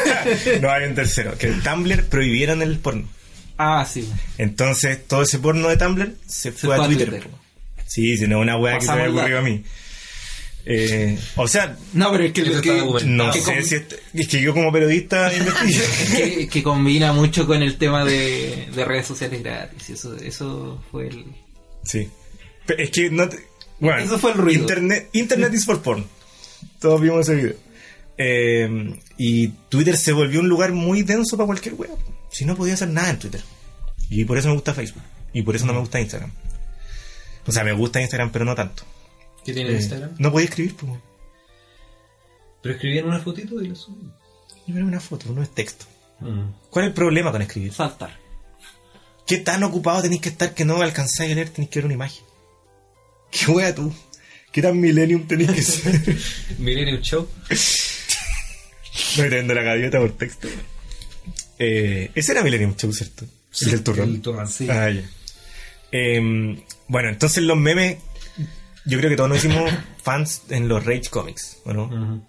no 0.61 0.71
hay 0.71 0.85
un 0.85 0.95
tercero. 0.95 1.37
Que 1.39 1.47
el 1.47 1.63
Tumblr 1.63 2.05
prohibieron 2.05 2.61
el 2.61 2.79
porno. 2.79 3.09
ah, 3.57 3.87
sí. 3.91 4.07
Entonces, 4.37 5.07
todo 5.07 5.23
ese 5.23 5.39
porno 5.39 5.69
de 5.69 5.77
Tumblr 5.79 6.13
se 6.27 6.53
fue, 6.53 6.77
a 6.77 6.85
Twitter. 6.87 7.21
po. 7.23 7.40
Sí, 7.91 8.17
si 8.17 8.29
no 8.29 8.39
es 8.39 8.43
una 8.43 8.57
weá 8.57 8.79
que 8.79 8.87
se 8.87 8.95
me 8.95 9.09
ocurrió 9.09 9.39
a 9.39 9.43
mí. 9.43 9.65
Eh, 10.67 11.19
o 11.37 11.49
sea, 11.49 11.77
No, 11.95 12.13
pero 12.13 12.25
es 12.25 12.33
que, 12.33 12.43
no 12.45 12.61
que 13.33 13.41
sé 13.41 13.45
com- 13.45 13.63
si 13.65 13.75
es, 13.77 13.85
es 14.15 14.29
que 14.29 14.41
yo 14.41 14.53
como 14.55 14.71
periodista 14.71 15.33
investigo. 15.37 15.85
que, 16.17 16.49
que 16.49 16.63
combina 16.63 17.13
mucho 17.13 17.47
con 17.47 17.63
el 17.63 17.77
tema 17.79 18.05
de, 18.05 18.69
de 18.75 18.85
redes 18.85 19.07
sociales 19.07 19.43
gratis. 19.43 19.91
Eso, 19.91 20.15
eso 20.17 20.81
fue 20.91 21.09
el. 21.09 21.25
Sí. 21.85 22.09
Pero 22.67 22.83
es 22.83 22.91
que 22.91 23.11
no 23.11 23.29
te- 23.29 23.39
bueno, 23.81 24.03
Eso 24.03 24.19
fue 24.19 24.33
el 24.33 24.39
ruido. 24.39 24.61
Internet, 24.61 25.09
Internet 25.15 25.53
is 25.55 25.65
for 25.65 25.83
porn. 25.83 26.07
Todos 26.79 27.01
vimos 27.01 27.21
ese 27.29 27.35
video. 27.37 27.55
Eh, 28.19 28.95
y 29.17 29.49
Twitter 29.71 29.97
se 29.97 30.13
volvió 30.13 30.41
un 30.41 30.49
lugar 30.49 30.73
muy 30.73 31.03
denso 31.03 31.37
para 31.39 31.47
cualquier 31.47 31.75
web. 31.75 31.91
Si 32.31 32.45
no 32.45 32.55
podía 32.55 32.75
hacer 32.75 32.89
nada 32.91 33.11
en 33.11 33.19
Twitter. 33.19 33.41
Y 34.11 34.25
por 34.27 34.37
eso 34.37 34.49
me 34.49 34.55
gusta 34.55 34.75
Facebook. 34.75 35.03
Y 35.33 35.43
por 35.43 35.57
eso 35.57 35.65
no 35.65 35.73
me 35.73 35.81
gusta 35.81 35.99
Instagram. 36.01 36.31
O 37.51 37.53
sea, 37.53 37.65
me 37.65 37.73
gusta 37.73 38.01
Instagram, 38.01 38.31
pero 38.31 38.45
no 38.45 38.55
tanto. 38.55 38.85
¿Qué 39.45 39.53
tiene 39.53 39.71
Eh, 39.71 39.75
Instagram? 39.75 40.15
no 40.19 40.31
podía 40.31 40.47
escribir, 40.49 40.77
pues. 40.77 40.93
Pero 42.63 42.75
escribían 42.77 43.07
una 43.07 43.19
fotito 43.21 43.61
y 43.61 43.67
lo 43.69 43.75
subí. 43.75 44.09
Yo 44.69 44.77
era 44.77 44.85
una 44.85 45.01
foto, 45.01 45.33
no 45.33 45.43
es 45.43 45.51
texto. 45.51 45.85
Mm. 46.21 46.45
¿Cuál 46.71 46.85
es 46.85 46.89
el 46.91 46.95
problema 46.95 47.33
con 47.33 47.43
escribir? 47.43 47.73
Saltar. 47.73 48.17
¿Qué 49.27 49.39
tan 49.39 49.63
ocupado 49.65 50.03
tenéis 50.03 50.21
que 50.23 50.29
estar 50.29 50.55
que 50.55 50.65
no 50.65 50.81
alcanzáis 50.81 51.33
a 51.33 51.35
leer? 51.35 51.51
Tenéis 51.51 51.71
que 51.71 51.79
ver 51.81 51.87
una 51.87 51.95
imagen. 51.95 52.23
¿Qué 53.33 53.47
wea 53.51 53.75
tú? 53.75 53.93
¿Qué 54.53 54.63
tan 54.63 54.79
millennium 54.81 55.27
tenéis 55.27 55.51
que 55.51 55.63
ser? 55.63 56.19
Millennium 56.59 57.01
Show. 57.01 57.29
No 59.17 59.23
te 59.25 59.29
vendo 59.29 59.55
la 59.55 59.63
gaviota 59.63 59.99
por 59.99 60.13
texto. 60.17 60.49
Eh, 61.59 62.11
ese 62.15 62.33
era 62.33 62.43
Millennium 62.43 62.77
Show, 62.77 62.93
¿cierto? 62.93 63.25
el 63.63 63.71
del 63.71 63.83
turrón. 63.83 64.09
El 64.11 64.21
turrón, 64.21 64.49
sí. 64.49 64.69
Ah, 64.71 64.91
ya. 64.91 65.03
Em, 65.93 66.61
bueno, 66.91 67.09
entonces 67.09 67.45
los 67.45 67.57
memes, 67.57 67.99
yo 68.85 68.99
creo 68.99 69.09
que 69.11 69.17
todos 69.17 69.31
nos 69.31 69.39
hicimos 69.39 69.71
fans 70.03 70.43
en 70.51 70.67
los 70.67 70.85
Rage 70.85 71.09
Comics, 71.09 71.59
¿o 71.65 71.73
¿no? 71.73 72.27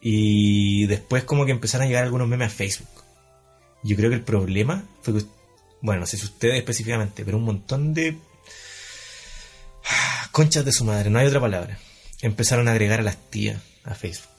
Y 0.00 0.86
después 0.86 1.24
como 1.24 1.44
que 1.44 1.52
empezaron 1.52 1.84
a 1.84 1.88
llegar 1.88 2.04
algunos 2.04 2.26
memes 2.26 2.48
a 2.48 2.50
Facebook. 2.50 2.88
Yo 3.82 3.94
creo 3.94 4.08
que 4.08 4.16
el 4.16 4.22
problema 4.22 4.84
fue 5.02 5.18
que, 5.18 5.26
bueno, 5.82 6.00
no 6.00 6.06
sé 6.06 6.16
si 6.16 6.24
ustedes 6.24 6.56
específicamente, 6.56 7.26
pero 7.26 7.36
un 7.36 7.44
montón 7.44 7.92
de 7.92 8.16
conchas 10.32 10.64
de 10.64 10.72
su 10.72 10.86
madre, 10.86 11.10
no 11.10 11.18
hay 11.18 11.26
otra 11.26 11.40
palabra, 11.40 11.78
empezaron 12.22 12.68
a 12.68 12.70
agregar 12.70 13.00
a 13.00 13.02
las 13.02 13.18
tías 13.30 13.60
a 13.84 13.94
Facebook. 13.94 14.32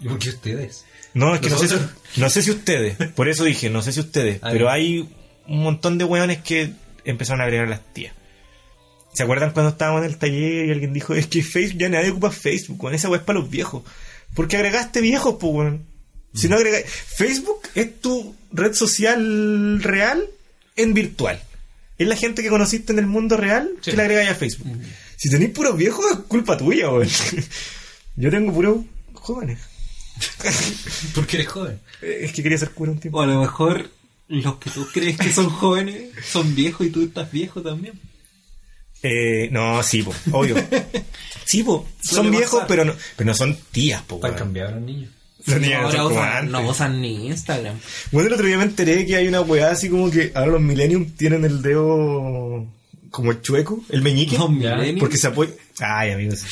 ¿Y 0.00 0.08
por 0.08 0.18
qué 0.18 0.30
ustedes? 0.30 0.84
No, 1.14 1.32
es 1.32 1.40
que 1.40 1.48
no 1.50 1.58
sé, 1.58 1.68
si, 1.68 1.76
no 2.16 2.28
sé 2.28 2.42
si 2.42 2.50
ustedes, 2.50 2.96
por 3.12 3.28
eso 3.28 3.44
dije, 3.44 3.70
no 3.70 3.82
sé 3.82 3.92
si 3.92 4.00
ustedes, 4.00 4.40
Ah, 4.42 4.48
pero 4.50 4.68
hay 4.68 5.08
un 5.46 5.62
montón 5.62 5.96
de 5.96 6.04
hueones 6.04 6.42
que 6.42 6.72
empezaron 7.04 7.40
a 7.40 7.44
agregar 7.44 7.66
a 7.66 7.70
las 7.70 7.92
tías. 7.92 8.14
¿Se 9.12 9.22
acuerdan 9.24 9.52
cuando 9.52 9.70
estábamos 9.70 10.02
en 10.04 10.10
el 10.10 10.16
taller 10.18 10.66
y 10.66 10.70
alguien 10.70 10.92
dijo, 10.92 11.14
es 11.14 11.26
que 11.26 11.42
Facebook 11.42 11.78
ya 11.80 11.88
nadie 11.88 12.10
ocupa 12.10 12.30
Facebook, 12.30 12.78
con 12.78 12.94
esa 12.94 13.08
wea 13.08 13.18
es 13.20 13.24
para 13.26 13.40
los 13.40 13.50
viejos? 13.50 13.82
¿Por 14.34 14.46
qué 14.48 14.56
agregaste 14.56 15.00
viejos, 15.00 15.36
pues, 15.40 15.52
weón? 15.52 15.84
Si 16.32 16.48
no 16.48 16.56
agregas... 16.56 16.84
Facebook 16.86 17.60
es 17.74 18.00
tu 18.00 18.34
red 18.52 18.72
social 18.74 19.82
real 19.82 20.28
en 20.76 20.94
virtual. 20.94 21.42
Es 21.98 22.06
la 22.06 22.16
gente 22.16 22.42
que 22.42 22.48
conociste 22.48 22.92
en 22.92 23.00
el 23.00 23.06
mundo 23.06 23.36
real 23.36 23.68
Sí. 23.82 23.90
que 23.90 23.96
la 23.96 24.04
agregáis 24.04 24.30
a 24.30 24.34
Facebook. 24.36 24.68
Si 25.16 25.28
tenéis 25.28 25.50
puros 25.50 25.76
viejos, 25.76 26.04
es 26.12 26.18
culpa 26.28 26.56
tuya, 26.56 26.88
weón. 26.90 27.08
Yo 28.16 28.30
tengo 28.30 28.52
puros 28.52 28.78
jóvenes. 29.12 29.58
Porque 31.14 31.36
eres 31.38 31.48
joven. 31.48 31.80
Eh, 32.02 32.20
Es 32.22 32.32
que 32.32 32.42
quería 32.42 32.58
ser 32.58 32.70
cura 32.70 32.92
un 32.92 33.00
tiempo. 33.00 33.18
O 33.18 33.22
a 33.22 33.26
lo 33.26 33.40
mejor 33.40 33.90
los 34.28 34.56
que 34.56 34.70
tú 34.70 34.86
crees 34.92 35.18
que 35.18 35.32
son 35.32 35.50
jóvenes 35.50 36.10
son 36.24 36.54
viejos 36.54 36.86
y 36.86 36.90
tú 36.90 37.02
estás 37.02 37.30
viejo 37.32 37.60
también. 37.62 37.94
Eh, 39.02 39.48
no, 39.50 39.82
sí, 39.82 40.02
po, 40.02 40.14
obvio. 40.32 40.56
Sí, 41.44 41.64
po, 41.64 41.84
son 42.00 42.30
viejos, 42.30 42.50
pasar. 42.60 42.66
pero 42.68 42.84
no, 42.84 42.94
pero 43.16 43.26
no 43.28 43.34
son 43.34 43.58
tías, 43.72 44.02
po. 44.02 44.20
Para 44.20 44.36
cambiar 44.36 44.70
los 44.72 44.82
niños. 44.82 45.10
Los 45.46 45.60
niños 45.60 45.92
son 45.92 46.02
como 46.04 46.14
usan- 46.20 46.36
antes. 46.36 46.50
no 46.52 46.68
usan 46.68 47.00
ni 47.00 47.26
Instagram. 47.26 47.76
Bueno, 48.12 48.28
el 48.28 48.34
otro 48.34 48.46
día 48.46 48.56
me 48.58 48.62
enteré 48.64 49.04
que 49.04 49.16
hay 49.16 49.26
una 49.26 49.40
weá 49.40 49.70
así 49.72 49.88
como 49.88 50.08
que 50.12 50.30
ahora 50.36 50.52
los 50.52 50.60
millennium 50.60 51.06
tienen 51.16 51.44
el 51.44 51.60
dedo 51.60 52.66
como 53.10 53.32
chueco, 53.40 53.82
el 53.88 54.02
meñique. 54.02 54.36
Porque 55.00 55.16
se 55.16 55.26
apoya. 55.26 55.50
Ay, 55.80 56.12
amigos. 56.12 56.44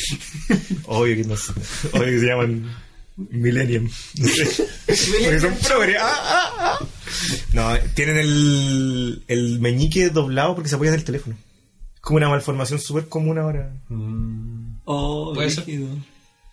Obvio 0.86 1.14
que 1.14 1.24
no 1.24 1.36
sé. 1.36 1.52
Obvio 1.92 2.04
que 2.06 2.18
se 2.18 2.26
llaman 2.26 2.76
Millennium. 3.16 3.88
No 4.16 4.28
sé. 4.28 4.44
Porque 4.86 5.40
son 5.40 5.54
progres. 5.58 5.96
Ah, 6.00 6.10
ah, 6.10 6.78
ah. 6.80 6.86
No, 7.52 7.78
tienen 7.94 8.16
el, 8.16 9.22
el 9.28 9.60
meñique 9.60 10.08
doblado 10.10 10.54
porque 10.56 10.68
se 10.70 10.74
apoyan 10.74 10.94
del 10.94 11.04
teléfono. 11.04 11.36
Es 12.08 12.10
como 12.10 12.16
una 12.16 12.30
malformación 12.30 12.80
súper 12.80 13.06
común 13.06 13.36
ahora. 13.36 13.70
Oh, 14.86 15.32
Puede 15.34 15.50
ser. 15.50 15.66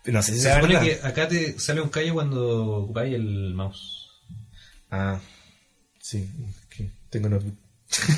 No 0.06 0.22
sé 0.22 0.34
si 0.34 0.42
Se 0.42 0.54
supone 0.54 0.80
que 0.82 1.00
acá 1.02 1.30
te 1.30 1.58
sale 1.58 1.80
un 1.80 1.88
callo 1.88 2.14
cuando 2.14 2.66
ocupáis 2.84 3.16
el 3.16 3.54
mouse. 3.54 4.10
Ah, 4.92 5.18
sí. 5.98 6.30
que 6.70 6.92
tengo 7.10 7.30
notebook. 7.30 7.56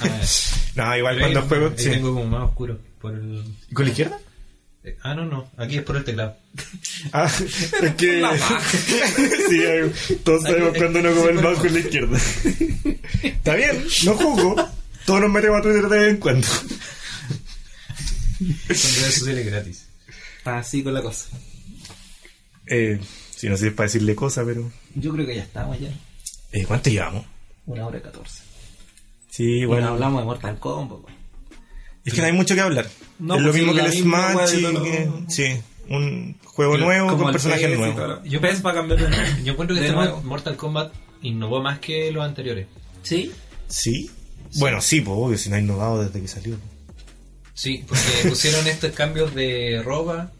Ah, 0.01 0.19
No, 0.77 0.97
igual 0.97 1.13
ahí 1.13 1.19
cuando 1.21 1.41
no- 1.41 1.47
juego. 1.47 1.67
ahí 1.67 1.73
sí. 1.77 1.89
tengo 1.91 2.15
como 2.15 2.25
más 2.25 2.49
oscuro. 2.49 2.79
Por 2.99 3.13
el... 3.13 3.43
¿Y 3.69 3.73
¿Con 3.75 3.85
la 3.85 3.91
izquierda? 3.91 4.19
eh, 4.83 4.97
Ah, 5.03 5.13
no, 5.13 5.25
no. 5.25 5.51
Aquí 5.57 5.77
es 5.77 5.83
por 5.83 5.95
el 5.97 6.03
teclado. 6.03 6.35
Ah, 7.13 7.29
es 7.39 7.93
que. 7.97 8.23
sí, 9.49 9.61
hay- 9.63 10.17
todos 10.23 10.41
sabemos 10.41 10.69
Aquí- 10.71 10.79
cuando 10.79 10.99
uno 11.01 11.11
come 11.13 11.29
el 11.29 11.41
mouse 11.43 11.59
con 11.59 11.71
la 11.73 11.79
izquierda. 11.81 12.17
Está 13.21 13.53
bien, 13.55 13.85
no 14.05 14.15
juzgo. 14.15 14.55
Todos 15.05 15.21
nos 15.21 15.29
metemos 15.29 15.59
a 15.59 15.61
Twitter 15.61 15.83
de 15.87 15.99
vez 15.99 16.09
en 16.09 16.17
cuando. 16.17 16.47
Son 18.37 18.47
redes 18.67 19.15
sociales 19.15 19.45
gratis. 19.45 19.87
Está 20.37 20.57
así 20.59 20.83
con 20.83 20.93
la 20.93 21.01
cosa. 21.01 21.27
Eh, 22.67 22.99
sí, 23.35 23.47
no 23.49 23.55
sé 23.55 23.61
si 23.63 23.67
es 23.69 23.73
para 23.73 23.87
decirle 23.87 24.15
cosas, 24.15 24.45
pero. 24.45 24.69
Yo 24.95 25.13
creo 25.13 25.25
que 25.25 25.35
ya 25.35 25.43
estamos 25.43 25.79
ya. 25.79 25.89
Eh, 26.51 26.65
¿Cuánto 26.65 26.89
llevamos? 26.89 27.25
Una 27.65 27.85
hora 27.87 27.97
y 27.97 28.01
catorce. 28.01 28.41
Sí, 29.29 29.65
Bueno, 29.65 29.89
hablamos 29.89 30.21
de 30.21 30.25
Mortal 30.25 30.59
Kombat. 30.59 30.99
pues. 31.01 31.15
Es 32.05 32.13
que 32.13 32.21
no 32.21 32.27
hay 32.27 32.33
mucho 32.33 32.55
que 32.55 32.61
hablar. 32.61 32.87
No, 33.19 33.35
es 33.35 33.41
lo 33.41 33.51
pues 33.51 33.61
mismo 33.63 33.77
es 33.77 33.91
que 33.91 33.97
el 33.97 34.03
Smash 34.03 34.53
y 34.57 34.61
lo- 34.61 34.83
que- 34.83 35.09
Sí, 35.27 35.45
un 35.89 36.37
juego 36.45 36.77
nuevo 36.77 37.09
Como 37.09 37.23
con 37.23 37.31
personajes 37.33 37.77
nuevos. 37.77 37.97
lo- 37.97 38.23
Yo 38.25 38.39
PES 38.39 38.65
va 38.65 38.71
a 38.71 38.73
cambiar 38.75 38.99
de 39.01 39.09
nombre. 39.09 39.43
Yo 39.43 39.51
encuentro 39.53 39.75
que 39.75 39.81
De 39.81 39.87
este 39.87 39.95
nuevo. 39.97 40.21
Mortal 40.23 40.55
Kombat 40.55 40.93
innovó 41.21 41.61
más 41.61 41.79
que 41.79 42.11
los 42.11 42.23
anteriores. 42.23 42.67
¿Sí? 43.03 43.31
¿Sí? 43.67 44.09
Bueno, 44.55 44.79
sí, 44.81 45.01
pues 45.01 45.17
obvio, 45.19 45.37
si 45.37 45.49
no 45.49 45.57
ha 45.57 45.59
innovado 45.59 46.03
desde 46.03 46.21
que 46.21 46.27
salió. 46.29 46.57
Sí, 47.57 47.83
porque 47.87 48.01
pusieron 48.29 48.67
estos 48.67 48.91
cambios 48.91 49.33
de 49.33 49.81
ropa. 49.83 50.31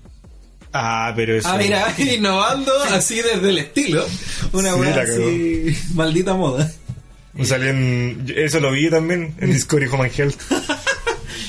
Ah, 0.72 1.12
pero 1.16 1.36
eso. 1.36 1.48
Ah, 1.50 1.58
mira, 1.58 1.94
innovando 1.98 2.72
así 2.92 3.16
desde 3.22 3.50
el 3.50 3.58
estilo. 3.58 4.06
Una 4.54 4.74
Sí, 4.76 4.80
la 4.82 5.02
así. 5.02 5.78
Maldita 5.96 6.34
moda. 6.36 6.72
En- 7.36 8.26
Eso 8.36 8.60
lo 8.60 8.72
vi 8.72 8.90
también 8.90 9.34
en 9.40 9.52
Discord 9.52 9.84
y 9.84 9.88
Home 9.88 10.04
and 10.06 10.20
Health. 10.20 10.42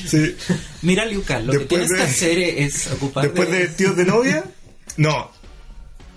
Sí. 0.07 0.35
Mira, 0.81 1.05
Lucas, 1.05 1.45
lo 1.45 1.53
que 1.53 1.59
tienes 1.66 1.90
de- 1.90 1.97
que 1.97 2.03
hacer 2.03 2.39
es 2.39 2.86
ocupar 2.93 3.24
Después 3.24 3.51
de 3.51 3.59
vestidos 3.59 3.95
de 3.95 4.07
novia, 4.07 4.43
no. 4.97 5.31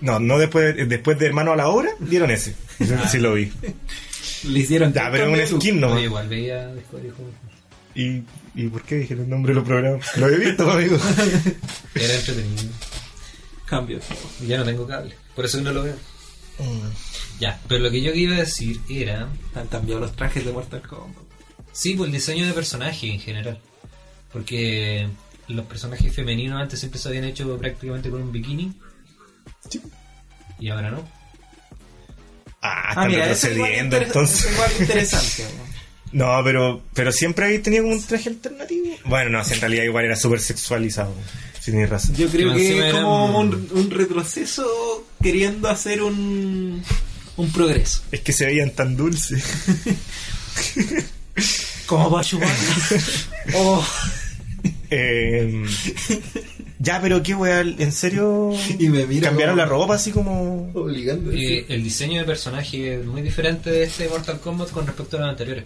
No, 0.00 0.18
no 0.18 0.38
después 0.38 0.74
de, 0.74 0.86
después 0.86 1.18
de 1.18 1.26
hermano 1.26 1.52
a 1.52 1.56
la 1.56 1.68
obra, 1.68 1.90
dieron 2.00 2.30
ese. 2.30 2.54
Eso 2.78 2.94
sí 3.10 3.18
lo 3.18 3.34
vi. 3.34 3.52
Le 4.44 4.58
hicieron 4.58 4.94
Ya, 4.94 5.10
pero 5.10 5.30
un 5.30 5.38
skin 5.46 5.78
No, 5.78 5.88
nomás. 5.88 6.04
igual 6.04 6.26
veía 6.28 6.72
Discovery 6.74 7.08
Home. 7.10 7.32
¿Y, 7.94 8.22
¿Y 8.54 8.68
por 8.68 8.82
qué 8.82 8.96
dije 8.96 9.14
el 9.14 9.28
nombre 9.28 9.52
de 9.52 9.60
los 9.60 9.66
programas? 9.66 10.16
Lo 10.16 10.28
he 10.28 10.36
visto, 10.36 10.70
amigo. 10.70 10.98
Era 11.94 12.14
entretenido. 12.14 12.70
cambio. 13.66 14.00
Ya 14.46 14.58
no 14.58 14.64
tengo 14.64 14.86
cable. 14.86 15.16
Por 15.34 15.44
eso 15.44 15.58
que 15.58 15.64
no 15.64 15.72
lo 15.72 15.82
veo. 15.84 15.96
Mm. 16.58 16.88
Ya, 17.40 17.58
pero 17.66 17.80
lo 17.82 17.90
que 17.90 18.02
yo 18.02 18.12
iba 18.12 18.36
a 18.36 18.40
decir 18.40 18.80
era. 18.90 19.28
Han 19.54 19.66
cambiado 19.68 20.00
los 20.00 20.14
trajes 20.14 20.44
de 20.44 20.52
Mortal 20.52 20.82
Kombat. 20.82 21.24
Sí, 21.72 21.94
pues 21.94 22.08
el 22.08 22.12
diseño 22.12 22.46
de 22.46 22.52
personaje 22.52 23.10
en 23.10 23.20
general. 23.20 23.58
Porque 24.32 25.08
los 25.48 25.64
personajes 25.66 26.14
femeninos 26.14 26.60
antes 26.60 26.78
siempre 26.78 27.00
se 27.00 27.08
habían 27.08 27.24
hecho 27.24 27.56
prácticamente 27.56 28.10
con 28.10 28.22
un 28.22 28.32
bikini. 28.32 28.72
Sí. 29.68 29.80
Y 30.58 30.68
ahora 30.68 30.90
no. 30.90 31.08
Ah, 32.60 32.90
están 32.90 33.10
eso 33.10 33.50
igual 33.50 33.70
retrocediendo 33.70 33.96
entonces. 33.96 34.44
es 34.44 34.52
igual 34.52 34.70
interesante. 34.78 35.44
¿No? 36.12 36.40
Pero, 36.44 36.82
pero 36.94 37.12
siempre 37.12 37.46
habéis 37.46 37.62
tenido 37.62 37.84
como 37.84 37.94
un 37.96 38.02
traje 38.02 38.28
alternativo. 38.28 38.86
Bueno, 39.04 39.30
no, 39.30 39.44
si 39.44 39.54
en 39.54 39.60
realidad 39.60 39.84
igual 39.84 40.04
era 40.04 40.16
súper 40.16 40.40
sexualizado. 40.40 41.14
Si 41.60 41.70
tienes 41.70 41.90
razón. 41.90 42.14
Yo 42.16 42.28
creo 42.28 42.54
Que 42.54 42.88
es 42.88 42.94
como 42.94 43.38
un, 43.38 43.68
un 43.72 43.90
retroceso 43.90 45.06
queriendo 45.22 45.68
hacer 45.68 46.02
un, 46.02 46.82
un 47.36 47.52
progreso. 47.52 48.02
Es 48.10 48.20
que 48.20 48.32
se 48.32 48.46
veían 48.46 48.70
tan 48.72 48.96
dulces. 48.96 49.44
Como 51.86 52.10
para 52.10 52.26
oh, 53.54 53.86
Eh, 54.90 55.64
ya, 56.78 57.00
pero 57.00 57.22
qué 57.22 57.34
weá, 57.34 57.60
¿en 57.60 57.92
serio? 57.92 58.52
Y 58.78 58.88
me 58.88 59.06
mira 59.06 59.28
¿Cambiaron 59.28 59.54
como- 59.56 59.64
la 59.64 59.68
ropa 59.68 59.94
así 59.94 60.10
como.? 60.10 60.70
obligando. 60.74 61.32
Eh, 61.32 61.64
el 61.68 61.82
diseño 61.82 62.20
de 62.20 62.26
personaje 62.26 62.96
es 63.00 63.06
muy 63.06 63.22
diferente 63.22 63.70
de 63.70 63.84
este 63.84 64.08
Mortal 64.08 64.40
Kombat 64.40 64.70
con 64.70 64.86
respecto 64.86 65.16
a 65.16 65.20
los 65.20 65.28
anteriores. 65.30 65.64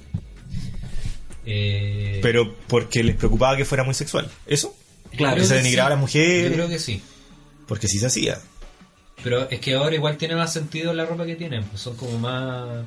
Eh, 1.47 2.18
Pero 2.23 2.55
porque 2.66 3.05
les 3.05 3.14
preocupaba 3.16 3.56
que 3.56 3.64
fuera 3.64 3.85
muy 3.85 3.94
sexual. 3.94 4.28
¿Eso? 4.47 4.77
Claro. 5.16 5.36
que 5.36 5.47
se 5.47 5.55
denigraba 5.55 5.89
sí. 5.89 5.93
a 5.93 5.97
las 5.97 6.01
mujeres. 6.01 6.51
Yo 6.51 6.55
creo 6.55 6.68
que 6.68 6.78
sí. 6.78 7.01
Porque 7.66 7.89
sí 7.89 7.98
se 7.98 8.06
hacía. 8.06 8.39
Pero 9.23 9.48
es 9.48 9.60
que 9.60 9.74
ahora 9.74 9.94
igual 9.94 10.16
tiene 10.16 10.36
más 10.36 10.52
sentido 10.52 10.93
la 10.93 11.06
ropa 11.06 11.24
que 11.24 11.36
tienen. 11.36 11.64
Pues 11.64 11.81
son 11.81 11.97
como 11.97 12.18
más. 12.18 12.85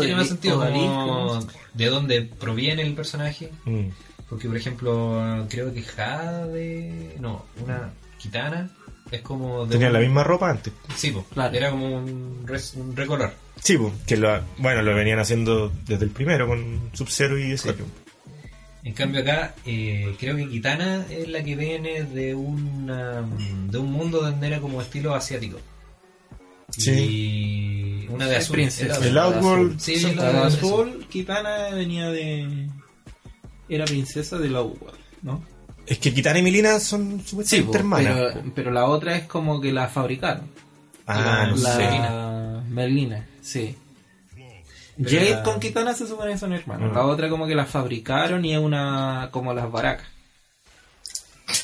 tiene 0.00 0.16
más 0.16 0.28
sentido 0.28 0.58
como 0.58 1.46
de 1.74 1.86
dónde 1.86 2.22
proviene 2.22 2.82
el 2.82 2.94
personaje. 2.94 3.50
Mm. 3.64 3.88
Porque, 4.28 4.48
por 4.48 4.56
ejemplo, 4.56 5.46
creo 5.50 5.72
que 5.74 5.82
Jade. 5.82 7.16
No, 7.20 7.44
una 7.62 7.92
Kitana. 8.18 8.70
Es 9.12 9.20
como. 9.20 9.66
De 9.66 9.72
Tenían 9.72 9.90
un- 9.90 9.92
la 9.94 10.00
misma 10.00 10.24
ropa 10.24 10.50
antes. 10.50 10.72
Sí, 10.96 11.10
po, 11.12 11.24
Claro. 11.32 11.54
era 11.56 11.70
como 11.70 11.86
un, 11.98 12.42
res- 12.46 12.74
un 12.74 12.96
recolor. 12.96 13.32
Sí, 13.62 13.76
pues, 13.78 13.92
que 14.06 14.16
lo, 14.16 14.40
bueno, 14.58 14.82
lo 14.82 14.94
venían 14.94 15.18
haciendo 15.20 15.70
desde 15.86 16.04
el 16.06 16.10
primero 16.10 16.48
con 16.48 16.90
Sub-Zero 16.94 17.38
y 17.38 17.56
Scorpion. 17.56 17.88
En 18.84 18.94
cambio 18.94 19.20
acá, 19.20 19.54
eh, 19.64 20.16
creo 20.18 20.34
que 20.34 20.48
Kitana 20.48 21.06
es 21.08 21.28
la 21.28 21.44
que 21.44 21.54
viene 21.54 22.02
de 22.02 22.34
una, 22.34 23.22
de 23.70 23.78
un 23.78 23.92
mundo 23.92 24.20
donde 24.22 24.46
era 24.48 24.58
como 24.60 24.82
estilo 24.82 25.14
asiático. 25.14 25.60
Y 26.78 28.06
una 28.08 28.26
de 28.26 28.36
azul. 28.36 28.58
El. 28.60 29.18
Outworld. 29.18 29.78
Sí, 29.78 29.96
Sí, 29.96 30.06
azul. 30.06 30.20
azul, 30.20 31.06
Kitana 31.10 31.68
venía 31.70 32.08
de. 32.10 32.68
Era 33.68 33.84
princesa 33.84 34.38
de 34.38 34.48
la 34.48 34.62
UWA, 34.62 34.92
¿no? 35.22 35.44
Es 35.92 35.98
que 35.98 36.14
Kitana 36.14 36.38
y 36.38 36.42
Milina 36.42 36.80
son 36.80 37.22
supuestamente 37.24 37.76
hermanas. 37.78 38.14
pero, 38.34 38.52
pero 38.54 38.70
la 38.70 38.86
otra 38.86 39.16
es 39.16 39.24
como 39.24 39.60
que 39.60 39.72
la 39.72 39.88
fabricaron. 39.88 40.48
ah, 41.06 41.46
no 41.50 41.56
la 41.56 41.76
sé. 41.76 42.70
Merlina, 42.72 43.26
sí. 43.42 43.76
Jade 44.98 45.30
la- 45.30 45.42
con 45.42 45.60
Kitana 45.60 45.94
se 45.94 46.06
supone 46.06 46.32
que 46.32 46.38
son 46.38 46.52
hermanos. 46.52 46.90
Mm. 46.92 46.94
La 46.94 47.04
otra 47.06 47.28
como 47.28 47.46
que 47.46 47.54
la 47.54 47.66
fabricaron 47.66 48.44
y 48.44 48.54
es 48.54 48.58
una 48.58 49.28
como 49.32 49.52
las 49.52 49.70
baracas. 49.70 50.06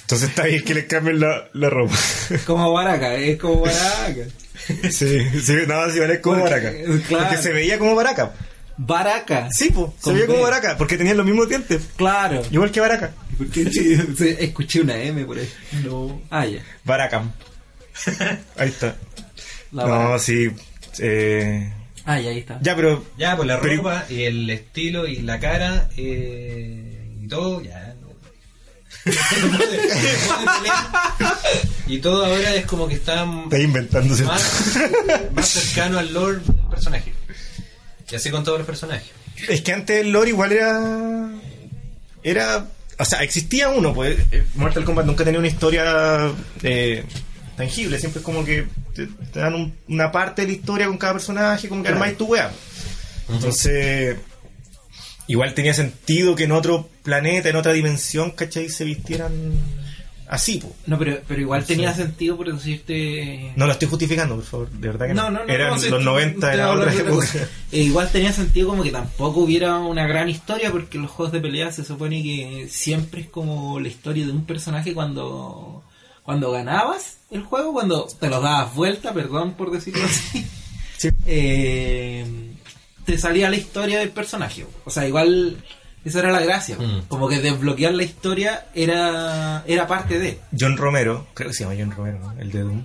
Entonces 0.03 0.29
está 0.31 0.45
bien 0.45 0.63
que 0.65 0.75
le 0.75 0.87
cambien 0.87 1.21
la, 1.21 1.49
la 1.55 1.71
ropa. 1.71 1.95
Como 2.47 2.73
baraca, 2.73 3.15
es 3.15 3.39
como 3.39 3.61
baraca. 3.63 4.25
sí, 4.91 4.91
sí, 5.41 5.55
no, 5.67 5.91
sí, 5.91 5.99
vale 6.01 6.21
como 6.21 6.41
Porque- 6.41 6.55
baraca. 6.55 6.73
claro. 7.09 7.25
Porque 7.29 7.37
se 7.43 7.53
veía 7.53 7.79
como 7.79 7.95
baraca. 7.95 8.33
Baraca. 8.77 9.49
Sí, 9.51 9.71
pues, 9.71 9.91
se 10.03 10.13
veía 10.13 10.27
como 10.27 10.43
baraca, 10.43 10.77
porque 10.77 10.97
tenían 10.99 11.17
los 11.17 11.25
mismos 11.27 11.49
dientes. 11.49 11.83
Claro. 11.97 12.43
Igual 12.51 12.71
que 12.71 12.81
baraca. 12.81 13.13
¿Por 13.39 13.49
qué 13.51 13.65
sí, 13.71 13.97
sí, 14.19 14.37
escuché 14.39 14.81
una 14.83 14.97
M 14.97 15.25
por 15.25 15.39
ahí? 15.39 15.49
No. 15.85 16.21
Ah, 16.31 16.45
ya. 16.47 16.63
Baracam. 16.85 17.33
Ahí 18.57 18.69
está. 18.69 18.97
La 19.73 19.85
no, 19.85 19.89
baraca. 19.91 20.19
sí. 20.19 20.49
Eh, 20.99 21.73
Ah, 22.05 22.19
ya 22.19 22.31
ahí 22.31 22.39
está. 22.39 22.59
ya, 22.63 22.75
pero 22.75 23.05
Ya, 23.19 23.37
pues 23.37 23.47
la 23.47 23.61
Pero- 23.61 23.77
ropa 23.77 24.07
y 24.09 24.23
el 24.23 24.49
estilo 24.49 25.07
y 25.07 25.17
la 25.21 25.39
cara 25.39 25.91
eh, 25.97 27.19
y 27.23 27.29
todo, 27.29 27.61
ya. 27.61 27.95
y 31.87 31.99
todo 31.99 32.25
ahora 32.27 32.55
es 32.55 32.67
como 32.67 32.89
que 32.89 32.95
está 32.95 33.27
está 33.45 33.59
inventándose. 33.59 34.25
más, 34.25 34.79
más 35.35 35.49
cercano 35.49 35.99
al 35.99 36.13
lore 36.13 36.39
del 36.39 36.55
personaje. 36.71 37.13
Y 38.11 38.15
así 38.17 38.31
con 38.31 38.45
todos 38.45 38.59
los 38.59 38.67
personajes. 38.67 39.09
Es 39.49 39.61
que 39.63 39.73
antes 39.73 40.01
el 40.01 40.11
lore 40.11 40.31
igual 40.31 40.53
era. 40.53 41.31
Era. 42.23 42.67
O 42.99 43.05
sea, 43.05 43.21
existía 43.23 43.69
uno, 43.69 43.95
pues. 43.95 44.19
eh, 44.33 44.45
Mortal 44.55 44.85
Kombat 44.85 45.07
nunca 45.07 45.25
tenía 45.25 45.39
una 45.39 45.49
historia 45.49 46.33
eh, 46.63 47.05
tangible. 47.57 47.99
Siempre 47.99 48.19
es 48.21 48.25
como 48.25 48.45
que 48.45 48.67
te, 48.95 49.07
te 49.33 49.39
dan 49.41 49.55
un- 49.55 49.75
una 49.89 50.11
parte 50.11 50.43
de 50.43 50.49
la 50.49 50.55
historia 50.55 50.87
con 50.89 50.99
cada 50.99 51.13
personaje, 51.15 51.69
como 51.69 51.83
que 51.83 51.89
armáis 51.91 52.17
tu 52.17 52.27
wea. 52.27 52.51
Entonces. 53.29 54.17
Igual 55.31 55.53
tenía 55.53 55.75
sentido 55.75 56.35
que 56.35 56.45
en 56.45 56.53
otro 56.53 56.89
planeta, 57.03 57.51
en 57.51 57.57
otra 57.57 57.75
dimensión, 57.75 58.31
¿cachai? 58.31 58.71
Se 58.71 58.85
vistieran 58.85 59.31
así, 60.29 60.59
pues. 60.59 60.73
No, 60.87 60.99
pero, 60.99 61.19
pero 61.27 61.41
igual 61.41 61.65
tenía 61.65 61.93
sentido 61.95 62.37
por 62.37 62.53
decirte... 62.53 63.53
No 63.57 63.67
lo 63.67 63.73
estoy 63.73 63.89
justificando, 63.89 64.35
por 64.37 64.45
favor, 64.45 64.71
de 64.71 64.89
verdad 64.89 65.07
que 65.09 65.15
no. 65.15 65.23
No, 65.25 65.31
no, 65.31 65.45
no. 65.47 65.53
Eran 65.53 65.69
no, 65.69 65.75
los 65.75 65.85
estoy- 65.85 66.05
90, 66.05 66.35
estoy 66.35 66.55
era 66.55 66.73
otra 66.73 66.93
época. 66.95 67.11
cosa. 67.11 67.49
E 67.73 67.81
igual 67.83 68.11
tenía 68.13 68.33
sentido 68.33 68.69
como 68.69 68.83
que 68.83 68.91
tampoco 68.91 69.41
hubiera 69.41 69.77
una 69.79 70.07
gran 70.07 70.29
historia 70.29 70.71
porque 70.71 70.99
los 70.99 71.11
juegos 71.11 71.33
de 71.33 71.41
pelea 71.41 71.73
se 71.73 71.85
supone 71.85 72.23
que 72.23 72.69
siempre 72.71 73.23
es 73.23 73.29
como 73.29 73.81
la 73.81 73.89
historia 73.89 74.25
de 74.27 74.33
un 74.33 74.45
personaje 74.45 74.95
cuando 74.95 75.83
cuando 76.23 76.51
ganabas 76.53 77.19
el 77.31 77.43
juego, 77.43 77.73
cuando 77.73 78.07
te 78.21 78.29
lo 78.29 78.41
dabas 78.43 78.75
vuelta, 78.75 79.15
perdón 79.15 79.55
por 79.55 79.71
decirlo 79.71 80.05
así, 80.05 80.47
Sí. 80.99 81.09
eh, 81.25 82.27
te 83.07 83.17
salía 83.17 83.49
la 83.49 83.57
historia 83.57 83.99
del 84.01 84.11
personaje. 84.11 84.67
O 84.85 84.91
sea, 84.91 85.07
igual 85.09 85.57
esa 86.05 86.21
era 86.21 86.31
la 86.33 86.41
gracia. 86.41 86.77
Mm. 86.79 87.03
Como 87.09 87.29
que 87.29 87.41
desbloquear 87.41 87.95
la 87.95 88.03
historia 88.05 88.67
era, 88.75 89.63
era 89.67 89.87
parte 89.87 90.19
de... 90.19 90.39
John 90.59 90.77
Romero, 90.77 91.27
creo 91.35 91.49
que 91.51 91.55
se 91.55 91.65
llama 91.65 91.77
John 91.79 91.91
Romero, 91.91 92.19
¿no? 92.19 92.41
el 92.41 92.51
de 92.51 92.61
Doom, 92.61 92.85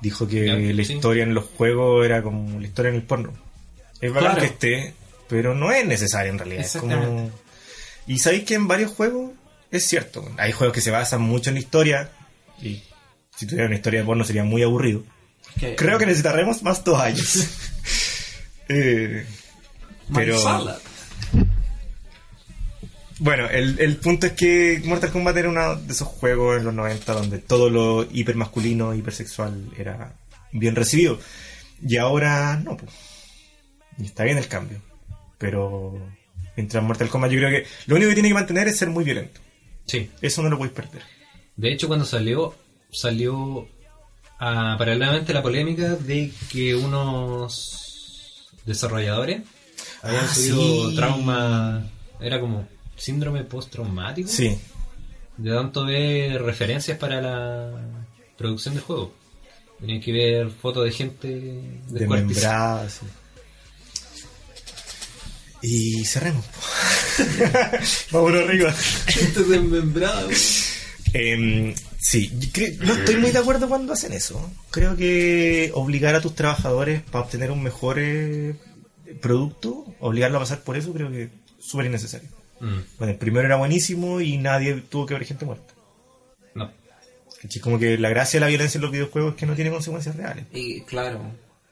dijo 0.00 0.26
que 0.28 0.46
la 0.74 0.84
sí. 0.84 0.94
historia 0.94 1.22
en 1.24 1.34
los 1.34 1.44
juegos 1.44 2.04
era 2.04 2.22
como 2.22 2.58
la 2.60 2.66
historia 2.66 2.90
en 2.90 2.96
el 2.96 3.02
porno. 3.02 3.32
Es 4.00 4.12
Claro. 4.12 4.40
que 4.40 4.46
esté, 4.46 4.94
pero 5.28 5.54
no 5.54 5.72
es 5.72 5.86
necesario 5.86 6.32
en 6.32 6.38
realidad. 6.38 6.64
Es 6.64 6.76
como... 6.76 6.92
Exactamente. 6.92 7.32
Y 8.06 8.18
sabéis 8.18 8.44
que 8.44 8.54
en 8.54 8.68
varios 8.68 8.92
juegos 8.92 9.32
es 9.70 9.84
cierto. 9.86 10.24
Hay 10.38 10.52
juegos 10.52 10.74
que 10.74 10.80
se 10.80 10.90
basan 10.90 11.22
mucho 11.22 11.50
en 11.50 11.54
la 11.54 11.60
historia 11.60 12.10
y 12.62 12.82
si 13.36 13.46
tuviera 13.46 13.66
una 13.66 13.74
historia 13.76 14.00
de 14.00 14.06
porno 14.06 14.24
sería 14.24 14.44
muy 14.44 14.62
aburrido. 14.62 15.02
Creo 15.76 15.98
que 15.98 16.06
necesitaremos 16.06 16.62
más 16.62 16.84
dos 16.84 17.00
años. 17.00 17.46
Eh, 18.68 19.24
pero. 20.12 20.36
Bueno, 23.18 23.48
el, 23.48 23.78
el 23.80 23.96
punto 23.96 24.26
es 24.26 24.32
que 24.32 24.82
Mortal 24.84 25.10
Kombat 25.10 25.36
era 25.36 25.48
uno 25.48 25.76
de 25.76 25.92
esos 25.92 26.06
juegos 26.08 26.58
en 26.58 26.64
los 26.64 26.74
90 26.74 27.12
donde 27.14 27.38
todo 27.38 27.70
lo 27.70 28.06
hipermasculino, 28.10 28.94
hipersexual 28.94 29.70
era 29.78 30.12
bien 30.52 30.76
recibido. 30.76 31.18
Y 31.86 31.96
ahora 31.96 32.56
no, 32.62 32.76
pues. 32.76 32.90
Y 33.98 34.04
está 34.04 34.24
bien 34.24 34.36
el 34.38 34.48
cambio. 34.48 34.82
Pero 35.38 35.98
mientras 36.56 36.82
Mortal 36.84 37.08
Kombat 37.08 37.30
yo 37.30 37.38
creo 37.38 37.50
que 37.50 37.66
lo 37.86 37.96
único 37.96 38.08
que 38.10 38.14
tiene 38.14 38.28
que 38.28 38.34
mantener 38.34 38.68
es 38.68 38.76
ser 38.78 38.90
muy 38.90 39.04
violento. 39.04 39.40
Sí. 39.86 40.10
Eso 40.20 40.42
no 40.42 40.50
lo 40.50 40.58
podéis 40.58 40.74
perder. 40.74 41.02
De 41.56 41.72
hecho, 41.72 41.86
cuando 41.88 42.04
salió, 42.04 42.54
salió 42.90 43.66
ah, 44.38 44.74
paralelamente 44.78 45.32
la 45.32 45.42
polémica 45.42 45.94
de 45.96 46.32
que 46.50 46.74
unos 46.74 48.50
desarrolladores 48.66 49.42
habían 50.02 50.24
Ah, 50.24 50.28
subido 50.34 50.90
sí. 50.90 50.96
trauma, 50.96 51.86
era 52.20 52.40
como 52.40 52.68
síndrome 52.96 53.44
postraumático, 53.44 54.28
Sí. 54.28 54.56
de 55.36 55.50
tanto 55.52 55.84
ver 55.84 56.42
referencias 56.42 56.98
para 56.98 57.20
la 57.20 57.70
producción 58.36 58.74
del 58.74 58.82
juego. 58.84 59.12
Tenían 59.80 60.00
que 60.00 60.12
ver 60.12 60.50
fotos 60.50 60.84
de 60.84 60.90
gente. 60.92 61.60
Desmembrada, 61.88 62.88
sí. 62.88 63.06
Y 65.62 66.04
cerremos. 66.04 66.44
Vámonos 68.12 68.42
arriba. 68.42 68.72
Gente 69.06 69.42
desmembrada, 69.44 70.24
güey. 70.24 70.36
Em, 71.12 71.74
sí, 71.98 72.30
no 72.80 72.92
estoy 72.94 73.16
muy 73.16 73.30
de 73.30 73.38
acuerdo 73.38 73.68
cuando 73.68 73.92
hacen 73.92 74.12
eso. 74.12 74.50
Creo 74.70 74.96
que 74.96 75.70
obligar 75.74 76.14
a 76.14 76.20
tus 76.20 76.34
trabajadores 76.34 77.02
para 77.02 77.24
obtener 77.24 77.50
un 77.50 77.62
mejor 77.62 77.96
eh, 77.98 78.54
producto, 79.20 79.84
obligarlo 80.00 80.36
a 80.36 80.40
pasar 80.40 80.62
por 80.62 80.76
eso, 80.76 80.92
creo 80.92 81.10
que 81.10 81.24
es 81.24 81.30
súper 81.58 81.86
innecesario. 81.86 82.28
Mm, 82.60 82.78
Bueno, 82.98 83.12
el 83.12 83.18
primero 83.18 83.46
era 83.46 83.56
buenísimo 83.56 84.20
y 84.20 84.36
nadie 84.38 84.74
tuvo 84.88 85.06
que 85.06 85.14
ver 85.14 85.24
gente 85.24 85.44
muerta. 85.44 85.74
no. 86.54 86.70
¿Cachai? 87.42 87.60
Como 87.60 87.78
que 87.78 87.98
la 87.98 88.08
gracia 88.08 88.38
de 88.38 88.46
la 88.46 88.48
violencia 88.48 88.78
en 88.78 88.82
los 88.82 88.90
videojuegos 88.92 89.32
es 89.34 89.38
que 89.38 89.46
no 89.46 89.54
tiene 89.54 89.70
consecuencias 89.70 90.16
reales. 90.16 90.44
Y 90.54 90.80
claro, 90.82 91.20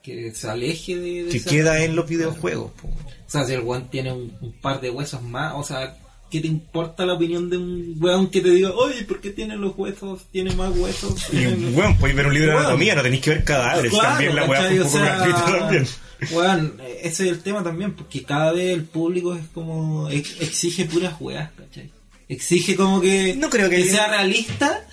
que 0.03 0.31
se 0.35 0.47
aleje 0.47 0.95
de... 0.97 1.23
de 1.23 1.29
Que 1.31 1.37
esa- 1.37 1.49
queda 1.49 1.83
en 1.83 1.95
los 1.95 2.07
videojuegos. 2.07 2.71
po. 2.79 2.87
O 2.87 3.29
sea, 3.29 3.45
si 3.45 3.53
el 3.53 3.61
weón 3.61 3.89
tiene 3.89 4.11
un, 4.13 4.37
un 4.41 4.53
par 4.61 4.79
de 4.79 4.91
huesos 4.91 5.23
más, 5.23 5.53
o 5.55 5.63
sea, 5.63 5.97
¿qué 6.29 6.39
te 6.39 6.47
importa 6.47 7.03
la 7.07 7.13
opinión 7.13 7.49
de 7.49 7.57
un 7.57 7.95
weón 7.99 8.29
que 8.29 8.41
te 8.41 8.49
diga, 8.51 8.69
oye, 8.71 9.03
¿por 9.05 9.19
qué 9.19 9.31
tiene 9.31 9.55
los 9.57 9.75
huesos? 9.75 10.25
Tiene 10.31 10.53
más 10.53 10.71
huesos. 10.77 11.27
Y 11.33 11.37
Tiene- 11.37 11.71
bueno, 11.71 11.97
podéis 11.99 12.15
ver 12.17 12.27
un 12.27 12.33
libro 12.35 12.51
de 12.51 12.57
anatomía, 12.59 12.93
no 12.95 13.01
tenéis 13.01 13.21
que 13.23 13.29
ver 13.31 13.43
cadáveres. 13.43 13.91
Claro, 13.91 14.09
también 14.09 14.35
la 14.35 14.45
weá 14.45 14.61
fue 14.61 14.75
un 14.75 14.81
O 14.81 14.83
poco 14.85 14.97
sea, 14.97 15.15
gratuita 15.17 15.45
también. 15.59 15.87
Weón, 16.31 16.77
eh, 16.81 16.99
ese 17.03 17.25
es 17.25 17.31
el 17.31 17.39
tema 17.41 17.63
también, 17.63 17.93
porque 17.93 18.23
cada 18.23 18.51
vez 18.53 18.73
el 18.73 18.83
público 18.83 19.35
es 19.35 19.45
como. 19.53 20.09
ex- 20.09 20.39
exige 20.41 20.85
puras 20.85 21.15
weas, 21.19 21.51
¿cachai? 21.57 21.89
Exige 22.29 22.75
como 22.75 23.01
que. 23.01 23.35
No 23.35 23.49
creo 23.49 23.69
que- 23.69 23.83
sea 23.85 24.07
realista. 24.07 24.85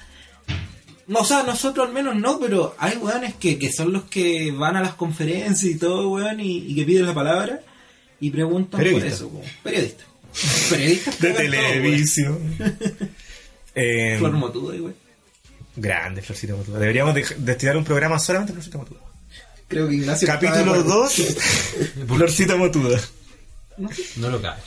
No, 1.07 1.20
o 1.20 1.24
sea, 1.24 1.43
nosotros 1.43 1.89
al 1.89 1.93
menos 1.93 2.15
no, 2.16 2.39
pero 2.39 2.74
hay 2.78 2.97
weones 2.97 3.35
que, 3.35 3.59
que 3.59 3.73
son 3.73 3.93
los 3.93 4.05
que 4.05 4.51
van 4.53 4.77
a 4.77 4.81
las 4.81 4.94
conferencias 4.94 5.65
y 5.65 5.77
todo, 5.78 6.11
weón, 6.11 6.40
y, 6.40 6.59
y 6.59 6.74
que 6.74 6.85
piden 6.85 7.07
la 7.07 7.15
palabra 7.15 7.61
y 8.20 8.31
preguntan 8.31 8.78
Periodista. 8.78 9.09
por 9.09 9.15
eso, 9.16 9.27
weón. 9.28 9.47
Periodista. 9.62 10.05
Periodistas 10.70 11.20
De 11.20 11.32
televisión. 11.35 12.39
Em, 13.74 14.19
Flor 14.20 14.32
Motuda, 14.32 14.74
weón. 14.74 14.94
grande, 15.77 16.23
Florcita 16.23 16.55
Motuda. 16.55 16.78
Deberíamos 16.78 17.15
de- 17.15 17.27
destinar 17.39 17.77
un 17.77 17.85
programa 17.85 18.19
solamente 18.19 18.53
a 18.53 18.55
Florcita 18.55 18.78
Motuda. 18.78 19.01
Creo 19.73 19.89
que 19.89 19.94
Ignacio. 19.94 20.27
Capítulo 20.28 20.59
estaba 20.59 20.77
de 20.77 20.81
acuerdo. 20.82 21.03
2, 21.03 22.07
Florcita 22.09 22.57
Motuda. 22.57 23.01
No 24.16 24.28
lo 24.31 24.40
cae. 24.43 24.61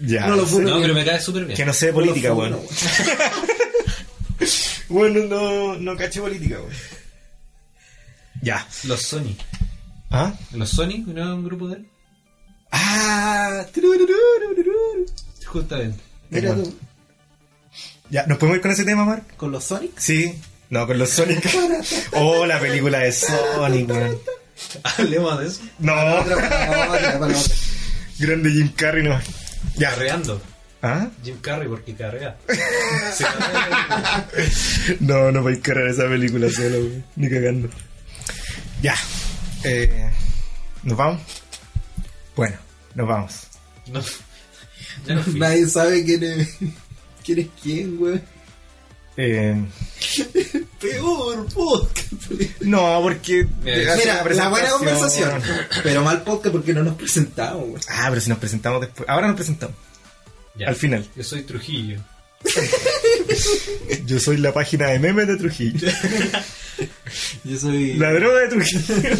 Ya. 0.00 0.26
No 0.26 0.36
lo 0.36 0.44
puedo 0.44 0.68
No, 0.68 0.80
pero 0.82 0.92
me 0.92 1.02
cae 1.04 1.18
súper 1.20 1.46
bien. 1.46 1.56
Que 1.56 1.64
no 1.64 1.72
sé 1.72 1.86
de 1.86 1.92
política, 1.94 2.34
weón. 2.34 2.58
fue, 2.68 4.46
Bueno, 4.88 5.24
no, 5.28 5.76
no 5.78 5.96
caché 5.96 6.20
política, 6.20 6.58
weón. 6.60 6.72
Ya. 8.42 8.66
Los 8.84 9.00
Sony. 9.02 9.34
¿Ah? 10.10 10.34
Los 10.52 10.68
Sony, 10.70 11.02
¿no 11.06 11.12
era 11.12 11.34
un 11.34 11.44
grupo 11.44 11.68
de 11.68 11.76
él? 11.76 11.88
Ah. 12.70 13.64
Justamente. 15.46 15.98
Mira 16.28 16.52
Bueno. 16.52 16.64
tú, 16.64 16.78
Ya, 18.10 18.26
¿nos 18.26 18.36
podemos 18.36 18.56
ir 18.58 18.62
con 18.62 18.70
ese 18.72 18.84
tema, 18.84 19.04
Mark? 19.06 19.36
con 19.38 19.50
los 19.50 19.64
Sonics. 19.64 20.02
Sí. 20.04 20.34
No, 20.70 20.86
con 20.86 20.98
los 20.98 21.10
Sonic. 21.10 21.48
oh, 22.12 22.44
la 22.46 22.58
película 22.58 22.98
de 23.00 23.12
Sonic, 23.12 23.88
weón. 23.88 24.18
Hablemos 24.82 25.38
de 25.38 25.46
eso. 25.46 25.60
No, 25.78 25.92
Otra, 25.92 26.34
para 26.36 26.70
otra, 26.70 27.18
para 27.18 27.26
otra. 27.38 27.54
grande 28.18 28.50
Jim 28.50 28.72
Carrey, 28.74 29.02
no. 29.04 29.20
Ya. 29.76 29.90
Carreando. 29.90 30.40
¿Ah? 30.82 31.08
Jim 31.24 31.38
Carrey 31.40 31.68
porque 31.68 31.94
carrea. 31.94 32.36
No, 35.00 35.32
no 35.32 35.42
vais 35.42 35.58
a 35.58 35.62
cargar 35.62 35.88
esa 35.88 36.04
película 36.08 36.50
solo, 36.50 36.78
güey. 36.78 37.04
Ni 37.16 37.28
cagando. 37.28 37.68
Ya. 38.82 38.94
Eh, 39.64 40.10
¿Nos 40.82 40.96
vamos? 40.96 41.20
Bueno, 42.36 42.56
nos 42.94 43.08
vamos. 43.08 43.34
No. 43.86 44.00
Nadie 45.34 45.66
sabe 45.68 46.04
quién 46.04 46.22
es 46.24 46.56
quién, 47.24 47.38
es 47.40 47.48
quién 47.62 47.96
güey. 47.96 48.20
Eh, 49.16 49.64
Peor 50.80 51.46
podcast. 51.52 52.30
no, 52.60 53.00
porque... 53.02 53.46
Mira, 53.62 53.96
la 54.34 54.48
buena 54.48 54.70
conversación. 54.70 55.42
Pero 55.82 56.02
mal 56.02 56.22
podcast 56.22 56.52
porque 56.54 56.74
no 56.74 56.82
nos 56.82 56.96
presentamos, 56.96 57.68
güey. 57.68 57.82
Ah, 57.88 58.06
pero 58.10 58.20
si 58.20 58.28
nos 58.28 58.38
presentamos 58.38 58.80
después. 58.82 59.08
Ahora 59.08 59.28
nos 59.28 59.36
presentamos. 59.36 59.76
Ya. 60.54 60.68
Al 60.68 60.76
final. 60.76 61.06
Yo 61.16 61.24
soy 61.24 61.42
Trujillo. 61.42 62.00
Yo 64.06 64.20
soy 64.20 64.36
la 64.36 64.52
página 64.52 64.88
de 64.88 64.98
memes 64.98 65.26
de 65.26 65.36
Trujillo. 65.36 65.88
Yo 67.44 67.58
soy. 67.58 67.94
La 67.94 68.12
droga 68.12 68.40
de 68.40 68.48
Trujillo. 68.48 69.16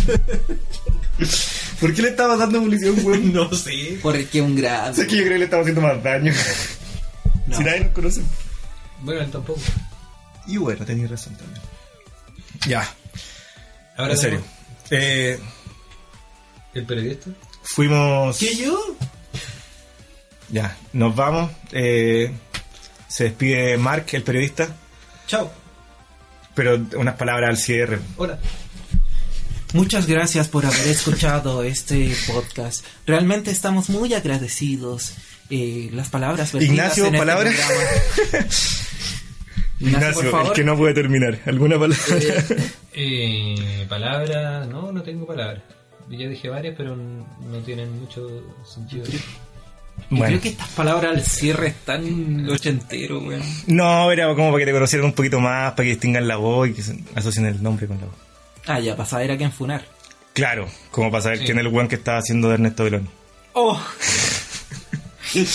¿Por 1.81 1.94
qué 1.94 2.02
le 2.02 2.09
estaba 2.09 2.36
dando 2.36 2.60
publicidad, 2.60 2.93
weón? 3.02 3.32
No 3.32 3.52
sé. 3.55 3.98
Porque 4.02 4.40
un 4.40 4.55
grado. 4.56 4.94
Sé 4.94 5.06
que 5.06 5.16
yo 5.16 5.23
creo 5.23 5.35
que 5.35 5.39
le 5.39 5.44
estaba 5.44 5.62
haciendo 5.62 5.81
más 5.81 6.02
daño. 6.02 6.32
No. 7.47 7.56
Si 7.56 7.64
nadie 7.64 7.81
nos 7.81 7.90
conoce. 7.90 8.23
Bueno, 9.01 9.20
él 9.20 9.31
tampoco. 9.31 9.60
Y 10.47 10.56
bueno, 10.56 10.85
tenías 10.85 11.10
razón 11.10 11.35
también. 11.36 11.60
Ya, 12.66 12.89
Ahora 13.97 14.12
en 14.12 14.18
serio. 14.18 14.43
Eh, 14.90 15.39
¿El 16.74 16.85
periodista? 16.85 17.31
fuimos. 17.62 18.39
¿Qué 18.39 18.55
yo? 18.55 18.97
Ya, 20.51 20.77
nos 20.93 21.16
vamos. 21.16 21.51
Eh, 21.73 22.31
se 23.09 23.24
despide 23.24 23.77
Mark, 23.78 24.06
el 24.12 24.23
periodista. 24.23 24.68
Chao. 25.27 25.51
Pero 26.55 26.86
unas 26.97 27.16
palabras 27.16 27.51
al 27.51 27.56
cierre. 27.56 27.98
Hola. 28.16 28.39
Muchas 29.73 30.06
gracias 30.06 30.48
por 30.48 30.64
haber 30.64 30.86
escuchado 30.86 31.62
este 31.62 32.14
podcast. 32.27 32.85
Realmente 33.06 33.51
estamos 33.51 33.89
muy 33.89 34.14
agradecidos. 34.14 35.14
Eh, 35.51 35.90
las 35.93 36.09
palabras 36.09 36.55
Ignacio, 36.55 37.06
en 37.06 37.14
este 37.14 37.24
Ignacio, 39.81 40.15
por 40.15 40.24
el 40.24 40.31
favor. 40.31 40.53
que 40.55 40.65
no 40.65 40.77
puede 40.77 40.94
terminar. 40.94 41.39
¿Alguna 41.47 41.78
palabra? 41.78 41.98
Eh, 42.98 43.85
palabra, 43.90 44.65
no, 44.65 44.90
no 44.90 45.03
tengo 45.03 45.27
palabras. 45.27 45.62
Ya 46.09 46.28
dije 46.28 46.48
varias, 46.48 46.74
pero 46.78 46.97
no 46.97 47.59
tienen 47.65 48.01
mucho 48.01 48.27
sentido. 48.65 49.05
Yo 49.05 49.19
bueno, 50.09 50.27
creo 50.27 50.40
que 50.40 50.48
estas 50.51 50.69
palabras 50.69 51.15
al 51.15 51.23
cierre 51.23 51.66
están 51.69 52.48
ochentero, 52.48 53.19
weón. 53.20 53.43
no, 53.66 54.11
era 54.11 54.28
como 54.35 54.51
para 54.51 54.61
que 54.61 54.66
te 54.66 54.73
conocieran 54.73 55.07
un 55.09 55.12
poquito 55.12 55.40
más, 55.40 55.73
para 55.73 55.85
que 55.85 55.90
distingan 55.90 56.27
la 56.27 56.36
voz 56.36 56.69
y 56.69 56.73
que 56.73 56.82
se 56.82 56.98
asocien 57.15 57.44
el 57.47 57.62
nombre 57.62 57.86
con 57.86 57.98
la 58.01 58.07
voz. 58.07 58.15
Ah, 58.66 58.81
ya, 58.81 58.97
para 58.97 59.09
saber 59.09 59.32
a 59.32 59.36
quién 59.36 59.53
funar. 59.53 59.85
Claro, 60.32 60.66
como 60.90 61.11
para 61.11 61.23
saber 61.23 61.39
Sí. 61.40 61.44
quién 61.44 61.59
es 61.59 61.66
el 61.66 61.73
weón 61.73 61.89
que 61.89 61.97
estaba 61.97 62.16
haciendo 62.19 62.48
de 62.48 62.55
Ernesto 62.55 62.85
Beloni. 62.85 63.09
Oh, 63.53 63.78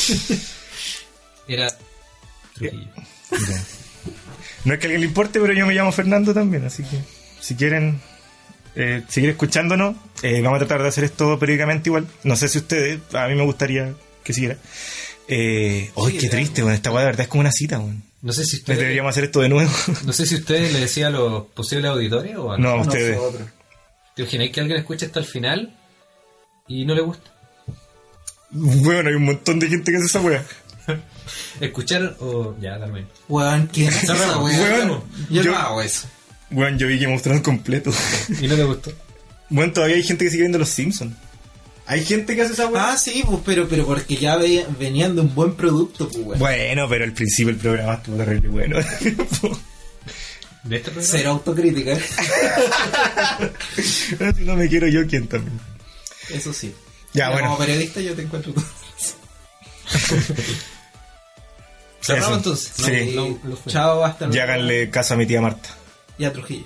Era 1.48 1.68
Trujillo. 2.54 2.88
Ya. 3.32 3.64
No 4.66 4.74
es 4.74 4.80
que 4.80 4.86
a 4.86 4.88
alguien 4.88 5.02
le 5.02 5.08
importe, 5.08 5.40
pero 5.40 5.54
yo 5.54 5.66
me 5.66 5.74
llamo 5.74 5.92
Fernando 5.92 6.34
también, 6.34 6.66
así 6.66 6.84
que 6.84 7.00
si 7.40 7.56
quieren 7.56 8.00
eh, 8.76 9.04
seguir 9.08 9.32
escuchándonos, 9.32 9.96
eh, 10.22 10.42
vamos 10.42 10.58
a 10.58 10.60
tratar 10.66 10.84
de 10.84 10.90
hacer 10.90 11.04
esto 11.04 11.38
periódicamente 11.40 11.90
igual. 11.90 12.08
No 12.24 12.36
sé 12.36 12.48
si 12.48 12.60
ustedes, 12.60 13.00
a 13.14 13.28
mí 13.28 13.36
me 13.36 13.44
gustaría 13.44 13.94
que 14.24 14.34
siguiera. 14.34 14.58
Eh, 15.28 15.90
¡Ay, 15.96 16.18
qué 16.18 16.28
triste, 16.30 16.62
weón! 16.64 16.76
Esta 16.76 16.92
weá 16.92 17.02
de 17.02 17.06
verdad 17.08 17.22
es 17.22 17.28
como 17.28 17.42
una 17.42 17.52
cita, 17.52 17.80
weón. 17.80 18.04
No 18.22 18.34
sé 18.34 18.46
si 18.46 18.52
¿Les 18.52 18.60
ustedes, 18.60 18.80
deberíamos 18.80 19.10
hacer 19.10 19.24
esto 19.24 19.40
de 19.42 19.50
nuevo? 19.50 19.72
no 20.06 20.14
sé 20.14 20.26
si 20.26 20.36
ustedes 20.36 20.74
le 20.74 20.80
decía 20.80 21.08
a 21.08 21.10
los 21.10 21.48
posibles 21.48 21.90
auditores 21.90 22.36
o 22.38 22.52
a 22.52 22.58
no, 22.58 22.70
a 22.70 22.82
ustedes. 22.82 23.16
nosotros. 23.18 23.48
¿Te 24.16 24.22
imagináis 24.22 24.52
que 24.52 24.60
alguien 24.60 24.80
escuche 24.80 25.06
hasta 25.08 25.20
el 25.20 25.26
final 25.26 25.76
y 26.68 26.86
no 26.86 26.94
le 26.94 27.02
gusta? 27.02 27.32
Bueno, 28.52 29.10
hay 29.10 29.16
un 29.16 29.24
montón 29.26 29.60
de 29.60 29.70
gente 29.70 29.92
que 29.92 29.98
hace 29.98 30.06
esa 30.06 30.20
weá. 30.22 30.44
Escuchar 31.60 32.16
o 32.20 32.56
ya, 32.60 32.80
Carmen. 32.80 33.08
Weón, 33.28 33.70
¿quién 33.72 33.90
es 33.90 34.04
esa 34.04 34.38
weón? 34.40 34.60
weón. 34.90 35.04
Yo, 35.30 35.42
Yo- 35.44 35.52
no 35.52 35.58
hago 35.58 35.82
eso. 35.82 36.08
Bueno, 36.50 36.78
yo 36.78 36.88
vi 36.88 37.00
que 37.00 37.08
mostraron 37.08 37.42
completo. 37.42 37.92
¿Y 38.42 38.48
no 38.48 38.56
te 38.56 38.64
gustó? 38.64 38.92
bueno, 39.50 39.72
todavía 39.74 39.96
hay 39.98 40.04
gente 40.04 40.26
que 40.26 40.32
sigue 40.32 40.44
viendo 40.44 40.58
Los 40.60 40.70
Simpsons. 40.70 41.14
Hay 41.88 42.04
gente 42.06 42.36
que 42.36 42.42
hace 42.44 42.54
esa 42.54 42.68
weá. 42.68 42.92
Ah, 42.94 42.98
sí, 42.98 43.24
pues, 43.26 43.40
pero, 43.46 43.68
pero 43.68 43.86
porque 43.86 44.16
ya 44.16 44.36
ve- 44.38 44.66
venían 44.80 45.16
de 45.16 45.22
un 45.22 45.34
buen 45.36 45.56
producto, 45.56 46.08
pues, 46.10 46.26
weón. 46.26 46.40
Bueno, 46.40 46.88
pero 46.90 47.04
al 47.06 47.12
principio 47.14 47.50
el 47.52 47.58
programa 47.58 47.94
estuvo 47.96 48.18
terrible 48.18 48.50
bueno. 48.50 48.78
¿De 50.64 50.76
este 50.78 50.92
programa? 50.92 51.02
Cero 51.10 51.30
autocrítica. 51.32 51.98
si 53.78 54.44
no 54.46 54.56
me 54.56 54.68
quiero 54.70 54.88
yo, 54.88 55.06
¿quién 55.08 55.28
también? 55.28 55.60
Eso 56.30 56.54
sí. 56.54 56.74
Ya, 57.14 57.26
Pero 57.26 57.32
bueno. 57.34 57.48
Como 57.50 57.60
periodista 57.60 58.00
yo 58.00 58.14
te 58.14 58.22
encuentro 58.22 58.54
todo. 58.54 58.66
Cerramos 62.02 62.38
entonces. 62.38 62.74
No, 62.80 62.86
Sí. 62.88 63.14
no, 63.16 63.40
no 63.50 63.56
fue. 63.56 63.72
Chao, 63.72 64.04
hasta 64.04 64.26
Y 64.26 64.28
luego. 64.30 64.44
háganle 64.44 64.90
caso 64.90 65.14
a 65.14 65.18
mi 65.18 65.26
tía 65.26 65.42
Marta. 65.42 65.70
Y 66.18 66.26
a 66.26 66.34
Trujillo. 66.34 66.66